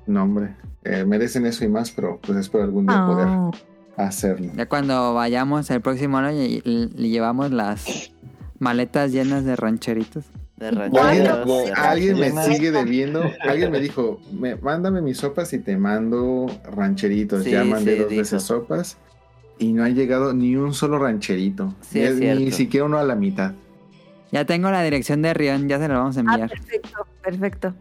[0.08, 3.08] No, hombre, eh, merecen eso y más, pero pues espero algún día Ah.
[3.52, 3.64] poder
[3.98, 4.52] hacerlo.
[4.56, 6.62] Ya cuando vayamos el próximo año y,
[6.96, 8.12] llevamos las
[8.60, 10.26] maletas llenas de rancheritos.
[10.58, 10.70] De.
[10.90, 13.24] Bueno, de alguien me sigue debiendo.
[13.48, 17.44] Alguien me dijo, me, mándame mis sopas y te mando rancheritos.
[17.44, 18.22] Sí, ya mandé sí, dos dijo.
[18.22, 18.98] veces sopas
[19.58, 21.74] y no ha llegado ni un solo rancherito.
[21.82, 22.56] Sí, ni, es ni cierto.
[22.58, 23.54] siquiera uno a la mitad.
[24.32, 26.50] Ya tengo la dirección de Rion, ya se lo vamos a Ah, enviar.
[26.50, 27.74] perfecto, perfecto.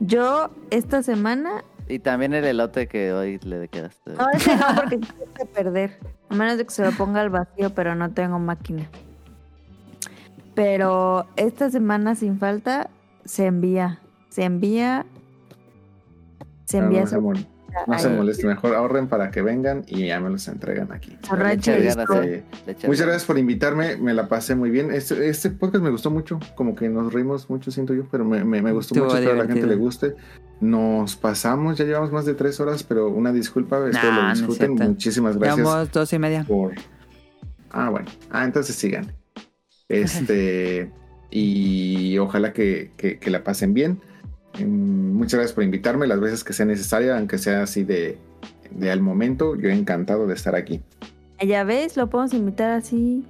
[0.00, 4.12] Yo esta semana, Y también el elote que hoy le quedaste.
[4.12, 7.30] no ese no porque se puede perder, a menos de que se lo ponga al
[7.30, 8.88] vacío, pero no tengo máquina.
[10.54, 12.90] Pero esta semana sin falta
[13.24, 15.06] se envía, se envía,
[16.64, 17.06] se envía
[17.86, 21.16] no se, moleste, mejor ahorren para que vengan y ya me los entregan aquí.
[22.86, 24.90] Muchas gracias por invitarme, me la pasé muy bien.
[24.90, 28.44] Este, este podcast me gustó mucho, como que nos reímos mucho, siento yo, pero me,
[28.44, 30.14] me- me gustó Estuvo mucho, espero a la gente le guste.
[30.60, 34.34] Nos pasamos, ya llevamos más de tres horas, pero una disculpa, espero Nah, no lo
[34.34, 34.74] disfruten.
[34.74, 36.44] Muchísimas gracias Llevamos dos y media.
[36.44, 36.72] por...
[37.70, 39.12] Ah, bueno, ah, entonces sigan.
[39.88, 40.90] Este,
[41.30, 44.00] y ojalá que, que- que la pasen bien.
[44.58, 48.18] Mm, Muchas gracias por invitarme las veces que sea necesaria, aunque sea así de,
[48.70, 49.54] de al momento.
[49.56, 50.80] Yo encantado de estar aquí.
[51.46, 53.24] Ya ves, lo podemos invitar así.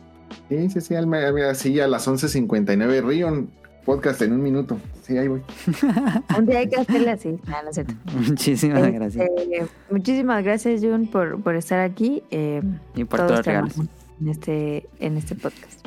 [0.49, 3.07] Sí, sí, sí, así a las 11.59.
[3.07, 3.51] Rion,
[3.85, 4.79] podcast en un minuto.
[5.03, 5.43] Sí, ahí voy.
[6.39, 7.39] Un día hay que hacerle así.
[7.49, 7.95] Ah, no es cierto.
[8.29, 9.31] Muchísimas Este, gracias.
[9.91, 12.23] muchísimas gracias, Jun, por, por estar aquí.
[12.31, 12.63] eh,
[12.95, 13.49] Y por regalos.
[13.77, 13.79] amamos
[14.21, 15.87] en este, en este podcast.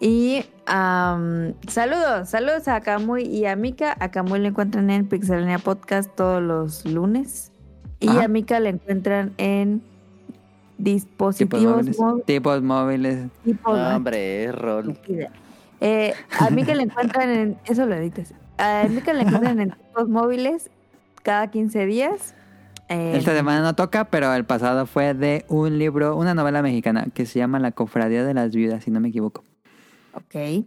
[0.00, 3.96] Y am, saludos, saludos a Kamui y a Mika.
[3.98, 7.50] A Kamui le encuentran en Pixelania Podcast todos los lunes.
[8.00, 8.24] Y Ajá.
[8.24, 9.80] a Mika le encuentran en
[10.76, 10.84] Tipos
[11.38, 11.98] dispositivos móviles.
[11.98, 12.26] móviles.
[12.26, 13.28] Tipos móviles.
[13.44, 14.98] tipos- No, hombre, es rol.
[15.80, 17.56] Eh, a Mika le encuentran en.
[17.64, 18.34] Eso lo editas.
[18.58, 20.70] A Mika le encuentran en tipos móviles
[21.22, 22.34] cada 15 días.
[22.90, 27.06] Eh, Esta semana no toca, pero el pasado fue de un libro, una novela mexicana
[27.12, 29.42] que se llama La Cofradía de las Viudas, si no me equivoco.
[30.16, 30.64] Ok.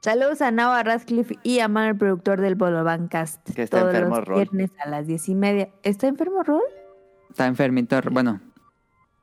[0.00, 3.50] Saludos a Nava Radcliffe y a Manuel, productor del Bolobancast.
[3.52, 4.36] Que está todos enfermo, los Rol.
[4.36, 5.68] viernes a las diez y media.
[5.82, 6.62] ¿Está enfermo, Rol?
[7.30, 8.40] Está enfermito, bueno,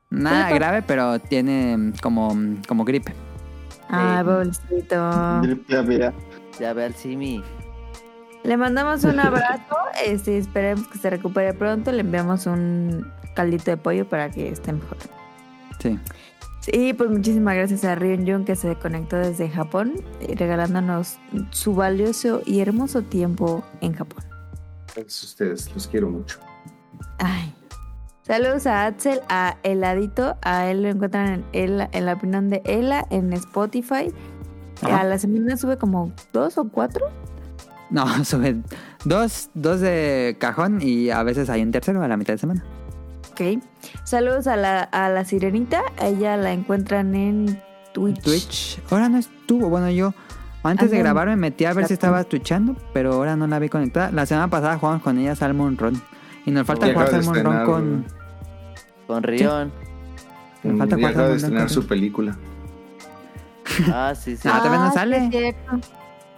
[0.09, 2.35] nada grave, pero tiene mm, como,
[2.67, 3.13] como gripe.
[3.89, 4.95] Ah, pobrecito.
[5.67, 6.13] Ya, mira.
[6.59, 7.43] Ya ve al Simi.
[8.43, 9.75] Le mandamos un abrazo.
[10.05, 11.91] Este, esperemos que se recupere pronto.
[11.91, 14.97] Le enviamos un caldito de pollo para que esté mejor.
[15.79, 15.99] Sí.
[16.63, 21.17] Sí, pues muchísimas gracias a Ryun Jun que se conectó desde Japón, eh, regalándonos
[21.51, 24.23] su valioso y hermoso tiempo en Japón.
[24.95, 26.39] Gracias a ustedes, los quiero mucho.
[27.19, 27.53] Ay.
[28.21, 32.61] Saludos a Axel, a Heladito, a él lo encuentran en, Ela- en la opinión de
[32.63, 34.13] Ela en Spotify.
[34.81, 35.01] Ajá.
[35.01, 37.07] A la semana sube como dos o cuatro.
[37.89, 38.61] No, sube
[39.03, 42.63] dos, dos de cajón y a veces hay un tercero a la mitad de semana.
[43.33, 43.59] Ok.
[44.03, 45.81] Saludos a la, a la sirenita.
[45.99, 47.59] A ella la encuentran en
[47.93, 48.21] Twitch.
[48.21, 48.79] Twitch.
[48.91, 49.69] Ahora no estuvo.
[49.69, 50.13] Bueno, yo
[50.61, 53.69] antes de grabar me metí a ver si estaba twitchando, pero ahora no la vi
[53.69, 54.11] conectada.
[54.11, 55.99] La semana pasada jugamos con ella Salmon Run.
[56.45, 58.05] Y nos falta jugar de Salmon Run con.
[59.07, 59.71] Con Rion.
[60.61, 62.37] Me falta Y jugar de Salmon Run estrenar con- su película.
[63.91, 64.47] Ah, sí, sí.
[64.51, 65.55] Ah, todavía no sí, sale.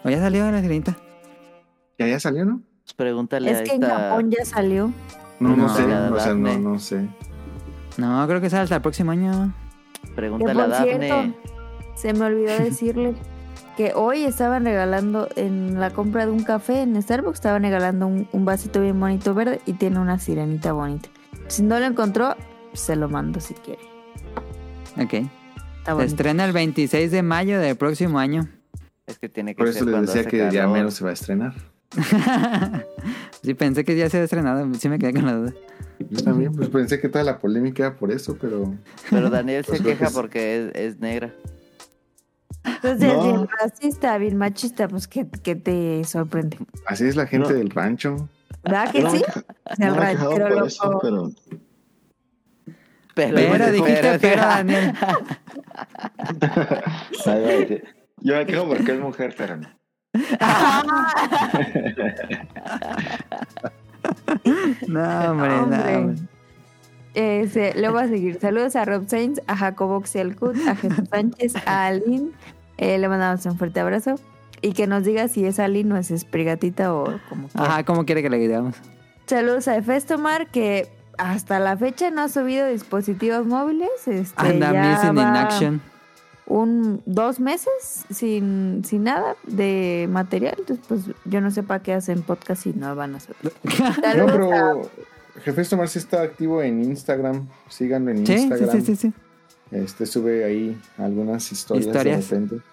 [0.04, 0.96] ¿O ya salió la sirenita?
[2.00, 2.62] Ya, ya salió, ¿no?
[2.84, 3.98] Pues Pregúntale Es a que en esta...
[3.98, 4.94] Japón ya salió.
[5.40, 5.70] No, no, No.
[5.70, 5.84] sé.
[5.84, 7.08] O sea, no, no sé.
[7.98, 9.54] No, creo que sale hasta el próximo año.
[10.16, 11.08] Pregúntale a por Dafne.
[11.08, 11.36] cierto,
[11.96, 13.16] se me olvidó decirle
[13.78, 18.28] que hoy estaban regalando en la compra de un café en Starbucks, estaban regalando un,
[18.32, 21.10] un vasito bien bonito verde y tiene una sirenita bonita.
[21.48, 22.36] Si no lo encontró,
[22.74, 23.82] se lo mando si quiere.
[24.98, 25.30] Ok.
[25.80, 28.48] Está Se estrena el 26 de mayo del próximo año.
[29.06, 31.14] Es que tiene que Por ser eso les decía que ya menos se va a
[31.14, 31.54] estrenar.
[33.44, 34.74] sí, pensé que ya se había estrenado.
[34.76, 35.54] Sí me quedé con la duda.
[36.10, 38.74] Yo también, pues pensé que toda la polémica era por eso, pero
[39.10, 41.34] Pero Daniel se Pues queja que es- porque es, es negra.
[42.64, 43.24] Entonces, No.
[43.24, 46.58] bien racista, bien machista, pues ¿qué, qué te sorprende?
[46.88, 47.56] así es la gente No.
[47.56, 48.28] del rancho.
[48.64, 49.22] ¿Verdad que No sí?
[49.24, 51.32] queja- O sea, el no me he quejado ranchero por eso, pero
[53.14, 54.94] Pero, Pero dijiste pero, Daniel.
[58.22, 59.70] Yo me quejo porque es mujer, pero no.
[64.88, 65.64] No, hombre, no.
[65.64, 66.16] Hombre.
[67.14, 68.40] Ese, le voy a seguir.
[68.40, 72.32] Saludos a Rob Sainz, a Jacobo Xialcut, a Jesús Sánchez, a Aline.
[72.78, 74.16] Eh, le mandamos un fuerte abrazo.
[74.62, 77.68] Y que nos diga si es Aline o es Esprigatita o como quiera.
[77.68, 78.76] Ajá, ¿cómo quiere que le digamos?
[79.28, 83.90] Saludos a Efestomar, que hasta la fecha no ha subido dispositivos móviles.
[84.08, 85.82] Este, Anda ya in action.
[86.48, 90.56] Un, dos meses sin, sin nada de material.
[90.60, 93.36] Entonces, pues yo no sé para qué hacen podcast si no van a hacer.
[93.44, 93.50] No,
[93.88, 94.90] a- pero
[95.44, 97.48] Jefe Tomar sí está activo en Instagram.
[97.70, 98.70] Síganlo en Sí, sí, Instagram.
[98.72, 99.14] sí, sí, sí.
[99.72, 102.30] Este sube ahí algunas historias, Historias.
[102.30, 102.66] de repente.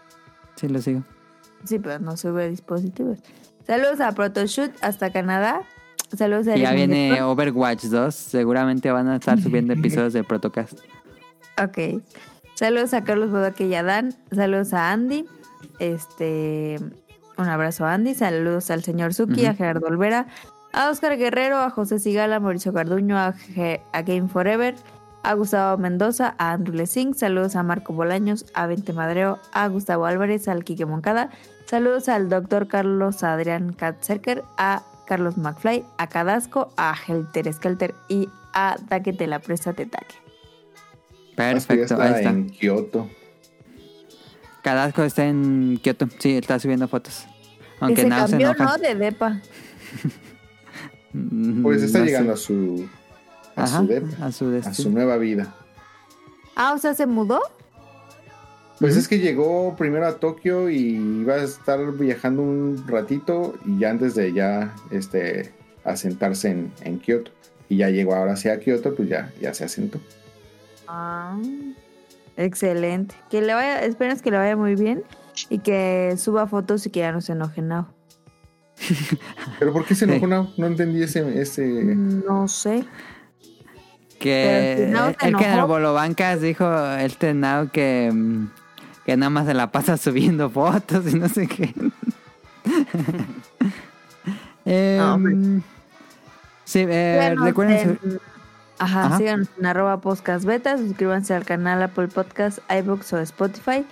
[0.57, 1.03] Sí, lo sigo.
[1.65, 3.19] Sí, pero no sube dispositivos.
[3.67, 5.63] Saludos a Protoshoot hasta Canadá.
[6.17, 7.23] Saludos a ya viene.
[7.23, 8.15] Overwatch 2.
[8.15, 10.79] Seguramente van a estar subiendo episodios de Protocast.
[11.63, 12.03] Ok.
[12.55, 14.15] Saludos a Carlos Bodoque y a Dan.
[14.31, 15.27] Saludos a Andy.
[15.79, 16.79] Este.
[17.39, 18.15] Un abrazo a Andy.
[18.15, 20.27] Saludos al señor Suki, a Gerardo Olvera,
[20.73, 23.35] a Oscar Guerrero, a José Sigala, a Mauricio Carduño, a,
[23.93, 24.75] a Game Forever,
[25.23, 27.15] a Gustavo Mendoza, a Andrew Lessing.
[27.15, 31.31] Saludos a Marco Bolaños, a Vente Madreo, a Gustavo Álvarez, al Quique Moncada.
[31.67, 38.29] Saludos al doctor Carlos Adrián Katzerker, a Carlos McFly, a Cadasco, a Helter Skelter y
[38.53, 40.32] a Taque la Presta Tetaque.
[41.51, 42.31] Perfecto, ahí está.
[42.31, 43.09] en Kioto.
[44.63, 46.09] Cadasco está en Kioto.
[46.19, 47.27] Sí, está subiendo fotos.
[47.81, 48.65] Aunque que se Nao se cambió, enoja.
[48.65, 48.79] ¿no?
[48.83, 49.41] De depa.
[51.13, 52.43] Mm, Pues está no llegando sé.
[52.43, 52.89] a su
[53.57, 54.75] a Ajá, su depa, a su a destino.
[54.75, 55.55] su nueva vida.
[56.57, 57.41] Ah, o sea, se mudó.
[58.79, 63.79] Pues es que llegó primero a Tokio y iba a estar viajando un ratito y
[63.79, 65.53] ya antes de ya este
[65.85, 67.31] asentarse en, en Kioto.
[67.69, 70.01] Y ya llegó ahora sí a Kioto, pues ya, ya se asentó.
[70.95, 71.39] Ah,
[72.37, 73.15] excelente.
[73.31, 75.03] Que le vaya, esperemos que le vaya muy bien
[75.49, 77.89] y que suba fotos y que ya no se enoje Nao.
[79.59, 80.27] Pero ¿por qué se enojó?
[80.27, 81.67] No, no entendí ese, ese...
[81.67, 82.85] No sé.
[84.21, 85.65] Que si Nao el que en el.
[85.67, 88.13] Bolobancas dijo el Tenao que,
[89.07, 91.75] que nada más se la pasa subiendo fotos y no sé qué.
[94.67, 95.63] Eh, No, hombre.
[96.65, 97.99] sí, eh, recuerden.
[98.03, 98.32] en- su-
[98.83, 99.19] ajá, Ajá.
[99.19, 103.85] síganos en arroba podcast beta, suscríbanse al canal Apple Podcast, iBooks o Spotify.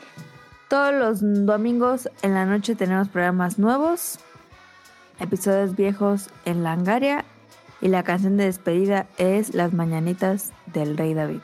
[0.68, 4.18] Todos los domingos en la noche tenemos programas nuevos,
[5.18, 7.24] episodios viejos en Langaria
[7.82, 11.40] Y la canción de despedida es Las Mañanitas del Rey David.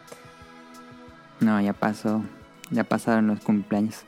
[1.40, 2.22] No, ya pasó.
[2.70, 4.02] Ya pasaron los cumpleaños.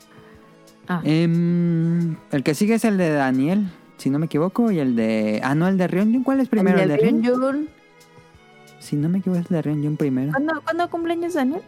[0.87, 1.01] Ah.
[1.03, 4.71] Em, el que sigue es el de Daniel, si no me equivoco.
[4.71, 5.39] Y el de.
[5.43, 6.23] Ah, no, el de Rion.
[6.23, 6.77] ¿Cuál es primero?
[6.77, 7.23] ¿El, El de de Rion?
[7.23, 7.69] Ryun.
[8.79, 10.31] Si no me equivoco, es el de Rion primero.
[10.31, 11.61] ¿Cuándo, ¿Cuándo cumpleaños Daniel?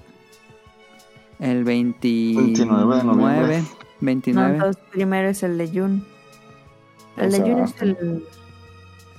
[1.39, 2.45] El 29.
[2.45, 3.59] 29 de noviembre.
[3.59, 3.67] No,
[4.01, 4.53] 29.
[4.53, 6.05] entonces primero es el de Jun.
[7.17, 8.25] El O de sea, Jun es el,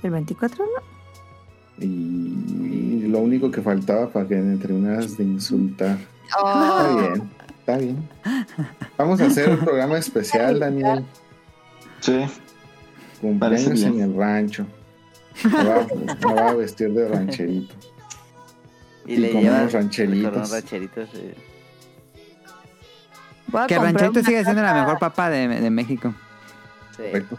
[0.03, 1.83] el 24, ¿no?
[1.85, 5.97] Y lo único que faltaba para que me terminaras de insultar.
[6.37, 6.87] Ah.
[6.87, 8.09] Está bien, está bien.
[8.97, 11.05] Vamos a hacer un programa especial, Daniel.
[11.99, 12.21] Sí.
[13.21, 14.65] Cumpleaños en el rancho.
[15.43, 15.87] Me va,
[16.27, 17.73] me va a vestir de rancherito.
[19.05, 20.31] Y, Y le comemos llevas rancheritos.
[20.31, 21.33] con un rancherito, sí.
[23.47, 26.13] Voy a Que Rancherito sigue siendo la mejor papa de, de México.
[26.95, 27.03] Sí.
[27.03, 27.37] Correcto.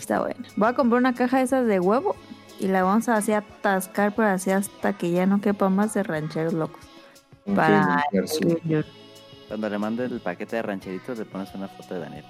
[0.00, 0.40] Está bueno.
[0.56, 2.16] Voy a comprar una caja de esas de huevo
[2.58, 6.04] y la vamos a así atascar por así hasta que ya no quepa más de
[6.04, 6.80] rancheros locos.
[7.54, 8.86] Para el.
[9.48, 12.24] Cuando le mando el paquete de rancheritos, le pones una foto de Daniel.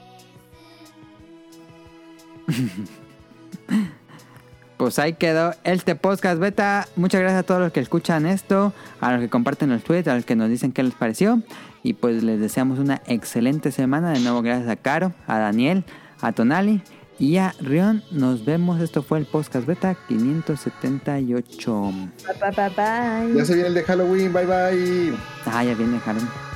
[4.85, 6.87] Pues ahí quedó este podcast beta.
[6.95, 10.15] Muchas gracias a todos los que escuchan esto, a los que comparten los tweets, a
[10.15, 11.41] los que nos dicen qué les pareció.
[11.83, 14.11] Y pues les deseamos una excelente semana.
[14.11, 15.85] De nuevo, gracias a Caro, a Daniel,
[16.21, 16.83] a Tonali
[17.19, 18.03] y a Rion.
[18.11, 18.83] Nos vemos.
[18.83, 21.83] Esto fue el podcast beta 578.
[21.83, 23.35] Bye, bye, bye.
[23.39, 25.15] Ya se viene el de Halloween, bye bye.
[25.47, 26.54] Ah, ya viene Halloween.